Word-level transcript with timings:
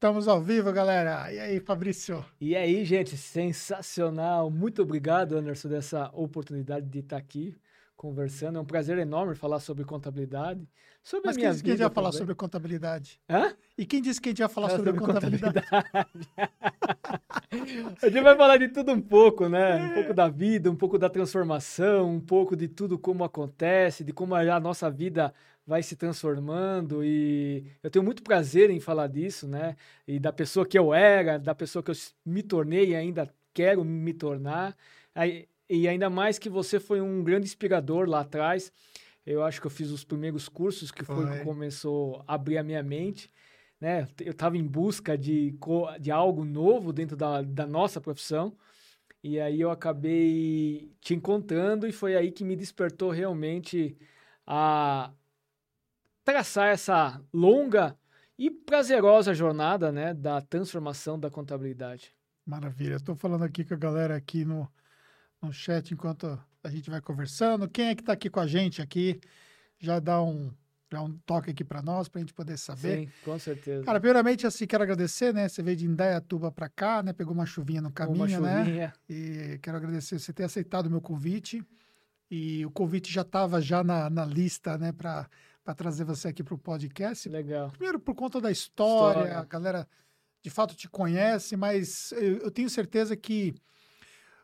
Estamos 0.00 0.26
ao 0.26 0.40
vivo, 0.40 0.72
galera. 0.72 1.30
E 1.30 1.38
aí, 1.38 1.60
Fabrício? 1.60 2.24
E 2.40 2.56
aí, 2.56 2.86
gente, 2.86 3.18
sensacional. 3.18 4.50
Muito 4.50 4.80
obrigado, 4.80 5.36
Anderson, 5.36 5.68
dessa 5.68 6.10
oportunidade 6.14 6.86
de 6.86 7.00
estar 7.00 7.18
aqui 7.18 7.54
conversando. 7.98 8.56
É 8.56 8.62
um 8.62 8.64
prazer 8.64 8.96
enorme 8.96 9.34
falar 9.34 9.60
sobre 9.60 9.84
contabilidade. 9.84 10.66
Sobre 11.02 11.26
Mas 11.26 11.36
a 11.36 11.38
minha 11.38 11.48
quem 11.48 11.52
disse 11.52 11.62
que 11.62 11.68
a 11.68 11.72
gente 11.74 11.82
ia 11.82 11.90
falar 11.90 12.12
sobre 12.12 12.34
contabilidade? 12.34 13.20
Hã? 13.28 13.54
E 13.76 13.84
quem 13.84 14.00
disse 14.00 14.18
que 14.18 14.30
a 14.30 14.32
gente 14.32 14.38
ia 14.38 14.48
falar 14.48 14.70
sobre, 14.70 14.90
sobre, 14.90 15.00
contabilidade? 15.04 15.66
contabilidade. 15.68 16.28
a 18.02 18.08
gente 18.08 18.22
vai 18.22 18.36
falar 18.38 18.56
de 18.56 18.68
tudo 18.68 18.92
um 18.92 19.02
pouco, 19.02 19.50
né? 19.50 19.84
Um 19.84 19.92
pouco 19.92 20.14
da 20.14 20.28
vida, 20.28 20.70
um 20.70 20.76
pouco 20.76 20.98
da 20.98 21.10
transformação, 21.10 22.10
um 22.10 22.20
pouco 22.20 22.56
de 22.56 22.68
tudo 22.68 22.98
como 22.98 23.22
acontece, 23.22 24.02
de 24.02 24.14
como 24.14 24.34
a 24.34 24.60
nossa 24.60 24.90
vida 24.90 25.34
vai 25.70 25.84
se 25.84 25.94
transformando 25.94 27.04
e 27.04 27.64
eu 27.80 27.88
tenho 27.88 28.04
muito 28.04 28.24
prazer 28.24 28.70
em 28.70 28.80
falar 28.80 29.06
disso, 29.06 29.46
né? 29.46 29.76
E 30.04 30.18
da 30.18 30.32
pessoa 30.32 30.66
que 30.66 30.76
eu 30.76 30.92
era, 30.92 31.38
da 31.38 31.54
pessoa 31.54 31.80
que 31.80 31.92
eu 31.92 31.94
me 32.26 32.42
tornei 32.42 32.88
e 32.88 32.96
ainda 32.96 33.32
quero 33.54 33.84
me 33.84 34.12
tornar. 34.12 34.76
E 35.68 35.86
ainda 35.86 36.10
mais 36.10 36.40
que 36.40 36.48
você 36.48 36.80
foi 36.80 37.00
um 37.00 37.22
grande 37.22 37.46
inspirador 37.46 38.08
lá 38.08 38.22
atrás. 38.22 38.72
Eu 39.24 39.44
acho 39.44 39.60
que 39.60 39.68
eu 39.68 39.70
fiz 39.70 39.90
os 39.90 40.02
primeiros 40.02 40.48
cursos 40.48 40.90
que 40.90 41.04
foi, 41.04 41.24
foi 41.24 41.38
que 41.38 41.44
começou 41.44 42.24
a 42.26 42.34
abrir 42.34 42.58
a 42.58 42.64
minha 42.64 42.82
mente. 42.82 43.30
Né? 43.80 44.08
Eu 44.18 44.32
estava 44.32 44.58
em 44.58 44.66
busca 44.66 45.16
de, 45.16 45.56
de 46.00 46.10
algo 46.10 46.44
novo 46.44 46.92
dentro 46.92 47.16
da, 47.16 47.42
da 47.42 47.64
nossa 47.64 48.00
profissão. 48.00 48.56
E 49.22 49.38
aí 49.38 49.60
eu 49.60 49.70
acabei 49.70 50.90
te 51.00 51.14
encontrando 51.14 51.86
e 51.86 51.92
foi 51.92 52.16
aí 52.16 52.32
que 52.32 52.42
me 52.42 52.56
despertou 52.56 53.10
realmente 53.10 53.96
a, 54.44 55.12
traçar 56.30 56.68
essa 56.68 57.20
longa 57.34 57.96
e 58.38 58.50
prazerosa 58.50 59.34
jornada 59.34 59.90
né, 59.90 60.14
da 60.14 60.40
transformação 60.40 61.18
da 61.18 61.28
contabilidade. 61.28 62.14
Maravilha. 62.46 62.94
Estou 62.94 63.16
falando 63.16 63.42
aqui 63.42 63.64
com 63.64 63.74
a 63.74 63.76
galera 63.76 64.14
aqui 64.14 64.44
no, 64.44 64.70
no 65.42 65.52
chat 65.52 65.92
enquanto 65.92 66.40
a 66.62 66.70
gente 66.70 66.88
vai 66.88 67.00
conversando. 67.00 67.68
Quem 67.68 67.88
é 67.88 67.94
que 67.96 68.02
está 68.02 68.12
aqui 68.12 68.30
com 68.30 68.38
a 68.38 68.46
gente 68.46 68.80
aqui? 68.80 69.20
Já 69.78 69.98
dá 69.98 70.22
um, 70.22 70.52
já 70.90 71.02
um 71.02 71.18
toque 71.26 71.50
aqui 71.50 71.64
para 71.64 71.82
nós, 71.82 72.08
para 72.08 72.20
a 72.20 72.22
gente 72.22 72.32
poder 72.32 72.56
saber. 72.56 73.06
Sim, 73.06 73.12
com 73.24 73.36
certeza. 73.36 73.84
Cara, 73.84 73.98
primeiramente, 73.98 74.46
assim, 74.46 74.68
quero 74.68 74.84
agradecer, 74.84 75.34
né? 75.34 75.48
Você 75.48 75.62
veio 75.64 75.76
de 75.76 75.86
Indaiatuba 75.86 76.52
para 76.52 76.68
cá, 76.68 77.02
né? 77.02 77.12
Pegou 77.12 77.34
uma 77.34 77.46
chuvinha 77.46 77.82
no 77.82 77.90
caminho, 77.90 78.16
uma 78.16 78.28
chuvinha. 78.28 78.64
né? 78.64 78.92
E 79.08 79.58
quero 79.60 79.76
agradecer 79.76 80.18
você 80.18 80.32
ter 80.32 80.44
aceitado 80.44 80.86
o 80.86 80.90
meu 80.90 81.00
convite. 81.00 81.60
E 82.30 82.64
o 82.64 82.70
convite 82.70 83.12
já 83.12 83.22
estava 83.22 83.60
já 83.60 83.82
na, 83.82 84.08
na 84.08 84.24
lista, 84.24 84.78
né? 84.78 84.92
Para 84.92 85.28
para 85.70 85.74
trazer 85.74 86.04
você 86.04 86.28
aqui 86.28 86.42
para 86.42 86.54
o 86.54 86.58
podcast. 86.58 87.28
Legal. 87.28 87.70
Primeiro, 87.70 88.00
por 88.00 88.14
conta 88.14 88.40
da 88.40 88.50
história, 88.50 89.20
história, 89.20 89.38
a 89.38 89.44
galera 89.44 89.88
de 90.42 90.50
fato 90.50 90.74
te 90.74 90.88
conhece, 90.88 91.56
mas 91.56 92.12
eu, 92.12 92.38
eu, 92.38 92.50
tenho 92.50 92.68
certeza 92.68 93.16
que 93.16 93.54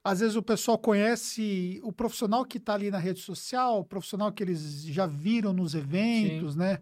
às 0.04 0.20
vezes 0.20 0.36
o 0.36 0.42
pessoal 0.42 0.78
conhece 0.78 1.80
o 1.82 1.92
profissional 1.92 2.44
que 2.44 2.58
está 2.58 2.74
ali 2.74 2.90
na 2.90 2.98
rede 2.98 3.20
social, 3.20 3.80
o 3.80 3.84
profissional 3.84 4.30
que 4.30 4.42
eles 4.42 4.84
já 4.84 5.06
viram 5.06 5.52
nos 5.52 5.74
eventos, 5.74 6.52
Sim. 6.52 6.58
né? 6.58 6.78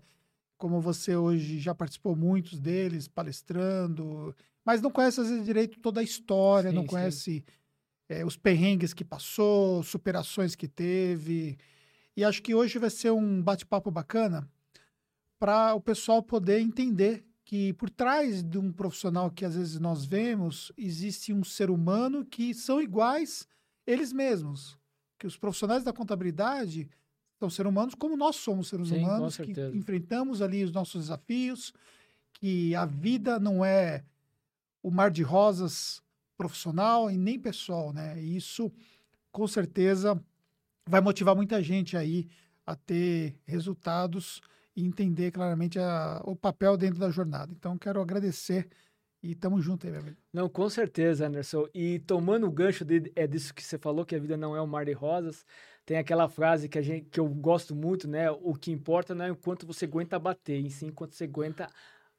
Como 0.58 0.80
você 0.80 1.16
hoje 1.16 1.58
já 1.58 1.74
participou 1.74 2.14
muitos 2.14 2.58
deles, 2.58 3.08
palestrando, 3.08 4.34
mas 4.64 4.82
não 4.82 4.90
conhece 4.90 5.20
às 5.20 5.28
vezes 5.28 5.44
direito 5.44 5.80
toda 5.80 6.00
a 6.00 6.04
história, 6.04 6.70
sim, 6.70 6.76
não 6.76 6.86
conhece 6.86 7.44
é, 8.08 8.24
os 8.24 8.36
perrengues 8.36 8.92
que 8.92 9.04
passou, 9.04 9.82
superações 9.82 10.54
que 10.54 10.68
teve. 10.68 11.56
E 12.16 12.24
acho 12.24 12.42
que 12.42 12.54
hoje 12.54 12.78
vai 12.78 12.90
ser 12.90 13.10
um 13.10 13.42
bate-papo 13.42 13.90
bacana 13.90 14.48
para 15.38 15.74
o 15.74 15.80
pessoal 15.80 16.22
poder 16.22 16.60
entender 16.60 17.24
que 17.44 17.72
por 17.74 17.90
trás 17.90 18.42
de 18.42 18.58
um 18.58 18.72
profissional 18.72 19.30
que 19.30 19.44
às 19.44 19.54
vezes 19.54 19.78
nós 19.78 20.04
vemos, 20.04 20.72
existe 20.78 21.32
um 21.32 21.44
ser 21.44 21.70
humano 21.70 22.24
que 22.24 22.54
são 22.54 22.80
iguais 22.80 23.46
eles 23.86 24.12
mesmos. 24.12 24.78
Que 25.18 25.26
os 25.26 25.36
profissionais 25.36 25.84
da 25.84 25.92
contabilidade 25.92 26.88
são 27.38 27.50
seres 27.50 27.70
humanos 27.70 27.94
como 27.94 28.16
nós 28.16 28.36
somos 28.36 28.68
seres 28.68 28.88
Sim, 28.88 28.98
humanos, 28.98 29.36
que 29.36 29.52
enfrentamos 29.74 30.40
ali 30.40 30.64
os 30.64 30.72
nossos 30.72 31.02
desafios, 31.02 31.72
que 32.32 32.74
a 32.74 32.86
vida 32.86 33.38
não 33.38 33.64
é 33.64 34.04
o 34.82 34.90
mar 34.90 35.10
de 35.10 35.22
rosas 35.22 36.02
profissional 36.36 37.10
e 37.10 37.16
nem 37.16 37.38
pessoal, 37.38 37.92
né? 37.92 38.20
E 38.20 38.36
isso, 38.36 38.72
com 39.30 39.46
certeza, 39.46 40.20
vai 40.86 41.00
motivar 41.00 41.34
muita 41.34 41.62
gente 41.62 41.96
aí 41.96 42.28
a 42.66 42.74
ter 42.74 43.36
resultados 43.46 44.40
e 44.76 44.84
entender 44.84 45.30
claramente 45.30 45.78
a, 45.78 46.20
o 46.24 46.34
papel 46.34 46.76
dentro 46.76 46.98
da 46.98 47.10
jornada. 47.10 47.52
Então, 47.52 47.78
quero 47.78 48.00
agradecer 48.00 48.68
e 49.22 49.32
estamos 49.32 49.64
juntos 49.64 49.86
aí, 49.86 49.92
meu 49.92 50.02
amigo. 50.02 50.16
Não, 50.32 50.48
com 50.48 50.68
certeza, 50.68 51.26
Anderson. 51.26 51.66
E 51.72 51.98
tomando 52.00 52.46
o 52.46 52.50
gancho 52.50 52.84
de, 52.84 53.10
é 53.16 53.26
disso 53.26 53.54
que 53.54 53.62
você 53.62 53.78
falou, 53.78 54.04
que 54.04 54.14
a 54.14 54.18
vida 54.18 54.36
não 54.36 54.54
é 54.54 54.60
um 54.60 54.66
mar 54.66 54.84
de 54.84 54.92
rosas, 54.92 55.46
tem 55.86 55.96
aquela 55.96 56.28
frase 56.28 56.68
que, 56.68 56.78
a 56.78 56.82
gente, 56.82 57.08
que 57.08 57.18
eu 57.18 57.26
gosto 57.26 57.74
muito, 57.74 58.06
né? 58.06 58.30
O 58.30 58.54
que 58.54 58.70
importa 58.70 59.14
não 59.14 59.24
é 59.24 59.32
o 59.32 59.36
quanto 59.36 59.66
você 59.66 59.86
aguenta 59.86 60.18
bater, 60.18 60.60
e 60.60 60.70
sim 60.70 60.90
quanto 60.90 61.14
você 61.14 61.24
aguenta 61.24 61.70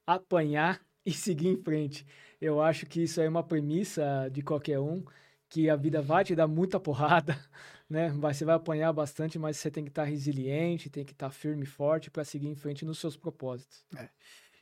apanhar 0.06 0.82
e 1.06 1.12
seguir 1.14 1.50
em 1.50 1.58
frente. 1.62 2.06
Eu 2.42 2.62
acho 2.62 2.86
que 2.88 3.04
isso 3.04 3.22
é 3.22 3.30
uma 3.30 3.44
premissa 3.44 4.28
de 4.32 4.42
qualquer 4.42 4.80
um, 4.80 5.04
que 5.48 5.70
a 5.70 5.76
vida 5.76 6.02
vai 6.02 6.24
te 6.24 6.36
dar 6.36 6.48
muita 6.48 6.80
porrada, 6.82 7.38
né? 7.90 8.10
Você 8.10 8.44
vai 8.44 8.56
apanhar 8.56 8.92
bastante, 8.92 9.38
mas 9.38 9.58
você 9.58 9.70
tem 9.70 9.84
que 9.84 9.92
estar 9.92 10.04
resiliente, 10.04 10.90
tem 10.90 11.06
que 11.06 11.14
estar 11.14 11.30
firme 11.30 11.64
e 11.64 11.68
forte 11.68 12.10
para 12.10 12.24
seguir 12.24 12.48
em 12.48 12.56
frente 12.56 12.86
nos 12.86 13.00
seus 13.00 13.16
propósitos. 13.16 13.86
É. 13.96 14.10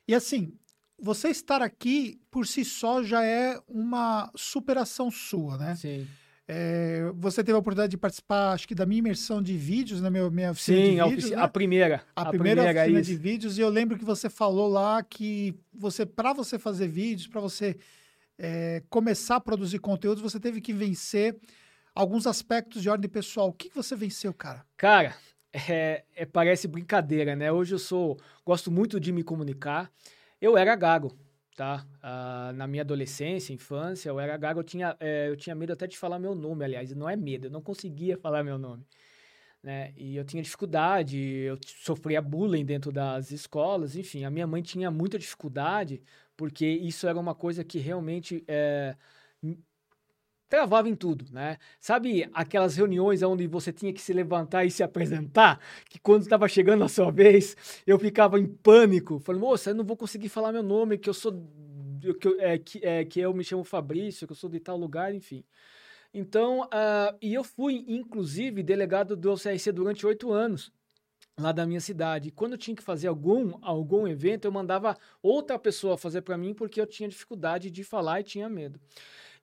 E 0.07 0.13
assim, 0.13 0.53
você 0.99 1.29
estar 1.29 1.61
aqui 1.61 2.19
por 2.29 2.45
si 2.45 2.63
só 2.63 3.03
já 3.03 3.23
é 3.25 3.59
uma 3.67 4.31
superação 4.35 5.09
sua, 5.09 5.57
né? 5.57 5.75
Sim. 5.75 6.07
É, 6.45 7.09
você 7.15 7.41
teve 7.41 7.55
a 7.55 7.59
oportunidade 7.59 7.91
de 7.91 7.97
participar, 7.97 8.51
acho 8.51 8.67
que 8.67 8.75
da 8.75 8.85
minha 8.85 8.99
imersão 8.99 9.41
de 9.41 9.55
vídeos, 9.55 10.01
na 10.01 10.09
minha, 10.09 10.29
minha 10.29 10.51
oficina 10.51 10.77
Sim, 10.77 10.93
de 10.95 10.99
a 10.99 11.03
vídeos, 11.05 11.23
ofici 11.23 11.35
né? 11.35 11.41
a 11.41 11.47
primeira. 11.47 12.03
A, 12.13 12.21
a 12.21 12.25
primeira, 12.25 12.61
primeira 12.61 12.81
oficina 12.81 12.99
isso. 12.99 13.09
de 13.09 13.15
vídeos, 13.17 13.57
e 13.57 13.61
eu 13.61 13.69
lembro 13.69 13.97
que 13.97 14.03
você 14.03 14.29
falou 14.29 14.67
lá 14.67 15.01
que 15.01 15.55
você, 15.73 16.05
para 16.05 16.33
você 16.33 16.59
fazer 16.59 16.87
vídeos, 16.89 17.27
para 17.27 17.39
você 17.39 17.77
é, 18.37 18.83
começar 18.89 19.37
a 19.37 19.41
produzir 19.41 19.79
conteúdos, 19.79 20.21
você 20.21 20.37
teve 20.37 20.59
que 20.59 20.73
vencer 20.73 21.37
alguns 21.93 22.25
aspectos 22.27 22.81
de 22.81 22.89
ordem 22.89 23.09
pessoal. 23.09 23.49
O 23.49 23.53
que, 23.53 23.69
que 23.69 23.75
você 23.75 23.95
venceu, 23.95 24.33
cara? 24.33 24.65
Cara, 24.77 25.15
é, 25.69 26.03
é, 26.15 26.25
parece 26.25 26.67
brincadeira, 26.67 27.35
né? 27.35 27.51
Hoje 27.51 27.75
eu 27.75 27.79
sou, 27.79 28.19
gosto 28.45 28.71
muito 28.71 28.99
de 28.99 29.11
me 29.11 29.23
comunicar. 29.23 29.91
Eu 30.41 30.57
era 30.57 30.75
gago, 30.75 31.15
tá? 31.55 31.85
Ah, 32.01 32.51
na 32.55 32.67
minha 32.67 32.81
adolescência, 32.81 33.53
infância, 33.53 34.09
eu 34.09 34.19
era 34.19 34.35
gago. 34.37 34.59
Eu 34.59 34.63
tinha, 34.63 34.95
é, 34.99 35.29
eu 35.29 35.37
tinha 35.37 35.55
medo 35.55 35.73
até 35.73 35.87
de 35.87 35.97
falar 35.97 36.19
meu 36.19 36.35
nome, 36.35 36.65
aliás. 36.65 36.93
Não 36.93 37.09
é 37.09 37.15
medo, 37.15 37.47
eu 37.47 37.51
não 37.51 37.61
conseguia 37.61 38.17
falar 38.17 38.43
meu 38.43 38.57
nome. 38.57 38.85
Né? 39.61 39.93
E 39.95 40.17
eu 40.17 40.25
tinha 40.25 40.43
dificuldade, 40.43 41.17
eu 41.17 41.57
sofria 41.65 42.21
bullying 42.21 42.65
dentro 42.65 42.91
das 42.91 43.31
escolas, 43.31 43.95
enfim, 43.95 44.25
a 44.25 44.29
minha 44.29 44.45
mãe 44.45 44.61
tinha 44.61 44.91
muita 44.91 45.17
dificuldade, 45.17 46.01
porque 46.35 46.65
isso 46.67 47.07
era 47.07 47.17
uma 47.17 47.33
coisa 47.33 47.63
que 47.63 47.79
realmente 47.79 48.43
é, 48.45 48.93
travava 50.53 50.87
em 50.87 50.93
tudo, 50.95 51.25
né? 51.31 51.57
Sabe 51.79 52.29
aquelas 52.31 52.75
reuniões 52.75 53.23
onde 53.23 53.47
você 53.47 53.73
tinha 53.73 53.91
que 53.91 53.99
se 53.99 54.13
levantar 54.13 54.63
e 54.63 54.69
se 54.69 54.83
apresentar? 54.83 55.59
Que 55.89 55.97
quando 55.97 56.21
estava 56.21 56.47
chegando 56.47 56.83
a 56.83 56.87
sua 56.87 57.09
vez, 57.09 57.57
eu 57.87 57.97
ficava 57.97 58.39
em 58.39 58.45
pânico. 58.45 59.17
Falei, 59.17 59.41
moça, 59.41 59.71
eu 59.71 59.75
não 59.75 59.83
vou 59.83 59.97
conseguir 59.97 60.29
falar 60.29 60.51
meu 60.51 60.61
nome, 60.61 60.99
que 60.99 61.09
eu 61.09 61.13
sou. 61.13 61.33
Que 62.21 62.27
eu, 62.27 62.39
é, 62.39 62.59
que, 62.59 62.85
é, 62.85 63.03
que 63.03 63.19
eu 63.19 63.33
me 63.33 63.43
chamo 63.43 63.63
Fabrício, 63.63 64.27
que 64.27 64.33
eu 64.33 64.35
sou 64.35 64.47
de 64.47 64.59
tal 64.59 64.77
lugar, 64.77 65.11
enfim. 65.15 65.43
Então, 66.13 66.61
uh, 66.65 67.17
e 67.19 67.33
eu 67.33 67.43
fui, 67.43 67.83
inclusive, 67.87 68.61
delegado 68.61 69.15
do 69.15 69.31
OCRC 69.31 69.71
durante 69.71 70.05
oito 70.05 70.31
anos 70.31 70.71
lá 71.35 71.51
da 71.51 71.65
minha 71.65 71.81
cidade. 71.81 72.29
E 72.29 72.31
quando 72.31 72.51
eu 72.51 72.57
tinha 72.59 72.75
que 72.75 72.83
fazer 72.83 73.07
algum, 73.07 73.57
algum 73.61 74.07
evento, 74.07 74.45
eu 74.45 74.51
mandava 74.51 74.95
outra 75.19 75.57
pessoa 75.57 75.97
fazer 75.97 76.21
para 76.21 76.37
mim 76.37 76.53
porque 76.53 76.79
eu 76.79 76.85
tinha 76.85 77.09
dificuldade 77.09 77.71
de 77.71 77.83
falar 77.83 78.19
e 78.19 78.23
tinha 78.23 78.47
medo. 78.47 78.79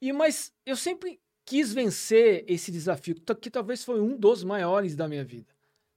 E 0.01 0.13
mas 0.13 0.53
eu 0.65 0.77
sempre 0.77 1.21
quis 1.45 1.73
vencer 1.73 2.45
esse 2.47 2.71
desafio, 2.71 3.15
que 3.41 3.51
talvez 3.51 3.85
foi 3.85 4.01
um 4.01 4.17
dos 4.17 4.45
maiores 4.45 4.95
da 4.95 5.09
minha 5.09 5.25
vida, 5.25 5.53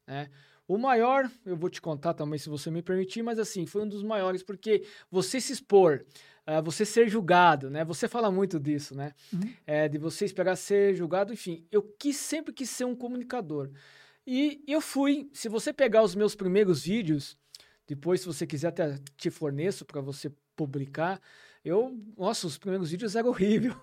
né? 0.07 0.29
O 0.67 0.77
maior, 0.77 1.29
eu 1.45 1.57
vou 1.57 1.69
te 1.69 1.81
contar 1.81 2.13
também 2.13 2.39
se 2.39 2.49
você 2.49 2.71
me 2.71 2.81
permitir, 2.81 3.21
mas 3.21 3.37
assim, 3.37 3.65
foi 3.65 3.83
um 3.83 3.87
dos 3.87 4.01
maiores 4.01 4.41
porque 4.41 4.85
você 5.11 5.39
se 5.41 5.51
expor, 5.51 6.05
uh, 6.47 6.63
você 6.63 6.85
ser 6.85 7.09
julgado, 7.09 7.69
né? 7.69 7.83
Você 7.83 8.07
fala 8.07 8.31
muito 8.31 8.59
disso, 8.59 8.95
né? 8.95 9.11
Uhum. 9.31 9.53
É, 9.67 9.89
de 9.89 9.97
você 9.97 10.23
esperar 10.23 10.55
ser 10.55 10.95
julgado, 10.95 11.33
enfim. 11.33 11.67
Eu 11.69 11.83
quis 11.99 12.15
sempre 12.15 12.53
quis 12.53 12.69
ser 12.69 12.85
um 12.85 12.95
comunicador. 12.95 13.69
E 14.25 14.63
eu 14.65 14.79
fui, 14.79 15.29
se 15.33 15.49
você 15.49 15.73
pegar 15.73 16.01
os 16.01 16.15
meus 16.15 16.33
primeiros 16.33 16.83
vídeos, 16.83 17.37
depois 17.85 18.21
se 18.21 18.25
você 18.25 18.47
quiser 18.47 18.69
até 18.69 18.97
te 19.17 19.29
forneço 19.29 19.83
para 19.85 19.99
você 19.99 20.31
publicar, 20.55 21.21
eu, 21.63 21.97
nossa, 22.17 22.45
os 22.45 22.57
primeiros 22.57 22.91
vídeos 22.91 23.15
eram 23.15 23.29
horrível, 23.31 23.75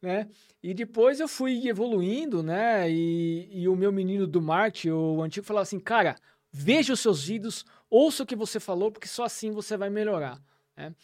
né? 0.00 0.28
E 0.62 0.72
depois 0.72 1.20
eu 1.20 1.28
fui 1.28 1.68
evoluindo, 1.68 2.42
né? 2.42 2.90
E, 2.90 3.48
e 3.52 3.68
o 3.68 3.76
meu 3.76 3.92
menino 3.92 4.26
do 4.26 4.40
marketing, 4.40 4.90
o 4.90 5.22
antigo, 5.22 5.46
falava 5.46 5.62
assim, 5.62 5.78
cara, 5.78 6.16
veja 6.50 6.92
os 6.92 7.00
seus 7.00 7.24
vídeos, 7.24 7.64
ouça 7.90 8.22
o 8.22 8.26
que 8.26 8.34
você 8.34 8.58
falou, 8.58 8.90
porque 8.90 9.08
só 9.08 9.24
assim 9.24 9.50
você 9.50 9.76
vai 9.76 9.90
melhorar, 9.90 10.40
né? 10.76 10.94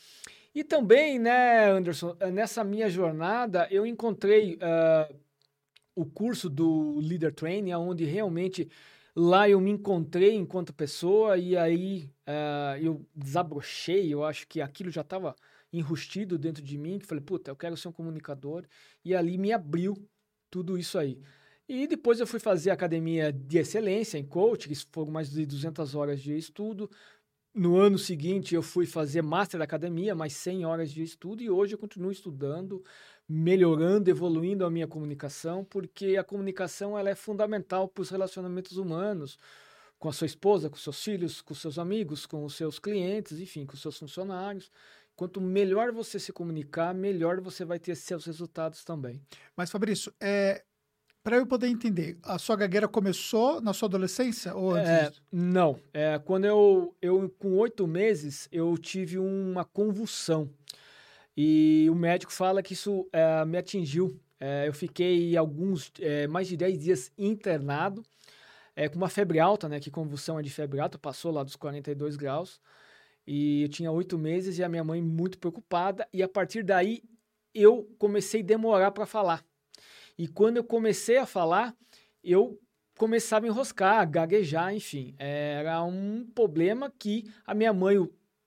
E 0.54 0.62
também, 0.62 1.18
né, 1.18 1.70
Anderson, 1.70 2.14
nessa 2.30 2.62
minha 2.62 2.88
jornada, 2.88 3.66
eu 3.70 3.86
encontrei 3.86 4.56
uh, 4.56 5.14
o 5.94 6.04
curso 6.04 6.50
do 6.50 6.98
Leader 6.98 7.32
Training, 7.32 7.72
onde 7.74 8.04
realmente 8.04 8.70
lá 9.16 9.48
eu 9.48 9.60
me 9.60 9.70
encontrei 9.70 10.34
enquanto 10.34 10.72
pessoa 10.72 11.38
e 11.38 11.56
aí 11.56 12.10
uh, 12.26 12.78
eu 12.82 13.06
desabrochei, 13.14 14.12
eu 14.12 14.24
acho 14.24 14.46
que 14.46 14.60
aquilo 14.60 14.90
já 14.90 15.00
estava 15.02 15.34
enrustido 15.72 16.38
dentro 16.38 16.62
de 16.62 16.76
mim, 16.76 16.98
que 16.98 17.06
falei, 17.06 17.24
puta, 17.24 17.50
eu 17.50 17.56
quero 17.56 17.76
ser 17.76 17.88
um 17.88 17.92
comunicador, 17.92 18.66
e 19.04 19.14
ali 19.14 19.38
me 19.38 19.52
abriu 19.52 19.94
tudo 20.50 20.76
isso 20.76 20.98
aí. 20.98 21.18
E 21.68 21.86
depois 21.86 22.20
eu 22.20 22.26
fui 22.26 22.38
fazer 22.38 22.70
academia 22.70 23.32
de 23.32 23.58
excelência 23.58 24.18
em 24.18 24.26
coaching, 24.26 24.68
que 24.68 24.86
foram 24.92 25.10
mais 25.10 25.30
de 25.30 25.46
200 25.46 25.94
horas 25.94 26.20
de 26.20 26.36
estudo. 26.36 26.90
No 27.54 27.76
ano 27.76 27.98
seguinte 27.98 28.54
eu 28.54 28.62
fui 28.62 28.86
fazer 28.86 29.22
master 29.22 29.58
da 29.58 29.64
academia, 29.64 30.14
mais 30.14 30.34
100 30.34 30.66
horas 30.66 30.90
de 30.90 31.02
estudo, 31.02 31.42
e 31.42 31.50
hoje 31.50 31.74
eu 31.74 31.78
continuo 31.78 32.10
estudando, 32.10 32.82
melhorando, 33.28 34.10
evoluindo 34.10 34.64
a 34.64 34.70
minha 34.70 34.86
comunicação, 34.86 35.64
porque 35.64 36.16
a 36.16 36.24
comunicação 36.24 36.98
ela 36.98 37.10
é 37.10 37.14
fundamental 37.14 37.88
para 37.88 38.02
os 38.02 38.10
relacionamentos 38.10 38.76
humanos, 38.76 39.38
com 39.98 40.08
a 40.08 40.12
sua 40.12 40.26
esposa, 40.26 40.68
com 40.68 40.76
seus 40.76 41.02
filhos, 41.02 41.40
com 41.40 41.54
seus 41.54 41.78
amigos, 41.78 42.26
com 42.26 42.44
os 42.44 42.54
seus 42.54 42.78
clientes, 42.78 43.38
enfim, 43.38 43.64
com 43.64 43.74
os 43.74 43.80
seus 43.80 43.96
funcionários. 43.96 44.70
Quanto 45.22 45.40
melhor 45.40 45.92
você 45.92 46.18
se 46.18 46.32
comunicar, 46.32 46.92
melhor 46.92 47.40
você 47.40 47.64
vai 47.64 47.78
ter 47.78 47.94
seus 47.94 48.24
resultados 48.24 48.82
também. 48.82 49.22
Mas, 49.56 49.70
Fabrício, 49.70 50.12
é, 50.20 50.64
para 51.22 51.36
eu 51.36 51.46
poder 51.46 51.68
entender, 51.68 52.18
a 52.24 52.40
sua 52.40 52.56
gagueira 52.56 52.88
começou 52.88 53.60
na 53.60 53.72
sua 53.72 53.86
adolescência 53.86 54.52
ou 54.52 54.74
antes 54.74 54.90
é, 54.90 55.12
Não. 55.30 55.78
É, 55.94 56.18
quando 56.18 56.46
eu, 56.46 56.96
eu, 57.00 57.32
com 57.38 57.56
oito 57.58 57.86
meses, 57.86 58.48
eu 58.50 58.76
tive 58.76 59.16
uma 59.16 59.64
convulsão. 59.64 60.50
E 61.36 61.86
o 61.88 61.94
médico 61.94 62.32
fala 62.32 62.60
que 62.60 62.72
isso 62.72 63.08
é, 63.12 63.44
me 63.44 63.56
atingiu. 63.56 64.20
É, 64.40 64.66
eu 64.66 64.72
fiquei 64.72 65.36
alguns, 65.36 65.92
é, 66.00 66.26
mais 66.26 66.48
de 66.48 66.56
10 66.56 66.80
dias 66.80 67.12
internado, 67.16 68.02
é, 68.74 68.88
com 68.88 68.96
uma 68.96 69.08
febre 69.08 69.38
alta, 69.38 69.68
né? 69.68 69.78
Que 69.78 69.88
convulsão 69.88 70.36
é 70.36 70.42
de 70.42 70.50
febre 70.50 70.80
alta, 70.80 70.98
passou 70.98 71.30
lá 71.30 71.44
dos 71.44 71.54
42 71.54 72.16
graus. 72.16 72.60
E 73.26 73.62
eu 73.62 73.68
tinha 73.68 73.90
oito 73.90 74.18
meses 74.18 74.58
e 74.58 74.64
a 74.64 74.68
minha 74.68 74.84
mãe 74.84 75.00
muito 75.00 75.38
preocupada. 75.38 76.08
E 76.12 76.22
a 76.22 76.28
partir 76.28 76.62
daí 76.62 77.02
eu 77.54 77.84
comecei 77.98 78.40
a 78.40 78.44
demorar 78.44 78.90
para 78.90 79.06
falar. 79.06 79.44
E 80.18 80.28
quando 80.28 80.56
eu 80.56 80.64
comecei 80.64 81.18
a 81.18 81.26
falar, 81.26 81.76
eu 82.22 82.60
começava 82.96 83.46
a 83.46 83.48
enroscar, 83.48 84.08
gaguejar, 84.08 84.74
enfim. 84.74 85.14
Era 85.18 85.82
um 85.82 86.24
problema 86.34 86.92
que 86.98 87.30
a 87.46 87.54
minha 87.54 87.72
mãe, 87.72 87.96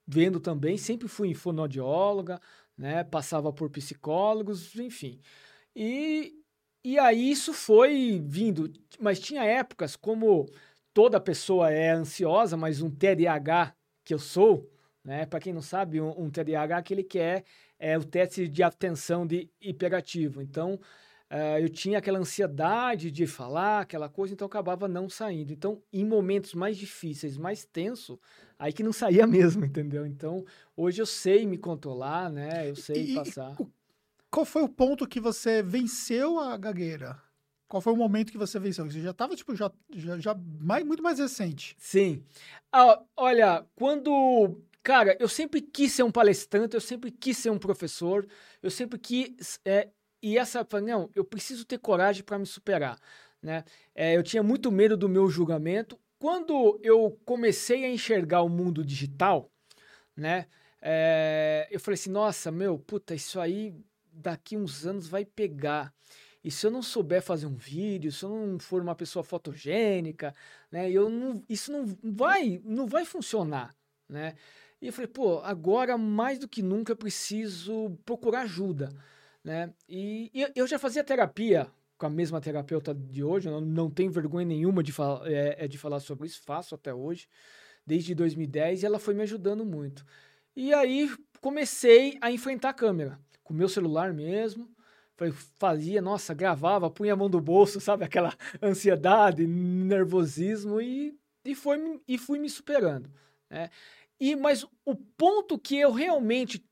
vendo 0.06 0.40
também, 0.40 0.76
sempre 0.76 1.08
fui 1.08 1.34
fonoaudióloga, 1.34 2.40
né? 2.76 3.04
Passava 3.04 3.52
por 3.52 3.70
psicólogos, 3.70 4.74
enfim. 4.76 5.20
E, 5.74 6.34
e 6.84 6.98
aí 6.98 7.30
isso 7.30 7.52
foi 7.52 8.22
vindo. 8.24 8.72
Mas 8.98 9.20
tinha 9.20 9.44
épocas, 9.44 9.96
como 9.96 10.46
toda 10.94 11.20
pessoa 11.20 11.70
é 11.70 11.90
ansiosa, 11.90 12.56
mas 12.56 12.80
um 12.80 12.90
TDAH 12.90 13.75
que 14.06 14.14
eu 14.14 14.20
sou, 14.20 14.70
né? 15.04 15.26
Para 15.26 15.40
quem 15.40 15.52
não 15.52 15.60
sabe, 15.60 16.00
um, 16.00 16.14
um 16.16 16.30
TDAH 16.30 16.78
aquele 16.78 17.02
que 17.02 17.18
é, 17.18 17.42
é 17.76 17.98
o 17.98 18.04
teste 18.04 18.46
de 18.48 18.62
atenção 18.62 19.26
de 19.26 19.50
hiperativo. 19.60 20.40
Então, 20.40 20.74
uh, 21.28 21.58
eu 21.60 21.68
tinha 21.68 21.98
aquela 21.98 22.20
ansiedade 22.20 23.10
de 23.10 23.26
falar, 23.26 23.80
aquela 23.80 24.08
coisa, 24.08 24.32
então 24.32 24.46
acabava 24.46 24.86
não 24.86 25.08
saindo. 25.08 25.52
Então, 25.52 25.82
em 25.92 26.04
momentos 26.04 26.54
mais 26.54 26.76
difíceis, 26.76 27.36
mais 27.36 27.64
tenso, 27.64 28.18
aí 28.56 28.72
que 28.72 28.84
não 28.84 28.92
saía 28.92 29.26
mesmo, 29.28 29.64
entendeu? 29.64 30.06
Então, 30.06 30.44
hoje 30.76 31.02
eu 31.02 31.06
sei 31.06 31.44
me 31.44 31.58
controlar, 31.58 32.30
né? 32.30 32.70
Eu 32.70 32.76
sei 32.76 33.10
e, 33.10 33.14
passar. 33.14 33.56
qual 34.30 34.46
foi 34.46 34.62
o 34.62 34.68
ponto 34.68 35.06
que 35.06 35.18
você 35.18 35.64
venceu 35.64 36.38
a 36.38 36.56
gagueira? 36.56 37.25
Qual 37.68 37.80
foi 37.80 37.92
o 37.92 37.96
momento 37.96 38.30
que 38.30 38.38
você 38.38 38.58
venceu? 38.58 38.84
Você 38.84 39.00
já 39.00 39.10
estava, 39.10 39.34
tipo, 39.34 39.54
já, 39.54 39.70
já, 39.90 40.18
já 40.18 40.36
mais, 40.60 40.84
muito 40.84 41.02
mais 41.02 41.18
recente. 41.18 41.74
Sim. 41.78 42.22
Ah, 42.72 43.02
olha, 43.16 43.66
quando... 43.74 44.60
Cara, 44.82 45.16
eu 45.18 45.28
sempre 45.28 45.60
quis 45.60 45.92
ser 45.92 46.04
um 46.04 46.12
palestrante, 46.12 46.74
eu 46.74 46.80
sempre 46.80 47.10
quis 47.10 47.36
ser 47.36 47.50
um 47.50 47.58
professor, 47.58 48.24
eu 48.62 48.70
sempre 48.70 48.98
quis... 48.98 49.58
É, 49.64 49.88
e 50.22 50.38
essa... 50.38 50.64
Não, 50.80 51.10
eu 51.12 51.24
preciso 51.24 51.64
ter 51.64 51.78
coragem 51.78 52.22
para 52.22 52.38
me 52.38 52.46
superar, 52.46 52.96
né? 53.42 53.64
É, 53.94 54.16
eu 54.16 54.22
tinha 54.22 54.44
muito 54.44 54.70
medo 54.70 54.96
do 54.96 55.08
meu 55.08 55.28
julgamento. 55.28 55.98
Quando 56.20 56.78
eu 56.82 57.18
comecei 57.24 57.84
a 57.84 57.90
enxergar 57.90 58.42
o 58.42 58.48
mundo 58.48 58.84
digital, 58.84 59.50
né? 60.16 60.46
É, 60.80 61.66
eu 61.68 61.80
falei 61.80 61.96
assim, 61.96 62.10
nossa, 62.10 62.52
meu, 62.52 62.78
puta, 62.78 63.12
isso 63.12 63.40
aí 63.40 63.74
daqui 64.12 64.56
uns 64.56 64.86
anos 64.86 65.08
vai 65.08 65.24
pegar. 65.24 65.92
E 66.46 66.50
se 66.52 66.64
eu 66.64 66.70
não 66.70 66.80
souber 66.80 67.20
fazer 67.20 67.46
um 67.46 67.56
vídeo, 67.56 68.12
se 68.12 68.24
eu 68.24 68.30
não 68.30 68.56
for 68.60 68.80
uma 68.80 68.94
pessoa 68.94 69.24
fotogênica, 69.24 70.32
né, 70.70 70.88
eu 70.88 71.10
não, 71.10 71.42
isso 71.48 71.72
não 71.72 71.84
vai, 72.04 72.62
não 72.64 72.86
vai 72.86 73.04
funcionar, 73.04 73.74
né? 74.08 74.36
E 74.80 74.86
eu 74.86 74.92
falei, 74.92 75.08
pô, 75.08 75.40
agora 75.40 75.98
mais 75.98 76.38
do 76.38 76.46
que 76.46 76.62
nunca 76.62 76.92
eu 76.92 76.96
preciso 76.96 77.98
procurar 78.04 78.42
ajuda, 78.42 78.90
né? 79.42 79.74
E, 79.88 80.30
e 80.32 80.52
eu 80.54 80.68
já 80.68 80.78
fazia 80.78 81.02
terapia 81.02 81.68
com 81.98 82.06
a 82.06 82.10
mesma 82.10 82.40
terapeuta 82.40 82.94
de 82.94 83.24
hoje, 83.24 83.50
não, 83.50 83.60
não 83.60 83.90
tenho 83.90 84.12
vergonha 84.12 84.46
nenhuma 84.46 84.84
de, 84.84 84.92
fal 84.92 85.26
é, 85.26 85.64
é, 85.64 85.66
de 85.66 85.76
falar 85.76 85.98
sobre 85.98 86.28
isso, 86.28 86.40
faço 86.44 86.76
até 86.76 86.94
hoje, 86.94 87.26
desde 87.84 88.14
2010, 88.14 88.84
e 88.84 88.86
ela 88.86 89.00
foi 89.00 89.14
me 89.14 89.22
ajudando 89.22 89.64
muito. 89.64 90.06
E 90.54 90.72
aí 90.72 91.10
comecei 91.40 92.16
a 92.20 92.30
enfrentar 92.30 92.68
a 92.68 92.74
câmera, 92.74 93.18
com 93.42 93.52
o 93.52 93.56
meu 93.56 93.68
celular 93.68 94.12
mesmo, 94.12 94.75
fazia, 95.58 96.02
nossa, 96.02 96.34
gravava, 96.34 96.90
punha 96.90 97.12
a 97.12 97.16
mão 97.16 97.28
do 97.28 97.40
bolso, 97.40 97.80
sabe? 97.80 98.04
Aquela 98.04 98.34
ansiedade, 98.62 99.46
nervosismo 99.46 100.80
e, 100.80 101.18
e, 101.44 101.54
foi, 101.54 102.00
e 102.06 102.18
fui 102.18 102.38
me 102.38 102.48
superando. 102.48 103.10
Né? 103.50 103.70
E, 104.20 104.36
mas 104.36 104.64
o 104.84 104.94
ponto 104.94 105.58
que 105.58 105.76
eu 105.76 105.92
realmente 105.92 106.64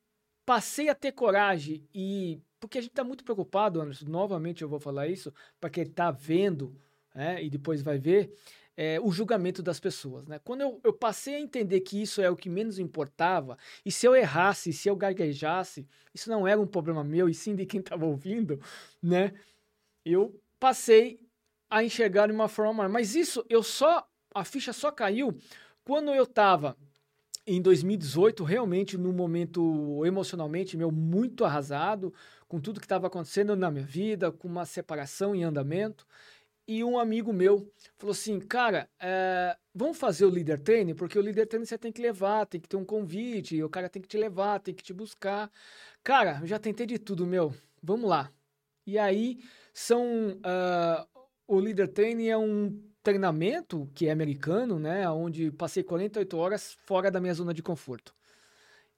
passei 0.45 0.89
a 0.89 0.95
ter 0.95 1.13
coragem 1.13 1.87
e... 1.95 2.41
Porque 2.61 2.79
a 2.79 2.81
gente 2.81 2.93
está 2.93 3.05
muito 3.05 3.25
preocupado, 3.25 3.79
Anderson, 3.79 4.07
novamente 4.09 4.63
eu 4.63 4.69
vou 4.69 4.81
falar 4.81 5.07
isso, 5.07 5.31
para 5.61 5.69
quem 5.69 5.83
está 5.83 6.11
vendo 6.11 6.75
né, 7.15 7.45
e 7.45 7.51
depois 7.51 7.83
vai 7.83 7.99
ver, 7.99 8.35
é, 8.77 9.01
o 9.01 9.11
julgamento 9.11 9.63
das 9.63 9.79
pessoas. 9.79 10.27
Né? 10.27 10.39
Quando 10.39 10.63
eu, 10.63 10.81
eu, 10.85 10.93
passei 10.93 11.35
a 11.35 11.41
entender 11.41 11.81
que 11.81 12.01
isso 12.01 12.21
é 12.21 12.31
o 12.31 12.37
que 12.37 12.49
menos 12.49 12.79
importava, 12.79 13.57
e 13.85 13.93
se 13.93 14.07
eu 14.07 14.15
errasse, 14.15 14.73
se 14.73 14.89
eu 14.89 14.97
gaguejasse, 14.97 15.87
isso 16.13 16.29
não 16.29 16.47
era 16.47 16.61
um 16.61 16.67
problema 16.67 17.05
meu, 17.05 17.29
e 17.29 17.35
sim 17.35 17.55
de 17.55 17.67
quem 17.67 17.81
estava 17.81 18.05
ouvindo, 18.05 18.61
né? 19.03 19.33
eu 20.05 20.39
passei 20.61 21.19
a 21.71 21.83
enxergar 21.83 22.27
de 22.27 22.33
uma 22.33 22.49
forma 22.49 22.89
Mas 22.89 23.15
isso, 23.15 23.45
eu 23.49 23.63
só, 23.63 24.07
a 24.35 24.45
ficha 24.45 24.73
só 24.73 24.91
caiu 24.91 25.37
quando 25.85 26.11
eu 26.13 26.25
estava 26.25 26.77
em 27.47 27.61
2018, 27.61 28.43
realmente 28.43 28.97
num 28.97 29.13
momento 29.13 30.03
emocionalmente 30.05 30.77
meu 30.77 30.91
muito 30.91 31.45
arrasado, 31.45 32.13
com 32.49 32.61
tudo 32.61 32.81
que 32.81 32.87
estava 32.87 33.07
acontecendo 33.07 33.55
na 33.57 33.71
minha 33.71 33.85
vida, 33.85 34.33
com 34.33 34.49
uma 34.49 34.65
separação 34.65 35.35
em 35.35 35.45
andamento. 35.45 36.07
E 36.67 36.83
um 36.83 36.99
amigo 36.99 37.33
meu 37.33 37.71
falou 37.99 38.13
assim, 38.13 38.41
cara, 38.41 38.89
é, 38.99 39.57
vamos 39.75 39.99
fazer 39.99 40.25
o 40.25 40.31
líder 40.31 40.59
training, 40.61 40.95
porque 40.95 41.19
o 41.19 41.23
líder 41.23 41.47
training 41.47 41.67
você 41.67 41.77
tem 41.77 41.93
que 41.93 42.01
levar, 42.01 42.47
tem 42.47 42.61
que 42.61 42.69
ter 42.69 42.77
um 42.77 42.85
convite, 42.85 43.63
o 43.63 43.69
cara 43.69 43.89
tem 43.89 44.01
que 44.01 44.09
te 44.09 44.17
levar, 44.17 44.61
tem 44.61 44.75
que 44.75 44.83
te 44.83 44.95
buscar. 44.95 45.51
Cara, 46.03 46.39
eu 46.41 46.47
já 46.47 46.59
tentei 46.59 46.87
de 46.87 46.99
tudo, 46.99 47.27
meu, 47.27 47.55
vamos 47.83 48.09
lá. 48.09 48.33
E 48.87 48.99
aí, 48.99 49.39
são, 49.75 50.39
uh, 50.39 51.23
o 51.47 51.61
líder 51.61 51.89
training 51.89 52.29
é 52.29 52.39
um 52.39 52.83
treinamento 53.03 53.91
que 53.95 54.07
é 54.07 54.11
americano, 54.11 54.79
né, 54.79 55.09
onde 55.11 55.51
passei 55.51 55.83
48 55.83 56.37
horas 56.39 56.79
fora 56.87 57.11
da 57.11 57.21
minha 57.21 57.35
zona 57.35 57.53
de 57.53 57.63
conforto. 57.63 58.15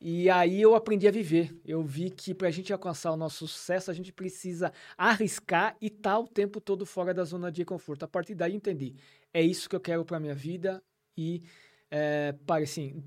E 0.01 0.29
aí 0.29 0.61
eu 0.61 0.75
aprendi 0.75 1.09
a 1.09 1.11
viver. 1.11 1.59
Eu 1.65 1.83
vi 1.83 2.11
que 2.11 2.35
para 2.35 2.49
a 2.49 2.51
gente 2.51 2.73
alcançar 2.73 3.13
o 3.13 3.17
nosso 3.17 3.49
sucesso, 3.49 3.91
a 3.91 3.95
gente 3.95 4.13
precisa 4.13 4.73
arriscar 4.97 5.77
e 5.81 5.87
estar 5.87 6.13
tá 6.13 6.19
o 6.19 6.29
tempo 6.29 6.61
todo 6.61 6.85
fora 6.85 7.15
da 7.15 7.25
zona 7.25 7.51
de 7.51 7.65
conforto. 7.65 8.05
A 8.05 8.09
partir 8.09 8.35
daí 8.35 8.55
entendi. 8.55 8.95
É 9.33 9.41
isso 9.41 9.69
que 9.69 9.77
eu 9.77 9.81
quero 9.81 10.05
para 10.05 10.21
minha 10.21 10.35
vida 10.35 10.83
e 11.17 11.43
é, 11.91 12.33
para 12.47 12.63
assim, 12.63 13.03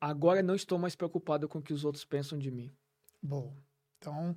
agora 0.00 0.42
não 0.42 0.54
estou 0.54 0.78
mais 0.78 0.94
preocupado 0.94 1.48
com 1.48 1.58
o 1.58 1.62
que 1.62 1.72
os 1.72 1.84
outros 1.84 2.04
pensam 2.04 2.38
de 2.38 2.50
mim. 2.50 2.72
Bom, 3.20 3.56
então 3.98 4.36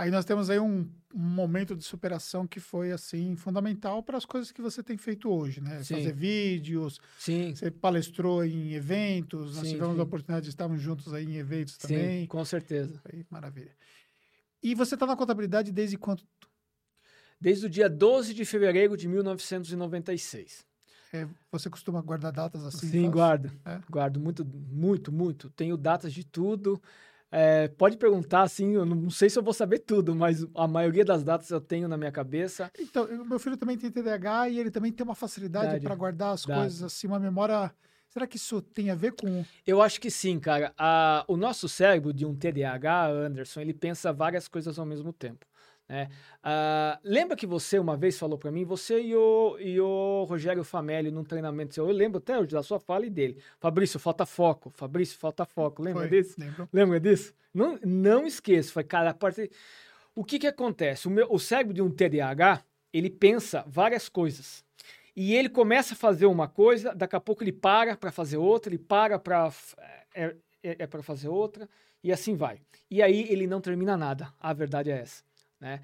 Aí 0.00 0.10
nós 0.10 0.24
temos 0.24 0.48
aí 0.48 0.58
um, 0.58 0.88
um, 1.14 1.18
momento 1.18 1.76
de 1.76 1.84
superação 1.84 2.46
que 2.46 2.58
foi 2.58 2.90
assim 2.90 3.36
fundamental 3.36 4.02
para 4.02 4.16
as 4.16 4.24
coisas 4.24 4.50
que 4.50 4.62
você 4.62 4.82
tem 4.82 4.96
feito 4.96 5.30
hoje, 5.30 5.60
né? 5.60 5.82
Sim. 5.82 5.96
Fazer 5.96 6.14
vídeos, 6.14 6.98
sim. 7.18 7.54
você 7.54 7.70
palestrou 7.70 8.42
em 8.42 8.72
eventos, 8.72 9.56
nós 9.56 9.66
sim, 9.66 9.74
tivemos 9.74 9.96
sim. 9.96 10.00
a 10.00 10.04
oportunidade 10.04 10.44
de 10.44 10.48
estarmos 10.48 10.80
juntos 10.80 11.12
aí 11.12 11.26
em 11.26 11.36
eventos 11.36 11.76
também. 11.76 12.22
Sim, 12.22 12.26
com 12.28 12.42
certeza. 12.46 12.98
Aí, 13.12 13.26
maravilha. 13.28 13.76
E 14.62 14.74
você 14.74 14.94
está 14.94 15.04
na 15.04 15.14
contabilidade 15.14 15.70
desde 15.70 15.98
quanto? 15.98 16.24
Desde 17.38 17.66
o 17.66 17.68
dia 17.68 17.88
12 17.88 18.32
de 18.32 18.46
fevereiro 18.46 18.96
de 18.96 19.06
1996. 19.06 20.64
É, 21.12 21.28
você 21.52 21.68
costuma 21.68 22.00
guardar 22.00 22.32
datas 22.32 22.64
assim? 22.64 22.88
Sim, 22.88 23.10
guardo. 23.10 23.52
É? 23.66 23.80
Guardo 23.90 24.18
muito, 24.18 24.46
muito, 24.46 25.12
muito. 25.12 25.50
Tenho 25.50 25.76
datas 25.76 26.10
de 26.10 26.24
tudo. 26.24 26.80
É, 27.32 27.68
pode 27.68 27.96
perguntar, 27.96 28.42
assim, 28.42 28.74
eu 28.74 28.84
não 28.84 29.08
sei 29.08 29.30
se 29.30 29.38
eu 29.38 29.42
vou 29.42 29.54
saber 29.54 29.80
tudo, 29.80 30.14
mas 30.14 30.44
a 30.54 30.66
maioria 30.66 31.04
das 31.04 31.22
datas 31.22 31.48
eu 31.50 31.60
tenho 31.60 31.86
na 31.86 31.96
minha 31.96 32.10
cabeça. 32.10 32.70
Então, 32.78 33.06
meu 33.24 33.38
filho 33.38 33.56
também 33.56 33.78
tem 33.78 33.90
TDAH 33.90 34.48
e 34.48 34.58
ele 34.58 34.70
também 34.70 34.90
tem 34.90 35.04
uma 35.04 35.14
facilidade 35.14 35.80
para 35.80 35.94
guardar 35.94 36.32
as 36.34 36.44
Verdade. 36.44 36.66
coisas, 36.66 36.82
assim, 36.82 37.06
uma 37.06 37.20
memória. 37.20 37.72
Será 38.08 38.26
que 38.26 38.36
isso 38.36 38.60
tem 38.60 38.90
a 38.90 38.96
ver 38.96 39.12
com. 39.12 39.44
Eu 39.64 39.80
acho 39.80 40.00
que 40.00 40.10
sim, 40.10 40.40
cara. 40.40 40.74
A, 40.76 41.24
o 41.28 41.36
nosso 41.36 41.68
cérebro 41.68 42.12
de 42.12 42.26
um 42.26 42.34
TDAH, 42.34 43.08
Anderson, 43.08 43.60
ele 43.60 43.72
pensa 43.72 44.12
várias 44.12 44.48
coisas 44.48 44.76
ao 44.78 44.84
mesmo 44.84 45.12
tempo. 45.12 45.46
Né? 45.90 46.08
Uh, 46.38 47.00
lembra 47.02 47.36
que 47.36 47.48
você 47.48 47.76
uma 47.76 47.96
vez 47.96 48.16
falou 48.16 48.38
para 48.38 48.52
mim, 48.52 48.64
você 48.64 49.00
e 49.02 49.16
o, 49.16 49.58
e 49.58 49.80
o 49.80 50.22
Rogério 50.22 50.62
Famelli 50.62 51.10
num 51.10 51.24
treinamento 51.24 51.74
seu, 51.74 51.88
eu 51.88 51.92
lembro 51.92 52.18
até 52.18 52.38
hoje 52.38 52.52
da 52.52 52.62
sua 52.62 52.78
fala 52.78 53.04
e 53.04 53.10
dele. 53.10 53.42
Fabrício, 53.58 53.98
falta 53.98 54.24
foco. 54.24 54.70
Fabrício, 54.70 55.18
falta 55.18 55.44
foco. 55.44 55.82
Lembra 55.82 56.06
Foi, 56.06 56.22
disso? 56.22 56.36
Lembro. 56.38 56.68
Lembra 56.72 57.00
disso? 57.00 57.34
Não, 57.52 57.76
não 57.84 58.24
esqueça. 58.24 58.72
Foi, 58.72 58.84
cara, 58.84 59.10
a 59.10 59.14
parte... 59.14 59.50
O 60.14 60.24
que 60.24 60.38
que 60.38 60.46
acontece? 60.46 61.08
O, 61.08 61.10
meu, 61.10 61.26
o 61.28 61.40
cérebro 61.40 61.74
de 61.74 61.82
um 61.82 61.90
TDAH, 61.90 62.62
ele 62.92 63.10
pensa 63.10 63.64
várias 63.66 64.08
coisas. 64.08 64.64
E 65.16 65.34
ele 65.34 65.48
começa 65.48 65.94
a 65.94 65.96
fazer 65.96 66.26
uma 66.26 66.46
coisa, 66.46 66.94
daqui 66.94 67.16
a 67.16 67.20
pouco 67.20 67.42
ele 67.42 67.52
para 67.52 67.96
para 67.96 68.12
fazer 68.12 68.36
outra, 68.36 68.70
ele 68.70 68.78
para 68.78 69.18
para 69.18 69.52
é, 70.14 70.36
é, 70.62 70.76
é 70.78 70.86
para 70.86 71.02
fazer 71.02 71.28
outra, 71.28 71.68
e 72.02 72.12
assim 72.12 72.36
vai. 72.36 72.60
E 72.88 73.02
aí 73.02 73.26
ele 73.28 73.46
não 73.46 73.60
termina 73.60 73.96
nada. 73.96 74.32
A 74.40 74.52
verdade 74.52 74.90
é 74.90 75.00
essa 75.00 75.29
né? 75.60 75.82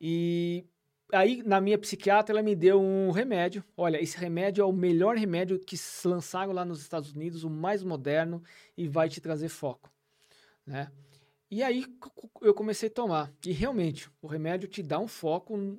E 0.00 0.64
aí, 1.12 1.42
na 1.42 1.60
minha 1.60 1.78
psiquiatra, 1.78 2.32
ela 2.32 2.42
me 2.42 2.54
deu 2.54 2.80
um 2.80 3.10
remédio. 3.10 3.64
Olha, 3.76 4.00
esse 4.00 4.16
remédio 4.16 4.62
é 4.62 4.64
o 4.64 4.72
melhor 4.72 5.16
remédio 5.16 5.58
que 5.58 5.76
lançaram 6.04 6.52
lá 6.52 6.64
nos 6.64 6.80
Estados 6.80 7.12
Unidos, 7.12 7.44
o 7.44 7.50
mais 7.50 7.82
moderno 7.82 8.42
e 8.76 8.88
vai 8.88 9.08
te 9.08 9.20
trazer 9.20 9.48
foco, 9.48 9.90
né? 10.66 10.90
E 11.50 11.62
aí 11.62 11.84
eu 12.42 12.52
comecei 12.52 12.88
a 12.88 12.92
tomar. 12.92 13.32
E 13.44 13.52
realmente, 13.52 14.10
o 14.20 14.26
remédio 14.26 14.68
te 14.68 14.82
dá 14.82 14.98
um 14.98 15.06
foco. 15.06 15.78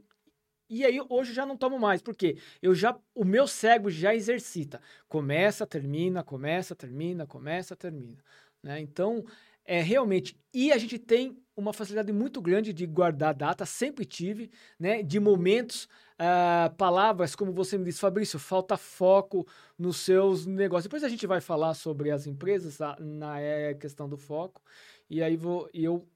E 0.70 0.86
aí 0.86 1.00
hoje 1.10 1.34
já 1.34 1.46
não 1.46 1.58
tomo 1.58 1.78
mais, 1.80 2.02
porque 2.02 2.38
eu 2.62 2.74
já 2.74 2.98
o 3.14 3.26
meu 3.26 3.48
cérebro 3.48 3.90
já 3.90 4.16
exercita. 4.16 4.82
Começa, 5.08 5.68
termina, 5.68 6.24
começa, 6.24 6.76
termina, 6.76 7.26
começa, 7.26 7.76
termina, 7.76 8.18
né? 8.64 8.80
Então, 8.80 9.26
é 9.68 9.82
realmente 9.82 10.36
e 10.54 10.72
a 10.72 10.78
gente 10.78 10.98
tem 10.98 11.38
uma 11.56 11.74
facilidade 11.74 12.12
muito 12.12 12.42
grande 12.42 12.72
de 12.72 12.86
guardar 12.86 13.34
data, 13.34 13.66
sempre 13.66 14.06
tive, 14.06 14.50
né? 14.80 15.04
De 15.04 15.20
momentos, 15.20 15.86
uh, 16.20 16.74
palavras, 16.76 17.36
como 17.36 17.52
você 17.52 17.78
me 17.78 17.86
disse, 17.86 18.00
Fabrício, 18.00 18.40
falta 18.40 18.78
foco 18.78 19.46
nos 19.78 19.98
seus 19.98 20.46
negócios. 20.46 20.86
Depois 20.86 21.04
a 21.04 21.10
gente 21.10 21.28
vai 21.28 21.42
falar 21.42 21.74
sobre 21.74 22.12
as 22.12 22.28
empresas 22.28 22.80
na, 22.80 22.96
na 23.00 23.40
é, 23.40 23.74
questão 23.74 24.08
do 24.08 24.18
foco, 24.18 24.62
e 25.10 25.22
aí 25.22 25.36
vou, 25.36 25.68
e 25.74 25.84
eu 25.84 26.08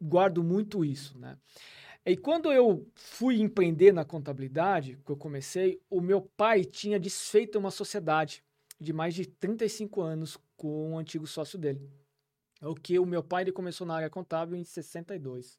guardo 0.00 0.42
muito 0.42 0.84
isso, 0.84 1.18
né? 1.18 1.38
E 2.04 2.16
quando 2.16 2.50
eu 2.52 2.84
fui 2.94 3.40
empreender 3.40 3.92
na 3.92 4.04
contabilidade, 4.04 4.98
que 5.04 5.12
eu 5.12 5.16
comecei, 5.16 5.80
o 5.88 6.00
meu 6.00 6.20
pai 6.20 6.64
tinha 6.64 6.98
desfeito 6.98 7.58
uma 7.58 7.70
sociedade 7.70 8.42
de 8.80 8.92
mais 8.92 9.14
de 9.14 9.24
35 9.26 10.00
anos 10.00 10.36
com 10.56 10.94
o 10.94 10.98
antigo 10.98 11.26
sócio 11.26 11.56
dele. 11.56 12.01
É 12.62 12.66
o 12.68 12.74
que 12.74 12.98
o 12.98 13.04
meu 13.04 13.22
pai 13.24 13.42
ele 13.42 13.52
começou 13.52 13.84
na 13.86 13.96
área 13.96 14.08
contábil 14.08 14.56
em 14.56 14.62
62. 14.62 15.58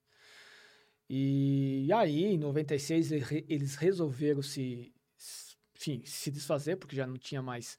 E 1.09 1.89
aí, 1.93 2.23
em 2.23 2.37
96, 2.37 3.11
eles 3.47 3.75
resolveram 3.75 4.41
se, 4.41 4.93
enfim, 5.75 6.01
se 6.05 6.31
desfazer, 6.31 6.77
porque 6.77 6.95
já 6.95 7.05
não 7.05 7.17
tinha 7.17 7.41
mais 7.41 7.77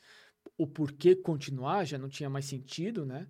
o 0.59 0.67
porquê 0.67 1.17
continuar, 1.17 1.85
já 1.85 1.97
não 1.97 2.09
tinha 2.09 2.29
mais 2.29 2.45
sentido, 2.45 3.07
né? 3.07 3.27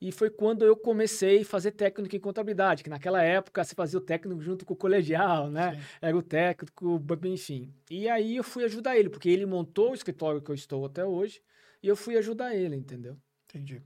E 0.00 0.12
foi 0.12 0.30
quando 0.30 0.64
eu 0.64 0.76
comecei 0.76 1.40
a 1.40 1.44
fazer 1.44 1.72
técnico 1.72 2.14
em 2.14 2.20
contabilidade, 2.20 2.84
que 2.84 2.90
naquela 2.90 3.22
época 3.22 3.64
se 3.64 3.74
fazia 3.74 3.98
o 3.98 4.02
técnico 4.02 4.40
junto 4.40 4.64
com 4.64 4.74
o 4.74 4.76
colegial, 4.76 5.50
né? 5.50 5.74
Sim. 5.74 5.80
Era 6.00 6.16
o 6.16 6.22
técnico, 6.22 7.02
enfim. 7.24 7.74
E 7.90 8.08
aí 8.08 8.36
eu 8.36 8.44
fui 8.44 8.64
ajudar 8.64 8.96
ele, 8.96 9.08
porque 9.10 9.28
ele 9.28 9.46
montou 9.46 9.90
o 9.90 9.94
escritório 9.94 10.40
que 10.40 10.50
eu 10.50 10.54
estou 10.54 10.86
até 10.86 11.04
hoje, 11.04 11.42
e 11.82 11.88
eu 11.88 11.96
fui 11.96 12.16
ajudar 12.16 12.54
ele, 12.54 12.76
entendeu? 12.76 13.16
Entendi. 13.48 13.82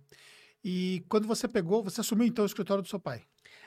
E 0.70 1.02
quando 1.08 1.26
você 1.26 1.48
pegou, 1.48 1.82
você 1.82 2.02
assumiu 2.02 2.26
então 2.26 2.42
o 2.42 2.46
escritório 2.46 2.82
do 2.82 2.88
seu 2.90 3.00
pai? 3.00 3.22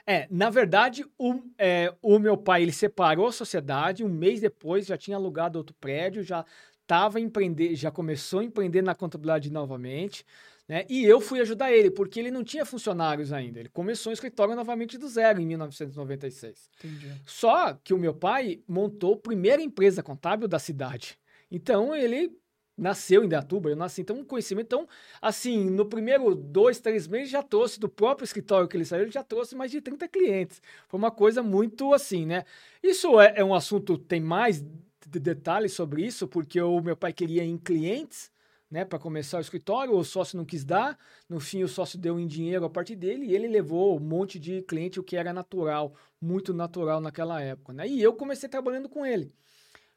É, 0.06 0.28
na 0.30 0.52
verdade, 0.52 1.04
o, 1.18 1.42
é, 1.58 1.92
o 2.00 2.20
meu 2.20 2.38
pai 2.38 2.62
ele 2.62 2.72
separou 2.72 3.26
a 3.26 3.32
sociedade, 3.32 4.04
um 4.04 4.10
mês 4.10 4.40
depois 4.40 4.86
já 4.86 4.96
tinha 4.96 5.18
alugado 5.18 5.58
outro 5.58 5.76
prédio, 5.82 6.22
já 6.22 6.46
estava 6.80 7.20
empreender, 7.20 7.74
já 7.74 7.90
começou 7.90 8.42
a 8.42 8.44
empreender 8.44 8.84
na 8.84 8.94
contabilidade 8.94 9.52
novamente, 9.52 10.24
né? 10.68 10.86
E 10.88 11.04
eu 11.04 11.20
fui 11.20 11.40
ajudar 11.40 11.72
ele, 11.72 11.90
porque 11.90 12.20
ele 12.20 12.30
não 12.30 12.44
tinha 12.44 12.66
funcionários 12.66 13.34
ainda. 13.34 13.60
Ele 13.60 13.70
começou 13.70 14.12
o 14.12 14.14
escritório 14.14 14.56
novamente 14.56 14.96
do 15.00 15.10
zero 15.10 15.42
em 15.42 15.46
1996. 15.48 16.70
Entendi. 16.84 17.20
Só 17.26 17.74
que 17.84 17.96
o 17.96 17.98
meu 17.98 18.14
pai 18.14 18.62
montou 18.68 19.16
a 19.16 19.18
primeira 19.18 19.60
empresa 19.60 20.04
contábil 20.04 20.48
da 20.48 20.60
cidade. 20.60 21.18
Então 21.50 21.96
ele 21.96 22.32
nasceu 22.78 23.24
em 23.24 23.30
Datuba, 23.30 23.70
eu 23.70 23.76
nasci, 23.76 24.02
então 24.02 24.18
um 24.18 24.24
conhecimento. 24.24 24.66
Então, 24.66 24.88
assim, 25.22 25.70
no 25.70 25.86
primeiro 25.86 26.34
dois, 26.34 26.80
três 26.80 27.08
meses 27.08 27.30
já 27.30 27.44
trouxe 27.44 27.80
do 27.80 27.90
próprio 27.90 28.26
escritório 28.26 28.68
que 28.68 28.76
ele 28.76 28.86
saiu, 28.86 29.04
ele 29.04 29.12
já 29.12 29.24
trouxe 29.24 29.56
mais 29.56 29.72
de 29.72 29.82
30 29.82 30.08
clientes. 30.08 30.62
Foi 30.88 30.98
uma 30.98 31.12
coisa 31.12 31.44
muito 31.44 31.94
assim, 31.94 32.26
né? 32.26 32.44
Isso 32.82 33.20
é, 33.20 33.34
é 33.38 33.44
um 33.44 33.54
assunto, 33.54 33.98
tem 33.98 34.20
mais 34.20 34.62
de 34.62 35.20
detalhes 35.20 35.74
sobre 35.74 36.06
isso, 36.06 36.28
porque 36.28 36.62
o 36.62 36.82
meu 36.82 36.96
pai 36.96 37.14
queria 37.14 37.44
em 37.44 37.58
clientes, 37.58 38.32
né, 38.70 38.86
para 38.86 38.98
começar 38.98 39.38
o 39.38 39.42
escritório, 39.42 39.94
o 39.94 40.04
sócio 40.04 40.38
não 40.38 40.46
quis 40.46 40.64
dar, 40.64 40.98
no 41.28 41.42
fim 41.42 41.62
o 41.62 41.68
sócio 41.68 42.00
deu 42.00 42.18
em 42.18 42.26
dinheiro 42.26 42.64
a 42.64 42.70
partir 42.70 42.96
dele 42.96 43.26
e 43.26 43.36
ele 43.36 43.50
levou 43.50 43.98
um 43.98 44.00
monte 44.00 44.40
de 44.40 44.62
cliente, 44.62 44.98
o 44.98 45.04
que 45.04 45.18
era 45.18 45.34
natural, 45.34 45.94
muito 46.22 46.54
natural 46.54 47.02
naquela 47.02 47.42
época, 47.42 47.74
né? 47.74 47.86
E 47.86 48.02
eu 48.02 48.14
comecei 48.14 48.48
trabalhando 48.48 48.88
com 48.88 49.06
ele. 49.06 49.36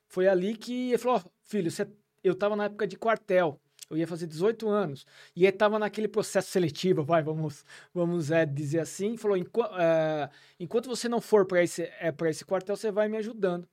Foi 0.08 0.26
ali 0.26 0.56
que 0.56 0.88
ele 0.88 0.98
falou: 0.98 1.22
filho, 1.44 1.70
você 1.70 1.88
eu 2.24 2.32
estava 2.32 2.56
na 2.56 2.64
época 2.64 2.86
de 2.86 2.96
quartel. 2.96 3.60
Eu 3.90 3.98
ia 3.98 4.06
fazer 4.06 4.26
18 4.26 4.66
anos. 4.68 5.06
E 5.36 5.44
estava 5.44 5.78
naquele 5.78 6.08
processo 6.08 6.50
seletivo, 6.50 7.04
vai, 7.04 7.22
vamos, 7.22 7.64
vamos 7.92 8.30
é, 8.30 8.46
dizer 8.46 8.80
assim. 8.80 9.16
Falou: 9.16 9.36
Enqu 9.36 9.62
é, 9.78 10.30
enquanto 10.58 10.88
você 10.88 11.08
não 11.08 11.20
for 11.20 11.44
para 11.46 11.62
esse, 11.62 11.82
é, 11.82 12.12
esse 12.28 12.44
quartel, 12.44 12.76
você 12.76 12.90
vai 12.90 13.08
me 13.08 13.18
ajudando. 13.18 13.68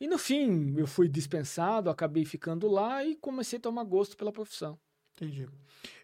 E 0.00 0.06
no 0.08 0.18
fim, 0.18 0.74
eu 0.76 0.86
fui 0.86 1.08
dispensado, 1.08 1.90
acabei 1.90 2.24
ficando 2.24 2.66
lá 2.66 3.04
e 3.04 3.14
comecei 3.14 3.58
a 3.58 3.62
tomar 3.62 3.84
gosto 3.84 4.16
pela 4.16 4.32
profissão. 4.32 4.76
Entendi. 5.14 5.48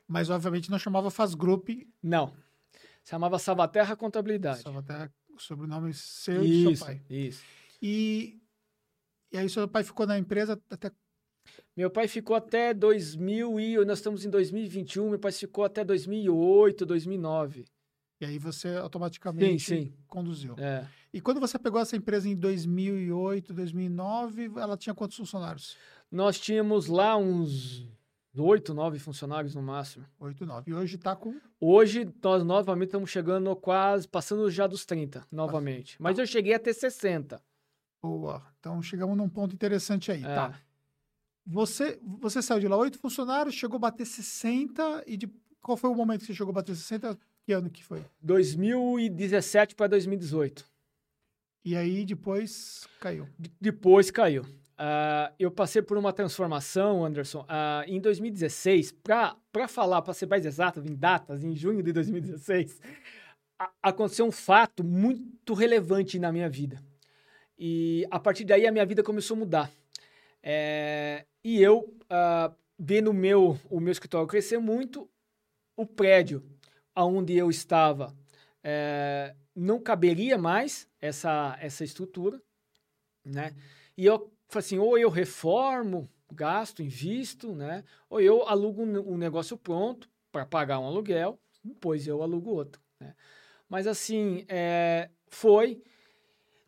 Mas, 0.06 0.30
obviamente, 0.30 0.70
não 0.70 0.78
chamava 0.78 1.10
Faz 1.10 1.34
Group. 1.34 1.70
Não. 2.02 2.32
Chamava 3.02 3.38
Salvaterra 3.38 3.96
Contabilidade. 3.96 4.62
Salvaterra, 4.62 5.12
sobrenome 5.38 5.92
seu 5.94 6.44
e 6.44 6.64
do 6.64 6.76
seu 6.76 6.86
pai. 6.86 7.02
Isso. 7.10 7.42
E, 7.82 8.40
e 9.32 9.38
aí, 9.38 9.48
seu 9.48 9.66
pai 9.66 9.82
ficou 9.82 10.06
na 10.06 10.18
empresa 10.18 10.60
até 10.70 10.92
meu 11.78 11.88
pai 11.88 12.08
ficou 12.08 12.34
até 12.34 12.74
2000 12.74 13.60
e 13.60 13.76
nós 13.84 13.98
estamos 13.98 14.24
em 14.24 14.30
2021, 14.30 15.10
meu 15.10 15.18
pai 15.20 15.30
ficou 15.30 15.62
até 15.62 15.84
2008, 15.84 16.84
2009. 16.84 17.66
E 18.20 18.24
aí 18.24 18.36
você 18.36 18.70
automaticamente 18.70 19.62
sim, 19.62 19.82
sim. 19.82 19.92
conduziu. 20.08 20.56
É. 20.58 20.84
E 21.12 21.20
quando 21.20 21.38
você 21.38 21.56
pegou 21.56 21.80
essa 21.80 21.94
empresa 21.96 22.28
em 22.28 22.34
2008, 22.34 23.54
2009, 23.54 24.50
ela 24.56 24.76
tinha 24.76 24.92
quantos 24.92 25.16
funcionários? 25.16 25.76
Nós 26.10 26.40
tínhamos 26.40 26.88
lá 26.88 27.16
uns 27.16 27.86
oito, 28.36 28.74
nove 28.74 28.98
funcionários 28.98 29.54
no 29.54 29.62
máximo. 29.62 30.04
Oito, 30.18 30.44
nove. 30.44 30.68
E 30.68 30.74
hoje 30.74 30.96
está 30.96 31.14
com? 31.14 31.36
Hoje 31.60 32.12
nós 32.20 32.42
novamente 32.42 32.88
estamos 32.88 33.08
chegando 33.08 33.54
quase, 33.54 34.08
passando 34.08 34.50
já 34.50 34.66
dos 34.66 34.84
30, 34.84 35.24
novamente. 35.30 35.94
Mas 36.00 36.16
tá. 36.16 36.22
eu 36.22 36.26
cheguei 36.26 36.54
a 36.54 36.58
ter 36.58 36.74
60. 36.74 37.40
Boa. 38.02 38.42
Então 38.58 38.82
chegamos 38.82 39.16
num 39.16 39.28
ponto 39.28 39.54
interessante 39.54 40.10
aí, 40.10 40.24
é. 40.24 40.34
tá? 40.34 40.60
Você, 41.50 41.98
você 42.02 42.42
saiu 42.42 42.60
de 42.60 42.68
lá 42.68 42.76
oito 42.76 42.98
funcionários, 42.98 43.54
chegou 43.54 43.76
a 43.76 43.80
bater 43.80 44.04
60 44.04 45.04
e 45.06 45.16
de, 45.16 45.30
qual 45.62 45.78
foi 45.78 45.88
o 45.88 45.94
momento 45.94 46.20
que 46.20 46.26
você 46.26 46.34
chegou 46.34 46.50
a 46.50 46.54
bater 46.54 46.76
60? 46.76 47.18
Que 47.42 47.52
ano 47.52 47.70
que 47.70 47.82
foi? 47.82 48.04
2017 48.20 49.74
para 49.74 49.86
2018. 49.86 50.62
E 51.64 51.74
aí 51.74 52.04
depois 52.04 52.86
caiu? 53.00 53.26
D 53.38 53.50
depois 53.58 54.10
caiu. 54.10 54.42
Uh, 54.42 55.32
eu 55.38 55.50
passei 55.50 55.80
por 55.80 55.96
uma 55.96 56.12
transformação, 56.12 57.02
Anderson. 57.02 57.40
Uh, 57.40 57.84
em 57.86 57.98
2016, 57.98 58.92
para 59.02 59.66
falar, 59.66 60.02
para 60.02 60.12
ser 60.12 60.26
mais 60.26 60.44
exato, 60.44 60.80
em 60.80 60.94
datas, 60.94 61.42
em 61.42 61.56
junho 61.56 61.82
de 61.82 61.92
2016, 61.94 62.78
aconteceu 63.82 64.26
um 64.26 64.30
fato 64.30 64.84
muito 64.84 65.54
relevante 65.54 66.18
na 66.18 66.30
minha 66.30 66.48
vida. 66.48 66.78
E 67.58 68.06
a 68.10 68.20
partir 68.20 68.44
daí 68.44 68.66
a 68.66 68.72
minha 68.72 68.84
vida 68.84 69.02
começou 69.02 69.34
a 69.34 69.40
mudar. 69.40 69.70
É, 70.42 71.24
e 71.48 71.62
eu, 71.62 71.96
uh, 72.10 73.14
meu, 73.14 73.58
o 73.70 73.80
meu 73.80 73.90
escritório 73.90 74.28
crescer 74.28 74.58
muito, 74.58 75.08
o 75.74 75.86
prédio 75.86 76.44
onde 76.94 77.34
eu 77.34 77.48
estava 77.48 78.14
é, 78.62 79.34
não 79.56 79.80
caberia 79.80 80.36
mais 80.36 80.86
essa, 81.00 81.56
essa 81.58 81.84
estrutura, 81.84 82.38
né? 83.24 83.54
E 83.96 84.04
eu 84.04 84.30
falei 84.48 84.66
assim, 84.66 84.78
ou 84.78 84.98
eu 84.98 85.08
reformo, 85.08 86.06
gasto, 86.30 86.82
invisto, 86.82 87.54
né? 87.54 87.82
Ou 88.10 88.20
eu 88.20 88.46
alugo 88.46 88.82
um 88.82 89.16
negócio 89.16 89.56
pronto 89.56 90.06
para 90.30 90.44
pagar 90.44 90.80
um 90.80 90.86
aluguel, 90.86 91.40
depois 91.64 92.06
eu 92.06 92.22
alugo 92.22 92.50
outro, 92.50 92.82
Né? 93.00 93.14
Mas 93.70 93.86
assim, 93.86 94.44
é, 94.48 95.08
foi. 95.28 95.82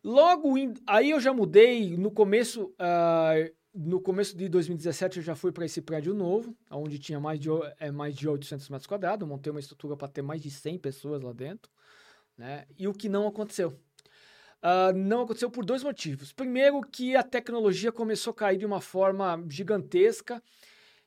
Logo, 0.03 0.57
in, 0.57 0.73
aí 0.87 1.11
eu 1.11 1.19
já 1.19 1.31
mudei 1.33 1.95
no 1.97 2.09
começo. 2.09 2.73
Uh, 2.79 3.60
no 3.73 4.01
começo 4.01 4.35
de 4.35 4.49
2017 4.49 5.17
eu 5.17 5.23
já 5.23 5.35
fui 5.35 5.51
para 5.51 5.65
esse 5.65 5.81
prédio 5.81 6.13
novo, 6.13 6.55
onde 6.69 6.99
tinha 6.99 7.19
mais 7.19 7.39
de, 7.39 7.49
é, 7.79 7.91
mais 7.91 8.15
de 8.15 8.27
800 8.27 8.69
metros 8.69 8.87
quadrados. 8.87 9.27
montei 9.27 9.51
uma 9.51 9.59
estrutura 9.59 9.95
para 9.95 10.07
ter 10.07 10.21
mais 10.21 10.41
de 10.41 10.51
100 10.51 10.77
pessoas 10.79 11.21
lá 11.21 11.31
dentro. 11.31 11.71
Né? 12.37 12.65
E 12.77 12.87
o 12.87 12.93
que 12.93 13.07
não 13.07 13.27
aconteceu? 13.27 13.69
Uh, 14.61 14.95
não 14.95 15.21
aconteceu 15.21 15.49
por 15.49 15.65
dois 15.65 15.83
motivos. 15.83 16.31
Primeiro, 16.33 16.81
que 16.81 17.15
a 17.15 17.23
tecnologia 17.23 17.91
começou 17.91 18.31
a 18.31 18.35
cair 18.35 18.57
de 18.57 18.65
uma 18.65 18.81
forma 18.81 19.43
gigantesca 19.49 20.41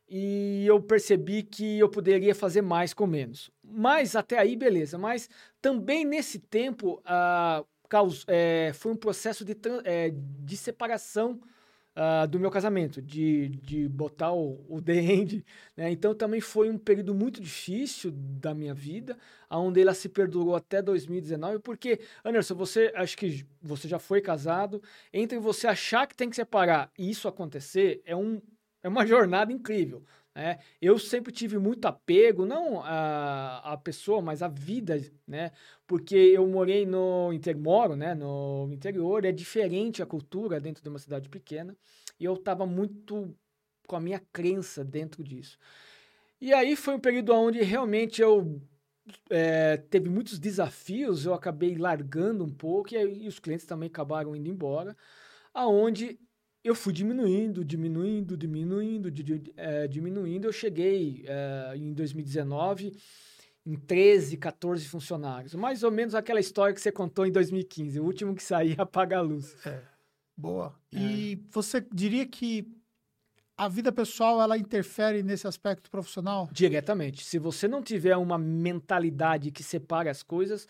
e 0.09 0.65
eu 0.67 0.83
percebi 0.83 1.43
que 1.43 1.79
eu 1.79 1.89
poderia 1.89 2.35
fazer 2.35 2.63
mais 2.63 2.93
com 2.93 3.07
menos. 3.07 3.51
Mas 3.63 4.17
até 4.17 4.39
aí, 4.39 4.57
beleza. 4.57 4.99
Mas 4.99 5.29
também 5.61 6.05
nesse 6.05 6.39
tempo, 6.39 7.01
uh, 7.01 7.65
caus, 7.89 8.25
é, 8.27 8.73
foi 8.75 8.93
um 8.93 8.97
processo 8.97 9.45
de, 9.45 9.57
é, 9.85 10.13
de 10.13 10.57
separação 10.57 11.41
uh, 11.97 12.27
do 12.27 12.39
meu 12.39 12.51
casamento, 12.51 13.01
de, 13.01 13.49
de 13.63 13.89
botar 13.89 14.33
o, 14.33 14.65
o 14.69 14.81
The 14.83 14.95
End. 14.95 15.45
Né? 15.77 15.91
Então 15.91 16.15
também 16.15 16.41
foi 16.41 16.71
um 16.71 16.79
período 16.79 17.15
muito 17.15 17.41
difícil 17.41 18.11
da 18.13 18.55
minha 18.55 18.75
vida, 18.75 19.17
onde 19.51 19.81
ela 19.81 19.95
se 19.95 20.09
perdurou 20.09 20.57
até 20.57 20.83
2019, 20.83 21.61
porque, 21.61 22.01
Anderson, 22.25 22.55
você 22.55 22.93
acho 22.95 23.17
que 23.17 23.47
você 23.63 23.87
já 23.87 23.99
foi 23.99 24.21
casado, 24.21 24.83
entre 25.13 25.39
você 25.39 25.67
achar 25.67 26.07
que 26.07 26.17
tem 26.17 26.29
que 26.29 26.37
separar 26.37 26.91
e 26.99 27.11
isso 27.11 27.29
acontecer, 27.29 28.03
é, 28.05 28.17
um, 28.17 28.41
é 28.83 28.89
uma 28.89 29.07
jornada 29.07 29.53
incrível. 29.53 30.03
É, 30.37 30.59
eu 30.83 30.99
sempre 30.99 31.33
tive 31.33 31.59
muito 31.59 31.87
apego, 31.87 32.45
não 32.45 32.83
a, 32.83 33.73
a 33.75 33.77
pessoa, 33.77 34.21
mas 34.21 34.43
a 34.43 34.49
vida, 34.49 35.01
né? 35.27 35.53
Porque 35.87 36.17
eu 36.17 36.45
morei 36.49 36.85
no 36.85 37.33
interior, 37.33 37.63
moro, 37.63 37.97
né? 37.97 38.15
No 38.15 38.69
interior, 38.73 39.25
é 39.25 39.31
diferente 39.31 40.03
a 40.03 40.07
cultura 40.07 40.61
dentro 40.61 40.83
de 40.83 40.89
uma 40.89 40.99
cidade 40.99 41.29
pequena, 41.29 41.77
e 42.19 42.25
eu 42.25 42.35
estava 42.35 42.67
muito 42.67 43.33
com 43.87 43.95
a 43.95 44.01
minha 44.01 44.21
crença 44.33 44.85
dentro 44.85 45.23
disso. 45.23 45.57
E 46.41 46.53
aí 46.53 46.75
foi 46.75 46.95
um 46.95 47.01
período 47.01 47.33
onde 47.33 47.63
realmente 47.63 48.21
eu 48.21 48.61
é, 49.31 49.77
teve 49.77 50.09
muitos 50.09 50.39
desafios, 50.39 51.27
eu 51.27 51.35
acabei 51.35 51.77
largando 51.77 52.45
um 52.45 52.53
pouco, 52.53 52.93
e, 52.93 52.97
aí, 52.97 53.25
e 53.25 53.29
os 53.29 53.39
clientes 53.39 53.67
também 53.67 53.89
acabaram 53.89 54.35
indo 54.35 54.49
embora, 54.49 54.97
aonde 55.53 56.19
eu 56.65 56.75
fui 56.75 56.95
diminuindo, 56.95 57.63
diminuindo, 57.63 58.37
diminuindo, 58.39 59.13
é, 59.55 59.87
diminuindo. 59.87 60.49
Eu 60.49 60.53
cheguei 60.53 61.23
é, 61.29 61.77
em 61.77 61.93
2019 61.93 62.97
em 63.67 63.77
13, 63.77 64.39
14 64.39 64.87
funcionários. 64.87 65.55
Mais 65.55 65.83
ou 65.83 65.91
menos 65.91 66.15
aquela 66.15 66.41
história 66.41 66.75
que 66.75 66.81
você 66.81 66.91
contou 66.91 67.27
em 67.27 67.33
2015. 67.33 68.01
O 68.01 68.05
último 68.05 68.35
que 68.35 68.43
saía 68.43 68.77
apaga 68.83 69.19
a 69.19 69.21
luz. 69.21 69.55
É. 69.67 69.83
Boa. 70.35 70.75
É. 70.93 70.99
E 70.99 71.47
você 71.51 71.87
diria 71.93 72.27
que 72.27 72.67
a 73.57 73.69
vida 73.69 73.93
pessoal 73.93 74.41
ela 74.41 74.57
interfere 74.57 75.23
nesse 75.23 75.47
aspecto 75.47 75.91
profissional? 75.91 76.49
Diretamente. 76.51 77.25
Se 77.25 77.39
você 77.39 77.69
não 77.69 77.83
tiver 77.83 78.17
uma 78.17 78.39
mentalidade 78.39 79.51
que 79.51 79.63
separe 79.63 80.09
as 80.09 80.23
coisas, 80.23 80.67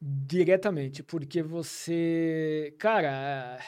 diretamente, 0.00 1.02
porque 1.02 1.42
você, 1.42 2.74
cara, 2.78 3.58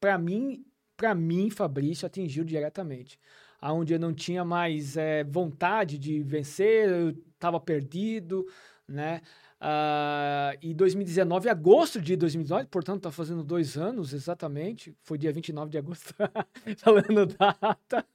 para 0.00 0.18
mim 0.18 0.64
para 1.00 1.14
mim, 1.14 1.48
Fabrício 1.48 2.04
atingiu 2.04 2.44
diretamente. 2.44 3.18
Aonde 3.58 3.94
eu 3.94 3.98
não 3.98 4.12
tinha 4.12 4.44
mais 4.44 4.98
é, 4.98 5.24
vontade 5.24 5.96
de 5.96 6.22
vencer, 6.22 6.90
eu 6.90 7.08
estava 7.08 7.58
perdido, 7.58 8.46
né? 8.86 9.22
Uh, 9.62 10.56
e 10.60 10.74
2019, 10.74 11.48
agosto 11.48 12.02
de 12.02 12.16
2019, 12.16 12.66
portanto, 12.66 12.98
está 12.98 13.10
fazendo 13.10 13.42
dois 13.42 13.78
anos 13.78 14.12
exatamente, 14.12 14.94
foi 15.02 15.16
dia 15.16 15.32
29 15.32 15.70
de 15.70 15.78
agosto, 15.78 16.14
falando 16.76 17.26
data, 17.26 18.06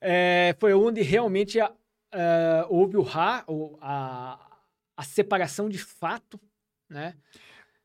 é, 0.00 0.56
foi 0.58 0.74
onde 0.74 1.00
realmente 1.00 1.60
uh, 1.60 1.70
houve 2.68 2.96
o 2.96 3.02
ra, 3.02 3.44
a, 3.80 4.58
a 4.96 5.02
separação 5.04 5.68
de 5.68 5.78
fato, 5.78 6.40
né? 6.88 7.14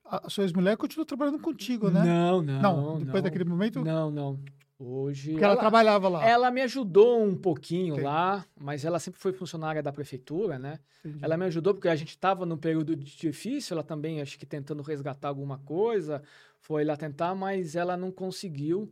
A 0.10 0.30
sua 0.30 0.43
ex-mulher 0.43 0.76
continua 0.78 1.06
trabalhando 1.06 1.39
contigo, 1.39 1.89
né? 1.89 2.04
Não, 2.04 2.41
não. 2.41 2.62
Não, 2.62 3.00
depois 3.00 3.15
não, 3.15 3.22
daquele 3.22 3.43
momento? 3.43 3.84
Não, 3.84 4.10
não. 4.10 4.39
Hoje. 4.80 5.32
Porque 5.32 5.43
ela, 5.43 5.54
ela, 5.54 5.62
trabalhava 5.62 6.08
lá. 6.08 6.26
Ela 6.26 6.50
me 6.50 6.62
ajudou 6.62 7.22
um 7.22 7.36
pouquinho 7.36 7.95
Entendi. 7.95 8.06
lá, 8.06 8.45
mas 8.58 8.86
ela 8.86 8.98
sempre 8.98 9.19
foi 9.19 9.34
funcionária 9.34 9.84
da 9.84 9.91
prefeitura, 9.91 10.58
né? 10.58 10.80
Entendi. 11.04 11.24
Ela 11.24 11.36
me 11.36 11.45
ajudou 11.45 11.74
porque 11.74 11.89
a 11.89 11.95
gente 11.95 12.10
estava 12.10 12.45
num 12.45 12.56
período 12.56 12.95
difícil, 12.95 13.76
ela 13.76 13.84
também, 13.84 14.22
acho 14.22 14.39
que 14.39 14.45
tentando 14.45 14.82
resgatar 14.82 15.28
alguma 15.28 15.58
coisa, 15.60 16.24
foi 16.60 16.86
lá 16.86 16.95
tentar, 16.95 17.36
mas 17.36 17.76
ela 17.76 17.98
não 17.98 18.10
conseguiu. 18.10 18.91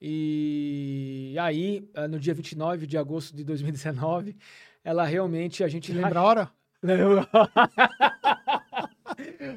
E 0.00 1.36
aí, 1.40 1.88
eh, 1.94 2.08
no 2.08 2.18
dia 2.18 2.34
29 2.34 2.88
de 2.88 2.98
agosto 2.98 3.36
de 3.36 3.44
2019, 3.44 4.36
ela 4.82 5.04
realmente, 5.04 5.62
a 5.62 5.68
gente... 5.68 5.92
Lembra 5.92 6.18
a 6.18 6.22
hora? 6.24 6.50
Lembra. 6.82 7.28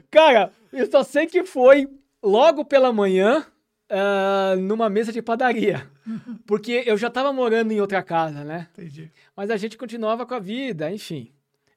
Cara, 0.09 0.51
eu 0.71 0.89
só 0.89 1.03
sei 1.03 1.27
que 1.27 1.43
foi 1.43 1.87
logo 2.21 2.65
pela 2.65 2.91
manhã, 2.91 3.45
uh, 3.89 4.59
numa 4.59 4.89
mesa 4.89 5.11
de 5.11 5.21
padaria. 5.21 5.89
Porque 6.45 6.83
eu 6.85 6.97
já 6.97 7.07
estava 7.07 7.31
morando 7.31 7.71
em 7.71 7.81
outra 7.81 8.01
casa, 8.03 8.43
né? 8.43 8.67
Entendi. 8.73 9.11
Mas 9.35 9.49
a 9.49 9.57
gente 9.57 9.77
continuava 9.77 10.25
com 10.25 10.33
a 10.33 10.39
vida, 10.39 10.91
enfim. 10.91 11.31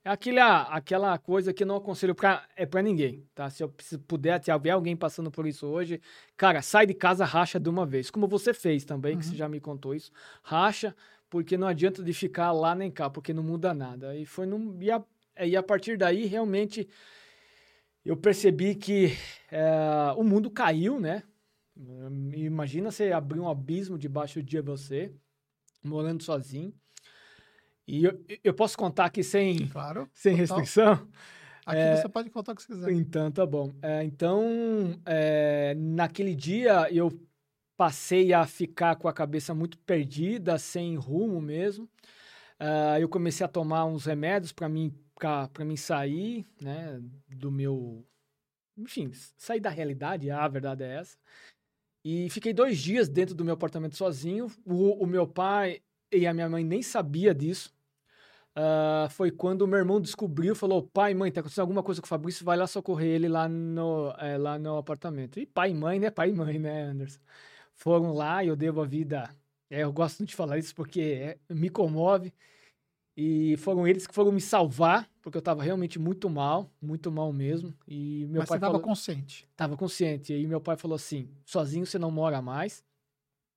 É 0.04 0.10
aquela, 0.10 0.62
aquela 0.62 1.18
coisa 1.18 1.52
que 1.52 1.64
eu 1.64 1.66
não 1.66 1.76
aconselho 1.76 2.14
pra, 2.14 2.46
é 2.56 2.64
para 2.64 2.80
ninguém, 2.80 3.26
tá? 3.34 3.50
Se 3.50 3.62
eu 3.62 3.72
se 3.78 3.98
puder, 3.98 4.42
se 4.42 4.50
houver 4.50 4.70
alguém 4.70 4.96
passando 4.96 5.30
por 5.30 5.46
isso 5.46 5.66
hoje, 5.66 6.00
cara, 6.36 6.62
sai 6.62 6.86
de 6.86 6.94
casa, 6.94 7.24
racha 7.24 7.58
de 7.58 7.68
uma 7.68 7.84
vez. 7.84 8.10
Como 8.10 8.26
você 8.26 8.54
fez 8.54 8.84
também, 8.84 9.14
uhum. 9.14 9.18
que 9.18 9.26
você 9.26 9.36
já 9.36 9.48
me 9.48 9.60
contou 9.60 9.94
isso. 9.94 10.10
Racha, 10.42 10.94
porque 11.28 11.58
não 11.58 11.66
adianta 11.66 12.02
de 12.02 12.12
ficar 12.14 12.52
lá 12.52 12.74
nem 12.74 12.90
cá, 12.90 13.10
porque 13.10 13.34
não 13.34 13.42
muda 13.42 13.74
nada. 13.74 14.16
E 14.16 14.24
foi 14.24 14.46
num, 14.46 14.78
e 14.80 14.90
a, 14.90 15.02
e 15.44 15.56
a 15.56 15.62
partir 15.62 15.98
daí, 15.98 16.24
realmente, 16.24 16.88
eu 18.08 18.16
percebi 18.16 18.74
que 18.74 19.12
é, 19.52 20.14
o 20.16 20.24
mundo 20.24 20.50
caiu, 20.50 20.98
né? 20.98 21.22
Imagina 22.34 22.90
você 22.90 23.12
abrir 23.12 23.38
um 23.38 23.46
abismo 23.46 23.98
debaixo 23.98 24.42
de 24.42 24.62
você, 24.62 25.14
morando 25.84 26.22
sozinho. 26.22 26.72
E 27.86 28.04
eu, 28.04 28.24
eu 28.42 28.54
posso 28.54 28.78
contar 28.78 29.04
aqui 29.04 29.22
sem, 29.22 29.68
claro, 29.68 30.08
sem 30.14 30.34
restrição? 30.34 31.06
Aqui 31.66 31.80
é, 31.80 31.96
você 31.96 32.08
pode 32.08 32.30
contar 32.30 32.52
o 32.52 32.54
que 32.56 32.62
você 32.62 32.72
quiser. 32.72 32.92
Então, 32.92 33.30
tá 33.30 33.44
bom. 33.44 33.74
É, 33.82 34.02
então, 34.02 34.98
é, 35.04 35.74
naquele 35.76 36.34
dia, 36.34 36.90
eu 36.90 37.12
passei 37.76 38.32
a 38.32 38.46
ficar 38.46 38.96
com 38.96 39.06
a 39.06 39.12
cabeça 39.12 39.54
muito 39.54 39.76
perdida, 39.80 40.56
sem 40.56 40.96
rumo 40.96 41.42
mesmo. 41.42 41.84
Uh, 42.58 42.98
eu 42.98 43.08
comecei 43.08 43.44
a 43.44 43.48
tomar 43.48 43.84
uns 43.84 44.06
remédios 44.06 44.50
para 44.50 44.68
mim 44.68 44.92
para 45.18 45.64
mim 45.64 45.76
sair, 45.76 46.46
né, 46.60 47.00
do 47.28 47.50
meu, 47.50 48.04
enfim, 48.76 49.10
sair 49.36 49.60
da 49.60 49.70
realidade, 49.70 50.30
a 50.30 50.46
verdade 50.48 50.84
é 50.84 50.96
essa. 50.96 51.16
E 52.04 52.30
fiquei 52.30 52.52
dois 52.52 52.78
dias 52.78 53.08
dentro 53.08 53.34
do 53.34 53.44
meu 53.44 53.54
apartamento 53.54 53.96
sozinho. 53.96 54.50
O, 54.64 55.04
o 55.04 55.06
meu 55.06 55.26
pai 55.26 55.82
e 56.12 56.26
a 56.26 56.32
minha 56.32 56.48
mãe 56.48 56.64
nem 56.64 56.82
sabia 56.82 57.34
disso. 57.34 57.74
Uh, 58.56 59.08
foi 59.10 59.30
quando 59.30 59.62
o 59.62 59.68
meu 59.68 59.78
irmão 59.78 60.00
descobriu, 60.00 60.54
falou, 60.54 60.82
pai, 60.82 61.14
mãe, 61.14 61.30
tá 61.30 61.40
acontecendo 61.40 61.62
alguma 61.62 61.82
coisa 61.82 62.00
com 62.00 62.06
o 62.06 62.08
Fabrício, 62.08 62.44
vai 62.44 62.56
lá 62.56 62.66
socorrer 62.66 63.08
ele 63.08 63.28
lá 63.28 63.48
no, 63.48 64.12
é, 64.18 64.36
lá 64.36 64.58
no 64.58 64.76
apartamento. 64.78 65.38
E 65.38 65.46
pai 65.46 65.70
e 65.70 65.74
mãe, 65.74 66.00
né? 66.00 66.10
Pai 66.10 66.30
e 66.30 66.32
mãe, 66.32 66.58
né, 66.58 66.82
Anderson? 66.84 67.20
Foram 67.74 68.12
lá 68.12 68.42
e 68.42 68.48
eu 68.48 68.56
devo 68.56 68.80
a 68.80 68.84
vida. 68.86 69.30
É, 69.70 69.82
eu 69.82 69.92
gosto 69.92 70.24
de 70.24 70.34
falar 70.34 70.58
isso 70.58 70.74
porque 70.74 71.00
é, 71.00 71.54
me 71.54 71.68
comove. 71.68 72.32
E 73.20 73.56
foram 73.56 73.84
eles 73.84 74.06
que 74.06 74.14
foram 74.14 74.30
me 74.30 74.40
salvar, 74.40 75.10
porque 75.20 75.36
eu 75.36 75.40
estava 75.40 75.60
realmente 75.60 75.98
muito 75.98 76.30
mal, 76.30 76.70
muito 76.80 77.10
mal 77.10 77.32
mesmo. 77.32 77.74
E 77.84 78.24
meu 78.26 78.42
Mas 78.42 78.48
pai 78.48 78.58
você 78.60 78.64
estava 78.64 78.78
consciente? 78.78 79.48
Estava 79.50 79.76
consciente. 79.76 80.32
E 80.32 80.36
aí 80.36 80.46
meu 80.46 80.60
pai 80.60 80.76
falou 80.76 80.94
assim: 80.94 81.28
sozinho 81.44 81.84
você 81.84 81.98
não 81.98 82.12
mora 82.12 82.40
mais, 82.40 82.84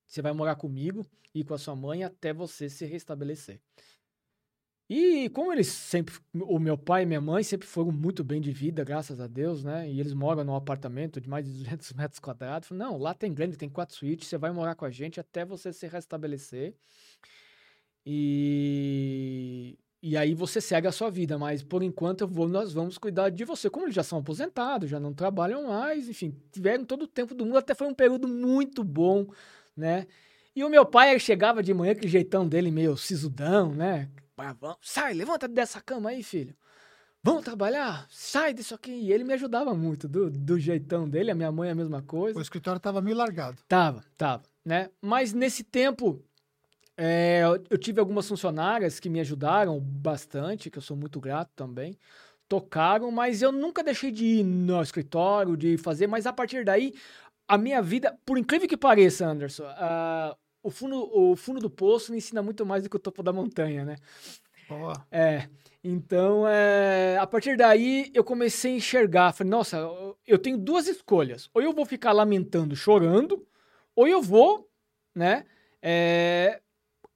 você 0.04 0.20
vai 0.20 0.32
morar 0.32 0.56
comigo 0.56 1.06
e 1.32 1.44
com 1.44 1.54
a 1.54 1.58
sua 1.58 1.76
mãe 1.76 2.02
até 2.02 2.32
você 2.32 2.68
se 2.68 2.84
restabelecer. 2.84 3.60
E 4.90 5.28
como 5.28 5.52
eles 5.52 5.68
sempre, 5.68 6.16
o 6.34 6.58
meu 6.58 6.76
pai 6.76 7.04
e 7.04 7.06
minha 7.06 7.20
mãe 7.20 7.44
sempre 7.44 7.68
foram 7.68 7.92
muito 7.92 8.24
bem 8.24 8.40
de 8.40 8.50
vida, 8.50 8.82
graças 8.82 9.20
a 9.20 9.28
Deus, 9.28 9.62
né? 9.62 9.88
E 9.88 10.00
eles 10.00 10.12
moram 10.12 10.42
num 10.42 10.56
apartamento 10.56 11.20
de 11.20 11.28
mais 11.28 11.46
de 11.46 11.52
200 11.52 11.92
metros 11.94 12.18
quadrados. 12.18 12.72
Não, 12.72 12.98
lá 12.98 13.14
tem 13.14 13.32
grande, 13.32 13.56
tem 13.56 13.68
quatro 13.68 13.94
suítes, 13.94 14.26
você 14.26 14.36
vai 14.36 14.50
morar 14.50 14.74
com 14.74 14.84
a 14.84 14.90
gente 14.90 15.20
até 15.20 15.44
você 15.44 15.72
se 15.72 15.86
restabelecer. 15.86 16.74
E, 18.04 19.78
e 20.02 20.16
aí 20.16 20.34
você 20.34 20.60
segue 20.60 20.88
a 20.88 20.92
sua 20.92 21.10
vida, 21.10 21.38
mas 21.38 21.62
por 21.62 21.82
enquanto 21.82 22.26
vou, 22.26 22.48
nós 22.48 22.72
vamos 22.72 22.98
cuidar 22.98 23.30
de 23.30 23.44
você. 23.44 23.70
Como 23.70 23.86
eles 23.86 23.94
já 23.94 24.02
são 24.02 24.18
aposentados, 24.18 24.90
já 24.90 24.98
não 24.98 25.14
trabalham 25.14 25.68
mais, 25.68 26.08
enfim, 26.08 26.36
tiveram 26.50 26.84
todo 26.84 27.02
o 27.02 27.08
tempo 27.08 27.34
do 27.34 27.44
mundo, 27.46 27.58
até 27.58 27.74
foi 27.74 27.86
um 27.86 27.94
período 27.94 28.26
muito 28.26 28.82
bom, 28.82 29.26
né? 29.76 30.06
E 30.54 30.62
o 30.64 30.68
meu 30.68 30.84
pai 30.84 31.18
chegava 31.18 31.62
de 31.62 31.72
manhã, 31.72 31.92
aquele 31.92 32.08
jeitão 32.08 32.46
dele 32.46 32.70
meio 32.70 32.96
sisudão, 32.96 33.72
né? 33.74 34.10
Sai, 34.82 35.14
levanta 35.14 35.46
dessa 35.48 35.80
cama 35.80 36.10
aí, 36.10 36.22
filho. 36.22 36.54
vamos 37.22 37.44
trabalhar, 37.44 38.06
sai 38.10 38.52
disso 38.52 38.74
aqui. 38.74 38.90
E 38.90 39.12
ele 39.12 39.24
me 39.24 39.32
ajudava 39.34 39.72
muito, 39.74 40.08
do, 40.08 40.28
do 40.28 40.58
jeitão 40.58 41.08
dele, 41.08 41.30
a 41.30 41.34
minha 41.34 41.52
mãe 41.52 41.70
a 41.70 41.74
mesma 41.74 42.02
coisa. 42.02 42.38
O 42.38 42.42
escritório 42.42 42.78
estava 42.78 43.00
meio 43.00 43.16
largado. 43.16 43.62
Tava, 43.68 44.04
tava, 44.16 44.42
né? 44.64 44.90
Mas 45.00 45.32
nesse 45.32 45.62
tempo, 45.62 46.22
é, 47.04 47.42
eu 47.68 47.76
tive 47.76 47.98
algumas 47.98 48.28
funcionárias 48.28 49.00
que 49.00 49.10
me 49.10 49.18
ajudaram 49.18 49.80
bastante, 49.80 50.70
que 50.70 50.78
eu 50.78 50.82
sou 50.82 50.96
muito 50.96 51.18
grato 51.18 51.50
também. 51.56 51.98
Tocaram, 52.48 53.10
mas 53.10 53.42
eu 53.42 53.50
nunca 53.50 53.82
deixei 53.82 54.12
de 54.12 54.24
ir 54.24 54.44
no 54.44 54.80
escritório, 54.80 55.56
de 55.56 55.76
fazer, 55.76 56.06
mas 56.06 56.28
a 56.28 56.32
partir 56.32 56.64
daí, 56.64 56.94
a 57.48 57.58
minha 57.58 57.82
vida, 57.82 58.16
por 58.24 58.38
incrível 58.38 58.68
que 58.68 58.76
pareça, 58.76 59.26
Anderson, 59.26 59.64
uh, 59.64 60.36
o, 60.62 60.70
fundo, 60.70 61.10
o 61.12 61.34
fundo 61.34 61.58
do 61.58 61.68
poço 61.68 62.12
me 62.12 62.18
ensina 62.18 62.40
muito 62.40 62.64
mais 62.64 62.84
do 62.84 62.88
que 62.88 62.94
o 62.94 63.00
topo 63.00 63.20
da 63.20 63.32
montanha, 63.32 63.84
né? 63.84 63.96
Boa. 64.68 65.04
É. 65.10 65.48
Então, 65.82 66.46
é, 66.46 67.18
a 67.18 67.26
partir 67.26 67.56
daí, 67.56 68.12
eu 68.14 68.22
comecei 68.22 68.74
a 68.74 68.76
enxergar. 68.76 69.32
Falei, 69.32 69.50
nossa, 69.50 69.78
eu 70.24 70.38
tenho 70.38 70.56
duas 70.56 70.86
escolhas. 70.86 71.50
Ou 71.52 71.60
eu 71.60 71.72
vou 71.72 71.84
ficar 71.84 72.12
lamentando, 72.12 72.76
chorando, 72.76 73.44
ou 73.96 74.06
eu 74.06 74.22
vou, 74.22 74.70
né, 75.12 75.44
é, 75.82 76.61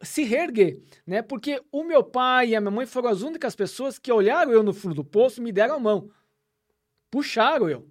se 0.07 0.25
reerguer, 0.25 0.81
né? 1.07 1.21
Porque 1.21 1.63
o 1.71 1.85
meu 1.85 2.03
pai 2.03 2.49
e 2.49 2.57
a 2.57 2.61
minha 2.61 2.71
mãe 2.71 2.87
foram 2.87 3.11
as 3.11 3.23
únicas 3.23 3.55
pessoas 3.55 3.99
que 3.99 4.11
olharam 4.11 4.53
eu 4.53 4.63
no 4.63 4.73
fundo 4.73 4.95
do 4.95 5.05
poço 5.05 5.41
e 5.41 5.45
me 5.45 5.53
deram 5.53 5.75
a 5.75 5.81
mão. 5.81 6.11
Puxaram 7.11 7.69
eu. 7.69 7.89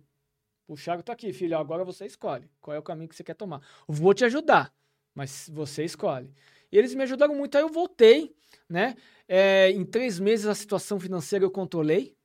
Puxaram, 0.68 1.02
tô 1.04 1.12
aqui, 1.12 1.32
filho, 1.32 1.58
agora 1.58 1.84
você 1.84 2.06
escolhe. 2.06 2.50
Qual 2.60 2.76
é 2.76 2.80
o 2.80 2.84
caminho 2.84 3.08
que 3.08 3.16
você 3.16 3.24
quer 3.24 3.36
tomar? 3.36 3.62
Vou 3.88 4.14
te 4.14 4.26
ajudar, 4.26 4.74
mas 5.14 5.50
você 5.54 5.84
escolhe. 5.84 6.34
E 6.72 6.78
eles 6.78 6.96
me 6.96 7.04
ajudaram 7.04 7.36
muito, 7.36 7.56
aí 7.56 7.64
eu 7.64 7.70
voltei, 7.70 8.36
né? 8.68 8.96
É, 9.28 9.70
em 9.72 9.86
três 9.86 10.20
meses 10.20 10.46
a 10.46 10.56
situação 10.56 11.00
financeira 11.00 11.46
eu 11.46 11.52
controlei. 11.52 12.16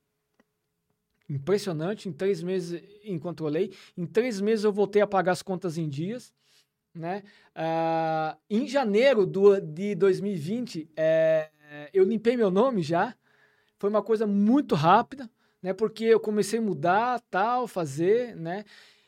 Impressionante, 1.29 2.09
em 2.09 2.11
três 2.11 2.41
meses 2.43 2.83
eu 3.03 3.19
controlei. 3.19 3.71
Em 3.95 4.05
três 4.05 4.41
meses 4.41 4.65
eu 4.65 4.73
voltei 4.73 5.01
a 5.01 5.07
pagar 5.07 5.31
as 5.33 5.41
contas 5.41 5.77
em 5.77 5.87
dias. 5.87 6.33
Né? 6.93 7.23
Uh, 7.55 8.37
em 8.49 8.67
janeiro 8.67 9.25
do, 9.25 9.59
de 9.61 9.95
2020, 9.95 10.89
é, 10.95 11.49
eu 11.93 12.03
limpei 12.03 12.35
meu 12.35 12.51
nome 12.51 12.81
já. 12.81 13.15
Foi 13.79 13.89
uma 13.89 14.03
coisa 14.03 14.27
muito 14.27 14.75
rápida, 14.75 15.29
né? 15.61 15.73
Porque 15.73 16.03
eu 16.03 16.19
comecei 16.19 16.59
a 16.59 16.61
mudar, 16.61 17.19
tal, 17.31 17.67
fazer, 17.67 18.35
né? 18.35 18.63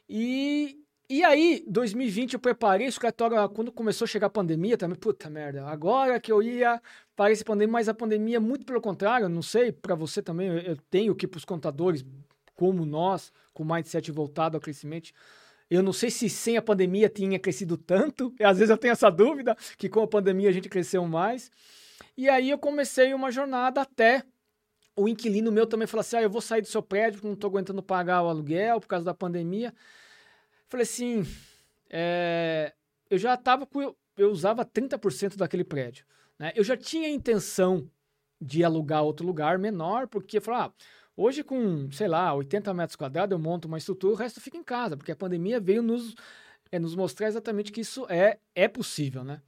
E, 0.10 0.84
e 1.10 1.24
aí, 1.24 1.64
2020, 1.68 2.34
eu 2.34 2.40
preparei 2.40 2.88
o 2.88 2.90
escritório 2.90 3.38
quando 3.50 3.72
começou 3.72 4.06
a 4.06 4.08
chegar 4.08 4.28
a 4.28 4.30
pandemia 4.32 4.78
também. 4.78 4.98
Puta 4.98 5.30
merda, 5.30 5.68
agora 5.68 6.20
que 6.20 6.32
eu 6.32 6.42
ia 6.42 6.82
para 7.16 7.32
esse 7.32 7.44
pandemia, 7.44 7.72
mas 7.72 7.90
a 7.90 7.94
pandemia, 7.94 8.40
muito 8.40 8.66
pelo 8.66 8.82
contrário, 8.82 9.30
não 9.30 9.42
sei, 9.42 9.72
para 9.72 9.94
você 9.94 10.22
também, 10.22 10.48
eu 10.48 10.78
tenho 10.90 11.14
que 11.14 11.28
para 11.28 11.38
os 11.38 11.46
contadores, 11.46 12.04
como 12.56 12.86
nós, 12.86 13.32
com 13.54 13.64
mindset 13.64 14.12
voltado 14.12 14.58
ao 14.58 14.62
crescimento, 14.62 15.12
eu 15.74 15.84
não 15.84 15.94
sei 15.94 16.10
se 16.10 16.30
sem 16.30 16.58
a 16.58 16.62
pandemia 16.62 17.10
tinha 17.10 17.40
crescido 17.40 17.78
tanto. 17.78 18.34
Às 18.44 18.58
vezes 18.58 18.70
eu 18.70 18.78
tenho 18.78 18.92
essa 18.92 19.10
dúvida, 19.10 19.56
que 19.78 19.90
com 19.90 20.02
a 20.02 20.08
pandemia 20.08 20.50
a 20.50 20.54
gente 20.54 20.70
cresceu 20.70 21.06
mais. 21.06 21.52
E 22.18 22.30
aí 22.30 22.50
eu 22.50 22.58
comecei 22.58 23.14
uma 23.14 23.32
jornada 23.32 23.82
até 23.82 24.24
o 24.96 25.08
inquilino 25.08 25.52
meu 25.52 25.66
também 25.66 25.88
falou 25.88 26.02
assim: 26.02 26.18
ah, 26.18 26.22
eu 26.22 26.30
vou 26.30 26.42
sair 26.42 26.62
do 26.62 26.68
seu 26.68 26.82
prédio 26.82 27.14
porque 27.14 27.28
não 27.28 27.34
estou 27.34 27.50
aguentando 27.50 27.82
pagar 27.82 28.22
o 28.24 28.30
aluguel 28.30 28.80
por 28.80 28.88
causa 28.88 29.06
da 29.06 29.14
pandemia. 29.14 29.74
Falei 30.68 30.84
assim: 30.84 31.26
é, 31.90 32.74
eu 33.10 33.18
já 33.18 33.34
estava 33.34 33.66
com. 33.66 33.96
Eu 34.16 34.30
usava 34.30 34.64
30% 34.66 35.36
daquele 35.36 35.64
prédio. 35.64 36.06
Né? 36.38 36.52
Eu 36.56 36.64
já 36.64 36.78
tinha 36.78 37.10
intenção 37.10 37.90
de 38.40 38.64
alugar 38.64 39.04
outro 39.04 39.26
lugar 39.26 39.58
menor, 39.58 40.08
porque 40.08 40.40
falei, 40.40 40.62
ah, 40.62 40.74
Hoje, 41.16 41.44
com, 41.44 41.92
sei 41.92 42.08
lá, 42.08 42.34
80 42.34 42.74
metros 42.74 42.96
quadrados, 42.96 43.32
eu 43.32 43.40
monto 43.40 43.68
uma 43.68 43.78
estrutura, 43.78 44.14
o 44.14 44.18
resto 44.18 44.42
fica 44.42 44.58
em 44.58 44.64
casa, 44.64 44.98
porque 44.98 45.12
a 45.12 45.16
pandemia 45.16 45.60
veio 45.60 45.84
nos, 45.84 46.16
é, 46.72 46.80
nos 46.80 46.96
mostrar 46.96 47.28
exatamente 47.28 47.72
que 47.72 47.82
isso 47.82 48.06
é, 48.10 48.40
é 48.56 48.68
possível, 48.68 49.24
né? 49.24 49.42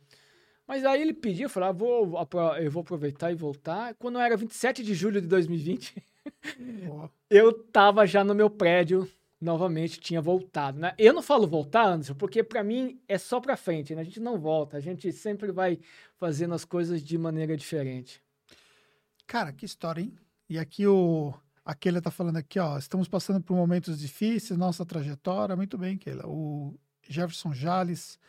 Mas 0.67 0.83
aí 0.85 1.01
ele 1.01 1.13
pediu, 1.13 1.45
eu 1.45 1.49
falei, 1.49 1.69
ah, 1.69 1.71
vou, 1.71 2.27
eu 2.59 2.71
vou 2.71 2.81
aproveitar 2.81 3.31
e 3.31 3.35
voltar. 3.35 3.93
Quando 3.95 4.19
era 4.19 4.35
27 4.35 4.83
de 4.83 4.93
julho 4.95 5.21
de 5.21 5.27
2020, 5.27 5.95
eu 7.29 7.53
tava 7.53 8.05
já 8.05 8.23
no 8.23 8.33
meu 8.33 8.49
prédio 8.49 9.09
novamente, 9.39 9.99
tinha 9.99 10.21
voltado, 10.21 10.79
né? 10.79 10.93
Eu 10.97 11.13
não 11.13 11.21
falo 11.21 11.45
voltar, 11.45 11.85
Anderson, 11.87 12.15
porque 12.15 12.43
para 12.43 12.63
mim 12.63 12.99
é 13.07 13.17
só 13.17 13.39
para 13.39 13.55
frente, 13.57 13.93
né? 13.93 14.01
A 14.01 14.03
gente 14.03 14.19
não 14.19 14.39
volta, 14.39 14.77
a 14.77 14.79
gente 14.79 15.11
sempre 15.11 15.51
vai 15.51 15.79
fazendo 16.17 16.53
as 16.55 16.65
coisas 16.65 17.03
de 17.03 17.17
maneira 17.17 17.55
diferente. 17.55 18.21
Cara, 19.27 19.51
que 19.51 19.65
história, 19.65 20.01
hein? 20.01 20.13
E 20.49 20.57
aqui 20.57 20.87
o 20.87 21.33
a 21.65 21.73
Keila 21.73 21.97
está 21.97 22.11
falando 22.11 22.37
aqui, 22.37 22.59
ó, 22.59 22.77
estamos 22.77 23.07
passando 23.07 23.41
por 23.41 23.55
momentos 23.55 23.99
difíceis, 23.99 24.57
nossa 24.57 24.85
trajetória. 24.85 25.55
Muito 25.55 25.79
bem, 25.79 25.97
Keila. 25.97 26.27
O 26.27 26.79
Jefferson 27.09 27.53
Jales, 27.53 28.19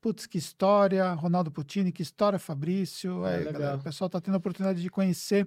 putz, 0.00 0.26
que 0.26 0.38
história. 0.38 1.12
Ronaldo 1.12 1.50
Putini, 1.50 1.92
que 1.92 2.02
história, 2.02 2.38
Fabrício. 2.38 3.26
É, 3.26 3.42
é, 3.42 3.52
galera, 3.52 3.76
o 3.76 3.82
pessoal 3.82 4.06
está 4.06 4.18
tendo 4.18 4.34
a 4.34 4.38
oportunidade 4.38 4.80
de 4.80 4.88
conhecer 4.88 5.46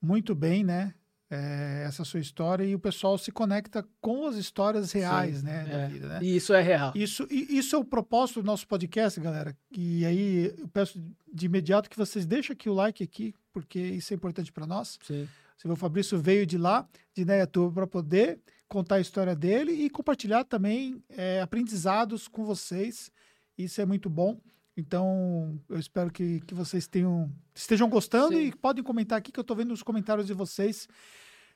muito 0.00 0.34
bem, 0.34 0.64
né? 0.64 0.92
É, 1.30 1.84
essa 1.86 2.04
sua 2.04 2.20
história 2.20 2.62
e 2.62 2.74
o 2.74 2.78
pessoal 2.78 3.16
se 3.16 3.32
conecta 3.32 3.86
com 4.02 4.26
as 4.26 4.36
histórias 4.36 4.92
reais, 4.92 5.38
Sim, 5.38 5.44
né, 5.46 5.64
da 5.64 5.78
é. 5.78 5.88
vida, 5.88 6.08
né? 6.08 6.18
E 6.20 6.36
isso 6.36 6.52
é 6.52 6.60
real. 6.60 6.92
Isso, 6.94 7.26
e, 7.30 7.56
isso 7.56 7.74
é 7.74 7.78
o 7.78 7.84
propósito 7.84 8.42
do 8.42 8.46
nosso 8.46 8.66
podcast, 8.66 9.18
galera. 9.18 9.56
E 9.70 10.04
aí 10.04 10.54
eu 10.58 10.68
peço 10.68 11.02
de 11.32 11.46
imediato 11.46 11.88
que 11.88 11.96
vocês 11.96 12.26
deixem 12.26 12.52
aqui 12.52 12.68
o 12.68 12.74
like 12.74 13.02
aqui, 13.02 13.32
porque 13.50 13.78
isso 13.78 14.12
é 14.12 14.16
importante 14.16 14.52
para 14.52 14.66
nós. 14.66 14.98
Sim. 15.06 15.26
O 15.64 15.76
Fabrício 15.76 16.18
veio 16.18 16.44
de 16.44 16.58
lá, 16.58 16.88
de 17.14 17.22
Indaiatuba, 17.22 17.72
para 17.72 17.86
poder 17.86 18.40
contar 18.68 18.96
a 18.96 19.00
história 19.00 19.36
dele 19.36 19.72
e 19.72 19.90
compartilhar 19.90 20.44
também 20.44 21.02
é, 21.10 21.40
aprendizados 21.40 22.26
com 22.26 22.44
vocês. 22.44 23.12
Isso 23.56 23.80
é 23.80 23.84
muito 23.84 24.08
bom. 24.08 24.40
Então, 24.74 25.60
eu 25.68 25.78
espero 25.78 26.10
que, 26.10 26.40
que 26.40 26.54
vocês 26.54 26.86
tenham, 26.86 27.30
estejam 27.54 27.88
gostando 27.88 28.34
Sim. 28.34 28.46
e 28.46 28.56
podem 28.56 28.82
comentar 28.82 29.18
aqui, 29.18 29.30
que 29.30 29.38
eu 29.38 29.42
estou 29.42 29.56
vendo 29.56 29.72
os 29.72 29.82
comentários 29.82 30.26
de 30.26 30.32
vocês. 30.32 30.88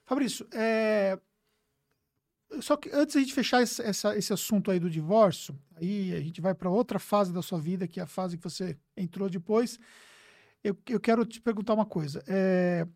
Fabrício, 0.05 0.47
é... 0.53 1.19
só 2.61 2.77
que 2.77 2.91
antes 2.91 3.17
a 3.17 3.21
gente 3.21 3.33
fechar 3.33 3.63
esse, 3.63 3.81
essa, 3.83 4.17
esse 4.17 4.33
assunto 4.33 4.71
aí 4.71 4.79
do 4.79 4.91
divórcio, 4.91 5.59
aí 5.75 6.15
a 6.15 6.21
gente 6.21 6.43
vai 6.43 6.55
para 6.55 6.69
outra 6.69 6.99
fase 6.99 7.33
da 7.33 7.41
sua 7.41 7.59
vida, 7.59 7.89
que 7.89 7.99
é 7.99 8.03
a 8.03 8.07
fase 8.07 8.37
que 8.37 8.45
você 8.45 8.77
entrou 8.95 9.31
depois. 9.31 9.79
Eu, 10.63 10.77
eu 10.87 11.01
quero 11.01 11.25
te 11.25 11.41
perguntar 11.41 11.73
uma 11.73 11.87
coisa. 11.87 12.23
É 12.27 12.87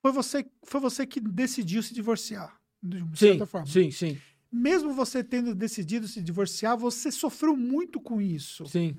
foi 0.00 0.12
você, 0.12 0.46
foi 0.64 0.80
você 0.80 1.06
que 1.06 1.20
decidiu 1.20 1.82
se 1.82 1.92
divorciar, 1.92 2.60
de 2.82 2.98
certa 3.18 3.44
sim, 3.44 3.50
forma. 3.50 3.66
Sim, 3.66 3.90
sim. 3.90 4.18
Mesmo 4.50 4.92
você 4.94 5.22
tendo 5.22 5.54
decidido 5.54 6.08
se 6.08 6.22
divorciar, 6.22 6.76
você 6.76 7.10
sofreu 7.10 7.56
muito 7.56 8.00
com 8.00 8.20
isso. 8.20 8.64
Sim. 8.66 8.96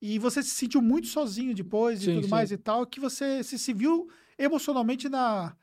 E 0.00 0.18
você 0.18 0.42
se 0.42 0.50
sentiu 0.50 0.80
muito 0.80 1.06
sozinho 1.08 1.54
depois 1.54 2.00
sim, 2.00 2.10
e 2.10 2.14
tudo 2.14 2.24
sim. 2.24 2.30
mais 2.30 2.50
e 2.50 2.56
tal, 2.56 2.86
que 2.86 2.98
você 2.98 3.44
se, 3.44 3.58
se 3.58 3.72
viu 3.72 4.10
emocionalmente 4.38 5.08
na, 5.08 5.56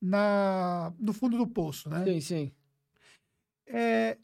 na, 0.00 0.92
no 0.98 1.12
fundo 1.12 1.36
do 1.36 1.46
poço, 1.46 1.88
né? 1.88 2.04
Sim, 2.04 2.20
sim. 2.20 2.52
É, 3.66 4.18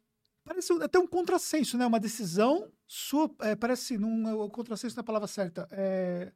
parece 0.44 0.72
até 0.82 0.98
um 0.98 1.06
contrassenso, 1.06 1.76
né? 1.76 1.86
Uma 1.86 2.00
decisão 2.00 2.72
sua, 2.86 3.30
é, 3.40 3.54
parece, 3.54 3.98
não, 3.98 4.40
o 4.40 4.50
contrassenso 4.50 4.96
não 4.96 5.00
é 5.00 5.02
a 5.02 5.06
palavra 5.06 5.28
certa, 5.28 5.68
é, 5.70 6.32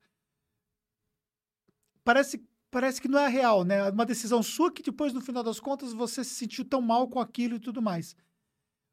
parece 2.05 2.47
parece 2.77 3.01
que 3.01 3.09
não 3.09 3.19
é 3.19 3.27
real, 3.27 3.65
né? 3.65 3.89
Uma 3.89 4.05
decisão 4.05 4.43
sua 4.43 4.71
que 4.71 4.83
depois, 4.83 5.15
no 5.15 5.23
final 5.23 5.43
das 5.43 5.59
contas, 5.59 5.95
você 5.95 6.23
se 6.23 6.35
sentiu 6.35 6.63
tão 6.63 6.83
mal 6.83 7.09
com 7.09 7.19
aquilo 7.19 7.57
e 7.57 7.59
tudo 7.59 7.81
mais. 7.81 8.15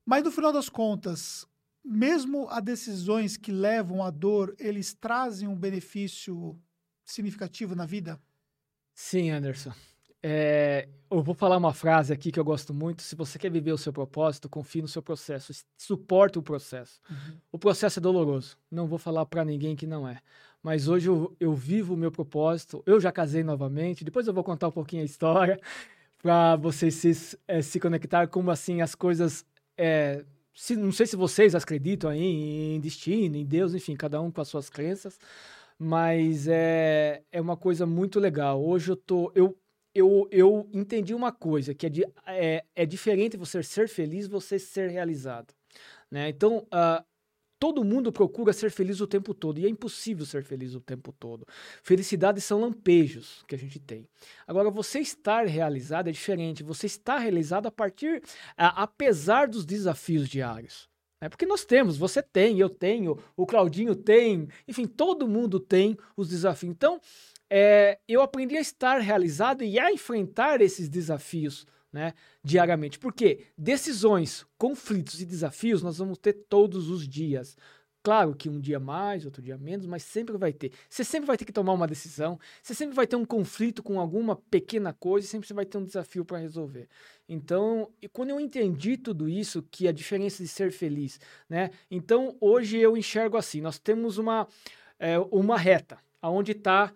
Mas 0.05 0.23
no 0.23 0.31
final 0.31 0.53
das 0.53 0.69
contas, 0.69 1.45
mesmo 1.83 2.47
as 2.47 2.63
decisões 2.63 3.35
que 3.35 3.51
levam 3.51 4.01
à 4.01 4.09
dor, 4.09 4.55
eles 4.57 4.93
trazem 4.93 5.49
um 5.49 5.55
benefício 5.57 6.57
significativo 7.03 7.75
na 7.75 7.85
vida? 7.85 8.17
Sim, 8.95 9.31
Anderson. 9.31 9.73
É, 10.25 10.87
eu 11.11 11.21
vou 11.21 11.35
falar 11.35 11.57
uma 11.57 11.73
frase 11.73 12.13
aqui 12.13 12.31
que 12.31 12.39
eu 12.39 12.45
gosto 12.45 12.73
muito. 12.73 13.03
Se 13.03 13.15
você 13.15 13.37
quer 13.37 13.51
viver 13.51 13.73
o 13.73 13.77
seu 13.77 13.91
propósito, 13.91 14.49
confie 14.49 14.81
no 14.81 14.87
seu 14.87 15.01
processo, 15.01 15.51
suporte 15.77 16.39
o 16.39 16.41
processo. 16.41 16.99
Uhum. 17.09 17.37
O 17.51 17.59
processo 17.59 17.99
é 17.99 18.01
doloroso. 18.01 18.57
Não 18.71 18.87
vou 18.87 18.97
falar 18.97 19.25
para 19.25 19.43
ninguém 19.43 19.75
que 19.75 19.85
não 19.85 20.07
é 20.07 20.19
mas 20.63 20.87
hoje 20.87 21.09
eu, 21.09 21.35
eu 21.39 21.53
vivo 21.53 21.93
o 21.93 21.97
meu 21.97 22.09
propósito. 22.09 22.81
Eu 22.85 22.99
já 22.99 23.11
casei 23.11 23.43
novamente, 23.43 24.05
depois 24.05 24.25
eu 24.25 24.33
vou 24.33 24.43
contar 24.43 24.69
um 24.69 24.71
pouquinho 24.71 25.01
a 25.01 25.05
história 25.05 25.59
para 26.23 26.55
vocês 26.55 26.95
se, 26.95 27.37
é, 27.45 27.61
se 27.61 27.79
conectar 27.79 28.27
como 28.27 28.49
assim 28.49 28.81
as 28.81 28.95
coisas. 28.95 29.45
É, 29.77 30.23
se, 30.55 30.75
não 30.77 30.91
sei 30.91 31.05
se 31.05 31.17
vocês 31.17 31.53
acreditam 31.53 32.09
aí 32.09 32.75
em 32.75 32.79
destino, 32.79 33.35
em 33.35 33.45
Deus, 33.45 33.73
enfim, 33.73 33.95
cada 33.95 34.21
um 34.21 34.31
com 34.31 34.39
as 34.39 34.47
suas 34.47 34.69
crenças, 34.69 35.19
mas 35.77 36.47
é, 36.47 37.23
é 37.31 37.41
uma 37.41 37.57
coisa 37.57 37.85
muito 37.85 38.19
legal. 38.19 38.63
Hoje 38.63 38.91
eu 38.91 38.95
tô. 38.95 39.31
Eu, 39.35 39.57
eu, 39.93 40.27
eu 40.31 40.69
entendi 40.73 41.13
uma 41.13 41.31
coisa, 41.31 41.73
que 41.73 41.85
é, 41.85 41.89
de, 41.89 42.05
é, 42.27 42.65
é 42.75 42.85
diferente 42.85 43.37
você 43.37 43.61
ser 43.61 43.87
feliz 43.87 44.27
você 44.27 44.57
ser 44.57 44.89
realizado. 44.89 45.53
Né? 46.09 46.29
Então, 46.29 46.67
uh, 46.73 47.03
todo 47.59 47.83
mundo 47.83 48.11
procura 48.11 48.51
ser 48.51 48.69
feliz 48.71 48.99
o 48.99 49.07
tempo 49.07 49.33
todo 49.33 49.59
e 49.59 49.65
é 49.65 49.69
impossível 49.69 50.25
ser 50.25 50.43
feliz 50.43 50.75
o 50.75 50.81
tempo 50.81 51.13
todo. 51.13 51.47
Felicidade 51.81 52.41
são 52.41 52.59
lampejos 52.59 53.43
que 53.47 53.55
a 53.55 53.57
gente 53.57 53.79
tem. 53.79 54.07
Agora, 54.45 54.69
você 54.69 54.99
estar 54.99 55.47
realizado 55.47 56.09
é 56.09 56.11
diferente. 56.11 56.61
Você 56.61 56.87
está 56.87 57.17
realizado 57.17 57.67
a 57.67 57.71
partir, 57.71 58.21
apesar 58.57 59.47
dos 59.47 59.65
desafios 59.65 60.27
diários. 60.27 60.89
É 61.21 61.29
porque 61.29 61.45
nós 61.45 61.63
temos, 61.63 61.95
você 61.95 62.21
tem, 62.21 62.59
eu 62.59 62.67
tenho, 62.69 63.17
o 63.37 63.45
Claudinho 63.45 63.95
tem, 63.95 64.49
enfim, 64.67 64.85
todo 64.85 65.25
mundo 65.25 65.57
tem 65.57 65.97
os 66.17 66.27
desafios. 66.27 66.69
Então, 66.69 66.99
é, 67.49 67.99
eu 68.07 68.21
aprendi 68.21 68.57
a 68.57 68.61
estar 68.61 68.99
realizado 68.99 69.63
e 69.63 69.79
a 69.79 69.91
enfrentar 69.91 70.61
esses 70.61 70.89
desafios 70.89 71.65
né, 71.91 72.13
diariamente. 72.43 72.97
Porque 72.97 73.45
decisões, 73.57 74.45
conflitos 74.57 75.21
e 75.21 75.25
desafios 75.25 75.83
nós 75.83 75.99
vamos 75.99 76.17
ter 76.17 76.33
todos 76.49 76.89
os 76.89 77.07
dias. 77.07 77.55
Claro 78.03 78.35
que 78.35 78.49
um 78.49 78.59
dia 78.59 78.81
mais, 78.81 79.23
outro 79.23 79.41
dia 79.41 79.57
menos, 79.57 79.85
mas 79.85 80.03
sempre 80.03 80.35
vai 80.35 80.51
ter. 80.51 80.73
Você 80.89 81.05
sempre 81.05 81.25
vai 81.25 81.37
ter 81.37 81.45
que 81.45 81.53
tomar 81.53 81.71
uma 81.71 81.87
decisão, 81.87 82.37
você 82.61 82.73
sempre 82.73 82.93
vai 82.93 83.07
ter 83.07 83.15
um 83.15 83.23
conflito 83.23 83.81
com 83.81 83.97
alguma 83.97 84.35
pequena 84.35 84.91
coisa, 84.91 85.25
sempre 85.25 85.47
você 85.47 85.53
vai 85.53 85.65
ter 85.65 85.77
um 85.77 85.85
desafio 85.85 86.25
para 86.25 86.37
resolver. 86.37 86.89
Então, 87.29 87.89
e 88.01 88.09
quando 88.09 88.31
eu 88.31 88.41
entendi 88.41 88.97
tudo 88.97 89.29
isso, 89.29 89.63
que 89.71 89.87
a 89.87 89.93
diferença 89.93 90.43
de 90.43 90.49
ser 90.49 90.73
feliz, 90.73 91.17
né? 91.47 91.69
Então, 91.89 92.35
hoje 92.41 92.77
eu 92.77 92.97
enxergo 92.97 93.37
assim: 93.37 93.61
nós 93.61 93.79
temos 93.79 94.17
uma, 94.17 94.49
é, 94.99 95.17
uma 95.31 95.57
reta, 95.57 95.97
aonde 96.21 96.51
está 96.51 96.93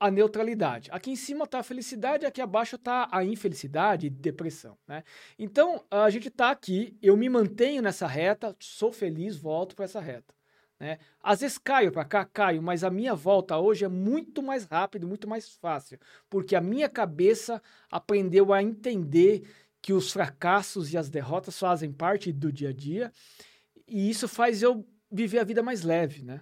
a 0.00 0.10
neutralidade. 0.10 0.88
Aqui 0.92 1.10
em 1.10 1.16
cima 1.16 1.44
está 1.44 1.58
a 1.58 1.62
felicidade, 1.62 2.24
aqui 2.24 2.40
abaixo 2.40 2.76
está 2.76 3.08
a 3.10 3.24
infelicidade 3.24 4.06
e 4.06 4.10
depressão. 4.10 4.76
Né? 4.86 5.02
Então, 5.38 5.84
a 5.90 6.08
gente 6.10 6.28
está 6.28 6.50
aqui, 6.50 6.96
eu 7.02 7.16
me 7.16 7.28
mantenho 7.28 7.82
nessa 7.82 8.06
reta, 8.06 8.54
sou 8.60 8.92
feliz, 8.92 9.36
volto 9.36 9.74
para 9.74 9.84
essa 9.84 10.00
reta. 10.00 10.34
Né? 10.78 10.98
Às 11.20 11.40
vezes 11.40 11.58
caio 11.58 11.90
para 11.90 12.04
cá, 12.04 12.24
caio, 12.24 12.62
mas 12.62 12.84
a 12.84 12.90
minha 12.90 13.14
volta 13.14 13.58
hoje 13.58 13.84
é 13.84 13.88
muito 13.88 14.42
mais 14.42 14.64
rápido, 14.64 15.08
muito 15.08 15.28
mais 15.28 15.48
fácil, 15.48 15.98
porque 16.30 16.54
a 16.54 16.60
minha 16.60 16.88
cabeça 16.88 17.60
aprendeu 17.90 18.52
a 18.52 18.62
entender 18.62 19.42
que 19.82 19.92
os 19.92 20.12
fracassos 20.12 20.92
e 20.92 20.96
as 20.96 21.10
derrotas 21.10 21.58
fazem 21.58 21.92
parte 21.92 22.32
do 22.32 22.52
dia 22.52 22.68
a 22.68 22.72
dia, 22.72 23.12
e 23.86 24.08
isso 24.08 24.28
faz 24.28 24.62
eu 24.62 24.86
viver 25.10 25.38
a 25.38 25.44
vida 25.44 25.62
mais 25.62 25.82
leve, 25.82 26.22
né? 26.22 26.40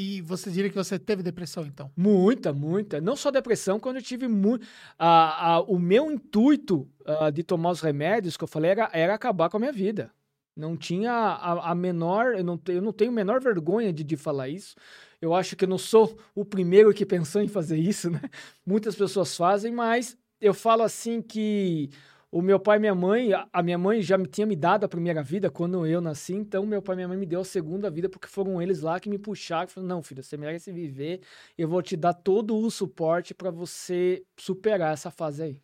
E 0.00 0.22
você 0.22 0.48
diria 0.48 0.70
que 0.70 0.76
você 0.76 0.96
teve 0.96 1.24
depressão, 1.24 1.66
então? 1.66 1.90
Muita, 1.96 2.52
muita. 2.52 3.00
Não 3.00 3.16
só 3.16 3.32
depressão, 3.32 3.80
quando 3.80 3.96
eu 3.96 4.02
tive 4.02 4.28
muito. 4.28 4.64
Ah, 4.96 5.54
ah, 5.54 5.60
o 5.62 5.76
meu 5.76 6.08
intuito 6.08 6.88
ah, 7.04 7.30
de 7.30 7.42
tomar 7.42 7.72
os 7.72 7.80
remédios, 7.80 8.36
que 8.36 8.44
eu 8.44 8.46
falei, 8.46 8.70
era, 8.70 8.88
era 8.92 9.14
acabar 9.14 9.50
com 9.50 9.56
a 9.56 9.60
minha 9.60 9.72
vida. 9.72 10.12
Não 10.56 10.76
tinha 10.76 11.10
a, 11.10 11.72
a 11.72 11.74
menor. 11.74 12.36
Eu 12.36 12.44
não, 12.44 12.60
eu 12.68 12.80
não 12.80 12.92
tenho 12.92 13.10
a 13.10 13.14
menor 13.14 13.40
vergonha 13.40 13.92
de, 13.92 14.04
de 14.04 14.16
falar 14.16 14.48
isso. 14.48 14.76
Eu 15.20 15.34
acho 15.34 15.56
que 15.56 15.64
eu 15.64 15.68
não 15.68 15.78
sou 15.78 16.16
o 16.32 16.44
primeiro 16.44 16.94
que 16.94 17.02
pensou 17.04 17.42
em 17.42 17.48
fazer 17.48 17.76
isso, 17.76 18.08
né? 18.08 18.20
Muitas 18.64 18.94
pessoas 18.94 19.36
fazem, 19.36 19.72
mas 19.72 20.16
eu 20.40 20.54
falo 20.54 20.84
assim 20.84 21.20
que 21.20 21.90
o 22.30 22.42
meu 22.42 22.60
pai 22.60 22.76
e 22.76 22.80
minha 22.80 22.94
mãe, 22.94 23.30
a 23.52 23.62
minha 23.62 23.78
mãe 23.78 24.02
já 24.02 24.18
me 24.18 24.26
tinha 24.26 24.46
me 24.46 24.54
dado 24.54 24.84
a 24.84 24.88
primeira 24.88 25.22
vida 25.22 25.50
quando 25.50 25.86
eu 25.86 26.00
nasci, 26.00 26.34
então 26.34 26.66
meu 26.66 26.82
pai 26.82 26.94
e 26.94 26.96
minha 26.96 27.08
mãe 27.08 27.16
me 27.16 27.26
deu 27.26 27.40
a 27.40 27.44
segunda 27.44 27.90
vida 27.90 28.08
porque 28.08 28.26
foram 28.28 28.60
eles 28.60 28.82
lá 28.82 29.00
que 29.00 29.08
me 29.08 29.18
puxaram 29.18 29.68
falaram: 29.68 29.96
"Não, 29.96 30.02
filho, 30.02 30.22
você 30.22 30.36
merece 30.36 30.70
viver, 30.70 31.20
eu 31.56 31.66
vou 31.68 31.82
te 31.82 31.96
dar 31.96 32.12
todo 32.12 32.56
o 32.56 32.70
suporte 32.70 33.34
para 33.34 33.50
você 33.50 34.22
superar 34.38 34.92
essa 34.92 35.10
fase 35.10 35.42
aí". 35.42 35.62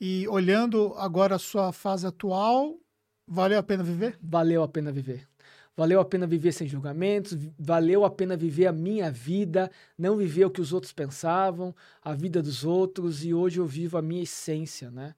E 0.00 0.26
olhando 0.28 0.94
agora 0.96 1.36
a 1.36 1.38
sua 1.38 1.72
fase 1.72 2.06
atual, 2.06 2.78
valeu 3.26 3.58
a 3.58 3.62
pena 3.62 3.82
viver? 3.82 4.18
Valeu 4.22 4.62
a 4.62 4.68
pena 4.68 4.92
viver. 4.92 5.28
Valeu 5.76 6.00
a 6.00 6.04
pena 6.06 6.26
viver 6.26 6.52
sem 6.52 6.66
julgamentos, 6.66 7.36
valeu 7.58 8.02
a 8.06 8.10
pena 8.10 8.34
viver 8.34 8.66
a 8.66 8.72
minha 8.72 9.10
vida, 9.10 9.70
não 9.98 10.16
viver 10.16 10.46
o 10.46 10.50
que 10.50 10.60
os 10.60 10.72
outros 10.72 10.90
pensavam, 10.90 11.74
a 12.02 12.14
vida 12.14 12.42
dos 12.42 12.64
outros, 12.64 13.22
e 13.22 13.34
hoje 13.34 13.60
eu 13.60 13.66
vivo 13.66 13.98
a 13.98 14.02
minha 14.02 14.22
essência, 14.22 14.90
né? 14.90 15.14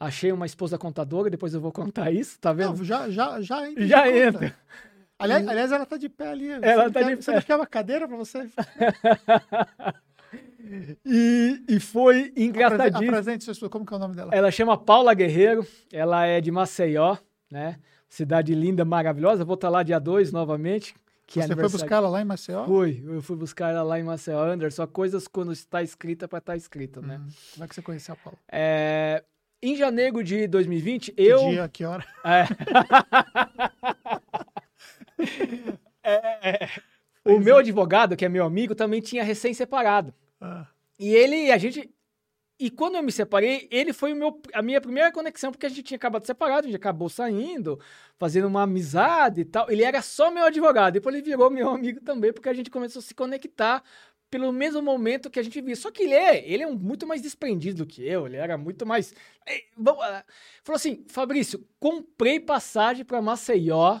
Achei 0.00 0.32
uma 0.32 0.46
esposa 0.46 0.78
contadora, 0.78 1.28
depois 1.28 1.52
eu 1.52 1.60
vou 1.60 1.70
contar 1.70 2.10
isso, 2.10 2.40
tá 2.40 2.54
vendo? 2.54 2.78
Não, 2.78 2.84
já, 2.84 3.10
já, 3.10 3.38
já 3.42 3.68
entra. 3.68 3.86
Já 3.86 4.10
entra. 4.10 4.56
Aliás, 5.18 5.46
aliás, 5.46 5.70
ela 5.70 5.84
tá 5.84 5.98
de 5.98 6.08
pé 6.08 6.28
ali. 6.28 6.48
Ela 6.48 6.84
você 6.84 6.90
tá 6.90 7.00
quer, 7.00 7.16
de 7.16 7.22
você 7.22 7.30
pé. 7.30 7.36
não 7.36 7.42
quer 7.42 7.56
uma 7.56 7.66
cadeira 7.66 8.08
para 8.08 8.16
você? 8.16 8.48
e, 11.04 11.62
e 11.68 11.78
foi 11.78 12.32
engraçadíssimo. 12.34 13.10
Apresente 13.10 13.50
esposa, 13.50 13.68
como 13.68 13.84
que 13.84 13.92
é 13.92 13.96
o 13.96 14.00
nome 14.00 14.16
dela? 14.16 14.34
Ela 14.34 14.50
chama 14.50 14.78
Paula 14.78 15.12
Guerreiro, 15.12 15.66
ela 15.92 16.24
é 16.24 16.40
de 16.40 16.50
Maceió, 16.50 17.18
né? 17.50 17.78
Cidade 18.08 18.54
linda, 18.54 18.86
maravilhosa. 18.86 19.44
Vou 19.44 19.54
estar 19.54 19.68
lá 19.68 19.82
dia 19.82 19.98
2 19.98 20.32
novamente. 20.32 20.94
Que 21.26 21.42
Você 21.42 21.54
foi 21.54 21.68
buscar 21.68 21.96
ela 21.96 22.08
lá 22.08 22.22
em 22.22 22.24
Maceió? 22.24 22.64
Fui, 22.64 23.04
eu 23.06 23.22
fui 23.22 23.36
buscar 23.36 23.70
ela 23.70 23.82
lá 23.82 24.00
em 24.00 24.02
Maceió. 24.02 24.42
Anderson, 24.42 24.86
coisas 24.86 25.28
quando 25.28 25.52
está 25.52 25.82
escrita 25.82 26.26
para 26.26 26.38
estar 26.38 26.56
escrita, 26.56 27.02
né? 27.02 27.18
Hum, 27.18 27.28
como 27.52 27.64
é 27.64 27.68
que 27.68 27.74
você 27.74 27.82
conheceu 27.82 28.14
a 28.14 28.16
Paula? 28.16 28.38
É, 28.50 29.22
em 29.62 29.76
janeiro 29.76 30.22
de 30.22 30.46
2020, 30.46 31.12
Que 31.12 31.22
eu. 31.22 31.38
dia, 31.50 31.68
que 31.68 31.84
hora? 31.84 32.04
É. 32.24 32.44
É, 36.02 36.68
o 37.24 37.38
meu 37.38 37.58
advogado, 37.58 38.16
que 38.16 38.24
é 38.24 38.28
meu 38.28 38.44
amigo, 38.44 38.74
também 38.74 39.00
tinha 39.00 39.22
recém-separado. 39.22 40.14
Ah, 40.40 40.66
E 40.98 41.14
ele, 41.14 41.50
a 41.52 41.58
gente. 41.58 41.90
E 42.58 42.70
quando 42.70 42.96
eu 42.96 43.02
me 43.02 43.12
separei, 43.12 43.66
ele 43.70 43.92
foi 43.92 44.12
o 44.12 44.16
meu, 44.16 44.38
a 44.52 44.60
minha 44.60 44.80
primeira 44.80 45.10
conexão, 45.10 45.50
porque 45.50 45.64
a 45.64 45.68
gente 45.68 45.82
tinha 45.82 45.96
acabado 45.96 46.22
de 46.22 46.26
separar, 46.26 46.58
a 46.58 46.62
gente 46.62 46.76
acabou 46.76 47.08
saindo, 47.08 47.80
fazendo 48.18 48.46
uma 48.48 48.62
amizade 48.62 49.42
e 49.42 49.44
tal. 49.46 49.70
Ele 49.70 49.82
era 49.82 50.02
só 50.02 50.30
meu 50.30 50.44
advogado, 50.44 50.94
depois 50.94 51.14
ele 51.14 51.24
virou 51.24 51.50
meu 51.50 51.70
amigo 51.70 52.00
também, 52.00 52.32
porque 52.32 52.50
a 52.50 52.54
gente 52.54 52.70
começou 52.70 53.00
a 53.00 53.02
se 53.02 53.14
conectar 53.14 53.82
pelo 54.30 54.52
mesmo 54.52 54.80
momento 54.80 55.28
que 55.28 55.40
a 55.40 55.42
gente 55.42 55.60
via. 55.60 55.74
Só 55.74 55.90
que 55.90 56.04
ele 56.04 56.14
é, 56.14 56.48
ele 56.48 56.62
é 56.62 56.66
um, 56.66 56.76
muito 56.76 57.06
mais 57.06 57.20
desprendido 57.20 57.84
do 57.84 57.86
que 57.86 58.06
eu, 58.06 58.26
ele 58.26 58.36
era 58.36 58.56
muito 58.56 58.86
mais. 58.86 59.12
Ah, 59.76 60.24
Falou 60.62 60.76
assim: 60.76 61.04
Fabrício, 61.08 61.66
comprei 61.78 62.38
passagem 62.38 63.04
para 63.04 63.20
Maceió 63.20 64.00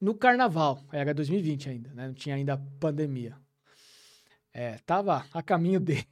no 0.00 0.14
carnaval. 0.14 0.82
Era 0.92 1.14
2020 1.14 1.68
ainda, 1.70 1.94
né? 1.94 2.08
Não 2.08 2.14
tinha 2.14 2.34
ainda 2.34 2.60
pandemia. 2.80 3.36
É, 4.52 4.78
tava 4.78 5.24
a 5.32 5.42
caminho 5.42 5.78
dele. 5.78 6.08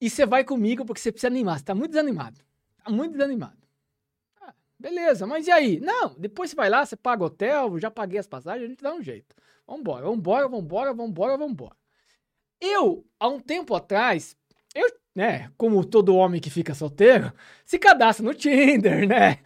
E 0.00 0.08
você 0.08 0.24
vai 0.24 0.42
comigo 0.44 0.84
porque 0.86 1.00
você 1.00 1.12
precisa 1.12 1.28
animar. 1.28 1.58
Você 1.58 1.64
tá 1.66 1.74
muito 1.74 1.90
desanimado. 1.90 2.40
Tá 2.82 2.90
muito 2.90 3.12
desanimado. 3.12 3.58
Ah, 4.40 4.54
beleza, 4.78 5.26
mas 5.26 5.46
e 5.46 5.50
aí? 5.50 5.78
Não, 5.78 6.14
depois 6.18 6.48
você 6.48 6.56
vai 6.56 6.70
lá, 6.70 6.86
você 6.86 6.96
paga 6.96 7.22
hotel, 7.22 7.78
já 7.78 7.90
paguei 7.90 8.18
as 8.18 8.26
passagens, 8.26 8.64
a 8.64 8.68
gente 8.68 8.82
dá 8.82 8.94
um 8.94 9.02
jeito. 9.02 9.36
Vambora, 9.66 10.06
vambora, 10.06 10.48
vambora, 10.48 10.94
vambora, 10.94 11.36
vambora. 11.36 11.79
Eu, 12.60 13.04
há 13.18 13.28
um 13.28 13.40
tempo 13.40 13.74
atrás, 13.74 14.36
eu, 14.74 14.86
né, 15.14 15.50
como 15.56 15.84
todo 15.84 16.14
homem 16.14 16.40
que 16.40 16.50
fica 16.50 16.74
solteiro, 16.74 17.32
se 17.64 17.78
cadastra 17.78 18.24
no 18.24 18.34
Tinder, 18.34 19.06
né? 19.08 19.38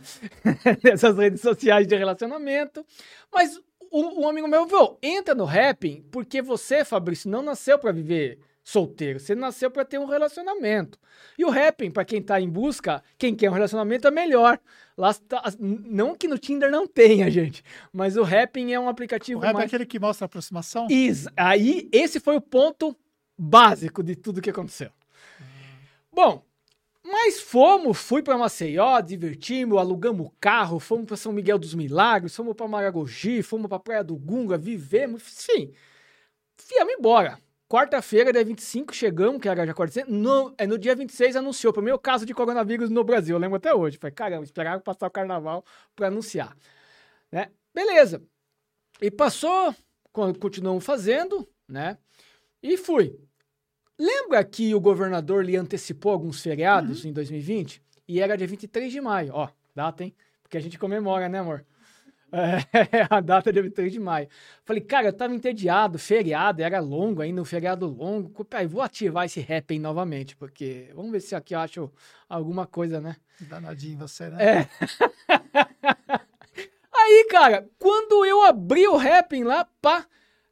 Nessas 0.82 1.16
redes 1.16 1.40
sociais 1.40 1.86
de 1.86 1.96
relacionamento. 1.96 2.84
Mas 3.32 3.60
um, 3.92 4.28
amigo 4.28 4.48
meu 4.48 4.66
falou: 4.68 4.98
entra 5.02 5.34
no 5.34 5.44
Rapping, 5.44 6.04
porque 6.10 6.42
você, 6.42 6.84
Fabrício, 6.84 7.30
não 7.30 7.42
nasceu 7.42 7.78
para 7.78 7.92
viver 7.92 8.38
solteiro, 8.62 9.20
você 9.20 9.34
nasceu 9.34 9.70
para 9.70 9.84
ter 9.84 9.98
um 9.98 10.06
relacionamento. 10.06 10.98
E 11.38 11.44
o 11.44 11.50
Rapping, 11.50 11.90
para 11.90 12.04
quem 12.04 12.20
tá 12.22 12.40
em 12.40 12.48
busca, 12.48 13.02
quem 13.18 13.34
quer 13.34 13.50
um 13.50 13.52
relacionamento 13.52 14.08
é 14.08 14.10
melhor. 14.10 14.58
Lá 14.96 15.12
tá, 15.12 15.42
não 15.60 16.14
que 16.14 16.26
no 16.26 16.38
Tinder 16.38 16.70
não 16.70 16.86
tenha, 16.86 17.30
gente, 17.30 17.62
mas 17.92 18.16
o 18.16 18.22
Rapping 18.22 18.72
é 18.72 18.80
um 18.80 18.86
o 18.86 18.88
aplicativo 18.88 19.40
rap 19.40 19.50
é 19.50 19.52
mais 19.52 19.66
aquele 19.66 19.84
que 19.84 19.98
mostra 19.98 20.24
a 20.24 20.26
aproximação? 20.26 20.86
Is- 20.90 21.26
Aí, 21.36 21.88
esse 21.92 22.18
foi 22.18 22.36
o 22.36 22.40
ponto 22.40 22.96
básico 23.36 24.02
de 24.02 24.16
tudo 24.16 24.40
que 24.40 24.50
aconteceu. 24.50 24.90
Bom, 26.12 26.44
mas 27.02 27.40
fomos, 27.40 27.98
fui 27.98 28.22
para 28.22 28.38
Maceió, 28.38 29.00
divertimos, 29.00 29.78
alugamos 29.78 30.30
carro, 30.40 30.78
fomos 30.78 31.06
para 31.06 31.16
São 31.16 31.32
Miguel 31.32 31.58
dos 31.58 31.74
Milagres, 31.74 32.34
fomos 32.34 32.54
para 32.54 32.68
Maragogi, 32.68 33.42
fomos 33.42 33.68
para 33.68 33.78
Praia 33.78 34.04
do 34.04 34.16
Gunga, 34.16 34.56
vivemos, 34.56 35.22
enfim. 35.22 35.72
Viemos 36.68 36.94
embora. 36.94 37.38
Quarta-feira, 37.68 38.32
dia 38.32 38.44
25, 38.44 38.94
chegamos, 38.94 39.40
que 39.40 39.48
era 39.48 39.66
já 39.66 39.74
quarta 39.74 40.04
no, 40.06 40.54
é, 40.56 40.66
no 40.66 40.78
dia 40.78 40.94
26 40.94 41.34
anunciou 41.34 41.70
o 41.72 41.74
primeiro 41.74 41.98
caso 41.98 42.24
de 42.24 42.32
coronavírus 42.32 42.88
no 42.88 43.02
Brasil, 43.02 43.34
eu 43.34 43.40
lembro 43.40 43.56
até 43.56 43.74
hoje. 43.74 43.98
Falei, 43.98 44.14
caramba, 44.14 44.44
esperaram 44.44 44.80
passar 44.80 45.08
o 45.08 45.10
carnaval 45.10 45.64
para 45.96 46.06
anunciar. 46.06 46.56
Né? 47.32 47.50
Beleza. 47.74 48.22
E 49.00 49.10
passou, 49.10 49.74
con- 50.12 50.34
continuamos 50.34 50.84
fazendo, 50.84 51.48
né? 51.68 51.98
E 52.64 52.78
fui. 52.78 53.14
Lembra 53.98 54.42
que 54.42 54.74
o 54.74 54.80
governador 54.80 55.44
lhe 55.44 55.54
antecipou 55.54 56.12
alguns 56.12 56.40
feriados 56.40 57.04
em 57.04 57.12
2020? 57.12 57.82
E 58.08 58.22
era 58.22 58.38
dia 58.38 58.46
23 58.46 58.90
de 58.90 59.02
maio. 59.02 59.32
Ó, 59.34 59.50
data, 59.74 60.02
hein? 60.02 60.16
Porque 60.42 60.56
a 60.56 60.60
gente 60.60 60.78
comemora, 60.78 61.28
né, 61.28 61.40
amor? 61.40 61.62
É, 62.36 63.06
a 63.08 63.20
data 63.20 63.50
é 63.50 63.52
dia 63.52 63.62
23 63.62 63.92
de 63.92 64.00
maio. 64.00 64.26
Falei, 64.64 64.82
cara, 64.82 65.06
eu 65.06 65.12
tava 65.12 65.32
entediado, 65.32 66.00
feriado, 66.00 66.62
era 66.62 66.80
longo 66.80 67.22
ainda, 67.22 67.40
um 67.40 67.44
feriado 67.44 67.86
longo. 67.86 68.44
Pai, 68.44 68.66
vou 68.66 68.82
ativar 68.82 69.24
esse 69.24 69.46
aí 69.68 69.78
novamente, 69.78 70.34
porque 70.34 70.90
vamos 70.96 71.12
ver 71.12 71.20
se 71.20 71.36
aqui 71.36 71.54
eu 71.54 71.60
acho 71.60 71.92
alguma 72.28 72.66
coisa, 72.66 73.00
né? 73.00 73.14
Danadinho 73.38 73.98
você, 73.98 74.30
né? 74.30 74.36
É. 74.42 74.68
Aí 76.92 77.26
cara, 77.30 77.68
quando 77.78 78.24
eu 78.26 78.42
abri 78.42 78.88
o 78.88 78.96
rapping 78.96 79.44
lá, 79.44 79.68
pá, 79.80 80.04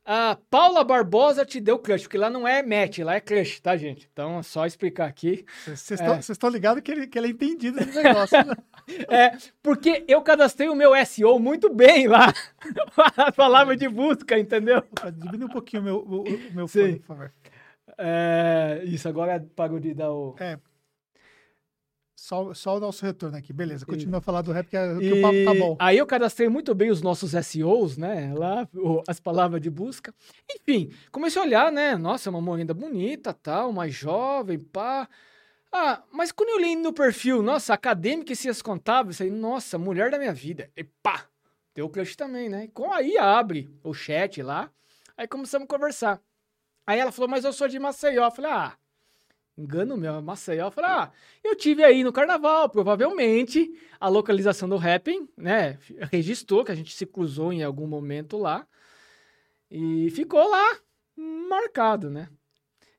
a 0.05 0.37
Paula 0.51 0.83
Barbosa 0.83 1.45
te 1.45 1.61
deu 1.61 1.79
crush, 1.79 2.03
porque 2.03 2.19
lá 2.19 2.29
não 2.29 2.47
é 2.47 2.62
match, 2.62 2.99
lá 2.99 3.15
é 3.15 3.21
crush, 3.21 3.61
tá, 3.61 3.77
gente? 3.77 4.09
Então, 4.12 4.41
é 4.41 4.43
só 4.43 4.67
explicar 4.67 5.07
aqui. 5.07 5.45
Vocês 5.65 6.01
é. 6.01 6.19
estão 6.19 6.51
ligados 6.51 6.83
que 6.83 6.91
ele, 6.91 7.07
que 7.07 7.19
ele 7.19 7.29
é 7.29 7.31
entendido 7.31 7.79
desse 7.79 8.03
negócio, 8.03 8.45
né? 8.45 8.55
é, 9.09 9.37
porque 9.62 10.05
eu 10.09 10.21
cadastrei 10.23 10.69
o 10.69 10.75
meu 10.75 10.93
SEO 11.07 11.38
muito 11.38 11.73
bem 11.73 12.09
lá. 12.09 12.33
a 13.17 13.31
palavra 13.31 13.77
de 13.77 13.88
busca, 13.88 14.38
entendeu? 14.38 14.83
Diminui 15.15 15.47
um 15.47 15.51
pouquinho 15.53 15.83
o 15.83 15.85
meu, 15.85 15.97
o, 15.99 16.23
o 16.23 16.53
meu 16.53 16.67
fone, 16.67 16.99
por 16.99 17.07
favor. 17.07 17.33
É, 17.99 18.81
isso, 18.85 19.09
agora 19.09 19.45
parou 19.55 19.79
de 19.79 19.95
dar 19.95 20.11
o. 20.11 20.35
É, 20.41 20.59
só, 22.22 22.54
só 22.54 22.76
o 22.76 22.80
nosso 22.80 23.04
retorno 23.04 23.37
aqui. 23.37 23.52
Beleza, 23.52 23.85
continua 23.85 24.18
a 24.18 24.20
falar 24.20 24.42
do 24.42 24.52
rap, 24.52 24.68
que, 24.68 24.76
é, 24.76 24.96
que 24.96 25.06
e... 25.06 25.12
o 25.12 25.20
papo 25.20 25.44
tá 25.44 25.54
bom. 25.54 25.76
Aí 25.80 25.98
eu 25.98 26.06
cadastrei 26.06 26.48
muito 26.48 26.72
bem 26.72 26.88
os 26.88 27.02
nossos 27.02 27.32
SEOs, 27.32 27.96
né? 27.96 28.32
Lá, 28.32 28.68
as 29.08 29.18
palavras 29.18 29.61
de 29.61 29.68
busca. 29.68 30.14
Enfim, 30.48 30.92
comecei 31.11 31.42
a 31.42 31.44
olhar, 31.44 31.72
né? 31.72 31.96
Nossa, 31.96 32.30
uma 32.30 32.40
morena 32.40 32.72
bonita, 32.72 33.35
tal, 33.35 33.72
mais 33.72 33.92
jovem, 33.92 34.56
pá. 34.56 35.08
Ah, 35.72 36.00
mas 36.12 36.30
quando 36.30 36.50
eu 36.50 36.61
li 36.61 36.76
no 36.76 36.92
perfil, 36.92 37.42
nossa, 37.42 37.74
acadêmica 37.74 38.32
e 38.32 38.37
ciências 38.37 38.62
contábeis, 38.62 39.20
aí, 39.20 39.28
nossa, 39.28 39.76
mulher 39.76 40.12
da 40.12 40.16
minha 40.16 40.32
vida. 40.32 40.70
E 40.76 40.85
pá, 40.85 41.24
deu 41.74 41.88
crush 41.88 42.14
também, 42.14 42.48
né? 42.48 42.68
Com 42.72 42.92
aí 42.92 43.18
abre 43.18 43.68
o 43.82 43.92
chat 43.92 44.40
lá, 44.42 44.70
aí 45.16 45.26
começamos 45.26 45.64
a 45.64 45.68
conversar. 45.68 46.20
Aí 46.87 47.00
ela 47.00 47.11
falou, 47.11 47.28
mas 47.28 47.44
eu 47.44 47.52
sou 47.52 47.66
de 47.66 47.80
Maceió. 47.80 48.26
Eu 48.26 48.30
falei, 48.30 48.50
ah, 48.52 48.76
engano 49.57 49.97
meu, 49.97 50.21
Maceió. 50.23 50.67
Eu 50.67 50.71
falei, 50.71 50.91
ah, 50.91 51.12
eu 51.45 51.55
tive 51.57 51.85
aí 51.85 52.03
no 52.03 52.12
carnaval, 52.12 52.69
provavelmente 52.69 53.73
a 54.01 54.09
localização 54.09 54.69
do 54.69 54.77
Rapping, 54.77 55.29
né, 55.37 55.79
registrou 56.11 56.65
que 56.65 56.73
a 56.73 56.75
gente 56.75 56.95
se 56.95 57.07
cruzou 57.07 57.53
em 57.53 57.62
algum 57.62 57.87
momento 57.87 58.38
lá 58.38 58.67
e 59.71 60.11
ficou 60.11 60.49
lá 60.49 60.79
marcado, 61.17 62.11
né, 62.11 62.29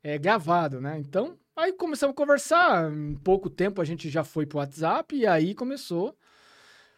é, 0.04 0.18
gravado, 0.18 0.80
né, 0.80 1.00
então 1.00 1.38
aí 1.56 1.74
começamos 1.74 2.14
a 2.14 2.16
conversar, 2.16 2.92
em 2.92 3.16
pouco 3.16 3.50
tempo 3.50 3.82
a 3.82 3.86
gente 3.86 4.10
já 4.10 4.24
foi 4.24 4.46
pro 4.46 4.60
WhatsApp 4.60 5.16
e 5.16 5.26
aí 5.26 5.54
começou, 5.56 6.16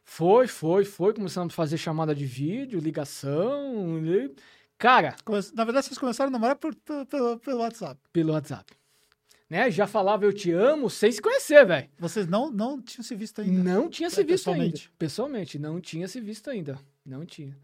foi, 0.03 0.47
foi, 0.47 0.85
foi, 0.85 1.13
começamos 1.13 1.53
a 1.53 1.55
fazer 1.55 1.77
chamada 1.77 2.13
de 2.13 2.25
vídeo, 2.25 2.79
ligação, 2.79 4.05
e... 4.05 4.35
cara... 4.77 5.15
Na 5.53 5.63
verdade 5.63 5.87
vocês 5.87 5.97
começaram 5.97 6.27
a 6.29 6.31
namorar 6.31 6.57
por, 6.57 6.75
pelo, 7.09 7.39
pelo 7.39 7.59
WhatsApp. 7.61 7.99
Pelo 8.13 8.33
WhatsApp 8.33 8.84
né? 9.49 9.69
Já 9.69 9.87
falava 9.87 10.25
eu 10.25 10.33
te 10.33 10.51
amo 10.51 10.89
sem 10.89 11.11
se 11.11 11.21
conhecer, 11.21 11.65
velho. 11.65 11.89
Vocês 11.99 12.27
não, 12.27 12.51
não 12.51 12.81
tinham 12.81 13.03
se 13.03 13.15
visto 13.15 13.41
ainda? 13.41 13.63
Não 13.63 13.89
tinha 13.89 14.09
se 14.09 14.21
é, 14.21 14.23
visto 14.23 14.45
pessoalmente. 14.45 14.83
ainda. 14.83 14.95
Pessoalmente, 14.97 15.59
não 15.59 15.79
tinha 15.79 16.07
se 16.07 16.19
visto 16.19 16.49
ainda. 16.49 16.79
Não 17.05 17.25
tinha. 17.25 17.57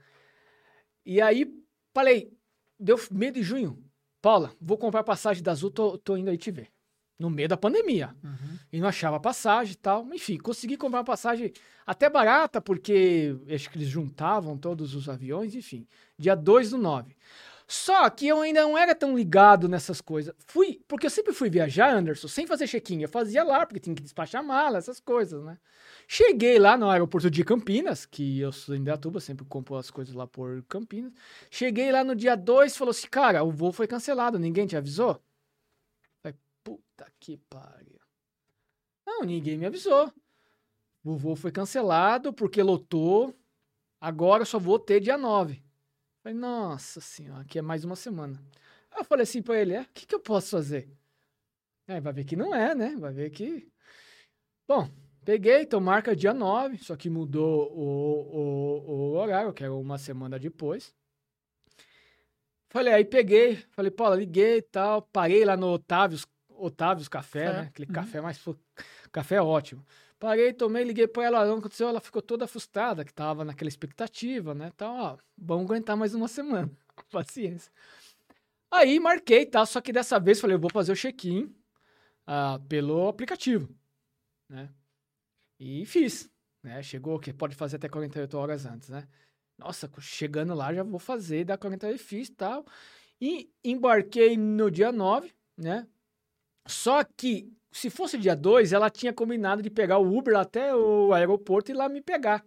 E 1.05 1.19
aí, 1.19 1.51
falei, 1.93 2.31
deu 2.79 2.99
meio 3.11 3.31
de 3.31 3.41
junho. 3.41 3.83
Paula, 4.21 4.53
vou 4.61 4.77
comprar 4.77 5.03
passagem 5.03 5.41
da 5.41 5.51
Azul, 5.51 5.71
tô, 5.71 5.97
tô 5.97 6.15
indo 6.15 6.29
aí 6.29 6.37
te 6.37 6.51
ver. 6.51 6.69
No 7.17 7.29
meio 7.29 7.49
da 7.49 7.57
pandemia. 7.57 8.15
Uhum. 8.23 8.57
E 8.71 8.79
não 8.79 8.87
achava 8.87 9.19
passagem 9.19 9.73
e 9.73 9.77
tal. 9.77 10.07
Enfim, 10.13 10.37
consegui 10.37 10.77
comprar 10.77 10.99
uma 10.99 11.05
passagem 11.05 11.51
até 11.85 12.09
barata, 12.09 12.59
porque 12.61 13.35
acho 13.53 13.69
que 13.69 13.77
eles 13.77 13.89
juntavam 13.89 14.57
todos 14.57 14.95
os 14.95 15.09
aviões, 15.09 15.53
enfim. 15.55 15.87
Dia 16.17 16.35
2 16.35 16.71
do 16.71 16.77
9. 16.77 17.15
Só 17.71 18.09
que 18.09 18.27
eu 18.27 18.41
ainda 18.41 18.63
não 18.63 18.77
era 18.77 18.93
tão 18.93 19.15
ligado 19.15 19.69
nessas 19.69 20.01
coisas. 20.01 20.35
Fui, 20.45 20.81
porque 20.89 21.05
eu 21.05 21.09
sempre 21.09 21.31
fui 21.31 21.49
viajar, 21.49 21.95
Anderson, 21.95 22.27
sem 22.27 22.45
fazer 22.45 22.67
check-in. 22.67 23.01
Eu 23.01 23.07
fazia 23.07 23.45
lá, 23.45 23.65
porque 23.65 23.79
tinha 23.79 23.95
que 23.95 24.01
despachar 24.01 24.43
mala, 24.43 24.77
essas 24.77 24.99
coisas, 24.99 25.41
né? 25.41 25.57
Cheguei 26.05 26.59
lá 26.59 26.75
no 26.75 26.89
aeroporto 26.89 27.31
de 27.31 27.45
Campinas, 27.45 28.05
que 28.05 28.41
eu 28.41 28.51
sou 28.51 28.75
em 28.75 28.83
Datuba, 28.83 29.21
sempre 29.21 29.45
compro 29.45 29.77
as 29.77 29.89
coisas 29.89 30.13
lá 30.13 30.27
por 30.27 30.61
Campinas. 30.63 31.13
Cheguei 31.49 31.93
lá 31.93 32.03
no 32.03 32.13
dia 32.13 32.35
2 32.35 32.75
falou 32.75 32.91
assim: 32.91 33.07
cara, 33.07 33.41
o 33.41 33.49
voo 33.51 33.71
foi 33.71 33.87
cancelado, 33.87 34.37
ninguém 34.37 34.67
te 34.67 34.75
avisou? 34.75 35.23
Falei, 36.21 36.37
puta 36.65 37.07
que 37.21 37.37
pariu. 37.49 38.01
Não, 39.07 39.23
ninguém 39.23 39.57
me 39.57 39.65
avisou. 39.65 40.11
O 41.05 41.15
voo 41.15 41.37
foi 41.37 41.53
cancelado 41.53 42.33
porque 42.33 42.61
lotou. 42.61 43.33
Agora 44.01 44.41
eu 44.41 44.45
só 44.45 44.59
vou 44.59 44.77
ter 44.77 44.99
dia 44.99 45.17
9. 45.17 45.70
Falei, 46.23 46.37
nossa 46.37 47.01
senhora, 47.01 47.41
aqui 47.41 47.57
é 47.57 47.61
mais 47.63 47.83
uma 47.83 47.95
semana. 47.95 48.39
Aí 48.91 49.01
eu 49.01 49.05
falei 49.05 49.23
assim 49.23 49.41
pra 49.41 49.59
ele, 49.59 49.73
é, 49.73 49.81
o 49.81 49.87
que, 49.93 50.05
que 50.05 50.13
eu 50.13 50.19
posso 50.19 50.51
fazer? 50.51 50.87
Aí 51.87 51.99
vai 51.99 52.13
ver 52.13 52.25
que 52.25 52.35
não 52.35 52.53
é, 52.53 52.75
né? 52.75 52.95
Vai 52.97 53.11
ver 53.11 53.31
que. 53.31 53.67
Bom, 54.67 54.87
peguei, 55.25 55.63
então 55.63 55.81
marca 55.81 56.15
dia 56.15 56.33
9, 56.33 56.77
só 56.77 56.95
que 56.95 57.09
mudou 57.09 57.71
o, 57.73 58.37
o, 58.37 58.91
o 58.91 59.11
horário, 59.13 59.51
que 59.51 59.63
era 59.63 59.73
uma 59.73 59.97
semana 59.97 60.37
depois. 60.37 60.93
Falei, 62.69 62.93
aí 62.93 63.03
peguei, 63.03 63.57
falei, 63.71 63.91
Paula, 63.91 64.15
liguei 64.15 64.57
e 64.57 64.61
tal, 64.61 65.01
parei 65.01 65.43
lá 65.43 65.57
no 65.57 65.73
Otávio's, 65.73 66.25
Otávio's 66.49 67.09
Café, 67.09 67.45
é. 67.45 67.53
né? 67.53 67.59
Aquele 67.61 67.87
uhum. 67.87 67.95
café 67.95 68.21
mais. 68.21 68.39
Café 69.11 69.35
é 69.35 69.41
ótimo. 69.41 69.83
Parei, 70.21 70.53
tomei, 70.53 70.83
liguei 70.83 71.07
pra 71.07 71.23
ela, 71.25 71.47
não 71.47 71.57
aconteceu, 71.57 71.89
ela 71.89 71.99
ficou 71.99 72.21
toda 72.21 72.45
frustrada, 72.45 73.03
que 73.03 73.11
tava 73.11 73.43
naquela 73.43 73.67
expectativa, 73.67 74.53
né? 74.53 74.71
Então, 74.71 74.95
ó, 74.95 75.17
vamos 75.35 75.65
aguentar 75.65 75.97
mais 75.97 76.13
uma 76.13 76.27
semana. 76.27 76.69
Paciência. 77.09 77.71
Aí 78.69 78.99
marquei, 78.99 79.47
tá? 79.47 79.65
Só 79.65 79.81
que 79.81 79.91
dessa 79.91 80.19
vez 80.19 80.39
falei, 80.39 80.55
eu 80.55 80.59
vou 80.59 80.69
fazer 80.69 80.91
o 80.91 80.95
check-in 80.95 81.45
uh, 82.27 82.63
pelo 82.69 83.07
aplicativo, 83.07 83.75
né? 84.47 84.69
E 85.59 85.87
fiz, 85.87 86.29
né? 86.61 86.83
Chegou, 86.83 87.19
que 87.19 87.33
pode 87.33 87.55
fazer 87.55 87.77
até 87.77 87.89
48 87.89 88.37
horas 88.37 88.67
antes, 88.67 88.89
né? 88.89 89.07
Nossa, 89.57 89.89
chegando 89.99 90.53
lá 90.53 90.71
já 90.71 90.83
vou 90.83 90.99
fazer, 90.99 91.45
dá 91.45 91.57
48 91.57 91.99
fiz 91.99 92.29
tal. 92.29 92.63
E 93.19 93.51
embarquei 93.63 94.37
no 94.37 94.69
dia 94.69 94.91
9, 94.91 95.33
né? 95.57 95.87
Só 96.67 97.03
que 97.03 97.51
se 97.71 97.89
fosse 97.89 98.17
dia 98.17 98.35
2, 98.35 98.73
ela 98.73 98.89
tinha 98.89 99.13
combinado 99.13 99.61
de 99.61 99.69
pegar 99.69 99.97
o 99.97 100.17
Uber 100.17 100.35
até 100.37 100.75
o 100.75 101.13
aeroporto 101.13 101.71
e 101.71 101.73
lá 101.73 101.87
me 101.87 102.01
pegar. 102.01 102.45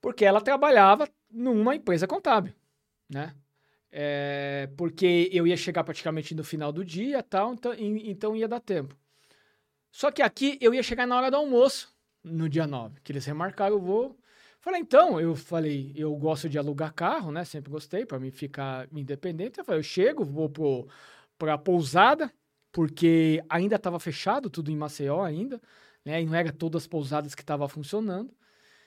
Porque 0.00 0.24
ela 0.24 0.40
trabalhava 0.40 1.08
numa 1.30 1.74
empresa 1.74 2.06
contábil, 2.06 2.52
né? 3.08 3.34
É, 3.90 4.68
porque 4.76 5.30
eu 5.32 5.46
ia 5.46 5.56
chegar 5.56 5.82
praticamente 5.82 6.34
no 6.34 6.44
final 6.44 6.70
do 6.70 6.84
dia 6.84 7.22
tal, 7.22 7.54
então, 7.54 7.74
então 7.76 8.36
ia 8.36 8.46
dar 8.46 8.60
tempo. 8.60 8.94
Só 9.90 10.10
que 10.10 10.22
aqui 10.22 10.58
eu 10.60 10.74
ia 10.74 10.82
chegar 10.82 11.06
na 11.06 11.16
hora 11.16 11.30
do 11.30 11.36
almoço, 11.38 11.92
no 12.22 12.48
dia 12.48 12.66
9, 12.66 13.00
que 13.02 13.12
eles 13.12 13.24
remarcaram 13.24 13.76
o 13.76 13.80
voo. 13.80 14.18
Falei, 14.60 14.80
então, 14.80 15.20
eu 15.20 15.34
falei, 15.34 15.92
eu 15.96 16.14
gosto 16.16 16.48
de 16.48 16.58
alugar 16.58 16.92
carro, 16.92 17.32
né? 17.32 17.44
Sempre 17.44 17.70
gostei, 17.70 18.04
para 18.04 18.18
mim 18.18 18.30
ficar 18.30 18.86
independente. 18.92 19.58
Eu 19.58 19.64
falei, 19.64 19.80
eu 19.80 19.84
chego, 19.84 20.24
vou 20.24 20.50
pro, 20.50 20.86
pra 21.38 21.56
pousada, 21.56 22.30
porque 22.72 23.42
ainda 23.48 23.76
estava 23.76 23.98
fechado 23.98 24.50
tudo 24.50 24.70
em 24.70 24.76
Maceió 24.76 25.22
ainda, 25.22 25.60
né? 26.04 26.22
E 26.22 26.26
não 26.26 26.34
era 26.34 26.52
todas 26.52 26.82
as 26.82 26.86
pousadas 26.86 27.34
que 27.34 27.42
estavam 27.42 27.68
funcionando. 27.68 28.34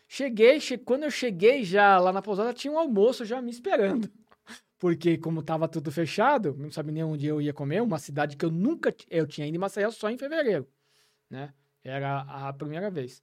Cheguei, 0.07 0.59
che... 0.59 0.77
quando 0.77 1.03
eu 1.03 1.11
cheguei 1.11 1.63
já 1.63 1.97
lá 1.99 2.11
na 2.11 2.21
pousada 2.21 2.53
tinha 2.53 2.73
um 2.73 2.79
almoço 2.79 3.25
já 3.25 3.41
me 3.41 3.51
esperando. 3.51 4.09
Porque 4.77 5.17
como 5.17 5.41
estava 5.41 5.67
tudo 5.67 5.91
fechado, 5.91 6.55
não 6.57 6.71
sabia 6.71 6.91
nem 6.91 7.03
onde 7.03 7.27
eu 7.27 7.41
ia 7.41 7.53
comer, 7.53 7.81
uma 7.81 7.99
cidade 7.99 8.35
que 8.35 8.43
eu 8.43 8.51
nunca 8.51 8.93
eu 9.09 9.27
tinha 9.27 9.47
ido 9.47 9.55
em 9.55 9.59
Maceió 9.59 9.91
só 9.91 10.09
em 10.09 10.17
fevereiro, 10.17 10.67
né? 11.29 11.53
Era 11.83 12.21
a 12.21 12.53
primeira 12.53 12.89
vez. 12.89 13.21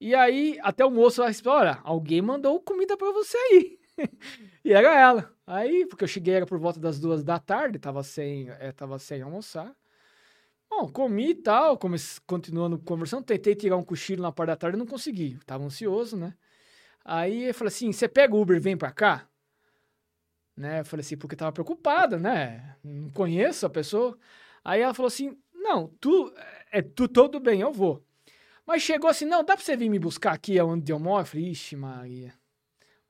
E 0.00 0.14
aí, 0.14 0.58
até 0.62 0.84
o 0.84 0.90
moço 0.90 1.20
lá 1.20 1.30
disse, 1.30 1.46
olha, 1.48 1.80
alguém 1.84 2.20
mandou 2.20 2.60
comida 2.60 2.96
para 2.96 3.12
você 3.12 3.36
aí. 3.36 3.78
e 4.64 4.72
era 4.72 4.98
ela. 4.98 5.34
Aí, 5.46 5.86
porque 5.86 6.04
eu 6.04 6.08
cheguei 6.08 6.34
era 6.34 6.46
por 6.46 6.58
volta 6.58 6.80
das 6.80 6.98
duas 6.98 7.22
da 7.22 7.38
tarde, 7.38 7.78
tava 7.78 8.02
sem, 8.02 8.48
é, 8.50 8.72
tava 8.72 8.98
sem 8.98 9.22
almoçar. 9.22 9.74
Bom, 10.70 10.88
comi 10.90 11.30
e 11.30 11.34
tal, 11.34 11.76
comece, 11.76 12.20
continuando 12.22 12.78
conversando, 12.78 13.24
tentei 13.24 13.54
tirar 13.54 13.76
um 13.76 13.84
cochilo 13.84 14.22
na 14.22 14.32
parte 14.32 14.48
da 14.48 14.56
tarde, 14.56 14.78
não 14.78 14.86
consegui, 14.86 15.38
tava 15.44 15.64
ansioso, 15.64 16.16
né? 16.16 16.34
Aí 17.04 17.44
eu 17.44 17.54
falei 17.54 17.68
assim, 17.68 17.92
você 17.92 18.08
pega 18.08 18.34
o 18.34 18.40
Uber 18.40 18.60
vem 18.60 18.76
pra 18.76 18.92
cá? 18.92 19.28
Né? 20.56 20.80
Eu 20.80 20.84
falei 20.84 21.02
assim, 21.02 21.16
porque 21.16 21.36
tava 21.36 21.52
preocupada, 21.52 22.18
né? 22.18 22.76
Não 22.82 23.10
conheço 23.10 23.66
a 23.66 23.70
pessoa. 23.70 24.18
Aí 24.64 24.80
ela 24.80 24.94
falou 24.94 25.08
assim, 25.08 25.36
não, 25.54 25.88
tu, 26.00 26.32
é, 26.70 26.82
tu 26.82 27.08
todo 27.08 27.40
bem, 27.40 27.60
eu 27.60 27.72
vou. 27.72 28.04
Mas 28.66 28.82
chegou 28.82 29.10
assim, 29.10 29.24
não, 29.26 29.44
dá 29.44 29.56
pra 29.56 29.64
você 29.64 29.76
vir 29.76 29.90
me 29.90 29.98
buscar 29.98 30.32
aqui 30.32 30.60
onde 30.60 30.92
eu 30.92 30.98
moro? 30.98 31.22
Eu 31.22 31.26
falei, 31.26 31.50
ixi 31.50 31.76
Maria. 31.76 32.32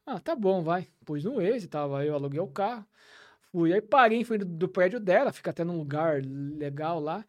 Ah, 0.05 0.19
tá 0.19 0.35
bom, 0.35 0.63
vai. 0.63 0.89
Pus 1.05 1.25
no 1.25 1.37
Waze, 1.37 1.69
tava 1.69 2.05
eu, 2.05 2.15
aluguei 2.15 2.41
o 2.41 2.47
carro. 2.47 2.85
Fui, 3.51 3.73
aí 3.73 3.81
parei 3.81 4.25
fui 4.25 4.39
do, 4.39 4.45
do 4.45 4.69
prédio 4.69 4.99
dela, 4.99 5.33
fica 5.33 5.51
até 5.51 5.63
num 5.63 5.77
lugar 5.77 6.23
legal 6.25 6.99
lá. 6.99 7.25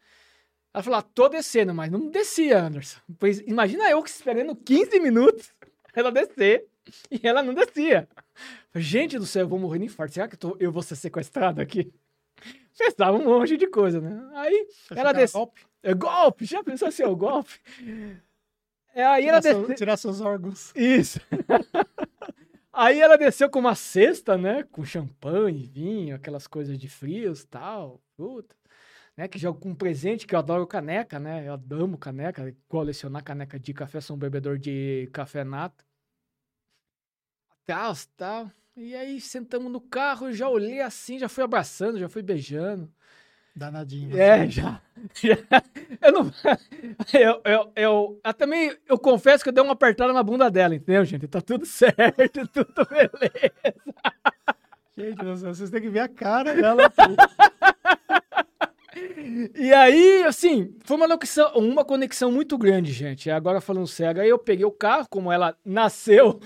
Ela 0.72 0.82
falou, 0.82 0.98
ah, 0.98 1.02
tô 1.02 1.28
descendo, 1.28 1.72
mas 1.72 1.90
não 1.90 2.10
descia, 2.10 2.64
Anderson. 2.64 2.98
Pois 3.18 3.38
imagina 3.40 3.88
eu 3.90 4.02
que 4.02 4.10
esperando 4.10 4.56
15 4.56 4.98
minutos 4.98 5.52
ela 5.94 6.10
descer 6.10 6.66
e 7.10 7.20
ela 7.26 7.42
não 7.42 7.54
descia. 7.54 8.08
Gente 8.74 9.18
do 9.18 9.26
céu, 9.26 9.42
eu 9.42 9.48
vou 9.48 9.58
morrer 9.58 9.78
de 9.78 9.84
infarto. 9.84 10.14
Será 10.14 10.26
que 10.26 10.34
eu, 10.34 10.38
tô, 10.38 10.56
eu 10.58 10.72
vou 10.72 10.82
ser 10.82 10.96
sequestrado 10.96 11.60
aqui? 11.60 11.92
Pensava 12.76 13.16
um 13.16 13.24
monte 13.24 13.56
de 13.56 13.68
coisa, 13.68 14.00
né? 14.00 14.28
Aí 14.34 14.66
Você 14.88 14.98
ela 14.98 15.12
desceu. 15.12 15.40
Golpe? 15.40 15.60
É 15.80 15.94
golpe, 15.94 16.44
já 16.44 16.64
pensou 16.64 16.88
assim, 16.88 17.04
é 17.04 17.06
o 17.06 17.14
golpe? 17.14 17.52
É, 18.94 19.04
aí 19.04 19.24
tirar, 19.24 19.32
ela 19.34 19.42
seu, 19.42 19.74
tirar 19.74 19.96
seus 19.96 20.20
órgãos. 20.20 20.72
Isso. 20.74 21.20
aí 22.74 23.00
ela 23.00 23.16
desceu 23.16 23.50
com 23.50 23.58
uma 23.58 23.74
cesta, 23.74 24.36
né? 24.36 24.62
Com 24.64 24.84
champanhe, 24.84 25.66
vinho, 25.66 26.16
aquelas 26.16 26.46
coisas 26.46 26.78
de 26.78 26.88
frios 26.88 27.44
tal. 27.44 28.00
Puta. 28.16 28.54
Né, 29.16 29.28
que 29.28 29.38
já 29.38 29.52
com 29.52 29.70
um 29.70 29.74
presente 29.76 30.26
que 30.26 30.34
eu 30.34 30.38
adoro 30.40 30.66
caneca, 30.66 31.20
né? 31.20 31.46
Eu 31.48 31.54
amo 31.78 31.96
caneca, 31.96 32.54
colecionar 32.68 33.22
caneca 33.22 33.60
de 33.60 33.72
café, 33.72 34.00
sou 34.00 34.16
um 34.16 34.18
bebedor 34.18 34.58
de 34.58 35.08
café 35.12 35.44
nato. 35.44 35.84
Tal, 37.66 37.94
tal. 38.16 38.50
E 38.76 38.94
aí 38.94 39.20
sentamos 39.20 39.70
no 39.70 39.80
carro, 39.80 40.32
já 40.32 40.48
olhei 40.48 40.80
assim, 40.80 41.18
já 41.18 41.28
fui 41.28 41.44
abraçando, 41.44 41.98
já 41.98 42.08
fui 42.08 42.22
beijando. 42.22 42.92
Danadinho. 43.56 44.18
É, 44.18 44.48
já, 44.48 44.80
já. 45.14 45.38
Eu 46.02 46.12
não. 46.12 46.32
Eu, 47.12 47.40
eu, 47.44 47.72
eu, 47.76 48.20
eu, 48.24 48.34
também, 48.34 48.76
eu 48.88 48.98
confesso 48.98 49.42
que 49.42 49.48
eu 49.48 49.52
dei 49.52 49.62
uma 49.62 49.72
apertada 49.72 50.12
na 50.12 50.22
bunda 50.22 50.50
dela, 50.50 50.74
entendeu, 50.74 51.04
gente? 51.04 51.28
Tá 51.28 51.40
tudo 51.40 51.64
certo, 51.66 52.46
tudo 52.48 52.86
beleza. 52.88 53.74
Gente, 54.96 55.24
vocês 55.44 55.70
têm 55.70 55.80
que 55.80 55.88
ver 55.88 56.00
a 56.00 56.08
cara 56.08 56.54
dela. 56.54 56.90
E 59.54 59.72
aí, 59.72 60.24
assim, 60.24 60.74
foi 60.84 60.96
uma 60.96 61.06
conexão, 61.08 61.52
uma 61.54 61.84
conexão 61.84 62.32
muito 62.32 62.56
grande, 62.56 62.92
gente. 62.92 63.30
Agora 63.30 63.60
falando 63.60 63.86
sério, 63.86 64.22
aí 64.22 64.28
eu 64.28 64.38
peguei 64.38 64.64
o 64.64 64.70
carro, 64.70 65.06
como 65.10 65.32
ela 65.32 65.56
nasceu 65.64 66.40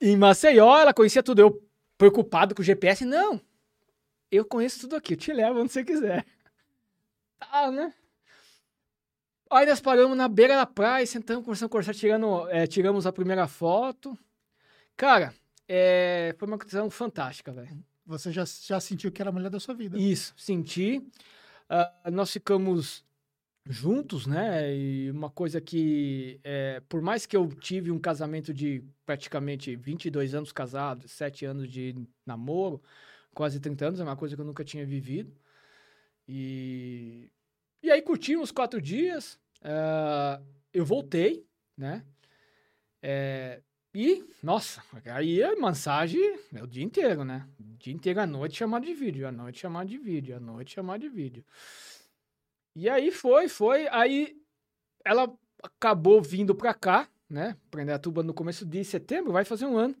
em 0.00 0.16
Maceió, 0.16 0.78
ela 0.78 0.94
conhecia 0.94 1.22
tudo. 1.22 1.40
Eu 1.40 1.62
preocupado 1.96 2.54
com 2.54 2.62
o 2.62 2.64
GPS, 2.64 3.04
não, 3.04 3.40
eu 4.30 4.44
conheço 4.44 4.80
tudo 4.80 4.96
aqui, 4.96 5.14
eu 5.14 5.16
te 5.18 5.32
levo 5.32 5.60
onde 5.60 5.72
você 5.72 5.84
quiser. 5.84 6.24
Tá, 7.40 7.70
né? 7.70 7.94
Aí 9.48 9.64
nós 9.64 9.80
paramos 9.80 10.16
na 10.16 10.26
beira 10.26 10.56
da 10.56 10.66
praia, 10.66 11.06
sentamos, 11.06 11.44
conversando, 11.44 11.68
conversando, 11.68 11.96
tirando, 11.96 12.48
é, 12.50 12.66
tiramos 12.66 13.06
a 13.06 13.12
primeira 13.12 13.46
foto. 13.46 14.18
Cara, 14.96 15.32
é, 15.68 16.34
foi 16.36 16.48
uma 16.48 16.58
questão 16.58 16.90
fantástica, 16.90 17.52
velho. 17.52 17.78
Você 18.04 18.32
já, 18.32 18.44
já 18.44 18.80
sentiu 18.80 19.12
que 19.12 19.22
era 19.22 19.30
a 19.30 19.32
mulher 19.32 19.50
da 19.50 19.60
sua 19.60 19.74
vida? 19.74 19.96
Isso, 19.96 20.34
senti. 20.36 20.98
Uh, 21.70 22.10
nós 22.10 22.32
ficamos 22.32 23.04
juntos, 23.68 24.26
né? 24.26 24.74
E 24.74 25.10
uma 25.10 25.30
coisa 25.30 25.60
que, 25.60 26.40
é, 26.42 26.80
por 26.88 27.02
mais 27.02 27.26
que 27.26 27.36
eu 27.36 27.48
tive 27.48 27.90
um 27.90 27.98
casamento 27.98 28.52
de 28.52 28.82
praticamente 29.04 29.76
22 29.76 30.34
anos 30.34 30.52
casado, 30.52 31.06
7 31.06 31.44
anos 31.44 31.70
de 31.70 31.94
namoro, 32.24 32.82
quase 33.38 33.60
30 33.60 33.86
anos, 33.86 34.00
é 34.00 34.02
uma 34.02 34.16
coisa 34.16 34.34
que 34.34 34.42
eu 34.42 34.44
nunca 34.44 34.64
tinha 34.64 34.84
vivido. 34.84 35.32
E, 36.26 37.30
e 37.80 37.88
aí 37.88 38.02
curtimos 38.02 38.50
quatro 38.50 38.82
dias, 38.82 39.38
uh, 39.62 40.44
eu 40.74 40.84
voltei, 40.84 41.46
né? 41.76 42.04
É, 43.00 43.62
e, 43.94 44.24
nossa, 44.42 44.82
aí 45.04 45.40
a 45.40 45.54
mensagem 45.54 46.20
é 46.52 46.60
o 46.60 46.66
dia 46.66 46.82
inteiro, 46.82 47.22
né? 47.22 47.48
O 47.60 47.76
dia 47.78 47.94
inteiro, 47.94 48.20
à 48.20 48.26
noite 48.26 48.56
chamar 48.56 48.80
de 48.80 48.92
vídeo, 48.92 49.28
à 49.28 49.30
noite 49.30 49.60
chamar 49.60 49.86
de 49.86 49.98
vídeo, 49.98 50.36
à 50.36 50.40
noite 50.40 50.74
chamar 50.74 50.98
de 50.98 51.08
vídeo. 51.08 51.44
E 52.74 52.88
aí 52.88 53.12
foi, 53.12 53.48
foi. 53.48 53.86
Aí 53.92 54.36
ela 55.04 55.32
acabou 55.62 56.20
vindo 56.20 56.56
pra 56.56 56.74
cá, 56.74 57.08
né? 57.30 57.56
Pra 57.70 57.84
Indaiatuba 57.84 58.24
no 58.24 58.34
começo 58.34 58.66
de 58.66 58.82
setembro, 58.82 59.32
vai 59.32 59.44
fazer 59.44 59.66
um 59.66 59.78
ano. 59.78 59.94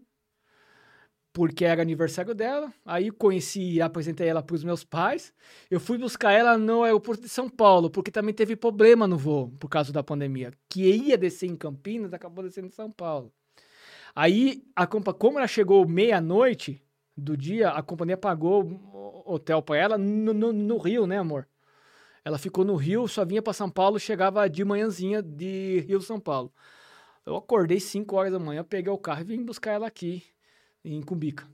Porque 1.38 1.64
era 1.64 1.80
aniversário 1.80 2.34
dela. 2.34 2.74
Aí 2.84 3.12
conheci 3.12 3.74
e 3.74 3.80
apresentei 3.80 4.26
ela 4.26 4.42
pros 4.42 4.64
meus 4.64 4.82
pais. 4.82 5.32
Eu 5.70 5.78
fui 5.78 5.96
buscar 5.96 6.32
ela 6.32 6.58
no 6.58 6.82
aeroporto 6.82 7.22
de 7.22 7.28
São 7.28 7.48
Paulo, 7.48 7.88
porque 7.88 8.10
também 8.10 8.34
teve 8.34 8.56
problema 8.56 9.06
no 9.06 9.16
voo 9.16 9.48
por 9.56 9.68
causa 9.68 9.92
da 9.92 10.02
pandemia. 10.02 10.52
Que 10.68 10.82
ia 10.90 11.16
descer 11.16 11.46
em 11.46 11.54
Campinas, 11.54 12.12
acabou 12.12 12.42
descendo 12.42 12.66
em 12.66 12.72
São 12.72 12.90
Paulo. 12.90 13.32
Aí, 14.16 14.64
a, 14.74 14.84
como 14.84 15.38
ela 15.38 15.46
chegou 15.46 15.86
meia-noite 15.86 16.82
do 17.16 17.36
dia, 17.36 17.68
a 17.68 17.84
companhia 17.84 18.16
pagou 18.16 19.22
hotel 19.24 19.62
para 19.62 19.76
ela 19.76 19.96
no, 19.96 20.34
no, 20.34 20.52
no, 20.52 20.76
Rio, 20.76 21.06
né, 21.06 21.18
amor? 21.18 21.46
Ela 22.24 22.36
ficou 22.36 22.64
no 22.64 22.74
Rio, 22.74 23.06
só 23.06 23.24
vinha 23.24 23.40
para 23.40 23.52
São 23.52 23.70
Paulo, 23.70 24.00
chegava 24.00 24.50
de 24.50 24.64
manhãzinha 24.64 25.22
de 25.22 25.84
Rio 25.86 26.00
São 26.00 26.18
Paulo. 26.18 26.52
Eu 27.24 27.36
acordei 27.36 27.78
5 27.78 28.16
horas 28.16 28.32
da 28.32 28.40
manhã, 28.40 28.64
peguei 28.64 28.92
o 28.92 28.98
carro 28.98 29.20
e 29.20 29.24
vim 29.24 29.44
buscar 29.44 29.70
ela 29.70 29.86
aqui, 29.86 30.24
em 30.84 31.00
Cumbica. 31.02 31.46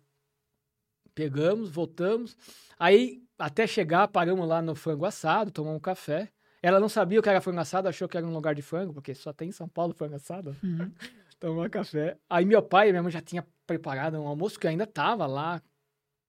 Pegamos, 1.15 1.71
voltamos. 1.71 2.37
Aí, 2.79 3.23
até 3.39 3.67
chegar, 3.67 4.09
paramos 4.09 4.49
lá 4.49 4.61
no 4.61 4.75
frango 4.75 5.05
assado, 5.05 5.51
tomamos 5.51 5.79
um 5.79 5.81
café. 5.81 6.31
Ela 6.63 6.81
não 6.81 6.89
sabia 6.89 7.21
o 7.21 7.23
que 7.23 7.29
era 7.29 7.41
frango 7.41 7.61
assado, 7.61 7.89
achou 7.89 8.09
que 8.09 8.17
era 8.17 8.27
um 8.27 8.33
lugar 8.33 8.55
de 8.55 8.63
frango, 8.63 8.95
porque 8.95 9.15
só 9.15 9.33
tem 9.33 9.51
em 9.51 9.53
São 9.53 9.69
Paulo 9.69 9.95
frango 9.95 10.17
assado. 10.17 10.57
Uhum. 10.63 10.91
tomar 11.45 11.69
café. 11.69 12.17
Aí 12.29 12.45
meu 12.45 12.63
pai 12.63 12.89
e 12.89 12.93
minha 12.93 13.03
mãe 13.03 13.13
já 13.13 13.21
tinha 13.21 13.47
preparado 13.67 14.19
um 14.19 14.27
almoço, 14.27 14.59
que 14.59 14.67
eu 14.67 14.71
ainda 14.71 14.87
tava 14.87 15.27
lá 15.27 15.63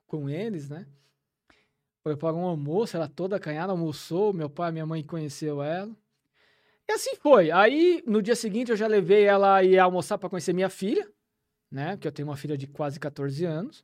com 0.06 0.30
eles, 0.30 0.70
né? 0.70 0.86
Preparou 2.04 2.42
um 2.42 2.46
almoço, 2.46 2.96
ela 2.96 3.08
toda 3.08 3.38
acanhada, 3.38 3.72
almoçou, 3.72 4.34
meu 4.34 4.50
pai 4.50 4.70
e 4.70 4.74
minha 4.74 4.86
mãe 4.86 5.04
conheceu 5.04 5.64
ela. 5.64 5.92
E 6.88 6.92
assim 6.92 7.16
foi. 7.16 7.50
Aí, 7.50 8.04
no 8.06 8.22
dia 8.22 8.36
seguinte, 8.36 8.70
eu 8.70 8.78
já 8.78 8.88
levei 8.88 9.24
ela 9.24 9.60
a 9.60 9.84
almoçar 9.84 10.18
para 10.18 10.30
conhecer 10.30 10.54
minha 10.54 10.70
filha, 10.70 11.10
né? 11.72 11.96
Porque 11.96 12.08
eu 12.08 12.12
tenho 12.12 12.28
uma 12.28 12.38
filha 12.38 12.58
de 12.58 12.68
quase 12.68 13.00
14 13.00 13.46
anos. 13.46 13.84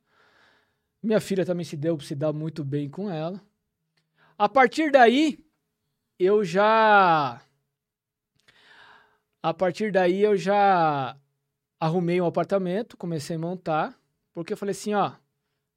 Minha 1.02 1.20
filha 1.20 1.44
também 1.44 1.64
se 1.64 1.76
deu, 1.76 1.98
se 2.00 2.14
dá 2.14 2.32
muito 2.32 2.64
bem 2.64 2.88
com 2.88 3.10
ela. 3.10 3.40
A 4.38 4.48
partir 4.48 4.90
daí, 4.90 5.38
eu 6.18 6.44
já 6.44 7.42
a 9.42 9.52
partir 9.52 9.90
daí 9.90 10.22
eu 10.22 10.36
já 10.36 11.16
arrumei 11.80 12.20
um 12.20 12.26
apartamento, 12.26 12.96
comecei 12.96 13.34
a 13.34 13.38
montar, 13.38 13.98
porque 14.32 14.52
eu 14.52 14.56
falei 14.56 14.70
assim, 14.70 14.94
ó, 14.94 15.12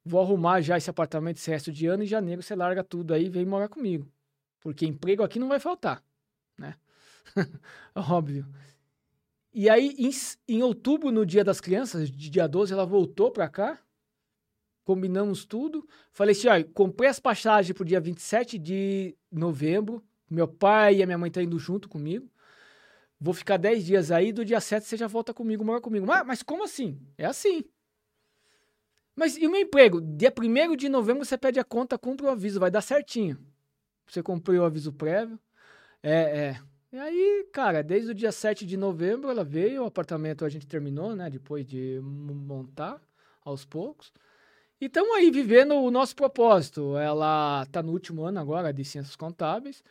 vou 0.04 0.20
arrumar 0.20 0.60
já 0.60 0.76
esse 0.76 0.88
apartamento 0.88 1.38
esse 1.38 1.50
resto 1.50 1.72
de 1.72 1.86
ano 1.88 2.04
e 2.04 2.06
janeiro 2.06 2.42
você 2.42 2.54
larga 2.54 2.84
tudo 2.84 3.12
aí 3.12 3.26
e 3.26 3.28
vem 3.28 3.44
morar 3.44 3.68
comigo. 3.68 4.08
Porque 4.60 4.86
emprego 4.86 5.24
aqui 5.24 5.38
não 5.38 5.48
vai 5.48 5.58
faltar, 5.58 6.02
né? 6.56 6.76
Óbvio. 7.94 8.46
E 9.58 9.70
aí, 9.70 9.96
em, 9.98 10.10
em, 10.46 10.62
outubro, 10.62 11.10
no 11.10 11.24
dia 11.24 11.42
das 11.42 11.62
crianças, 11.62 12.10
de 12.10 12.28
dia 12.28 12.46
12, 12.46 12.74
ela 12.74 12.84
voltou 12.84 13.30
pra 13.30 13.48
cá, 13.48 13.80
combinamos 14.84 15.46
tudo. 15.46 15.88
Falei 16.12 16.32
assim, 16.32 16.46
ó, 16.48 16.62
comprei 16.74 17.08
as 17.08 17.18
passagens 17.18 17.74
pro 17.74 17.82
dia 17.82 17.98
27 17.98 18.58
de 18.58 19.16
novembro, 19.32 20.04
meu 20.28 20.46
pai 20.46 20.96
e 20.96 21.02
a 21.02 21.06
minha 21.06 21.16
mãe 21.16 21.28
estão 21.28 21.42
indo 21.42 21.58
junto 21.58 21.88
comigo. 21.88 22.30
Vou 23.18 23.32
ficar 23.32 23.56
10 23.56 23.86
dias 23.86 24.10
aí, 24.10 24.30
do 24.30 24.44
dia 24.44 24.60
7 24.60 24.84
você 24.84 24.94
já 24.94 25.06
volta 25.06 25.32
comigo, 25.32 25.64
mora 25.64 25.80
comigo. 25.80 26.04
Mas, 26.04 26.26
mas 26.26 26.42
como 26.42 26.62
assim? 26.62 27.00
É 27.16 27.24
assim. 27.24 27.64
Mas 29.14 29.38
e 29.38 29.46
o 29.46 29.50
meu 29.50 29.62
emprego? 29.62 30.02
Dia 30.02 30.30
1 30.38 30.76
de 30.76 30.90
novembro 30.90 31.24
você 31.24 31.38
pede 31.38 31.58
a 31.58 31.64
conta, 31.64 31.96
cumpre 31.96 32.26
o 32.26 32.28
aviso, 32.28 32.60
vai 32.60 32.70
dar 32.70 32.82
certinho. 32.82 33.38
Você 34.06 34.22
cumpriu 34.22 34.60
o 34.60 34.66
aviso 34.66 34.92
prévio. 34.92 35.40
É, 36.02 36.12
é. 36.12 36.60
E 36.96 36.98
aí, 36.98 37.46
cara, 37.52 37.82
desde 37.82 38.10
o 38.10 38.14
dia 38.14 38.32
7 38.32 38.64
de 38.64 38.74
novembro 38.74 39.28
ela 39.28 39.44
veio, 39.44 39.82
o 39.82 39.86
apartamento 39.86 40.46
a 40.46 40.48
gente 40.48 40.66
terminou, 40.66 41.14
né? 41.14 41.28
Depois 41.28 41.66
de 41.66 42.00
montar 42.02 42.98
aos 43.44 43.66
poucos. 43.66 44.10
E 44.80 44.86
estamos 44.86 45.14
aí 45.14 45.30
vivendo 45.30 45.74
o 45.74 45.90
nosso 45.90 46.16
propósito. 46.16 46.96
Ela 46.96 47.64
está 47.66 47.82
no 47.82 47.92
último 47.92 48.24
ano 48.24 48.40
agora 48.40 48.72
de 48.72 48.82
Ciências 48.82 49.14
Contábeis 49.14 49.84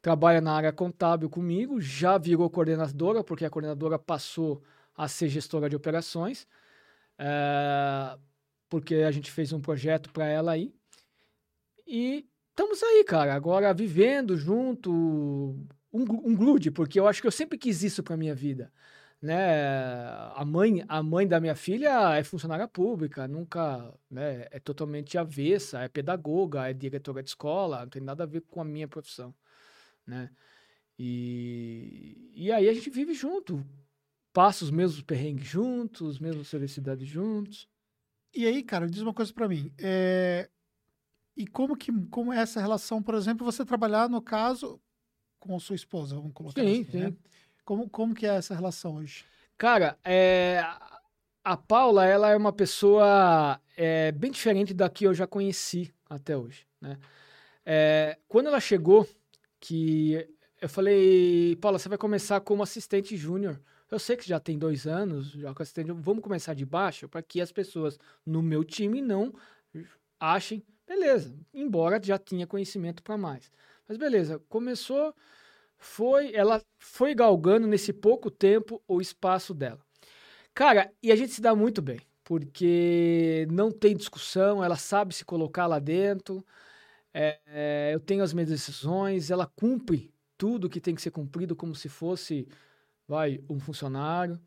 trabalha 0.00 0.40
na 0.40 0.54
área 0.54 0.72
contábil 0.72 1.28
comigo, 1.28 1.78
já 1.78 2.16
virou 2.16 2.48
coordenadora, 2.48 3.22
porque 3.22 3.44
a 3.44 3.50
coordenadora 3.50 3.98
passou 3.98 4.62
a 4.96 5.08
ser 5.08 5.28
gestora 5.28 5.68
de 5.68 5.76
operações, 5.76 6.46
é, 7.18 8.16
porque 8.68 8.94
a 8.94 9.10
gente 9.10 9.30
fez 9.30 9.52
um 9.52 9.60
projeto 9.60 10.10
para 10.10 10.24
ela 10.26 10.52
aí. 10.52 10.72
E 11.86 12.26
estamos 12.50 12.82
aí, 12.82 13.04
cara, 13.04 13.34
agora 13.34 13.74
vivendo 13.74 14.36
junto, 14.38 15.54
um, 15.96 16.30
um 16.30 16.34
grude, 16.34 16.70
porque 16.70 16.98
eu 17.00 17.06
acho 17.06 17.20
que 17.20 17.26
eu 17.26 17.32
sempre 17.32 17.58
quis 17.58 17.82
isso 17.82 18.02
para 18.02 18.16
minha 18.16 18.34
vida. 18.34 18.72
Né? 19.20 19.36
A 20.34 20.44
mãe, 20.44 20.84
a 20.88 21.02
mãe 21.02 21.26
da 21.26 21.40
minha 21.40 21.54
filha 21.54 22.16
é 22.16 22.22
funcionária 22.22 22.68
pública, 22.68 23.26
nunca 23.26 23.92
né, 24.10 24.46
é 24.50 24.60
totalmente 24.60 25.16
avessa, 25.18 25.80
é 25.80 25.88
pedagoga, 25.88 26.68
é 26.68 26.72
diretora 26.74 27.22
de 27.22 27.30
escola, 27.30 27.80
não 27.80 27.88
tem 27.88 28.02
nada 28.02 28.24
a 28.24 28.26
ver 28.26 28.42
com 28.42 28.60
a 28.60 28.64
minha 28.64 28.86
profissão 28.86 29.34
né? 30.06 30.30
E, 30.98 32.30
e 32.34 32.52
aí 32.52 32.68
a 32.68 32.72
gente 32.72 32.88
vive 32.88 33.12
junto, 33.12 33.66
passa 34.32 34.64
os 34.64 34.70
mesmos 34.70 35.02
perrengues 35.02 35.46
juntos, 35.46 36.00
os 36.02 36.18
mesmos 36.18 36.48
felicidades 36.48 37.06
juntos. 37.06 37.68
E 38.34 38.46
aí, 38.46 38.62
cara, 38.62 38.88
diz 38.88 39.02
uma 39.02 39.12
coisa 39.12 39.32
para 39.32 39.48
mim. 39.48 39.72
É... 39.78 40.48
E 41.36 41.46
como 41.46 41.76
que 41.76 41.92
como 42.08 42.32
é 42.32 42.38
essa 42.38 42.60
relação, 42.60 43.02
por 43.02 43.14
exemplo, 43.14 43.44
você 43.44 43.64
trabalhar 43.64 44.08
no 44.08 44.22
caso 44.22 44.80
com 45.46 45.56
a 45.56 45.60
sua 45.60 45.76
esposa, 45.76 46.16
vamos 46.16 46.32
colocar 46.32 46.60
sim, 46.60 46.82
assim, 46.82 46.90
sim. 46.90 46.98
Né? 46.98 47.14
Como, 47.64 47.88
como 47.88 48.14
que 48.14 48.26
é 48.26 48.36
essa 48.36 48.54
relação 48.54 48.96
hoje? 48.96 49.24
Cara, 49.56 49.98
é... 50.04 50.62
a 51.42 51.56
Paula, 51.56 52.04
ela 52.04 52.30
é 52.30 52.36
uma 52.36 52.52
pessoa 52.52 53.60
é, 53.76 54.12
bem 54.12 54.30
diferente 54.30 54.74
da 54.74 54.88
que 54.88 55.04
eu 55.04 55.14
já 55.14 55.26
conheci 55.26 55.92
até 56.08 56.36
hoje, 56.36 56.66
né? 56.80 56.98
É, 57.64 58.16
quando 58.28 58.46
ela 58.46 58.60
chegou, 58.60 59.08
que 59.58 60.28
eu 60.60 60.68
falei, 60.68 61.56
Paula, 61.56 61.78
você 61.78 61.88
vai 61.88 61.98
começar 61.98 62.40
como 62.40 62.62
assistente 62.62 63.16
júnior. 63.16 63.60
Eu 63.90 63.98
sei 63.98 64.16
que 64.16 64.26
já 64.26 64.38
tem 64.38 64.58
dois 64.58 64.86
anos, 64.86 65.30
já 65.32 65.52
com 65.52 65.62
assistente, 65.62 65.90
vamos 65.92 66.22
começar 66.22 66.54
de 66.54 66.64
baixo 66.64 67.08
para 67.08 67.22
que 67.22 67.40
as 67.40 67.52
pessoas 67.52 67.98
no 68.24 68.42
meu 68.42 68.64
time 68.64 69.00
não 69.00 69.32
achem, 70.18 70.64
beleza, 70.86 71.34
embora 71.52 72.00
já 72.02 72.18
tinha 72.18 72.46
conhecimento 72.46 73.02
para 73.02 73.16
mais. 73.16 73.50
Mas 73.88 73.96
beleza, 73.96 74.40
começou, 74.48 75.14
foi, 75.78 76.34
ela 76.34 76.62
foi 76.78 77.14
galgando 77.14 77.66
nesse 77.66 77.92
pouco 77.92 78.30
tempo 78.30 78.82
o 78.88 79.00
espaço 79.00 79.54
dela. 79.54 79.80
Cara, 80.54 80.90
e 81.02 81.12
a 81.12 81.16
gente 81.16 81.32
se 81.32 81.40
dá 81.40 81.54
muito 81.54 81.82
bem, 81.82 82.00
porque 82.24 83.46
não 83.50 83.70
tem 83.70 83.96
discussão, 83.96 84.64
ela 84.64 84.76
sabe 84.76 85.14
se 85.14 85.24
colocar 85.24 85.66
lá 85.66 85.78
dentro, 85.78 86.44
é, 87.12 87.40
é, 87.46 87.90
eu 87.94 88.00
tenho 88.00 88.22
as 88.22 88.32
minhas 88.32 88.50
decisões, 88.50 89.30
ela 89.30 89.46
cumpre 89.46 90.12
tudo 90.36 90.68
que 90.68 90.80
tem 90.80 90.94
que 90.94 91.02
ser 91.02 91.10
cumprido 91.10 91.56
como 91.56 91.74
se 91.74 91.88
fosse, 91.88 92.46
vai, 93.08 93.40
um 93.48 93.58
funcionário, 93.58 94.38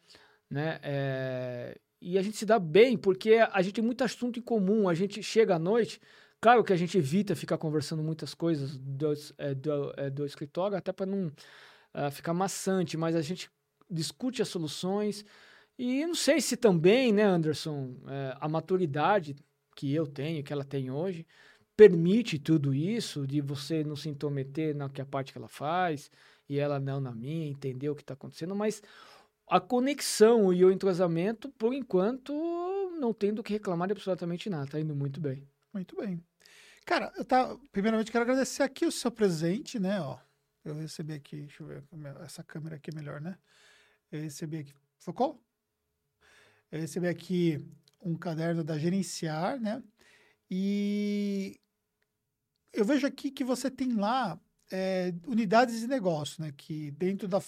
né? 0.50 0.80
É, 0.84 1.80
e 2.02 2.18
a 2.18 2.22
gente 2.22 2.38
se 2.38 2.46
dá 2.46 2.60
bem, 2.60 2.98
porque 2.98 3.36
a 3.52 3.62
gente 3.62 3.74
tem 3.74 3.84
muito 3.84 4.04
assunto 4.04 4.40
em 4.40 4.42
comum, 4.42 4.88
a 4.88 4.94
gente 4.94 5.22
chega 5.22 5.56
à 5.56 5.60
noite, 5.60 6.00
Claro 6.42 6.64
que 6.64 6.72
a 6.72 6.78
gente 6.78 6.98
evita 6.98 7.36
ficar 7.36 7.58
conversando 7.58 8.02
muitas 8.02 8.34
coisas 8.34 8.78
do, 8.78 9.14
é, 9.38 9.54
do, 9.54 9.94
é, 9.98 10.10
do 10.10 10.26
escritório, 10.26 10.78
até 10.78 10.94
para 10.94 11.06
não 11.06 11.28
uh, 11.28 12.12
ficar 12.12 12.34
maçante, 12.34 12.96
mas 12.96 13.16
a 13.16 13.22
gente 13.22 13.52
discute 13.90 14.42
as 14.42 14.48
soluções. 14.48 15.26
E 15.78 16.06
não 16.06 16.16
sei 16.16 16.40
se 16.40 16.56
também, 16.56 17.12
né, 17.12 17.24
Anderson, 17.24 17.96
é, 18.08 18.38
a 18.40 18.48
maturidade 18.48 19.36
que 19.76 19.94
eu 19.94 20.08
tenho, 20.08 20.44
que 20.44 20.54
ela 20.54 20.64
tem 20.64 20.90
hoje, 20.90 21.26
permite 21.76 22.40
tudo 22.40 22.74
isso, 22.74 23.28
de 23.28 23.42
você 23.42 23.84
não 23.84 23.96
se 23.96 24.10
intrometer 24.10 24.76
na 24.76 24.90
que 24.90 25.02
a 25.02 25.06
parte 25.06 25.32
que 25.34 25.38
ela 25.38 25.48
faz, 25.48 26.10
e 26.48 26.58
ela 26.60 26.80
não 26.80 27.00
na 27.02 27.14
minha, 27.14 27.48
entender 27.48 27.90
o 27.90 27.96
que 27.96 28.02
está 28.02 28.14
acontecendo, 28.14 28.56
mas 28.56 28.82
a 29.48 29.60
conexão 29.60 30.54
e 30.54 30.64
o 30.64 30.72
entrosamento, 30.72 31.50
por 31.52 31.74
enquanto, 31.74 32.34
não 33.00 33.14
tem 33.14 33.34
do 33.34 33.44
que 33.44 33.54
reclamar 33.54 33.88
de 33.88 33.94
absolutamente 33.94 34.50
nada, 34.50 34.66
está 34.66 34.80
indo 34.80 34.96
muito 34.96 35.20
bem. 35.20 35.48
Muito 35.74 35.96
bem. 35.96 36.22
Cara, 36.90 37.14
eu 37.16 37.24
tá, 37.24 37.56
primeiramente 37.72 38.12
quero 38.12 38.24
agradecer 38.24 38.64
aqui 38.64 38.84
o 38.84 38.92
seu 38.92 39.12
presente, 39.12 39.78
né? 39.78 40.02
Ó, 40.02 40.18
eu 40.66 40.74
recebi 40.74 41.14
aqui, 41.14 41.42
deixa 41.42 41.62
eu 41.62 41.68
ver, 41.68 41.84
essa 42.26 42.44
câmera 42.44 42.78
aqui 42.78 42.90
é 42.90 42.96
melhor, 42.96 43.22
né? 43.22 43.38
Eu 44.12 44.24
recebi 44.24 44.58
aqui, 44.58 44.74
focou? 44.98 45.40
Eu 46.72 46.82
recebi 46.82 47.08
aqui 47.08 47.64
um 48.02 48.16
caderno 48.18 48.64
da 48.64 48.76
Gerenciar, 48.76 49.60
né? 49.62 49.84
E 50.50 51.62
eu 52.74 52.84
vejo 52.84 53.06
aqui 53.06 53.30
que 53.30 53.44
você 53.44 53.70
tem 53.70 53.94
lá 53.94 54.42
é, 54.72 55.14
unidades 55.28 55.82
de 55.82 55.88
negócio, 55.88 56.42
né? 56.44 56.52
Que 56.58 56.90
dentro 56.90 57.28
da, 57.28 57.40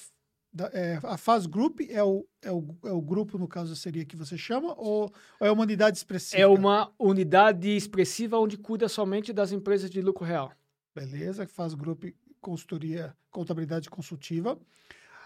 da 0.53 0.69
é, 0.73 0.99
a 1.03 1.17
Faz 1.17 1.45
Group 1.45 1.79
é 1.89 2.03
o, 2.03 2.25
é, 2.41 2.51
o, 2.51 2.75
é 2.83 2.91
o 2.91 3.01
grupo, 3.01 3.37
no 3.37 3.47
caso, 3.47 3.75
seria 3.75 4.03
que 4.03 4.15
você 4.15 4.37
chama, 4.37 4.73
ou, 4.77 5.11
ou, 5.39 5.47
é 5.47 5.51
uma 5.51 5.63
unidade 5.63 5.97
expressiva? 5.97 6.41
É 6.41 6.47
uma 6.47 6.91
unidade 6.99 7.69
expressiva 7.69 8.37
onde 8.37 8.57
cuida 8.57 8.89
somente 8.89 9.31
das 9.31 9.51
empresas 9.51 9.89
de 9.89 10.01
lucro 10.01 10.25
real. 10.25 10.51
Beleza, 10.93 11.47
Faz 11.47 11.73
Group 11.73 12.03
Consultoria, 12.41 13.15
Contabilidade 13.29 13.89
Consultiva. 13.89 14.59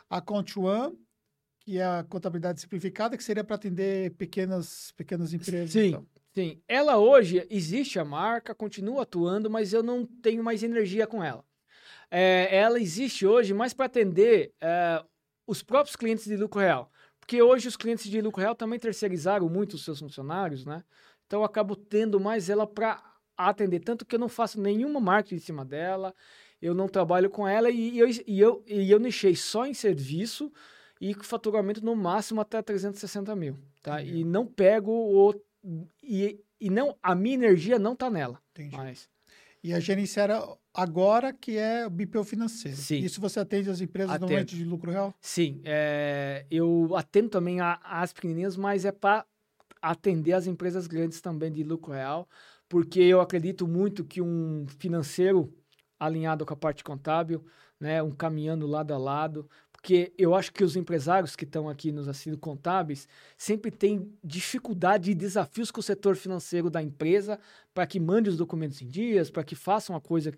A 0.08 0.22
Count 0.22 0.60
One, 0.60 0.96
que 1.60 1.80
é 1.80 1.84
a 1.84 2.06
contabilidade 2.08 2.62
simplificada, 2.62 3.18
que 3.18 3.24
seria 3.24 3.44
para 3.44 3.56
atender 3.56 4.12
pequenas, 4.12 4.92
pequenas 4.96 5.34
empresas. 5.34 5.72
Sim, 5.72 5.88
então. 5.88 6.06
sim. 6.32 6.62
Ela 6.68 6.98
hoje, 6.98 7.48
existe 7.50 7.98
a 7.98 8.06
marca, 8.06 8.54
continua 8.54 9.02
atuando, 9.02 9.50
mas 9.50 9.74
eu 9.74 9.82
não 9.82 10.06
tenho 10.06 10.44
mais 10.44 10.62
energia 10.62 11.08
com 11.08 11.24
ela. 11.24 11.44
É, 12.12 12.56
ela 12.56 12.80
existe 12.80 13.26
hoje 13.26 13.52
mais 13.52 13.74
para 13.74 13.88
atender 13.88 14.54
é, 14.62 15.04
os 15.48 15.64
próprios 15.64 15.96
clientes 15.96 16.26
de 16.26 16.36
lucro 16.36 16.60
real. 16.60 16.91
Porque 17.20 17.41
hoje 17.41 17.68
os 17.68 17.76
clientes 17.76 18.10
de 18.10 18.22
lucro 18.22 18.41
real 18.41 18.56
também 18.56 18.80
terceirizaram 18.80 19.50
muito 19.50 19.74
os 19.74 19.84
seus 19.84 20.00
funcionários, 20.00 20.66
né? 20.66 20.84
Então 21.26 21.39
eu 21.41 21.46
acabo 21.46 21.76
tendo 21.76 22.20
mais 22.20 22.50
ela 22.50 22.68
para 22.68 23.04
atender. 23.36 23.80
Tanto 23.80 24.06
que 24.06 24.16
eu 24.16 24.20
não 24.20 24.30
faço 24.30 24.62
nenhuma 24.62 25.00
marketing 25.00 25.36
em 25.36 25.39
cima 25.39 25.66
dela, 25.66 26.14
eu 26.62 26.74
não 26.74 26.88
trabalho 26.88 27.30
com 27.30 27.48
ela 27.48 27.70
e 27.70 27.98
eu, 27.98 28.08
e 28.28 28.39
eu, 28.39 28.64
e 28.68 28.91
eu 28.91 29.00
nichei 29.00 29.36
só 29.36 29.66
em 29.66 29.74
serviço 29.74 30.52
e 31.02 31.14
com 31.14 31.24
faturamento 31.24 31.84
no 31.84 31.96
máximo 31.96 32.41
até 32.41 32.62
360 32.62 33.36
mil, 33.36 33.58
tá? 33.82 34.02
Entendi. 34.02 34.20
E 34.20 34.24
não 34.24 34.46
pego 34.46 34.91
o... 34.91 35.34
E, 36.02 36.39
e 36.62 36.70
não, 36.70 36.96
a 37.02 37.14
minha 37.16 37.36
energia 37.36 37.78
não 37.78 37.96
tá 37.96 38.10
nela. 38.10 38.41
Entendi. 38.52 38.76
Mas... 38.76 39.10
E 39.64 39.74
a 39.74 39.80
gerenciária 39.80 40.41
agora 40.76 41.32
que 41.34 41.58
é 41.58 41.88
o 41.88 41.90
BPO 41.90 42.24
financeiro. 42.24 42.78
Sim. 42.78 43.00
Isso 43.00 43.22
você 43.22 43.40
atende 43.40 43.70
as 43.70 43.82
empresas 43.82 44.12
atendo. 44.12 44.28
normalmente 44.28 44.56
de 44.56 44.64
lucro 44.64 44.92
real? 44.92 45.14
Sim. 45.22 45.62
É, 45.64 46.46
eu 46.52 46.96
atendo 46.96 47.30
também 47.30 47.60
as 47.62 48.12
pequenininhas, 48.12 48.58
mas 48.58 48.86
é 48.86 48.92
para 48.92 49.26
atender 49.82 50.34
as 50.34 50.48
empresas 50.48 50.88
grandes 50.88 51.22
também 51.22 51.52
de 51.52 51.64
lucro 51.64 51.94
real, 51.94 52.28
porque 52.68 53.00
eu 53.00 53.22
acredito 53.22 53.68
muito 53.68 54.04
que 54.04 54.22
um 54.22 54.66
financeiro 54.80 55.54
alinhado 56.00 56.46
com 56.46 56.54
a 56.54 56.58
parte 56.58 56.84
contábil, 56.84 57.44
né, 57.80 58.02
um 58.02 58.12
caminhando 58.12 58.68
lado 58.68 58.94
a 58.94 58.98
lado, 58.98 59.48
porque 59.86 60.12
eu 60.18 60.34
acho 60.34 60.52
que 60.52 60.64
os 60.64 60.76
empresários 60.76 61.36
que 61.36 61.44
estão 61.44 61.70
aqui 61.70 61.92
nos 61.92 62.08
assinos 62.08 62.40
contábeis 62.40 63.08
sempre 63.38 63.70
têm 63.70 64.12
dificuldade 64.24 65.12
e 65.12 65.14
desafios 65.14 65.70
com 65.70 65.80
o 65.80 65.84
setor 65.84 66.16
financeiro 66.16 66.72
da 66.72 66.82
empresa 66.82 67.40
para 67.72 67.86
que 67.86 68.00
mande 68.00 68.28
os 68.28 68.36
documentos 68.36 68.82
em 68.82 68.88
dias, 68.88 69.30
para 69.30 69.44
que 69.44 69.54
façam 69.54 69.96
a 69.96 70.02
coisa, 70.02 70.34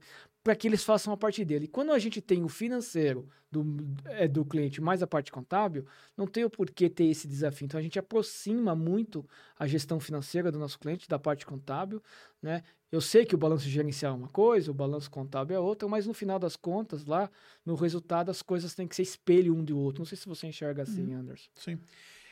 para 0.48 0.56
que 0.56 0.66
eles 0.66 0.82
façam 0.82 1.12
a 1.12 1.18
parte 1.18 1.43
dele. 1.43 1.66
E 1.66 1.68
quando 1.68 1.91
a 1.91 2.00
gente 2.00 2.22
tem 2.22 2.41
o 2.41 2.48
financeiro 2.48 3.28
do, 3.52 3.66
é, 4.06 4.30
do 4.30 4.45
cliente 4.45 4.80
mais 4.80 5.04
a 5.04 5.08
parte 5.08 5.30
contábil, 5.30 5.86
não 6.16 6.26
tem 6.26 6.45
o 6.45 6.50
porquê 6.50 6.89
ter 6.89 7.04
esse 7.04 7.28
desafio. 7.28 7.66
Então 7.66 7.78
a 7.78 7.84
gente 7.84 8.00
aproxima 8.00 8.74
muito 8.74 9.28
a 9.60 9.68
gestão 9.68 10.00
financeira 10.00 10.50
do 10.50 10.58
nosso 10.58 10.80
cliente 10.80 11.06
da 11.10 11.20
parte 11.20 11.45
contábil, 11.45 12.02
né? 12.41 12.64
Eu 12.89 13.02
sei 13.02 13.26
que 13.26 13.36
o 13.36 13.38
balanço 13.38 13.68
gerencial 13.68 14.14
é 14.14 14.18
uma 14.18 14.30
coisa, 14.30 14.72
o 14.72 14.74
balanço 14.74 15.12
contábil 15.12 15.58
é 15.58 15.60
outra, 15.60 15.86
mas 15.89 16.08
no 16.08 16.14
final 16.14 16.39
das 16.39 16.56
contas, 16.56 17.06
lá, 17.06 17.30
no 17.66 17.76
resultado, 17.76 18.32
as 18.32 18.41
coisas 18.41 18.74
têm 18.74 18.88
que 18.88 18.95
ser 18.95 19.02
espelho 19.02 19.54
um 19.54 19.62
do 19.62 19.78
outro. 19.78 20.00
Não 20.00 20.06
sei 20.06 20.18
se 20.18 20.30
você 20.30 20.48
enxerga 20.48 20.84
assim, 20.84 21.14
hum, 21.14 21.20
Anderson. 21.20 21.50
Sim. 21.56 21.78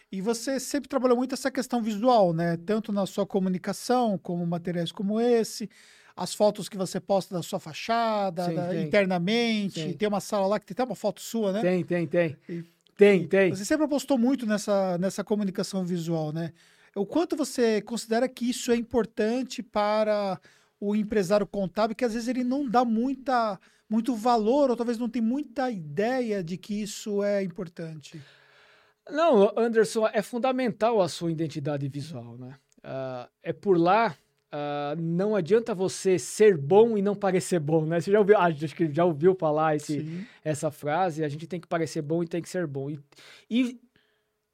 E 0.10 0.22
você 0.22 0.58
sempre 0.58 0.88
trabalhou 0.88 1.18
muito 1.18 1.34
essa 1.34 1.52
questão 1.52 1.84
visual, 1.84 2.32
né? 2.32 2.56
Tanto 2.56 2.94
na 2.94 3.06
sua 3.06 3.26
comunicação, 3.26 4.18
como 4.18 4.48
materiais 4.48 4.90
como 4.90 5.20
esse, 5.20 5.70
as 6.16 6.34
fotos 6.34 6.70
que 6.70 6.78
você 6.78 7.00
posta 7.00 7.36
da 7.36 7.44
sua 7.44 7.60
fachada, 7.60 8.46
Sim, 8.46 8.56
da, 8.56 8.82
internamente. 8.82 9.82
Sim. 9.82 9.94
Tem 9.94 10.08
uma 10.08 10.22
sala 10.22 10.48
lá 10.48 10.60
que 10.60 10.66
tem 10.66 10.74
até 10.74 10.84
uma 10.84 10.96
foto 10.96 11.20
sua, 11.22 11.52
né? 11.52 11.62
Tem, 11.62 11.84
tem, 11.84 12.08
tem. 12.08 12.38
E, 12.48 12.64
tem, 12.98 13.22
e 13.24 13.28
tem. 13.28 13.50
Você 13.54 13.66
sempre 13.66 13.86
apostou 13.86 14.18
muito 14.18 14.46
nessa, 14.46 14.98
nessa 14.98 15.24
comunicação 15.24 15.84
visual, 15.84 16.32
né? 16.32 16.54
O 16.96 17.06
quanto 17.06 17.36
você 17.36 17.82
considera 17.82 18.30
que 18.30 18.50
isso 18.50 18.72
é 18.72 18.76
importante 18.78 19.62
para 19.62 20.40
o 20.80 20.96
empresário 20.96 21.46
contábil, 21.46 21.96
que 21.96 22.06
às 22.06 22.14
vezes 22.14 22.30
ele 22.30 22.44
não 22.44 22.66
dá 22.66 22.86
muita, 22.86 23.60
muito 23.90 24.16
valor, 24.16 24.70
ou 24.70 24.78
talvez 24.78 24.98
não 24.98 25.10
tem 25.10 25.22
muita 25.22 25.70
ideia 25.70 26.42
de 26.42 26.58
que 26.58 26.82
isso 26.82 27.22
é 27.22 27.44
importante? 27.44 28.22
Não, 29.10 29.52
Anderson, 29.58 30.08
é 30.08 30.22
fundamental 30.22 31.02
a 31.02 31.10
sua 31.10 31.32
identidade 31.32 31.88
visual, 31.90 32.38
né? 32.38 32.56
Uh, 32.80 33.30
é 33.44 33.52
por 33.52 33.78
lá, 33.78 34.16
uh, 34.56 35.02
não 35.02 35.36
adianta 35.36 35.76
você 35.76 36.18
ser 36.18 36.58
bom 36.58 36.98
e 36.98 37.02
não 37.02 37.16
parecer 37.16 37.60
bom, 37.60 37.86
né? 37.86 38.00
Você 38.00 38.12
já 38.12 38.20
ouviu, 38.20 38.38
ah, 38.38 38.46
acho 38.46 38.76
que 38.76 38.92
já 38.92 39.04
ouviu 39.04 39.36
falar 39.36 39.76
esse, 39.76 40.26
essa 40.44 40.72
frase, 40.72 41.24
a 41.24 41.28
gente 41.28 41.48
tem 41.48 41.60
que 41.60 41.68
parecer 41.68 42.02
bom 42.02 42.24
e 42.24 42.28
tem 42.28 42.42
que 42.42 42.50
ser 42.50 42.66
bom. 42.68 42.90
E, 42.90 43.00
e 43.50 43.80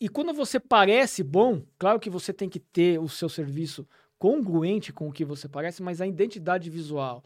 e 0.01 0.09
quando 0.09 0.33
você 0.33 0.59
parece 0.59 1.21
bom, 1.23 1.61
claro 1.77 1.99
que 1.99 2.09
você 2.09 2.33
tem 2.33 2.49
que 2.49 2.59
ter 2.59 2.99
o 2.99 3.07
seu 3.07 3.29
serviço 3.29 3.87
congruente 4.17 4.91
com 4.91 5.07
o 5.07 5.11
que 5.11 5.23
você 5.23 5.47
parece, 5.47 5.83
mas 5.83 6.01
a 6.01 6.07
identidade 6.07 6.71
visual, 6.71 7.23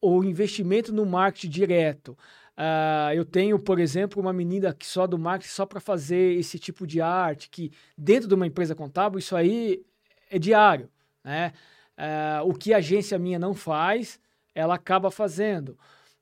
o 0.00 0.22
investimento 0.22 0.92
no 0.92 1.04
marketing 1.04 1.48
direto. 1.48 2.16
Uh, 2.56 3.12
eu 3.12 3.24
tenho, 3.24 3.58
por 3.58 3.80
exemplo, 3.80 4.22
uma 4.22 4.32
menina 4.32 4.72
que 4.72 4.86
só 4.86 5.04
do 5.04 5.18
marketing 5.18 5.52
só 5.52 5.66
para 5.66 5.80
fazer 5.80 6.38
esse 6.38 6.60
tipo 6.60 6.86
de 6.86 7.00
arte, 7.00 7.50
que 7.50 7.72
dentro 7.98 8.28
de 8.28 8.34
uma 8.36 8.46
empresa 8.46 8.72
contábil, 8.72 9.18
isso 9.18 9.34
aí 9.34 9.84
é 10.30 10.38
diário. 10.38 10.88
Né? 11.24 11.52
Uh, 12.00 12.48
o 12.48 12.54
que 12.54 12.72
a 12.72 12.78
agência 12.78 13.18
minha 13.18 13.38
não 13.38 13.52
faz, 13.52 14.18
ela 14.54 14.74
acaba 14.74 15.10
fazendo 15.10 15.76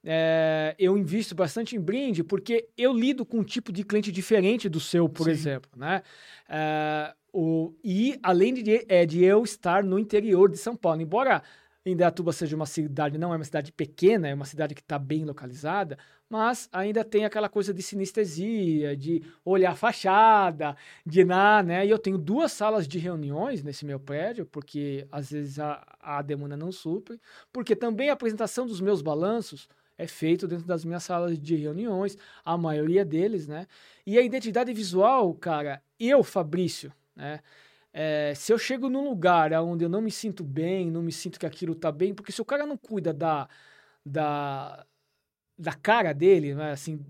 é, 0.04 0.74
eu 0.78 0.96
invisto 0.96 1.34
bastante 1.34 1.76
em 1.76 1.80
brinde 1.80 2.22
porque 2.22 2.68
eu 2.76 2.92
lido 2.92 3.26
com 3.26 3.38
um 3.38 3.44
tipo 3.44 3.72
de 3.72 3.84
cliente 3.84 4.12
diferente 4.12 4.68
do 4.68 4.80
seu, 4.80 5.08
por 5.08 5.24
Sim. 5.24 5.30
exemplo, 5.30 5.70
né? 5.76 6.02
É, 6.48 7.14
o, 7.32 7.74
e 7.84 8.18
além 8.22 8.54
de, 8.54 8.86
é, 8.88 9.04
de 9.04 9.22
eu 9.22 9.42
estar 9.42 9.82
no 9.84 9.98
interior 9.98 10.50
de 10.50 10.56
São 10.56 10.76
Paulo, 10.76 11.02
embora 11.02 11.42
Indaiatuba 11.84 12.32
seja 12.32 12.56
uma 12.56 12.66
cidade, 12.66 13.18
não 13.18 13.32
é 13.32 13.36
uma 13.36 13.44
cidade 13.44 13.72
pequena, 13.72 14.28
é 14.28 14.34
uma 14.34 14.44
cidade 14.44 14.74
que 14.74 14.80
está 14.80 14.98
bem 14.98 15.24
localizada, 15.24 15.98
mas 16.28 16.68
ainda 16.72 17.04
tem 17.04 17.24
aquela 17.24 17.48
coisa 17.48 17.72
de 17.72 17.82
sinestesia, 17.82 18.96
de 18.96 19.22
olhar 19.44 19.72
a 19.72 19.76
fachada, 19.76 20.76
de 21.04 21.24
na, 21.24 21.62
né? 21.62 21.86
E 21.86 21.90
eu 21.90 21.98
tenho 21.98 22.18
duas 22.18 22.52
salas 22.52 22.86
de 22.86 22.98
reuniões 22.98 23.62
nesse 23.62 23.86
meu 23.86 23.98
prédio, 23.98 24.44
porque 24.46 25.06
às 25.10 25.30
vezes 25.30 25.58
a, 25.58 25.84
a 26.00 26.20
demanda 26.22 26.56
não 26.56 26.70
supre, 26.70 27.20
porque 27.52 27.74
também 27.74 28.10
a 28.10 28.12
apresentação 28.12 28.66
dos 28.66 28.80
meus 28.80 29.00
balanços 29.00 29.68
é 29.96 30.06
feito 30.06 30.46
dentro 30.46 30.66
das 30.66 30.84
minhas 30.84 31.02
salas 31.02 31.38
de 31.38 31.56
reuniões, 31.56 32.16
a 32.44 32.56
maioria 32.56 33.04
deles, 33.04 33.48
né? 33.48 33.66
E 34.06 34.18
a 34.18 34.22
identidade 34.22 34.72
visual, 34.72 35.34
cara, 35.34 35.82
eu, 35.98 36.22
Fabrício, 36.22 36.92
né? 37.16 37.40
É, 37.92 38.32
se 38.36 38.52
eu 38.52 38.58
chego 38.58 38.88
num 38.88 39.08
lugar 39.08 39.52
onde 39.54 39.84
eu 39.84 39.88
não 39.88 40.00
me 40.00 40.10
sinto 40.10 40.44
bem, 40.44 40.90
não 40.90 41.02
me 41.02 41.10
sinto 41.10 41.40
que 41.40 41.46
aquilo 41.46 41.74
tá 41.74 41.90
bem, 41.90 42.14
porque 42.14 42.30
se 42.30 42.40
o 42.40 42.44
cara 42.44 42.66
não 42.66 42.76
cuida 42.76 43.12
da, 43.12 43.48
da, 44.04 44.86
da 45.58 45.72
cara 45.72 46.12
dele, 46.12 46.54
né, 46.54 46.72
assim, 46.72 47.00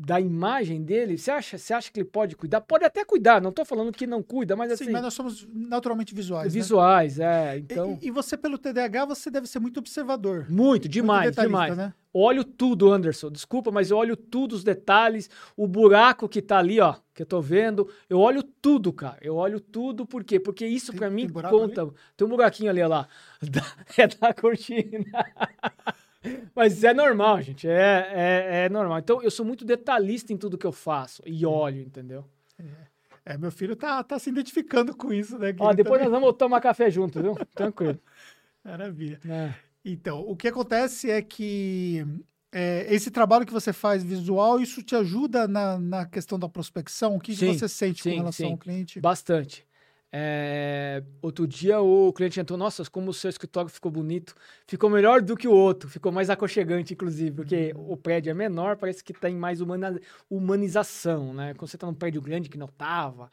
da 0.00 0.20
imagem 0.20 0.80
dele, 0.80 1.18
você 1.18 1.28
acha, 1.28 1.58
você 1.58 1.74
acha 1.74 1.90
que 1.90 1.98
ele 1.98 2.08
pode 2.08 2.36
cuidar? 2.36 2.60
Pode 2.60 2.84
até 2.84 3.04
cuidar, 3.04 3.40
não 3.40 3.50
estou 3.50 3.64
falando 3.64 3.90
que 3.90 4.06
não 4.06 4.22
cuida, 4.22 4.54
mas 4.54 4.70
assim... 4.70 4.84
Sim, 4.84 4.92
mas 4.92 5.02
nós 5.02 5.12
somos 5.12 5.48
naturalmente 5.52 6.14
visuais, 6.14 6.54
né? 6.54 6.60
Visuais, 6.60 7.16
né? 7.16 7.56
é, 7.56 7.58
então... 7.58 7.98
E, 8.00 8.06
e, 8.06 8.10
você, 8.12 8.36
pelo 8.36 8.56
TDAH, 8.58 9.06
você 9.06 9.28
deve 9.28 9.48
ser 9.48 9.58
muito 9.58 9.78
observador. 9.78 10.46
Muito, 10.48 10.88
demais, 10.88 11.34
muito 11.34 11.40
demais. 11.40 11.76
Né? 11.76 11.92
Olho 12.12 12.44
tudo, 12.44 12.92
Anderson, 12.92 13.28
desculpa, 13.28 13.72
mas 13.72 13.90
eu 13.90 13.96
olho 13.96 14.16
tudo, 14.16 14.52
os 14.52 14.62
detalhes, 14.62 15.28
o 15.56 15.66
buraco 15.66 16.28
que 16.28 16.40
tá 16.40 16.58
ali, 16.58 16.78
ó, 16.78 16.94
que 17.12 17.22
eu 17.22 17.26
tô 17.26 17.40
vendo, 17.40 17.88
eu 18.08 18.20
olho 18.20 18.44
tudo, 18.44 18.92
cara, 18.92 19.18
eu 19.20 19.34
olho 19.34 19.58
tudo, 19.58 20.06
por 20.06 20.22
quê? 20.22 20.38
Porque 20.38 20.64
isso 20.64 20.92
para 20.92 21.10
mim 21.10 21.28
conta... 21.28 21.82
Ali? 21.82 21.92
Tem 22.16 22.24
um 22.24 22.30
buraquinho 22.30 22.70
ali, 22.70 22.82
ó 22.82 22.86
lá, 22.86 23.08
é 23.98 24.06
da 24.06 24.32
cortina... 24.32 25.04
Mas 26.54 26.82
é 26.82 26.92
normal, 26.92 27.40
gente. 27.42 27.68
É, 27.68 28.10
é, 28.12 28.64
é, 28.64 28.68
normal. 28.68 28.98
Então, 28.98 29.22
eu 29.22 29.30
sou 29.30 29.44
muito 29.46 29.64
detalhista 29.64 30.32
em 30.32 30.36
tudo 30.36 30.58
que 30.58 30.66
eu 30.66 30.72
faço. 30.72 31.22
E 31.24 31.46
olho, 31.46 31.80
entendeu? 31.80 32.24
É, 32.58 33.34
é 33.34 33.38
meu 33.38 33.50
filho 33.50 33.76
tá, 33.76 34.02
tá 34.02 34.18
se 34.18 34.30
identificando 34.30 34.96
com 34.96 35.12
isso, 35.12 35.38
né? 35.38 35.54
Ó, 35.58 35.72
depois 35.72 36.00
também... 36.00 36.12
nós 36.12 36.20
vamos 36.20 36.36
tomar 36.36 36.60
café 36.60 36.90
junto, 36.90 37.22
viu? 37.22 37.34
Tranquilo. 37.54 37.98
Maravilha. 38.64 39.20
É. 39.28 39.54
Então, 39.84 40.20
o 40.20 40.36
que 40.36 40.48
acontece 40.48 41.10
é 41.10 41.22
que 41.22 42.04
é, 42.52 42.86
esse 42.92 43.10
trabalho 43.10 43.46
que 43.46 43.52
você 43.52 43.72
faz 43.72 44.02
visual, 44.02 44.60
isso 44.60 44.82
te 44.82 44.96
ajuda 44.96 45.46
na, 45.46 45.78
na 45.78 46.06
questão 46.06 46.38
da 46.38 46.48
prospecção? 46.48 47.16
O 47.16 47.20
que, 47.20 47.34
sim, 47.34 47.52
que 47.52 47.58
você 47.58 47.68
sente 47.68 48.02
sim, 48.02 48.10
com 48.10 48.16
relação 48.16 48.46
sim. 48.46 48.52
ao 48.52 48.58
cliente? 48.58 49.00
Bastante. 49.00 49.67
É, 50.10 51.02
outro 51.20 51.46
dia 51.46 51.80
o 51.80 52.10
cliente 52.14 52.40
entrou, 52.40 52.58
nossa, 52.58 52.82
como 52.90 53.10
o 53.10 53.14
seu 53.14 53.28
escritório 53.28 53.68
ficou 53.68 53.92
bonito, 53.92 54.34
ficou 54.66 54.88
melhor 54.88 55.20
do 55.20 55.36
que 55.36 55.46
o 55.46 55.52
outro, 55.52 55.88
ficou 55.88 56.10
mais 56.10 56.30
aconchegante, 56.30 56.94
inclusive, 56.94 57.30
porque 57.30 57.74
uhum. 57.76 57.92
o 57.92 57.96
prédio 57.96 58.30
é 58.30 58.34
menor, 58.34 58.76
parece 58.76 59.04
que 59.04 59.12
tem 59.12 59.34
mais 59.36 59.60
humana, 59.60 60.00
humanização, 60.30 61.34
né? 61.34 61.52
Quando 61.54 61.68
você 61.68 61.76
está 61.76 61.86
num 61.86 61.94
prédio 61.94 62.22
grande 62.22 62.48
que 62.48 62.56
não 62.56 62.68
tava, 62.68 63.30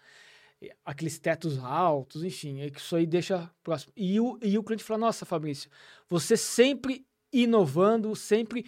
aqueles 0.84 1.18
tetos 1.18 1.58
altos, 1.60 2.24
enfim, 2.24 2.62
é 2.62 2.70
que 2.70 2.80
isso 2.80 2.96
aí 2.96 3.06
deixa 3.06 3.50
próximo. 3.64 3.94
E 3.96 4.20
o, 4.20 4.38
e 4.42 4.58
o 4.58 4.64
cliente 4.64 4.84
fala, 4.84 5.00
nossa, 5.00 5.26
Fabrício, 5.26 5.70
você 6.10 6.36
sempre 6.36 7.06
inovando, 7.32 8.16
sempre 8.16 8.66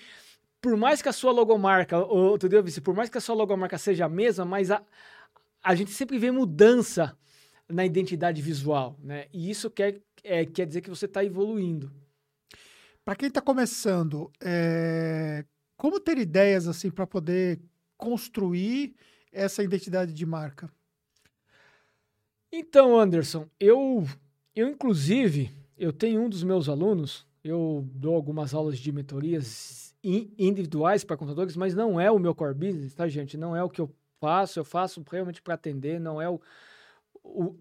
por 0.62 0.76
mais 0.76 1.02
que 1.02 1.10
a 1.10 1.14
sua 1.14 1.32
logomarca, 1.32 1.98
outro 1.98 2.50
dia 2.50 2.60
eu 2.60 2.64
disse, 2.64 2.82
por 2.82 2.96
mais 2.96 3.10
que 3.10 3.18
a 3.18 3.22
sua 3.22 3.36
logomarca 3.36 3.78
seja 3.78 4.06
a 4.06 4.10
mesma, 4.10 4.46
mas 4.46 4.72
a, 4.72 4.82
a 5.64 5.76
gente 5.76 5.92
sempre 5.92 6.18
vê 6.18 6.32
mudança 6.32 7.18
na 7.70 7.86
identidade 7.86 8.42
visual, 8.42 8.98
né? 9.04 9.28
E 9.34 9.50
isso 9.50 9.70
quer, 9.70 10.02
é, 10.24 10.46
quer 10.46 10.66
dizer 10.66 10.82
que 10.82 10.90
você 10.90 11.06
está 11.06 11.24
evoluindo. 11.24 11.92
Para 13.04 13.16
quem 13.16 13.28
está 13.28 13.42
começando, 13.42 14.32
é... 14.42 15.46
como 15.78 16.00
ter 16.00 16.18
ideias 16.18 16.68
assim 16.68 16.90
para 16.90 17.08
poder 17.08 17.60
construir 17.98 18.96
essa 19.32 19.64
identidade 19.64 20.14
de 20.14 20.26
marca? 20.26 20.70
Então, 22.52 22.98
Anderson, 22.98 23.50
eu, 23.60 24.06
eu 24.56 24.68
inclusive, 24.70 25.52
eu 25.78 25.92
tenho 25.92 26.22
um 26.22 26.30
dos 26.30 26.44
meus 26.44 26.70
alunos, 26.70 27.26
eu 27.44 27.86
dou 27.94 28.16
algumas 28.16 28.54
aulas 28.54 28.80
de 28.80 28.92
mentorias 28.92 29.96
individuais 30.04 31.04
para 31.04 31.18
contadores, 31.18 31.58
mas 31.58 31.74
não 31.74 32.00
é 32.00 32.10
o 32.10 32.20
meu 32.20 32.34
core 32.34 32.54
business, 32.54 32.94
tá, 32.94 33.08
gente? 33.08 33.36
Não 33.36 33.56
é 33.56 33.64
o 33.64 33.70
que 33.70 33.82
eu 33.82 33.94
faço, 34.20 34.60
eu 34.60 34.64
faço 34.64 35.04
realmente 35.10 35.42
para 35.42 35.56
atender, 35.56 36.00
não 36.00 36.22
é 36.22 36.30
o, 36.30 36.40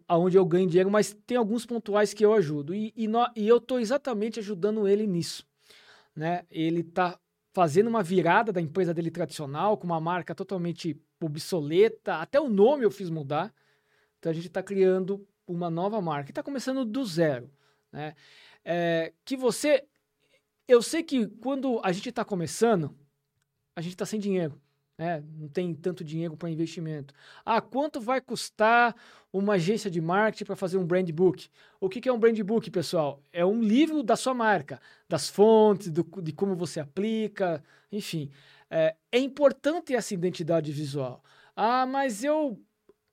aonde 0.09 0.37
eu 0.37 0.45
ganho 0.45 0.69
dinheiro, 0.69 0.91
mas 0.91 1.17
tem 1.27 1.37
alguns 1.37 1.67
pontuais 1.67 2.15
que 2.15 2.25
eu 2.25 2.33
ajudo. 2.33 2.75
E, 2.75 2.93
e, 2.97 3.07
no, 3.07 3.27
e 3.37 3.47
eu 3.47 3.59
estou 3.59 3.79
exatamente 3.81 4.39
ajudando 4.41 4.89
ele 4.89 5.07
nisso. 5.07 5.47
Né? 6.15 6.45
Ele 6.51 6.81
está 6.81 7.19
fazendo 7.53 7.89
uma 7.89 8.03
virada 8.03 8.53
da 8.53 8.61
empresa 8.61 8.93
dele 8.93 9.11
tradicional, 9.11 9.77
com 9.77 9.87
uma 9.87 10.01
marca 10.01 10.35
totalmente 10.35 11.01
obsoleta, 11.21 12.17
até 12.17 12.41
o 12.41 12.49
nome 12.49 12.85
eu 12.85 12.91
fiz 12.91 13.09
mudar. 13.09 13.55
Então 14.19 14.31
a 14.31 14.35
gente 14.35 14.49
está 14.49 14.63
criando 14.63 15.27
uma 15.47 15.71
nova 15.71 16.01
marca. 16.01 16.31
Está 16.31 16.43
começando 16.43 16.85
do 16.85 17.05
zero. 17.05 17.51
Né? 17.93 18.15
É, 18.65 19.13
que 19.25 19.37
você. 19.37 19.85
Eu 20.69 20.83
sei 20.83 21.03
que 21.03 21.27
quando 21.27 21.81
a 21.85 21.93
gente 21.93 22.09
está 22.09 22.25
começando, 22.25 22.95
a 23.75 23.81
gente 23.81 23.93
está 23.93 24.05
sem 24.05 24.19
dinheiro. 24.19 24.61
Né? 24.99 25.23
Não 25.39 25.49
tem 25.49 25.75
tanto 25.75 26.03
dinheiro 26.03 26.37
para 26.37 26.49
investimento. 26.49 27.13
Ah, 27.45 27.61
quanto 27.61 28.01
vai 28.01 28.21
custar 28.21 28.97
uma 29.33 29.55
agência 29.55 29.91
de 29.91 30.01
marketing 30.01 30.45
para 30.45 30.57
fazer 30.57 30.79
um 30.79 30.87
brand 30.87 31.11
book? 31.11 31.49
O 31.79 31.89
que, 31.89 32.01
que, 32.01 32.09
é 32.09 32.13
um 32.13 32.19
brand 32.19 32.39
book, 32.41 32.71
pessoal? 32.71 33.23
É 33.33 33.45
um 33.45 33.61
livro 33.61 34.03
da 34.03 34.17
sua 34.17 34.33
marca, 34.33 34.81
das 35.09 35.29
fontes, 35.29 35.91
do, 35.91 36.03
de 36.23 36.33
como 36.33 36.57
você 36.57 36.81
aplica, 36.81 37.63
enfim. 37.93 38.31
É, 38.71 38.97
é 39.13 39.19
importante 39.19 39.95
essa 39.95 40.15
identidade 40.15 40.73
visual. 40.73 41.23
Ah, 41.55 41.87
mas 41.87 42.25
eu 42.25 42.59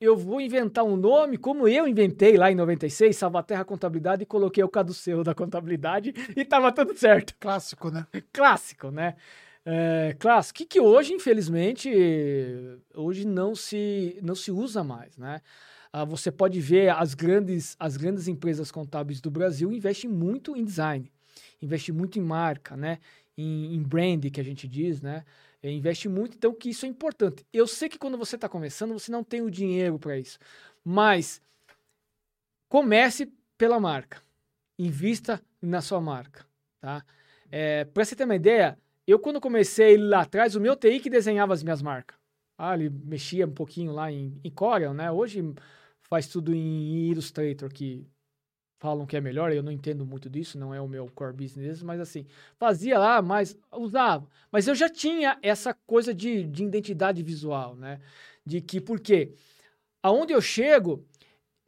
eu 0.04 0.18
vou 0.18 0.42
inventar 0.42 0.84
um 0.84 0.98
nome, 0.98 1.38
como 1.38 1.66
eu 1.66 1.88
inventei 1.88 2.36
lá 2.36 2.52
em 2.52 2.56
96, 2.56 3.16
Salvaterra 3.16 3.64
Contabilidade, 3.64 4.24
e 4.24 4.26
coloquei 4.26 4.62
o 4.62 4.68
caduceu 4.68 5.24
da 5.24 5.34
contabilidade 5.34 6.14
e 6.36 6.44
tava 6.44 6.74
tudo 6.74 6.94
certo. 6.98 7.34
Clássico, 7.40 7.90
né? 7.90 8.06
Clássico, 8.34 8.92
né? 8.92 9.16
É, 9.66 10.16
clássico, 10.20 10.57
que, 10.57 10.66
que 10.66 10.80
hoje, 10.80 11.14
infelizmente, 11.14 11.89
hoje 12.93 13.26
não 13.26 13.55
se, 13.55 14.20
não 14.22 14.36
se 14.36 14.51
usa 14.51 14.84
mais, 14.84 15.18
né? 15.18 15.41
Ah, 15.91 16.03
você 16.03 16.32
pode 16.32 16.59
ver 16.59 16.89
as 16.89 17.14
grandes, 17.14 17.76
as 17.80 17.95
grandes 17.95 18.28
empresas 18.28 18.72
contábeis 18.72 19.22
do 19.22 19.30
Brasil 19.32 19.72
investem 19.72 20.09
muito 20.09 20.57
em 20.57 20.66
design, 20.66 21.09
investem 21.61 21.93
muito 21.93 22.20
em 22.20 22.22
marca, 22.22 22.76
né? 22.76 22.99
Em, 23.38 23.76
em 23.76 23.82
brand, 23.82 24.26
que 24.32 24.41
a 24.41 24.43
gente 24.43 24.68
diz, 24.68 25.01
né? 25.01 25.24
É, 25.61 25.72
investe 25.72 26.09
muito, 26.09 26.36
então 26.36 26.53
que 26.53 26.70
isso 26.70 26.86
é 26.86 26.89
importante. 26.89 27.45
Eu 27.53 27.66
sei 27.66 27.88
que 27.88 27.97
quando 27.97 28.18
você 28.18 28.36
está 28.36 28.49
começando, 28.49 28.91
você 28.91 29.11
não 29.11 29.24
tem 29.24 29.41
o 29.41 29.49
dinheiro 29.49 29.97
para 29.97 30.18
isso, 30.18 30.38
mas 30.84 31.41
comece 32.68 33.32
pela 33.57 33.80
marca, 33.80 34.22
invista 34.78 35.41
na 35.61 35.80
sua 35.80 36.01
marca, 36.01 36.45
tá? 36.82 37.05
É, 37.49 37.86
para 37.86 38.03
você 38.03 38.16
ter 38.16 38.26
uma 38.26 38.36
ideia, 38.36 38.78
eu, 39.08 39.20
quando 39.20 39.41
comecei 39.41 39.97
lá 39.97 40.22
atrás, 40.22 40.56
o 40.56 40.62
meu 40.62 40.76
TI 40.76 40.99
que 40.99 41.10
desenhava 41.10 41.54
as 41.54 41.64
minhas 41.64 41.82
marcas. 41.82 42.18
Ah, 42.58 42.76
ele 42.76 42.89
mexia 42.89 43.45
um 43.45 43.51
pouquinho 43.54 43.91
lá 43.91 44.12
em, 44.12 44.39
em 44.43 44.51
Corel, 44.51 44.93
né? 44.93 45.12
Hoje 45.12 45.41
faz 46.04 46.28
tudo 46.28 46.54
em 46.54 47.10
Illustrator, 47.10 47.70
que 47.70 48.06
falam 48.80 49.06
que 49.06 49.16
é 49.16 49.22
melhor, 49.22 49.51
eu 49.51 49.64
não 49.64 49.72
entendo 49.72 50.06
muito 50.06 50.30
disso, 50.30 50.60
não 50.60 50.74
é 50.74 50.82
o 50.82 50.88
meu 50.88 51.10
core 51.16 51.34
business, 51.34 51.82
mas 51.82 52.01
assim, 52.01 52.26
fazia 52.58 52.99
lá, 52.99 53.22
mas 53.22 53.58
usava. 53.72 54.28
Mas 54.51 54.68
eu 54.68 54.76
já 54.76 54.89
tinha 54.89 55.39
essa 55.41 55.74
coisa 55.74 56.14
de, 56.14 56.43
de 56.43 56.66
identidade 56.66 57.24
visual, 57.24 57.76
né? 57.78 58.01
De 58.45 58.60
que, 58.60 58.82
por 58.82 58.99
quê? 58.99 59.34
Aonde 60.04 60.34
eu 60.34 60.41
chego, 60.41 61.06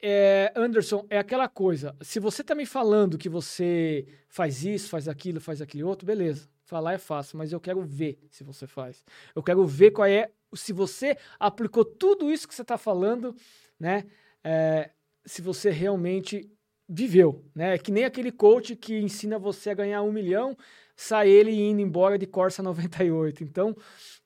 é, 0.00 0.52
Anderson, 0.54 1.06
é 1.08 1.18
aquela 1.18 1.48
coisa, 1.48 1.96
se 2.02 2.20
você 2.20 2.44
tá 2.44 2.54
me 2.54 2.66
falando 2.66 3.16
que 3.16 3.30
você 3.30 4.06
faz 4.28 4.62
isso, 4.62 4.90
faz 4.90 5.08
aquilo, 5.08 5.40
faz 5.40 5.62
aquele 5.62 5.84
outro, 5.84 6.06
beleza. 6.06 6.46
Falar 6.66 6.94
é 6.94 6.98
fácil, 6.98 7.38
mas 7.38 7.52
eu 7.52 7.60
quero 7.60 7.80
ver 7.80 8.18
se 8.28 8.42
você 8.42 8.66
faz. 8.66 9.04
Eu 9.36 9.42
quero 9.42 9.64
ver 9.64 9.92
qual 9.92 10.08
é, 10.08 10.32
se 10.52 10.72
você 10.72 11.16
aplicou 11.38 11.84
tudo 11.84 12.28
isso 12.28 12.46
que 12.48 12.52
você 12.52 12.62
está 12.62 12.76
falando, 12.76 13.36
né? 13.78 14.04
É, 14.42 14.90
se 15.24 15.40
você 15.40 15.70
realmente 15.70 16.50
viveu, 16.88 17.44
né? 17.54 17.74
É 17.74 17.78
que 17.78 17.92
nem 17.92 18.04
aquele 18.04 18.32
coach 18.32 18.74
que 18.74 18.98
ensina 18.98 19.38
você 19.38 19.70
a 19.70 19.74
ganhar 19.74 20.02
um 20.02 20.10
milhão, 20.10 20.56
sai 20.96 21.28
ele 21.28 21.52
indo 21.52 21.80
embora 21.80 22.18
de 22.18 22.26
Corsa 22.26 22.64
98. 22.64 23.44
Então, 23.44 23.76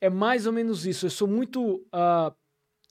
é 0.00 0.08
mais 0.08 0.46
ou 0.46 0.52
menos 0.54 0.86
isso. 0.86 1.04
Eu 1.04 1.10
sou 1.10 1.28
muito 1.28 1.86
uh, 1.94 2.34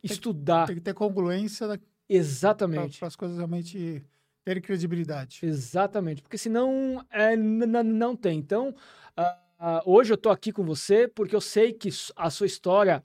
estudar. 0.03 0.67
Tem 0.67 0.75
que 0.75 0.81
ter 0.81 0.93
congruência. 0.93 1.67
Da... 1.67 1.79
Exatamente. 2.07 2.99
Para 2.99 3.07
as 3.07 3.15
coisas 3.15 3.37
realmente 3.37 4.05
terem 4.43 4.61
credibilidade. 4.61 5.39
Exatamente, 5.43 6.21
porque 6.21 6.37
senão 6.37 7.05
é, 7.11 7.35
não 7.35 8.15
tem. 8.15 8.39
Então, 8.39 8.75
Uh, 9.19 9.81
hoje 9.85 10.11
eu 10.11 10.15
estou 10.15 10.31
aqui 10.31 10.51
com 10.51 10.63
você 10.63 11.07
porque 11.07 11.35
eu 11.35 11.41
sei 11.41 11.73
que 11.73 11.89
a 12.15 12.29
sua 12.29 12.47
história 12.47 13.03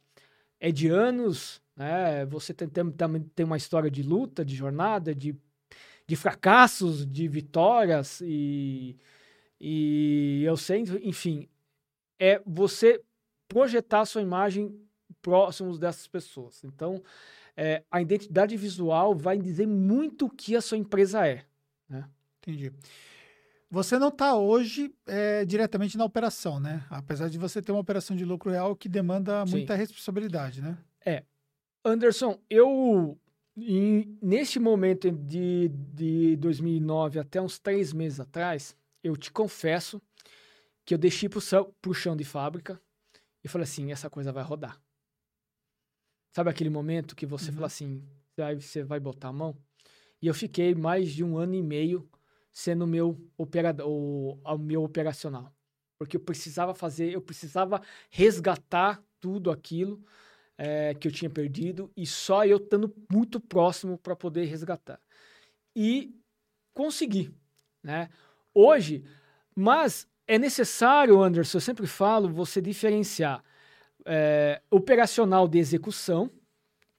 é 0.60 0.70
de 0.70 0.88
anos, 0.88 1.60
né? 1.76 2.24
Você 2.26 2.54
tem, 2.54 2.68
tem, 2.68 2.90
tem 3.34 3.46
uma 3.46 3.56
história 3.56 3.90
de 3.90 4.02
luta, 4.02 4.44
de 4.44 4.54
jornada, 4.54 5.14
de, 5.14 5.36
de 6.06 6.16
fracassos, 6.16 7.04
de 7.04 7.26
vitórias 7.26 8.20
e, 8.22 8.96
e 9.60 10.42
eu 10.44 10.56
sei, 10.56 10.84
enfim, 11.02 11.48
é 12.18 12.40
você 12.46 13.02
projetar 13.48 14.02
a 14.02 14.06
sua 14.06 14.22
imagem 14.22 14.80
próximos 15.20 15.78
dessas 15.78 16.06
pessoas. 16.06 16.62
Então, 16.62 17.02
é, 17.56 17.82
a 17.90 18.00
identidade 18.00 18.56
visual 18.56 19.14
vai 19.14 19.38
dizer 19.38 19.66
muito 19.66 20.26
o 20.26 20.30
que 20.30 20.54
a 20.54 20.60
sua 20.60 20.78
empresa 20.78 21.26
é. 21.26 21.44
Né? 21.88 22.08
Entendi. 22.38 22.72
Você 23.74 23.98
não 23.98 24.06
está 24.06 24.36
hoje 24.36 24.94
é, 25.04 25.44
diretamente 25.44 25.98
na 25.98 26.04
operação, 26.04 26.60
né? 26.60 26.86
Apesar 26.88 27.28
de 27.28 27.36
você 27.36 27.60
ter 27.60 27.72
uma 27.72 27.80
operação 27.80 28.16
de 28.16 28.24
lucro 28.24 28.48
real 28.48 28.76
que 28.76 28.88
demanda 28.88 29.44
Sim. 29.44 29.50
muita 29.50 29.74
responsabilidade, 29.74 30.62
né? 30.62 30.78
É. 31.04 31.24
Anderson, 31.84 32.38
eu 32.48 33.18
em, 33.56 34.16
neste 34.22 34.60
momento 34.60 35.10
de, 35.10 35.72
de 35.92 36.36
2009 36.36 37.18
até 37.18 37.42
uns 37.42 37.58
três 37.58 37.92
meses 37.92 38.20
atrás, 38.20 38.76
eu 39.02 39.16
te 39.16 39.32
confesso 39.32 40.00
que 40.84 40.94
eu 40.94 40.98
deixei 40.98 41.28
céu, 41.40 41.74
pro 41.82 41.92
chão 41.92 42.16
de 42.16 42.22
fábrica 42.22 42.80
e 43.42 43.48
falei 43.48 43.64
assim, 43.64 43.90
essa 43.90 44.08
coisa 44.08 44.30
vai 44.30 44.44
rodar. 44.44 44.80
Sabe 46.32 46.48
aquele 46.48 46.70
momento 46.70 47.16
que 47.16 47.26
você 47.26 47.48
uhum. 47.48 47.54
fala 47.56 47.66
assim, 47.66 48.04
aí 48.38 48.54
você 48.54 48.84
vai 48.84 49.00
botar 49.00 49.30
a 49.30 49.32
mão? 49.32 49.56
E 50.22 50.28
eu 50.28 50.34
fiquei 50.34 50.76
mais 50.76 51.12
de 51.12 51.24
um 51.24 51.36
ano 51.36 51.56
e 51.56 51.62
meio 51.62 52.08
sendo 52.55 52.86
meu 52.86 53.20
operador, 53.36 53.88
o, 53.88 54.40
o 54.42 54.59
meu 54.59 54.84
operacional. 54.84 55.52
Porque 55.98 56.16
eu 56.16 56.20
precisava 56.20 56.72
fazer, 56.72 57.12
eu 57.12 57.20
precisava 57.20 57.82
resgatar 58.09 59.02
tudo 59.20 59.50
aquilo 59.50 60.00
é, 60.57 60.94
que 60.94 61.09
eu 61.09 61.12
tinha 61.12 61.28
perdido 61.28 61.90
e 61.96 62.07
só 62.07 62.46
eu 62.46 62.59
estando 62.59 62.94
muito 63.11 63.40
próximo 63.40 63.98
para 63.98 64.14
poder 64.14 64.44
resgatar. 64.44 65.00
E 65.74 66.14
consegui, 66.72 67.34
né? 67.82 68.09
Hoje, 68.55 69.05
mas 69.55 70.07
é 70.26 70.38
necessário, 70.38 71.20
Anderson, 71.20 71.57
eu 71.57 71.61
sempre 71.61 71.88
falo, 71.88 72.28
você 72.28 72.61
diferenciar 72.61 73.42
é, 74.07 74.62
operacional 74.70 75.48
de 75.48 75.59
execução 75.59 76.30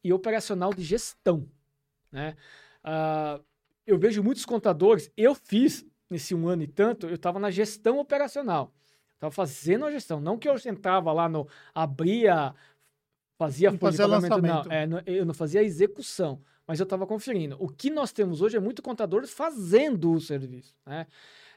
e 0.03 0.11
operacional 0.11 0.73
de 0.73 0.83
gestão, 0.83 1.49
né? 2.11 2.35
Uh, 2.83 3.43
eu 3.85 3.97
vejo 3.97 4.23
muitos 4.23 4.45
contadores, 4.45 5.11
eu 5.15 5.35
fiz 5.35 5.85
nesse 6.09 6.33
um 6.35 6.47
ano 6.47 6.63
e 6.63 6.67
tanto, 6.67 7.07
eu 7.07 7.15
estava 7.15 7.39
na 7.39 7.51
gestão 7.51 7.99
operacional. 7.99 8.73
Estava 9.13 9.31
fazendo 9.31 9.85
a 9.85 9.91
gestão. 9.91 10.19
Não 10.19 10.37
que 10.37 10.47
eu 10.47 10.57
sentava 10.59 11.11
lá 11.11 11.27
no. 11.29 11.47
abria, 11.73 12.53
fazia 13.37 13.71
não 13.71 13.77
fazia 13.77 14.05
lançamento. 14.05 14.69
Não, 14.87 14.97
é, 14.99 15.03
eu 15.05 15.25
não 15.25 15.33
fazia 15.33 15.61
a 15.61 15.63
execução, 15.63 16.41
mas 16.67 16.79
eu 16.79 16.83
estava 16.83 17.07
conferindo. 17.07 17.55
O 17.59 17.69
que 17.69 17.89
nós 17.89 18.11
temos 18.11 18.41
hoje 18.41 18.57
é 18.57 18.59
muito 18.59 18.81
contadores 18.81 19.31
fazendo 19.31 20.11
o 20.11 20.19
serviço. 20.19 20.75
Né? 20.85 21.07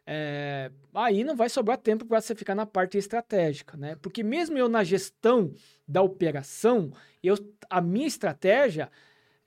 É, 0.07 0.71
aí 0.95 1.25
não 1.25 1.37
vai 1.37 1.49
sobrar 1.49 1.77
tempo 1.77 2.07
para 2.07 2.21
você 2.21 2.35
ficar 2.35 2.55
na 2.55 2.65
parte 2.65 2.97
estratégica, 2.97 3.77
né? 3.77 3.95
Porque 3.97 4.23
mesmo 4.23 4.57
eu 4.57 4.67
na 4.67 4.83
gestão 4.83 5.53
da 5.87 6.01
operação, 6.01 6.91
eu, 7.23 7.35
a 7.69 7.81
minha 7.81 8.07
estratégia 8.07 8.91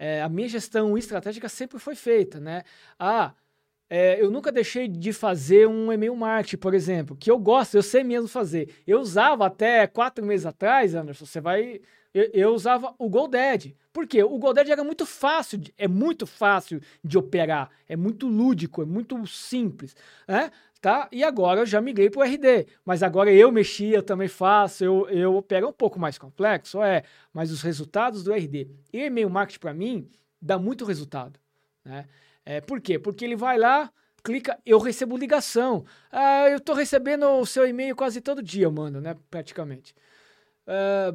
é, 0.01 0.19
a 0.19 0.27
minha 0.27 0.49
gestão 0.49 0.97
estratégica 0.97 1.47
sempre 1.47 1.77
foi 1.77 1.93
feita, 1.93 2.39
né? 2.39 2.63
Ah, 2.97 3.35
é, 3.87 4.19
eu 4.19 4.31
nunca 4.31 4.51
deixei 4.51 4.87
de 4.87 5.13
fazer 5.13 5.67
um 5.67 5.93
e-mail 5.93 6.15
marketing, 6.15 6.57
por 6.57 6.73
exemplo, 6.73 7.15
que 7.15 7.29
eu 7.29 7.37
gosto, 7.37 7.75
eu 7.75 7.83
sei 7.83 8.03
mesmo 8.03 8.27
fazer. 8.27 8.73
Eu 8.87 8.99
usava 8.99 9.45
até 9.45 9.85
quatro 9.85 10.25
meses 10.25 10.47
atrás, 10.47 10.95
Anderson, 10.95 11.23
você 11.23 11.39
vai. 11.39 11.81
Eu, 12.11 12.31
eu 12.33 12.49
usava 12.55 12.95
o 12.97 13.07
GoDaddy. 13.07 13.77
Por 13.93 14.07
quê? 14.07 14.23
O 14.23 14.39
GoDaddy 14.39 14.71
era 14.71 14.83
muito 14.83 15.05
fácil, 15.05 15.59
de, 15.59 15.71
é 15.77 15.87
muito 15.87 16.25
fácil 16.25 16.81
de 17.03 17.19
operar, 17.19 17.69
é 17.87 17.95
muito 17.95 18.27
lúdico, 18.27 18.81
é 18.81 18.85
muito 18.85 19.27
simples. 19.27 19.95
Né? 20.27 20.49
Tá? 20.81 21.07
E 21.11 21.23
agora 21.23 21.61
eu 21.61 21.65
já 21.65 21.79
migrei 21.79 22.09
para 22.09 22.21
o 22.21 22.23
RD, 22.23 22.65
mas 22.83 23.03
agora 23.03 23.31
eu 23.31 23.51
mexi, 23.51 23.91
eu 23.91 24.01
também 24.01 24.27
faço, 24.27 24.83
eu, 24.83 25.07
eu 25.09 25.35
opero 25.35 25.69
um 25.69 25.73
pouco 25.73 25.99
mais 25.99 26.17
complexo, 26.17 26.81
é, 26.81 27.03
mas 27.31 27.51
os 27.51 27.61
resultados 27.61 28.23
do 28.23 28.33
RD 28.33 28.67
e 28.91 28.99
e-mail 29.05 29.29
marketing 29.29 29.59
para 29.59 29.73
mim 29.73 30.09
dá 30.41 30.57
muito 30.57 30.83
resultado, 30.83 31.39
né? 31.85 32.07
É, 32.43 32.59
por 32.59 32.81
quê? 32.81 32.97
Porque 32.97 33.23
ele 33.23 33.35
vai 33.35 33.59
lá, 33.59 33.91
clica, 34.23 34.59
eu 34.65 34.79
recebo 34.79 35.15
ligação. 35.15 35.85
Ah, 36.11 36.49
eu 36.49 36.57
estou 36.57 36.73
recebendo 36.73 37.23
o 37.27 37.45
seu 37.45 37.67
e-mail 37.67 37.95
quase 37.95 38.19
todo 38.19 38.41
dia, 38.41 38.69
mano, 38.71 38.99
né? 38.99 39.15
Praticamente. 39.29 39.93
Ah, 40.65 41.13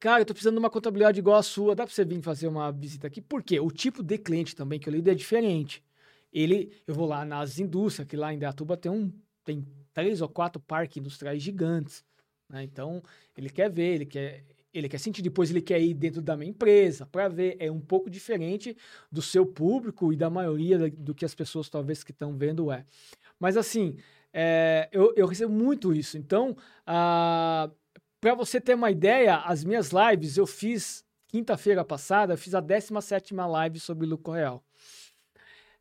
cara, 0.00 0.22
eu 0.22 0.26
tô 0.26 0.32
precisando 0.32 0.54
de 0.54 0.60
uma 0.60 0.70
contabilidade 0.70 1.18
igual 1.18 1.36
a 1.36 1.42
sua, 1.42 1.74
dá 1.74 1.84
para 1.84 1.94
você 1.94 2.04
vir 2.06 2.22
fazer 2.22 2.48
uma 2.48 2.72
visita 2.72 3.06
aqui? 3.06 3.20
Por 3.20 3.42
quê? 3.42 3.60
O 3.60 3.70
tipo 3.70 4.02
de 4.02 4.16
cliente 4.16 4.56
também 4.56 4.80
que 4.80 4.88
eu 4.88 4.92
lido 4.94 5.10
é 5.10 5.14
diferente 5.14 5.84
ele, 6.32 6.72
eu 6.86 6.94
vou 6.94 7.06
lá 7.06 7.24
nas 7.24 7.58
indústrias, 7.58 8.08
que 8.08 8.16
lá 8.16 8.32
em 8.32 8.38
Deatuba 8.38 8.76
tem 8.76 8.90
um, 8.90 9.12
tem 9.44 9.66
três 9.92 10.22
ou 10.22 10.28
quatro 10.28 10.60
parques 10.60 10.96
industriais 10.96 11.42
gigantes, 11.42 12.04
né? 12.48 12.62
Então, 12.62 13.02
ele 13.36 13.50
quer 13.50 13.70
ver, 13.70 13.94
ele 13.94 14.06
quer, 14.06 14.44
ele 14.72 14.88
quer 14.88 14.98
sentir, 14.98 15.22
depois 15.22 15.50
ele 15.50 15.60
quer 15.60 15.80
ir 15.80 15.94
dentro 15.94 16.22
da 16.22 16.36
minha 16.36 16.50
empresa 16.50 17.06
para 17.06 17.28
ver, 17.28 17.56
é 17.58 17.70
um 17.70 17.80
pouco 17.80 18.08
diferente 18.08 18.76
do 19.10 19.20
seu 19.20 19.44
público 19.44 20.12
e 20.12 20.16
da 20.16 20.30
maioria 20.30 20.90
do 20.90 21.14
que 21.14 21.24
as 21.24 21.34
pessoas 21.34 21.68
talvez 21.68 22.02
que 22.02 22.12
estão 22.12 22.36
vendo 22.36 22.72
é. 22.72 22.84
Mas 23.38 23.56
assim, 23.56 23.96
é, 24.32 24.88
eu, 24.92 25.12
eu 25.16 25.26
recebo 25.26 25.52
muito 25.52 25.92
isso, 25.92 26.16
então, 26.16 26.56
para 26.84 28.34
você 28.36 28.60
ter 28.60 28.74
uma 28.74 28.90
ideia, 28.90 29.36
as 29.36 29.64
minhas 29.64 29.90
lives 29.90 30.36
eu 30.36 30.46
fiz 30.46 31.04
quinta-feira 31.28 31.84
passada, 31.84 32.34
eu 32.34 32.38
fiz 32.38 32.54
a 32.54 32.60
17 32.60 33.34
live 33.34 33.80
sobre 33.80 34.06
lucro 34.06 34.32
real. 34.32 34.64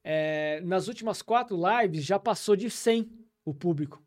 É, 0.04 0.62
nas 0.62 0.88
últimas 0.88 1.22
quatro 1.22 1.58
lives 1.58 2.04
já 2.04 2.18
passou 2.18 2.56
de 2.56 2.70
100 2.70 3.10
o 3.46 3.54
público. 3.54 4.02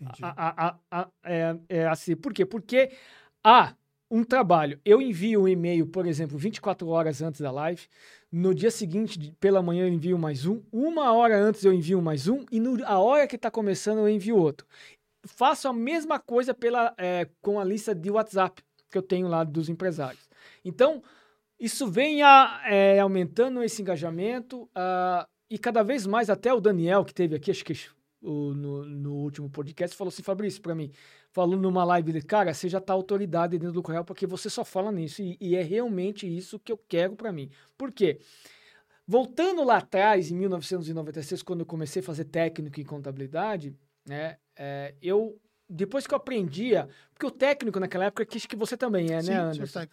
Entendi. 0.00 0.20
A, 0.22 0.68
a, 0.68 0.78
a, 0.90 1.08
é, 1.24 1.58
é, 1.68 1.86
assim, 1.86 2.16
por 2.16 2.32
quê? 2.32 2.44
Porque 2.44 2.90
há 3.42 3.74
um 4.10 4.24
trabalho. 4.24 4.80
Eu 4.84 5.02
envio 5.02 5.42
um 5.42 5.48
e-mail, 5.48 5.86
por 5.86 6.06
exemplo, 6.06 6.38
24 6.38 6.88
horas 6.88 7.20
antes 7.20 7.40
da 7.40 7.50
live. 7.50 7.86
No 8.30 8.54
dia 8.54 8.70
seguinte, 8.70 9.34
pela 9.40 9.62
manhã, 9.62 9.84
eu 9.86 9.92
envio 9.92 10.18
mais 10.18 10.46
um. 10.46 10.62
Uma 10.72 11.12
hora 11.12 11.38
antes 11.38 11.64
eu 11.64 11.72
envio 11.72 12.00
mais 12.00 12.28
um. 12.28 12.44
E 12.50 12.60
no, 12.60 12.84
a 12.86 12.98
hora 12.98 13.26
que 13.26 13.36
está 13.36 13.50
começando, 13.50 13.98
eu 13.98 14.08
envio 14.08 14.36
outro. 14.36 14.66
Faço 15.26 15.68
a 15.68 15.72
mesma 15.72 16.18
coisa 16.18 16.54
pela, 16.54 16.94
é, 16.96 17.28
com 17.42 17.58
a 17.58 17.64
lista 17.64 17.94
de 17.94 18.10
WhatsApp 18.10 18.62
que 18.90 18.96
eu 18.96 19.02
tenho 19.02 19.28
lá 19.28 19.44
dos 19.44 19.68
empresários. 19.68 20.28
Então, 20.64 21.02
isso 21.58 21.90
vem 21.90 22.22
a, 22.22 22.62
é, 22.66 23.00
aumentando 23.00 23.62
esse 23.62 23.82
engajamento 23.82 24.62
uh, 24.64 25.26
e 25.50 25.58
cada 25.58 25.82
vez 25.82 26.06
mais, 26.06 26.30
até 26.30 26.52
o 26.52 26.60
Daniel, 26.60 27.04
que 27.04 27.14
teve 27.14 27.34
aqui, 27.34 27.50
acho 27.50 27.64
que 27.64 27.74
o, 28.20 28.54
no, 28.54 28.84
no, 28.84 29.14
último 29.14 29.48
podcast, 29.48 29.96
falou 29.96 30.08
assim, 30.08 30.22
Fabrício, 30.22 30.60
para 30.60 30.74
mim, 30.74 30.90
falou 31.30 31.58
numa 31.58 31.84
live 31.84 32.12
dele, 32.12 32.24
cara, 32.24 32.52
você 32.52 32.68
já 32.68 32.80
tá 32.80 32.92
autoridade 32.92 33.58
dentro 33.58 33.72
do 33.72 33.82
Correio 33.82 34.04
porque 34.04 34.26
você 34.26 34.50
só 34.50 34.64
fala 34.64 34.92
nisso 34.92 35.22
e, 35.22 35.36
e 35.40 35.56
é 35.56 35.62
realmente 35.62 36.26
isso 36.26 36.58
que 36.58 36.70
eu 36.70 36.78
quero 36.78 37.16
para 37.16 37.32
mim. 37.32 37.50
Por 37.76 37.92
quê? 37.92 38.18
Voltando 39.06 39.64
lá 39.64 39.78
atrás, 39.78 40.30
em 40.30 40.36
1996, 40.36 41.42
quando 41.42 41.60
eu 41.60 41.66
comecei 41.66 42.02
a 42.02 42.04
fazer 42.04 42.24
técnico 42.24 42.80
em 42.80 42.84
contabilidade, 42.84 43.74
né, 44.06 44.36
é, 44.56 44.94
eu 45.00 45.40
depois 45.68 46.06
que 46.06 46.14
eu 46.14 46.16
aprendia, 46.16 46.88
porque 47.12 47.26
o 47.26 47.30
técnico 47.30 47.78
naquela 47.78 48.06
época, 48.06 48.24
que 48.24 48.38
acho 48.38 48.48
que 48.48 48.56
você 48.56 48.76
também 48.76 49.08
é, 49.08 49.16
né, 49.16 49.22
Sim, 49.22 49.30
né, 49.30 49.38
Anderson? 49.38 49.86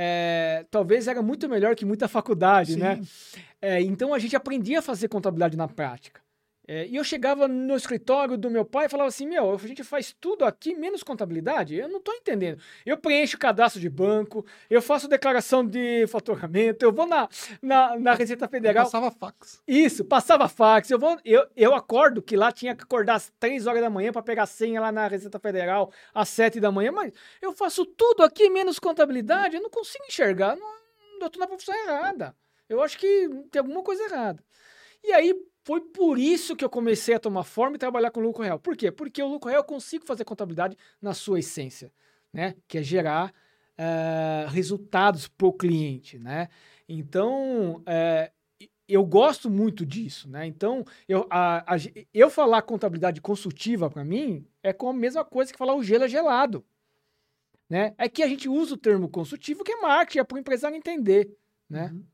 É, 0.00 0.64
talvez 0.70 1.08
era 1.08 1.20
muito 1.20 1.48
melhor 1.48 1.74
que 1.74 1.84
muita 1.84 2.06
faculdade, 2.06 2.76
né? 2.76 2.94
Sim. 2.94 3.00
né? 3.00 3.44
É, 3.60 3.82
então 3.82 4.14
a 4.14 4.18
gente 4.20 4.36
aprendia 4.36 4.78
a 4.78 4.82
fazer 4.82 5.08
contabilidade 5.08 5.56
na 5.56 5.66
prática. 5.66 6.20
É, 6.70 6.86
e 6.86 6.96
eu 6.96 7.02
chegava 7.02 7.48
no 7.48 7.74
escritório 7.74 8.36
do 8.36 8.50
meu 8.50 8.62
pai 8.62 8.84
e 8.84 8.88
falava 8.90 9.08
assim: 9.08 9.26
Meu, 9.26 9.54
a 9.54 9.56
gente 9.56 9.82
faz 9.82 10.14
tudo 10.20 10.44
aqui 10.44 10.74
menos 10.74 11.02
contabilidade? 11.02 11.74
Eu 11.74 11.88
não 11.88 11.96
estou 11.96 12.14
entendendo. 12.14 12.60
Eu 12.84 12.98
preencho 12.98 13.38
cadastro 13.38 13.80
de 13.80 13.88
banco, 13.88 14.44
eu 14.68 14.82
faço 14.82 15.08
declaração 15.08 15.66
de 15.66 16.06
faturamento, 16.08 16.84
eu 16.84 16.92
vou 16.92 17.06
na, 17.06 17.26
na, 17.62 17.98
na 17.98 18.12
Receita 18.12 18.46
Federal. 18.46 18.84
Eu 18.84 18.90
passava 18.90 19.10
fax. 19.10 19.62
Isso, 19.66 20.04
passava 20.04 20.46
fax. 20.46 20.90
Eu, 20.90 20.98
vou, 20.98 21.18
eu, 21.24 21.46
eu 21.56 21.74
acordo 21.74 22.20
que 22.20 22.36
lá 22.36 22.52
tinha 22.52 22.76
que 22.76 22.82
acordar 22.82 23.14
às 23.14 23.32
3 23.40 23.66
horas 23.66 23.80
da 23.80 23.88
manhã 23.88 24.12
para 24.12 24.20
pegar 24.20 24.44
senha 24.44 24.78
lá 24.78 24.92
na 24.92 25.08
Receita 25.08 25.38
Federal 25.38 25.90
às 26.12 26.28
7 26.28 26.60
da 26.60 26.70
manhã, 26.70 26.92
mas 26.92 27.14
eu 27.40 27.54
faço 27.54 27.86
tudo 27.86 28.22
aqui 28.22 28.50
menos 28.50 28.78
contabilidade, 28.78 29.56
eu 29.56 29.62
não 29.62 29.70
consigo 29.70 30.04
enxergar. 30.06 30.54
Não, 30.54 30.68
eu 31.18 31.26
estou 31.28 31.40
na 31.40 31.46
profissão 31.46 31.74
errada. 31.74 32.36
Eu 32.68 32.82
acho 32.82 32.98
que 32.98 33.30
tem 33.50 33.60
alguma 33.60 33.82
coisa 33.82 34.02
errada. 34.04 34.44
E 35.02 35.12
aí, 35.12 35.34
foi 35.68 35.82
por 35.82 36.18
isso 36.18 36.56
que 36.56 36.64
eu 36.64 36.70
comecei 36.70 37.14
a 37.14 37.18
tomar 37.18 37.44
forma 37.44 37.76
e 37.76 37.78
trabalhar 37.78 38.10
com 38.10 38.20
o 38.20 38.22
lucro 38.22 38.42
real. 38.42 38.58
Por 38.58 38.74
quê? 38.74 38.90
Porque 38.90 39.22
o 39.22 39.28
lucro 39.28 39.50
real 39.50 39.60
eu 39.60 39.66
consigo 39.66 40.06
fazer 40.06 40.24
contabilidade 40.24 40.74
na 40.98 41.12
sua 41.12 41.40
essência, 41.40 41.92
né? 42.32 42.54
Que 42.66 42.78
é 42.78 42.82
gerar 42.82 43.34
uh, 43.78 44.48
resultados 44.48 45.28
para 45.28 45.46
o 45.46 45.52
cliente, 45.52 46.18
né? 46.18 46.48
Então, 46.88 47.82
uh, 47.82 48.66
eu 48.88 49.04
gosto 49.04 49.50
muito 49.50 49.84
disso, 49.84 50.26
né? 50.30 50.46
Então, 50.46 50.86
eu, 51.06 51.26
a, 51.28 51.74
a, 51.74 51.76
eu 52.14 52.30
falar 52.30 52.62
contabilidade 52.62 53.20
consultiva 53.20 53.90
para 53.90 54.06
mim 54.06 54.46
é 54.62 54.72
como 54.72 54.92
a 54.92 54.98
mesma 54.98 55.22
coisa 55.22 55.52
que 55.52 55.58
falar 55.58 55.74
o 55.74 55.82
gelo 55.82 56.04
é 56.04 56.08
gelado, 56.08 56.64
né? 57.68 57.92
É 57.98 58.08
que 58.08 58.22
a 58.22 58.26
gente 58.26 58.48
usa 58.48 58.72
o 58.72 58.78
termo 58.78 59.06
consultivo 59.06 59.62
que 59.62 59.72
é 59.72 59.82
marketing, 59.82 60.20
é 60.20 60.24
para 60.24 60.36
o 60.36 60.40
empresário 60.40 60.78
entender, 60.78 61.36
né? 61.68 61.90
Uhum. 61.92 62.04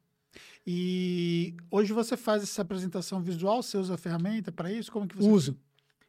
E 0.67 1.55
hoje 1.71 1.93
você 1.93 2.17
faz 2.17 2.43
essa 2.43 2.63
apresentação 2.63 3.21
visual, 3.21 3.63
você 3.63 3.77
usa 3.77 3.95
a 3.95 3.99
ferramenta 3.99 4.51
para 4.51 4.73
isso? 4.73 4.91
Como 4.91 5.07
que 5.07 5.17
você 5.17 5.29
uso? 5.29 5.59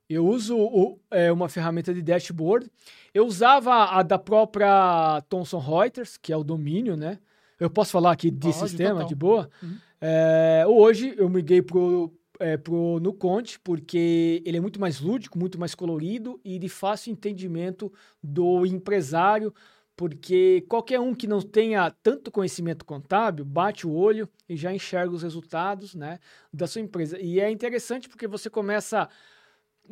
Eu 0.08 0.26
uso 0.28 0.56
o, 0.56 1.00
é, 1.10 1.32
uma 1.32 1.50
ferramenta 1.50 1.94
de 1.94 2.02
dashboard. 2.02 2.72
Eu 3.14 3.26
usava 3.26 3.74
a 3.86 4.04
da 4.04 4.20
própria 4.20 5.22
Thomson 5.28 5.58
Reuters, 5.58 6.16
que 6.16 6.32
é 6.32 6.38
o 6.38 6.44
domínio, 6.44 6.96
né? 6.96 7.20
Eu 7.60 7.70
posso 7.70 7.92
falar 7.92 8.12
aqui 8.12 8.30
de 8.30 8.52
Pode, 8.52 8.56
sistema, 8.56 8.94
total. 8.94 9.08
de 9.08 9.16
boa. 9.16 9.50
Uhum. 9.64 9.78
É, 10.00 10.64
hoje 10.68 11.16
eu 11.18 11.28
migrei 11.28 11.62
pro, 11.62 12.14
é, 12.40 12.58
pro, 12.58 13.00
no 13.00 13.14
Conte, 13.14 13.60
porque 13.60 14.44
ele 14.46 14.58
é 14.58 14.62
muito 14.62 14.80
mais 14.80 15.00
lúdico, 15.00 15.40
muito 15.40 15.60
mais 15.60 15.74
colorido 15.74 16.40
e 16.44 16.60
de 16.60 16.70
fácil 16.70 17.12
entendimento 17.12 17.92
do 18.22 18.66
empresário, 18.66 19.54
porque 19.96 20.66
qualquer 20.68 21.00
um 21.00 21.16
que 21.16 21.28
não 21.28 21.42
tenha 21.42 21.90
tanto 21.90 22.32
conhecimento 22.32 22.84
contábil 22.84 23.46
bate 23.46 23.88
o 23.88 23.94
olho 23.94 24.28
e 24.48 24.58
já 24.58 24.74
enxerga 24.74 25.14
os 25.14 25.24
resultados 25.24 25.96
né, 25.96 26.20
da 26.54 26.68
sua 26.68 26.82
empresa. 26.82 27.20
E 27.20 27.40
é 27.40 27.50
interessante 27.50 28.10
porque 28.10 28.28
você 28.28 28.50
começa. 28.50 29.08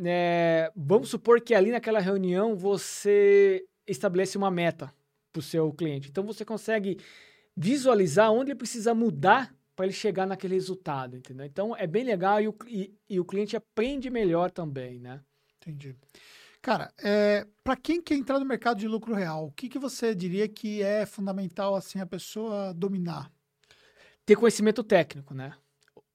É, 0.03 0.71
vamos 0.75 1.09
supor 1.09 1.39
que 1.39 1.53
ali 1.53 1.71
naquela 1.71 1.99
reunião 1.99 2.55
você 2.55 3.65
estabelece 3.87 4.37
uma 4.37 4.51
meta 4.51 4.93
para 5.31 5.39
o 5.39 5.43
seu 5.43 5.71
cliente. 5.71 6.09
Então 6.09 6.25
você 6.25 6.43
consegue 6.43 6.97
visualizar 7.55 8.31
onde 8.31 8.51
ele 8.51 8.57
precisa 8.57 8.93
mudar 8.93 9.53
para 9.75 9.85
ele 9.85 9.93
chegar 9.93 10.25
naquele 10.25 10.55
resultado, 10.55 11.15
entendeu? 11.15 11.45
Então 11.45 11.75
é 11.75 11.87
bem 11.87 12.03
legal 12.03 12.41
e 12.41 12.47
o, 12.47 12.55
e, 12.67 12.93
e 13.09 13.19
o 13.19 13.25
cliente 13.25 13.55
aprende 13.55 14.09
melhor 14.09 14.51
também, 14.51 14.99
né? 14.99 15.21
Entendi. 15.57 15.95
Cara, 16.63 16.93
é, 17.03 17.45
para 17.61 17.75
quem 17.75 18.01
quer 18.01 18.15
entrar 18.15 18.39
no 18.39 18.45
mercado 18.45 18.79
de 18.79 18.87
lucro 18.87 19.13
real, 19.13 19.47
o 19.47 19.51
que, 19.51 19.67
que 19.67 19.77
você 19.77 20.15
diria 20.15 20.47
que 20.47 20.81
é 20.81 21.05
fundamental 21.05 21.75
assim 21.75 21.99
a 21.99 22.05
pessoa 22.05 22.73
dominar? 22.73 23.29
Ter 24.25 24.37
conhecimento 24.37 24.81
técnico, 24.81 25.33
né? 25.33 25.53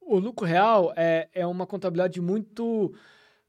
O 0.00 0.18
lucro 0.18 0.46
real 0.46 0.90
é, 0.96 1.28
é 1.34 1.46
uma 1.46 1.66
contabilidade 1.66 2.18
muito 2.18 2.94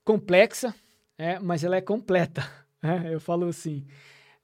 complexa, 0.04 0.76
é, 1.18 1.40
mas 1.40 1.64
ela 1.64 1.78
é 1.78 1.82
completa. 1.82 2.44
Né? 2.82 3.14
Eu 3.14 3.20
falo 3.20 3.46
assim, 3.46 3.86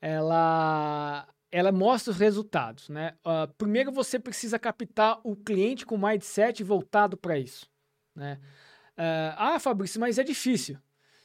ela 0.01 1.25
ela 1.49 1.71
mostra 1.71 2.11
os 2.11 2.19
resultados, 2.19 2.89
né? 2.89 3.13
Uh, 3.25 3.47
primeiro 3.57 3.93
você 3.93 4.19
precisa 4.19 4.59
captar 4.59 5.21
o 5.23 5.37
cliente 5.37 5.85
com 5.85 5.97
mindset 5.97 6.61
voltado 6.61 7.15
para 7.15 7.39
isso, 7.39 7.65
né? 8.13 8.37
Uh, 8.97 9.35
ah, 9.37 9.57
Fabrício, 9.57 10.01
mas 10.01 10.19
é 10.19 10.23
difícil. 10.25 10.77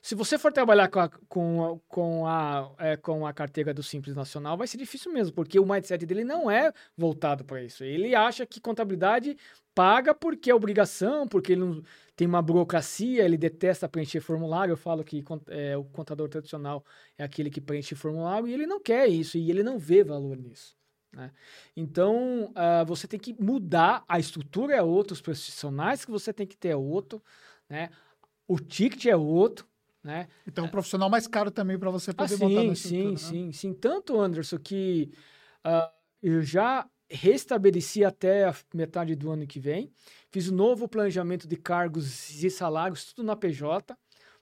Se 0.02 0.14
você 0.14 0.38
for 0.38 0.50
trabalhar 0.50 0.88
com 0.88 1.00
a, 1.00 1.08
com, 1.28 1.80
com, 1.86 2.26
a, 2.26 2.72
é, 2.78 2.96
com 2.96 3.26
a 3.26 3.32
carteira 3.32 3.74
do 3.74 3.82
Simples 3.82 4.16
Nacional, 4.16 4.56
vai 4.56 4.66
ser 4.66 4.78
difícil 4.78 5.12
mesmo, 5.12 5.34
porque 5.34 5.60
o 5.60 5.66
mindset 5.66 6.06
dele 6.06 6.24
não 6.24 6.50
é 6.50 6.72
voltado 6.96 7.44
para 7.44 7.62
isso. 7.62 7.84
Ele 7.84 8.14
acha 8.14 8.46
que 8.46 8.60
contabilidade 8.60 9.36
paga 9.74 10.14
porque 10.14 10.50
é 10.50 10.54
obrigação, 10.54 11.28
porque 11.28 11.52
ele 11.52 11.60
não, 11.60 11.82
tem 12.16 12.26
uma 12.26 12.42
burocracia, 12.42 13.24
ele 13.24 13.36
detesta 13.36 13.88
preencher 13.88 14.20
formulário. 14.20 14.72
Eu 14.72 14.76
falo 14.76 15.04
que 15.04 15.24
é, 15.48 15.76
o 15.76 15.84
contador 15.84 16.28
tradicional 16.28 16.84
é 17.18 17.24
aquele 17.24 17.50
que 17.50 17.60
preenche 17.60 17.94
formulário 17.94 18.48
e 18.48 18.54
ele 18.54 18.66
não 18.66 18.80
quer 18.80 19.06
isso 19.06 19.36
e 19.36 19.50
ele 19.50 19.62
não 19.62 19.78
vê 19.78 20.02
valor 20.02 20.36
nisso. 20.36 20.76
Né? 21.12 21.30
Então, 21.76 22.52
uh, 22.52 22.84
você 22.86 23.08
tem 23.08 23.18
que 23.18 23.34
mudar, 23.42 24.04
a 24.08 24.18
estrutura 24.18 24.74
é 24.74 24.82
outra, 24.82 25.12
os 25.12 25.20
profissionais 25.20 26.04
que 26.04 26.10
você 26.10 26.32
tem 26.32 26.46
que 26.46 26.56
ter 26.56 26.68
é 26.68 26.76
outro, 26.76 27.22
né? 27.68 27.90
o 28.46 28.58
ticket 28.58 29.06
é 29.06 29.16
outro. 29.16 29.69
Né? 30.02 30.28
Então, 30.46 30.64
um 30.64 30.68
profissional 30.68 31.10
mais 31.10 31.26
caro 31.26 31.50
também 31.50 31.78
para 31.78 31.90
você 31.90 32.12
poder 32.12 32.34
ah, 32.34 32.36
sim, 32.38 32.44
montar 32.44 32.64
na 32.64 32.72
estrutura. 32.72 33.02
Sim, 33.02 33.10
né? 33.10 33.16
sim, 33.16 33.52
sim. 33.52 33.74
Tanto, 33.74 34.18
Anderson, 34.18 34.58
que 34.58 35.12
uh, 35.64 35.92
eu 36.22 36.42
já 36.42 36.88
restabeleci 37.10 38.04
até 38.04 38.44
a 38.44 38.54
metade 38.72 39.14
do 39.14 39.30
ano 39.30 39.46
que 39.46 39.58
vem. 39.58 39.92
Fiz 40.30 40.48
um 40.48 40.54
novo 40.54 40.88
planejamento 40.88 41.46
de 41.46 41.56
cargos 41.56 42.42
e 42.42 42.48
salários, 42.48 43.12
tudo 43.12 43.26
na 43.26 43.36
PJ, 43.36 43.96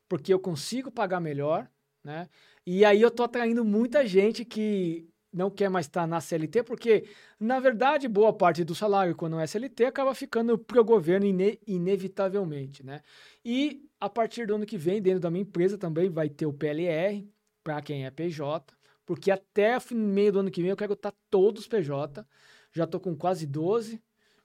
porque 0.08 0.32
eu 0.32 0.38
consigo 0.38 0.90
pagar 0.90 1.18
melhor, 1.18 1.68
né? 2.04 2.28
E 2.66 2.84
aí 2.84 3.00
eu 3.00 3.10
tô 3.10 3.22
atraindo 3.22 3.64
muita 3.64 4.06
gente 4.06 4.44
que 4.44 5.08
não 5.32 5.50
quer 5.50 5.68
mais 5.68 5.86
estar 5.86 6.06
na 6.06 6.20
CLT, 6.20 6.62
porque, 6.62 7.04
na 7.38 7.60
verdade, 7.60 8.08
boa 8.08 8.32
parte 8.32 8.64
do 8.64 8.74
salário, 8.74 9.14
quando 9.14 9.38
é 9.38 9.46
CLT, 9.46 9.84
acaba 9.86 10.14
ficando 10.14 10.58
para 10.58 10.80
o 10.80 10.84
governo 10.84 11.26
ine 11.26 11.60
inevitavelmente, 11.66 12.84
né? 12.84 13.02
E 13.44 13.88
a 14.00 14.08
partir 14.08 14.46
do 14.46 14.54
ano 14.54 14.66
que 14.66 14.78
vem, 14.78 15.02
dentro 15.02 15.20
da 15.20 15.30
minha 15.30 15.42
empresa 15.42 15.76
também 15.76 16.08
vai 16.08 16.28
ter 16.28 16.46
o 16.46 16.52
PLR, 16.52 17.28
para 17.62 17.82
quem 17.82 18.06
é 18.06 18.10
PJ, 18.10 18.74
porque 19.04 19.30
até 19.30 19.76
o 19.76 19.94
meio 19.94 20.32
do 20.32 20.38
ano 20.40 20.50
que 20.50 20.62
vem 20.62 20.70
eu 20.70 20.76
quero 20.76 20.94
estar 20.94 21.12
todos 21.30 21.66
PJ, 21.66 22.26
já 22.72 22.84
estou 22.84 23.00
com 23.00 23.16
quase 23.16 23.46
12, 23.46 24.02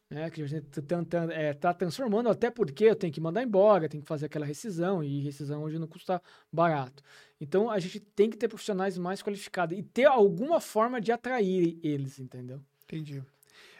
né, 0.09 0.29
que 0.29 0.41
a 0.41 0.47
gente 0.47 0.79
está 0.79 0.97
é, 1.31 1.53
tá 1.53 1.73
transformando, 1.73 2.29
até 2.29 2.51
porque 2.51 2.85
eu 2.85 2.95
tenho 2.95 3.11
que 3.11 3.19
mandar 3.19 3.43
embora, 3.43 3.89
tenho 3.89 4.03
que 4.03 4.07
fazer 4.07 4.27
aquela 4.27 4.45
rescisão, 4.45 5.03
e 5.03 5.21
rescisão 5.21 5.63
hoje 5.63 5.79
não 5.79 5.87
custa 5.87 6.21
barato. 6.51 7.01
Então, 7.43 7.69
a 7.69 7.77
gente 7.77 7.99
tem 7.99 8.29
que 8.29 8.37
ter 8.37 8.47
profissionais 8.47 8.97
mais 8.97 9.21
qualificados 9.21 9.77
e 9.77 9.83
ter 9.83 10.05
alguma 10.05 10.61
forma 10.61 11.01
de 11.01 11.11
atrair 11.11 11.77
eles, 11.83 12.17
entendeu? 12.17 12.61
Entendi. 12.85 13.21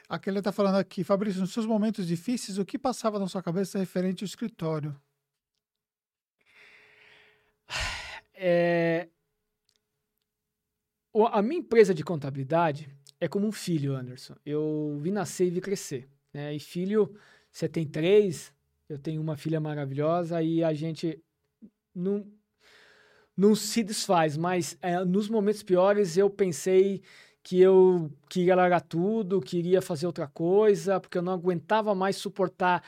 Aquele 0.09 0.39
está 0.39 0.51
falando 0.51 0.75
aqui, 0.75 1.01
Fabrício, 1.01 1.39
nos 1.39 1.53
seus 1.53 1.65
momentos 1.65 2.05
difíceis, 2.05 2.57
o 2.57 2.65
que 2.65 2.77
passava 2.77 3.17
na 3.17 3.27
sua 3.29 3.41
cabeça 3.41 3.79
referente 3.79 4.23
ao 4.23 4.27
escritório? 4.27 4.93
É... 8.35 9.07
A 11.31 11.41
minha 11.41 11.59
empresa 11.59 11.93
de 11.93 12.03
contabilidade, 12.03 12.89
é 13.21 13.27
como 13.27 13.47
um 13.47 13.51
filho, 13.51 13.95
Anderson. 13.95 14.35
Eu 14.45 14.99
vi 15.01 15.11
nascer 15.11 15.45
e 15.45 15.51
vi 15.51 15.61
crescer. 15.61 16.09
Né? 16.33 16.53
E 16.53 16.59
filho, 16.59 17.15
você 17.49 17.69
tem 17.69 17.85
três, 17.85 18.51
eu 18.89 18.97
tenho 18.97 19.21
uma 19.21 19.37
filha 19.37 19.61
maravilhosa 19.61 20.41
e 20.41 20.63
a 20.63 20.73
gente 20.73 21.23
não, 21.95 22.27
não 23.35 23.55
se 23.55 23.83
desfaz. 23.83 24.37
Mas 24.37 24.77
é, 24.81 25.03
nos 25.03 25.29
momentos 25.29 25.63
piores 25.63 26.17
eu 26.17 26.29
pensei 26.29 27.01
que 27.41 27.59
eu 27.59 28.11
queria 28.29 28.55
largar 28.55 28.81
tudo, 28.81 29.41
queria 29.41 29.81
fazer 29.81 30.05
outra 30.07 30.27
coisa, 30.27 30.99
porque 30.99 31.17
eu 31.17 31.21
não 31.21 31.33
aguentava 31.33 31.93
mais 31.93 32.15
suportar 32.15 32.83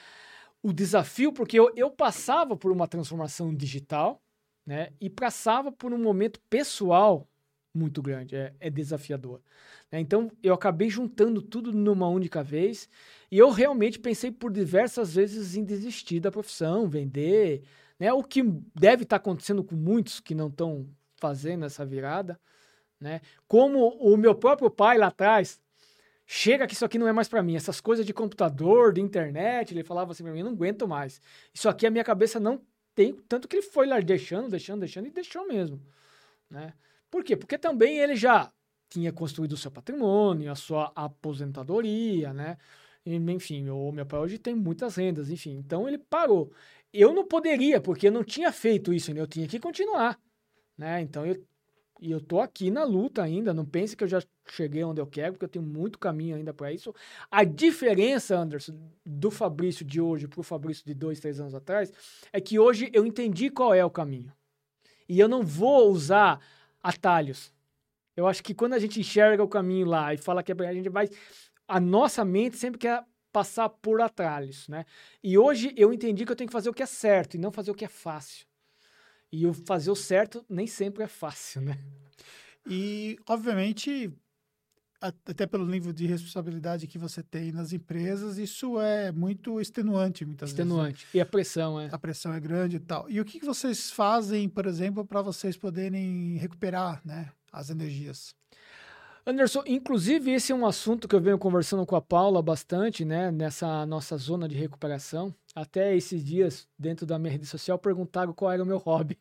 o 0.64 0.74
desafio, 0.74 1.32
porque 1.34 1.60
eu, 1.60 1.72
eu 1.76 1.92
passava 1.92 2.56
por 2.56 2.72
uma 2.72 2.88
transformação 2.88 3.54
digital, 3.54 4.22
né? 4.66 4.90
E 5.00 5.10
passava 5.10 5.72
por 5.72 5.94
um 5.94 5.98
momento 6.02 6.40
pessoal 6.50 7.28
muito 7.76 8.02
grande, 8.02 8.36
é, 8.36 8.54
é 8.60 8.70
desafiador. 8.70 9.42
Né? 9.92 10.00
Então, 10.00 10.32
eu 10.42 10.54
acabei 10.54 10.90
juntando 10.90 11.42
tudo 11.42 11.74
numa 11.74 12.08
única 12.08 12.42
vez 12.42 12.90
e 13.30 13.38
eu 13.38 13.50
realmente 13.52 14.00
pensei 14.00 14.32
por 14.32 14.52
diversas 14.52 15.14
vezes 15.14 15.56
em 15.56 15.64
desistir 15.64 16.20
da 16.20 16.32
profissão, 16.32 16.88
vender, 16.88 17.64
né? 18.00 18.12
O 18.14 18.24
que 18.24 18.44
deve 18.74 19.04
estar 19.04 19.18
tá 19.20 19.22
acontecendo 19.22 19.64
com 19.64 19.76
muitos 19.76 20.20
que 20.20 20.36
não 20.36 20.48
estão 20.48 20.88
fazendo 21.18 21.66
essa 21.66 21.86
virada, 21.86 22.40
né? 23.00 23.22
Como 23.48 23.90
o 24.00 24.18
meu 24.18 24.36
próprio 24.36 24.70
pai 24.70 24.98
lá 24.98 25.08
atrás, 25.08 25.60
chega 26.26 26.68
que 26.68 26.74
isso 26.74 26.86
aqui 26.86 26.98
não 26.98 27.08
é 27.08 27.14
mais 27.14 27.28
para 27.28 27.44
mim, 27.44 27.56
essas 27.56 27.80
coisas 27.80 28.06
de 28.06 28.14
computador, 28.14 28.94
de 28.94 29.02
internet, 29.02 29.74
ele 29.74 29.84
falava 29.84 30.12
assim 30.12 30.24
para 30.24 30.34
mim, 30.34 30.44
não 30.44 30.52
aguento 30.52 30.88
mais. 30.88 31.22
Isso 31.54 31.70
aqui 31.70 31.86
a 31.86 31.92
minha 31.92 32.04
cabeça 32.04 32.40
não 32.40 32.62
tem, 32.94 33.14
tanto 33.28 33.48
que 33.48 33.58
ele 33.58 33.64
foi 33.64 33.86
lá 33.88 34.00
deixando, 34.00 34.50
deixando, 34.50 34.80
deixando 34.80 35.08
e 35.08 35.12
deixou 35.12 35.48
mesmo, 35.48 35.82
né? 36.50 36.74
Por 37.10 37.24
quê? 37.24 37.36
Porque 37.36 37.58
também 37.58 38.00
ele 38.00 38.16
já 38.16 38.52
tinha 38.90 39.12
construído 39.12 39.54
o 39.54 39.58
seu 39.58 39.72
patrimônio, 39.72 40.52
a 40.52 40.56
sua 40.56 40.92
aposentadoria, 40.96 42.34
né? 42.34 42.58
Enfim, 43.06 43.70
o 43.70 43.92
meu 43.92 44.06
pai 44.06 44.20
hoje 44.20 44.38
tem 44.40 44.56
muitas 44.56 44.96
rendas, 44.96 45.30
enfim. 45.30 45.58
Então 45.58 45.88
ele 45.88 45.98
parou. 45.98 46.52
Eu 46.98 47.14
não 47.14 47.26
poderia, 47.28 47.82
porque 47.82 48.08
eu 48.08 48.12
não 48.12 48.24
tinha 48.24 48.52
feito 48.52 48.94
isso 48.94 49.10
ainda, 49.12 49.22
eu 49.22 49.28
tinha 49.28 49.48
que 49.48 49.60
continuar, 49.60 50.20
né? 50.78 51.02
Então 51.02 51.26
eu 51.26 51.36
eu 52.02 52.20
tô 52.20 52.42
aqui 52.42 52.70
na 52.70 52.84
luta 52.84 53.24
ainda, 53.24 53.54
não 53.54 53.66
pense 53.66 53.96
que 53.96 54.04
eu 54.04 54.08
já 54.08 54.22
cheguei 54.50 54.84
onde 54.84 55.00
eu 55.00 55.08
quero, 55.08 55.34
porque 55.34 55.46
eu 55.46 55.50
tenho 55.50 55.66
muito 55.66 55.98
caminho 55.98 56.36
ainda 56.36 56.54
para 56.54 56.72
isso. 56.72 56.94
A 57.32 57.44
diferença, 57.44 58.38
Anderson, 58.38 58.78
do 59.06 59.32
Fabrício 59.32 59.86
de 59.86 60.02
hoje 60.02 60.28
para 60.28 60.40
o 60.40 60.44
Fabrício 60.44 60.86
de 60.86 60.94
dois, 60.94 61.20
três 61.20 61.40
anos 61.40 61.56
atrás, 61.56 61.92
é 62.34 62.42
que 62.42 62.60
hoje 62.60 62.90
eu 62.94 63.06
entendi 63.06 63.50
qual 63.50 63.74
é 63.74 63.84
o 63.84 63.90
caminho. 63.90 64.32
E 65.08 65.20
eu 65.20 65.28
não 65.28 65.44
vou 65.44 65.90
usar 65.90 66.40
atalhos. 66.82 67.54
Eu 68.16 68.28
acho 68.28 68.44
que 68.44 68.54
quando 68.54 68.74
a 68.74 68.80
gente 68.80 69.00
enxerga 69.00 69.44
o 69.44 69.48
caminho 69.48 69.86
lá 69.86 70.14
e 70.14 70.18
fala 70.18 70.44
que 70.44 70.52
a 70.52 70.74
gente 70.74 70.90
vai. 70.90 71.10
A 71.68 71.80
nossa 71.80 72.24
mente 72.24 72.58
sempre 72.58 72.80
quer 72.80 73.04
passar 73.36 73.68
por 73.68 74.00
atalhos, 74.00 74.66
né? 74.70 74.86
E 75.22 75.38
hoje 75.38 75.74
eu 75.76 75.92
entendi 75.92 76.24
que 76.26 76.32
eu 76.32 76.36
tenho 76.38 76.48
que 76.48 76.54
fazer 76.54 76.70
o 76.70 76.74
que 76.74 76.82
é 76.82 76.86
certo 76.86 77.34
e 77.34 77.38
não 77.38 77.52
fazer 77.52 77.70
o 77.70 77.76
que 77.76 77.84
é 77.84 77.90
fácil. 77.90 78.48
E 79.30 79.46
o 79.46 79.54
fazer 79.54 79.92
o 79.92 79.96
certo 79.96 80.46
nem 80.48 80.66
sempre 80.66 81.04
é 81.04 81.08
fácil, 81.08 81.60
né? 81.60 81.78
E, 82.66 83.20
obviamente, 83.28 84.10
até 85.02 85.46
pelo 85.46 85.66
nível 85.66 85.92
de 85.92 86.08
responsabilidade 86.08 86.88
que 86.88 86.98
você 86.98 87.22
tem 87.22 87.52
nas 87.52 87.74
empresas, 87.74 88.38
isso 88.38 88.80
é 88.80 89.12
muito 89.12 89.60
extenuante 89.60 90.24
muitas 90.26 90.52
extenuante. 90.52 90.94
vezes. 90.94 91.02
Extenuante. 91.02 91.18
E 91.18 91.20
a 91.20 91.26
pressão 91.26 91.78
é? 91.78 91.90
A 91.92 92.00
pressão 92.00 92.34
é 92.34 92.40
grande 92.40 92.78
e 92.78 92.80
tal. 92.80 93.10
E 93.10 93.20
o 93.20 93.26
que, 93.26 93.42
que 93.42 93.46
vocês 93.46 93.92
fazem, 93.92 94.48
por 94.48 94.66
exemplo, 94.66 95.06
para 95.06 95.22
vocês 95.22 95.58
poderem 95.58 96.38
recuperar 96.38 97.02
né, 97.04 97.30
as 97.52 97.70
energias? 97.70 98.34
Anderson, 99.28 99.64
inclusive 99.66 100.32
esse 100.32 100.52
é 100.52 100.56
um 100.56 100.68
assunto 100.68 101.08
que 101.08 101.16
eu 101.16 101.20
venho 101.20 101.40
conversando 101.40 101.84
com 101.84 101.96
a 101.96 102.02
Paula 102.02 102.44
bastante, 102.44 103.04
né, 103.04 103.32
nessa 103.32 103.84
nossa 103.86 104.16
zona 104.18 104.48
de 104.48 104.56
recuperação. 104.56 105.34
Até 105.56 105.96
esses 105.96 106.24
dias, 106.24 106.68
dentro 106.78 107.08
da 107.08 107.18
minha 107.18 107.32
rede 107.32 107.48
social, 107.48 107.80
perguntaram 107.80 108.34
qual 108.34 108.52
era 108.52 108.62
o 108.62 108.66
meu 108.66 108.78
hobby. 108.78 109.18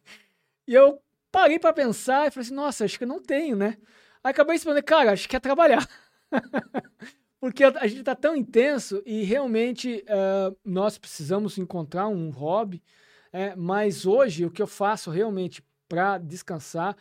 E 0.69 0.75
eu 0.75 1.01
parei 1.33 1.59
para 1.59 1.73
pensar 1.73 2.27
e 2.27 2.31
falei 2.31 2.47
assim, 2.47 2.55
nossa, 2.55 2.85
acho 2.85 2.99
que 2.99 3.05
eu 3.05 3.09
não 3.09 3.23
tenho, 3.23 3.57
né? 3.57 3.79
Aí 4.23 4.31
acabei 4.31 4.57
respondendo, 4.57 4.85
cara, 4.85 5.13
acho 5.13 5.29
que 5.29 5.37
é 5.37 5.41
trabalhar. 5.41 5.89
porque 7.41 7.65
a 7.65 7.87
gente 7.87 8.01
está 8.01 8.15
tão 8.15 8.37
intenso 8.37 9.03
e 9.05 9.23
realmente 9.23 10.05
uh, 10.09 10.57
nós 10.65 10.99
precisamos 10.99 11.57
encontrar 11.57 12.09
um 12.09 12.31
hobby. 12.31 12.83
É, 13.33 13.57
mas 13.57 14.07
hoje 14.07 14.45
o 14.45 14.51
que 14.51 14.63
eu 14.63 14.67
faço 14.67 15.11
realmente 15.11 15.63
para 15.89 16.19
descansar, 16.19 16.97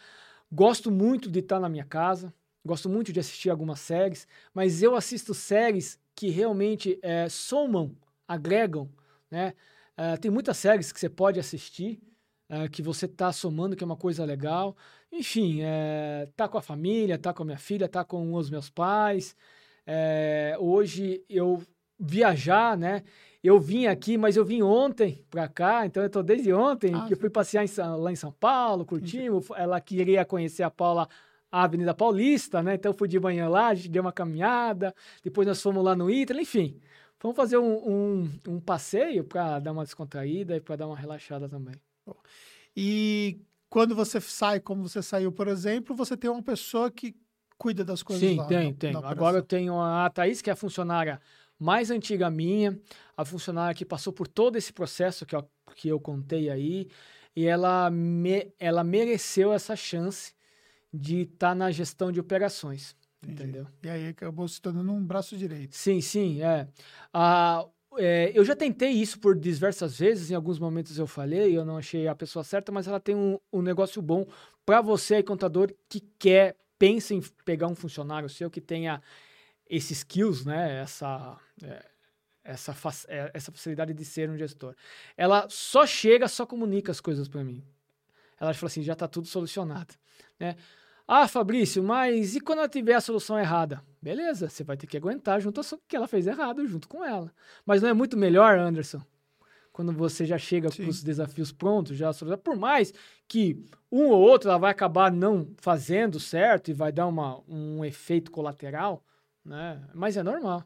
gosto 0.52 0.90
muito 0.90 1.30
de 1.30 1.40
estar 1.40 1.56
tá 1.56 1.62
na 1.62 1.70
minha 1.70 1.86
casa, 1.86 2.34
gosto 2.66 2.90
muito 2.90 3.12
de 3.12 3.20
assistir 3.20 3.50
algumas 3.50 3.80
séries, 3.80 4.28
mas 4.54 4.82
eu 4.82 4.96
assisto 4.96 5.34
séries 5.34 6.00
que 6.16 6.30
realmente 6.30 7.00
é, 7.02 7.28
somam, 7.30 7.96
agregam, 8.28 8.90
né? 9.30 9.54
Uh, 9.98 10.20
tem 10.20 10.32
muitas 10.32 10.58
séries 10.58 10.92
que 10.92 11.00
você 11.00 11.10
pode 11.10 11.40
assistir, 11.40 12.02
uh, 12.50 12.70
que 12.70 12.82
você 12.82 13.06
está 13.06 13.32
somando, 13.32 13.76
que 13.76 13.84
é 13.84 13.86
uma 13.86 13.96
coisa 13.96 14.26
legal. 14.26 14.76
Enfim, 15.12 15.60
é, 15.62 16.28
tá 16.36 16.48
com 16.48 16.58
a 16.58 16.62
família, 16.62 17.20
tá 17.20 17.32
com 17.32 17.44
a 17.44 17.46
minha 17.46 17.58
filha, 17.58 17.88
tá 17.88 18.04
com 18.04 18.34
os 18.34 18.50
meus 18.50 18.70
pais. 18.70 19.36
Hoje 20.60 21.24
eu 21.30 21.62
viajar, 22.00 22.76
né? 22.76 23.04
Eu 23.44 23.60
vim 23.60 23.86
aqui, 23.86 24.18
mas 24.18 24.36
eu 24.36 24.44
vim 24.44 24.64
ontem 24.64 25.24
para 25.30 25.48
cá, 25.48 25.86
então 25.86 26.02
eu 26.02 26.10
tô 26.10 26.24
desde 26.24 26.52
ontem, 26.52 26.96
ah, 26.96 27.06
que 27.06 27.14
eu 27.14 27.18
fui 27.18 27.30
passear 27.30 27.64
em, 27.64 27.70
lá 28.00 28.12
em 28.12 28.16
São 28.16 28.32
Paulo, 28.32 28.86
curtimos. 28.86 29.48
Ela 29.56 29.80
queria 29.80 30.26
conhecer 30.26 30.64
a 30.64 30.72
Paula, 30.72 31.08
a 31.54 31.66
Avenida 31.66 31.94
Paulista, 31.94 32.64
né? 32.64 32.74
Então 32.74 32.92
eu 32.92 32.98
fui 32.98 33.08
de 33.08 33.20
manhã 33.20 33.48
lá, 33.48 33.68
a 33.68 33.76
gente 33.76 33.90
deu 33.90 34.02
uma 34.02 34.12
caminhada, 34.12 34.92
depois 35.22 35.48
nós 35.48 35.62
fomos 35.62 35.84
lá 35.84 35.96
no 35.96 36.10
Ítalo, 36.10 36.42
enfim. 36.42 36.80
Vamos 37.22 37.38
fazer 37.38 37.60
um, 37.60 37.76
um, 37.76 38.30
um 38.48 38.60
passeio 38.60 39.24
para 39.24 39.60
dar 39.60 39.72
uma 39.72 39.84
descontraída 39.84 40.56
e 40.56 40.60
para 40.60 40.78
dar 40.78 40.88
uma 40.88 40.98
relaxada 40.98 41.48
também. 41.48 41.76
E 42.76 43.40
quando 43.70 43.94
você 43.94 44.20
sai, 44.20 44.60
como 44.60 44.90
você 44.90 45.04
saiu, 45.04 45.32
por 45.32 45.48
exemplo, 45.48 45.96
você 45.96 46.18
tem 46.18 46.28
uma 46.28 46.42
pessoa 46.42 46.90
que 46.90 47.16
cuida 47.56 47.86
das 47.86 48.02
coisas 48.02 48.28
Sim, 48.28 48.38
lá. 48.38 48.48
tem, 48.48 48.72
na, 48.72 48.78
tem. 48.78 48.94
Na 48.94 49.08
Agora 49.08 49.38
eu 49.38 49.44
tenho 49.44 49.80
a 49.80 50.10
Thaís, 50.10 50.42
que 50.42 50.50
é 50.50 50.54
a 50.54 50.56
funcionária 50.56 51.22
mais 51.60 51.92
antiga 51.92 52.32
minha, 52.32 52.80
a 53.16 53.24
funcionária 53.24 53.76
que 53.76 53.86
passou 53.86 54.12
por 54.12 54.28
todo 54.28 54.58
esse 54.58 54.74
processo 54.74 55.24
que 55.24 55.36
eu, 55.36 55.48
que 55.76 55.88
eu 55.88 56.00
contei 56.00 56.50
aí, 56.50 56.88
e 57.36 57.46
ela, 57.46 57.92
me, 57.92 58.52
ela 58.60 58.84
mereceu 58.84 59.54
essa 59.54 59.76
chance 59.76 60.34
de 60.94 61.22
estar 61.22 61.50
tá 61.50 61.56
na 61.56 61.72
gestão 61.72 62.12
de 62.12 62.20
operações. 62.20 62.96
Entendi. 63.24 63.44
Entendeu? 63.44 63.68
E 63.82 63.90
aí 63.90 64.08
acabou 64.10 64.48
se 64.48 64.62
tornando 64.62 64.92
um 64.92 65.04
braço 65.04 65.36
direito. 65.38 65.76
Sim, 65.76 66.02
sim, 66.02 66.42
é. 66.42 66.68
Ah, 67.14 67.66
é, 67.98 68.32
eu 68.36 68.44
já 68.44 68.56
tentei 68.56 68.90
isso 68.90 69.20
por 69.20 69.36
diversas 69.36 69.98
vezes, 69.98 70.32
em 70.32 70.36
alguns 70.36 70.60
momentos 70.60 70.98
eu 70.98 71.08
falei, 71.08 71.56
eu 71.58 71.64
não 71.64 71.78
achei 71.78 72.08
a 72.08 72.16
pessoa 72.16 72.44
certa, 72.44 72.72
mas 72.72 72.88
ela 72.88 73.00
tem 73.00 73.16
um, 73.16 73.40
um 73.52 73.62
negócio 73.62 74.02
bom 74.02 74.26
para 74.66 74.82
você, 74.82 75.22
contador, 75.22 75.74
que 75.88 76.00
quer, 76.20 76.58
pensa 76.78 77.14
em 77.14 77.22
pegar 77.46 77.68
um 77.68 77.76
funcionário 77.76 78.30
seu 78.30 78.50
que 78.50 78.62
tenha 78.62 79.02
esses 79.70 80.00
skills, 80.00 80.46
né? 80.46 80.82
Essa, 80.82 81.38
é, 81.64 81.86
essa, 82.44 82.76
é, 83.08 83.32
essa 83.34 83.52
facilidade 83.52 83.94
de 83.94 84.06
ser 84.06 84.30
um 84.30 84.38
gestor. 84.38 84.76
Ela 85.16 85.48
só 85.50 85.86
chega, 85.86 86.28
só 86.28 86.46
comunica 86.46 86.92
as 86.92 87.00
coisas 87.00 87.28
para 87.28 87.44
mim. 87.44 87.64
Ela 88.40 88.54
fala 88.54 88.68
assim, 88.68 88.84
já 88.84 88.94
está 88.94 89.08
tudo 89.08 89.28
solucionado, 89.28 89.94
né? 90.40 90.56
Ah, 91.08 91.28
Fabrício, 91.28 91.84
mas 91.84 92.36
e 92.36 92.40
quando 92.40 92.60
ela 92.60 92.70
tiver 92.70 92.94
a 92.94 93.02
solução 93.02 93.38
errada? 93.38 93.84
Beleza, 94.02 94.50
você 94.50 94.64
vai 94.64 94.78
ter 94.78 94.88
que 94.88 94.96
aguentar 94.96 95.42
junto 95.42 95.60
ao 95.60 95.80
que 95.88 95.96
ela 95.96 96.08
fez 96.08 96.28
errado 96.28 96.66
junto 96.66 96.88
com 96.88 97.04
ela. 97.04 97.34
Mas 97.66 97.82
não 97.82 97.90
é 97.90 97.94
muito 97.94 98.18
melhor, 98.18 98.58
Anderson? 98.58 99.02
Quando 99.72 99.92
você 99.92 100.26
já 100.26 100.38
chega 100.38 100.70
com 100.70 100.88
os 100.88 101.04
desafios 101.04 101.52
prontos, 101.52 101.98
já 101.98 102.12
por 102.42 102.56
mais 102.56 102.94
que 103.28 103.66
um 103.92 104.06
ou 104.06 104.22
outro 104.22 104.50
ela 104.50 104.60
vai 104.60 104.72
acabar 104.72 105.12
não 105.12 105.52
fazendo 105.58 106.20
certo 106.20 106.70
e 106.70 106.74
vai 106.74 106.92
dar 106.92 107.08
uma, 107.08 107.42
um 107.48 107.84
efeito 107.84 108.32
colateral, 108.32 109.04
né? 109.44 109.82
Mas 109.94 110.16
é 110.16 110.24
normal. 110.24 110.64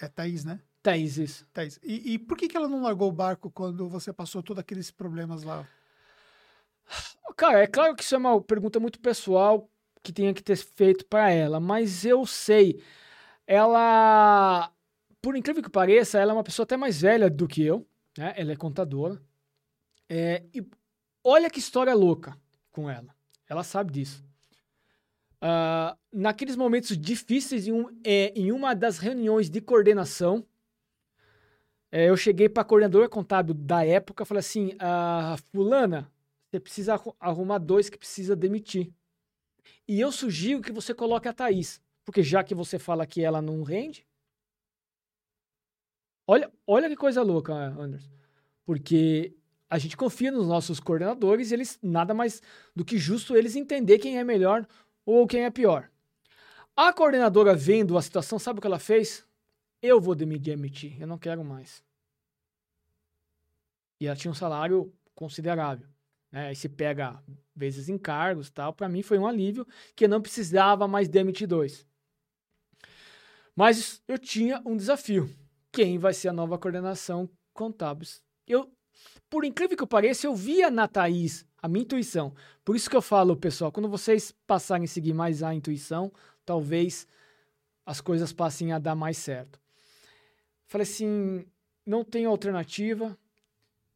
É 0.00 0.08
Thaís, 0.08 0.44
né? 0.44 0.60
Thaís, 0.82 1.18
isso. 1.18 1.46
Thaís. 1.52 1.80
E, 1.82 2.14
e 2.14 2.18
por 2.18 2.36
que, 2.36 2.48
que 2.48 2.56
ela 2.56 2.68
não 2.68 2.82
largou 2.82 3.08
o 3.08 3.12
barco 3.12 3.50
quando 3.50 3.88
você 3.88 4.12
passou 4.12 4.42
todos 4.42 4.60
aqueles 4.60 4.90
problemas 4.90 5.42
lá? 5.42 5.66
Cara, 7.36 7.62
é 7.62 7.66
claro 7.66 7.96
que 7.96 8.02
isso 8.02 8.14
é 8.14 8.18
uma 8.18 8.40
pergunta 8.40 8.78
muito 8.78 9.00
pessoal 9.00 9.68
que 10.04 10.12
tenha 10.12 10.34
que 10.34 10.42
ter 10.42 10.56
feito 10.56 11.06
para 11.06 11.30
ela, 11.30 11.58
mas 11.58 12.04
eu 12.04 12.26
sei, 12.26 12.82
ela, 13.46 14.70
por 15.20 15.34
incrível 15.34 15.62
que 15.62 15.70
pareça, 15.70 16.18
ela 16.18 16.32
é 16.32 16.34
uma 16.34 16.44
pessoa 16.44 16.64
até 16.64 16.76
mais 16.76 17.00
velha 17.00 17.30
do 17.30 17.48
que 17.48 17.64
eu, 17.64 17.86
né? 18.16 18.34
Ela 18.36 18.52
é 18.52 18.56
contadora. 18.56 19.20
É, 20.08 20.44
e 20.54 20.62
olha 21.24 21.48
que 21.48 21.58
história 21.58 21.94
louca 21.94 22.38
com 22.70 22.88
ela. 22.88 23.16
Ela 23.48 23.64
sabe 23.64 23.92
disso. 23.92 24.22
Uh, 25.42 25.96
naqueles 26.12 26.54
momentos 26.54 26.96
difíceis, 26.96 27.66
em, 27.66 27.72
um, 27.72 27.88
é, 28.04 28.32
em, 28.36 28.52
uma 28.52 28.74
das 28.74 28.98
reuniões 28.98 29.48
de 29.48 29.60
coordenação, 29.60 30.46
é, 31.90 32.10
eu 32.10 32.16
cheguei 32.16 32.48
para 32.48 32.62
a 32.62 32.64
coordenadora 32.64 33.08
contábil 33.08 33.54
da 33.54 33.84
época 33.84 34.22
e 34.22 34.26
falei 34.26 34.40
assim: 34.40 34.68
uh, 34.74 35.36
Fulana, 35.50 36.10
você 36.50 36.60
precisa 36.60 37.00
arrumar 37.18 37.58
dois 37.58 37.88
que 37.88 37.98
precisa 37.98 38.36
demitir. 38.36 38.92
E 39.86 40.00
eu 40.00 40.10
sugiro 40.10 40.62
que 40.62 40.72
você 40.72 40.94
coloque 40.94 41.28
a 41.28 41.32
Thaís, 41.32 41.80
porque 42.04 42.22
já 42.22 42.42
que 42.42 42.54
você 42.54 42.78
fala 42.78 43.06
que 43.06 43.22
ela 43.22 43.42
não 43.42 43.62
rende. 43.62 44.06
Olha, 46.26 46.50
olha 46.66 46.88
que 46.88 46.96
coisa 46.96 47.22
louca, 47.22 47.52
Anderson. 47.52 48.10
Porque 48.64 49.36
a 49.68 49.78
gente 49.78 49.96
confia 49.96 50.30
nos 50.32 50.48
nossos 50.48 50.80
coordenadores, 50.80 51.52
eles 51.52 51.78
nada 51.82 52.14
mais 52.14 52.40
do 52.74 52.84
que 52.84 52.96
justo 52.96 53.36
eles 53.36 53.56
entender 53.56 53.98
quem 53.98 54.18
é 54.18 54.24
melhor 54.24 54.66
ou 55.04 55.26
quem 55.26 55.44
é 55.44 55.50
pior. 55.50 55.90
A 56.76 56.92
coordenadora 56.92 57.54
vendo 57.54 57.96
a 57.96 58.02
situação, 58.02 58.38
sabe 58.38 58.58
o 58.58 58.60
que 58.62 58.66
ela 58.66 58.78
fez? 58.78 59.26
Eu 59.82 60.00
vou 60.00 60.14
demitir, 60.14 61.00
eu 61.00 61.06
não 61.06 61.18
quero 61.18 61.44
mais. 61.44 61.84
E 64.00 64.06
ela 64.06 64.16
tinha 64.16 64.30
um 64.30 64.34
salário 64.34 64.92
considerável. 65.14 65.93
Né? 66.34 66.48
Aí 66.48 66.56
se 66.56 66.68
pega 66.68 67.22
vezes 67.54 67.88
encargos 67.88 68.50
tal. 68.50 68.72
Para 68.72 68.88
mim 68.88 69.02
foi 69.02 69.16
um 69.16 69.26
alívio 69.26 69.64
que 69.94 70.06
eu 70.06 70.08
não 70.08 70.20
precisava 70.20 70.88
mais 70.88 71.08
demitir 71.08 71.46
dois. 71.46 71.86
Mas 73.54 74.02
eu 74.08 74.18
tinha 74.18 74.60
um 74.66 74.76
desafio. 74.76 75.32
Quem 75.70 75.96
vai 75.96 76.12
ser 76.12 76.28
a 76.28 76.32
nova 76.32 76.58
coordenação 76.58 77.30
contábil? 77.52 78.08
Eu, 78.48 78.68
por 79.30 79.44
incrível 79.44 79.76
que 79.76 79.86
pareça, 79.86 80.26
eu 80.26 80.34
via 80.34 80.72
na 80.72 80.88
Thaís 80.88 81.46
a 81.62 81.68
minha 81.68 81.84
intuição. 81.84 82.34
Por 82.64 82.74
isso 82.74 82.90
que 82.90 82.96
eu 82.96 83.02
falo, 83.02 83.36
pessoal, 83.36 83.70
quando 83.70 83.88
vocês 83.88 84.32
passarem 84.44 84.86
a 84.86 84.88
seguir 84.88 85.14
mais 85.14 85.40
a 85.40 85.54
intuição, 85.54 86.12
talvez 86.44 87.06
as 87.86 88.00
coisas 88.00 88.32
passem 88.32 88.72
a 88.72 88.80
dar 88.80 88.96
mais 88.96 89.18
certo. 89.18 89.60
Falei 90.66 90.82
assim, 90.82 91.46
não 91.86 92.02
tenho 92.02 92.28
alternativa. 92.28 93.16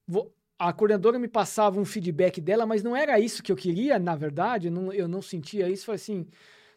Vou, 0.07 0.33
a 0.59 0.73
coordenadora 0.73 1.19
me 1.19 1.29
passava 1.29 1.79
um 1.81 1.85
feedback 1.85 2.41
dela, 2.41 2.67
mas 2.67 2.83
não 2.83 2.97
era 2.97 3.21
isso 3.21 3.43
que 3.43 3.53
eu 3.53 3.57
queria, 3.57 3.99
na 3.99 4.17
verdade, 4.17 4.67
eu 4.67 4.73
não, 4.73 4.93
eu 4.93 5.07
não 5.07 5.23
sentia 5.23 5.69
isso. 5.71 5.87
Falei 5.87 5.97
assim, 5.97 6.27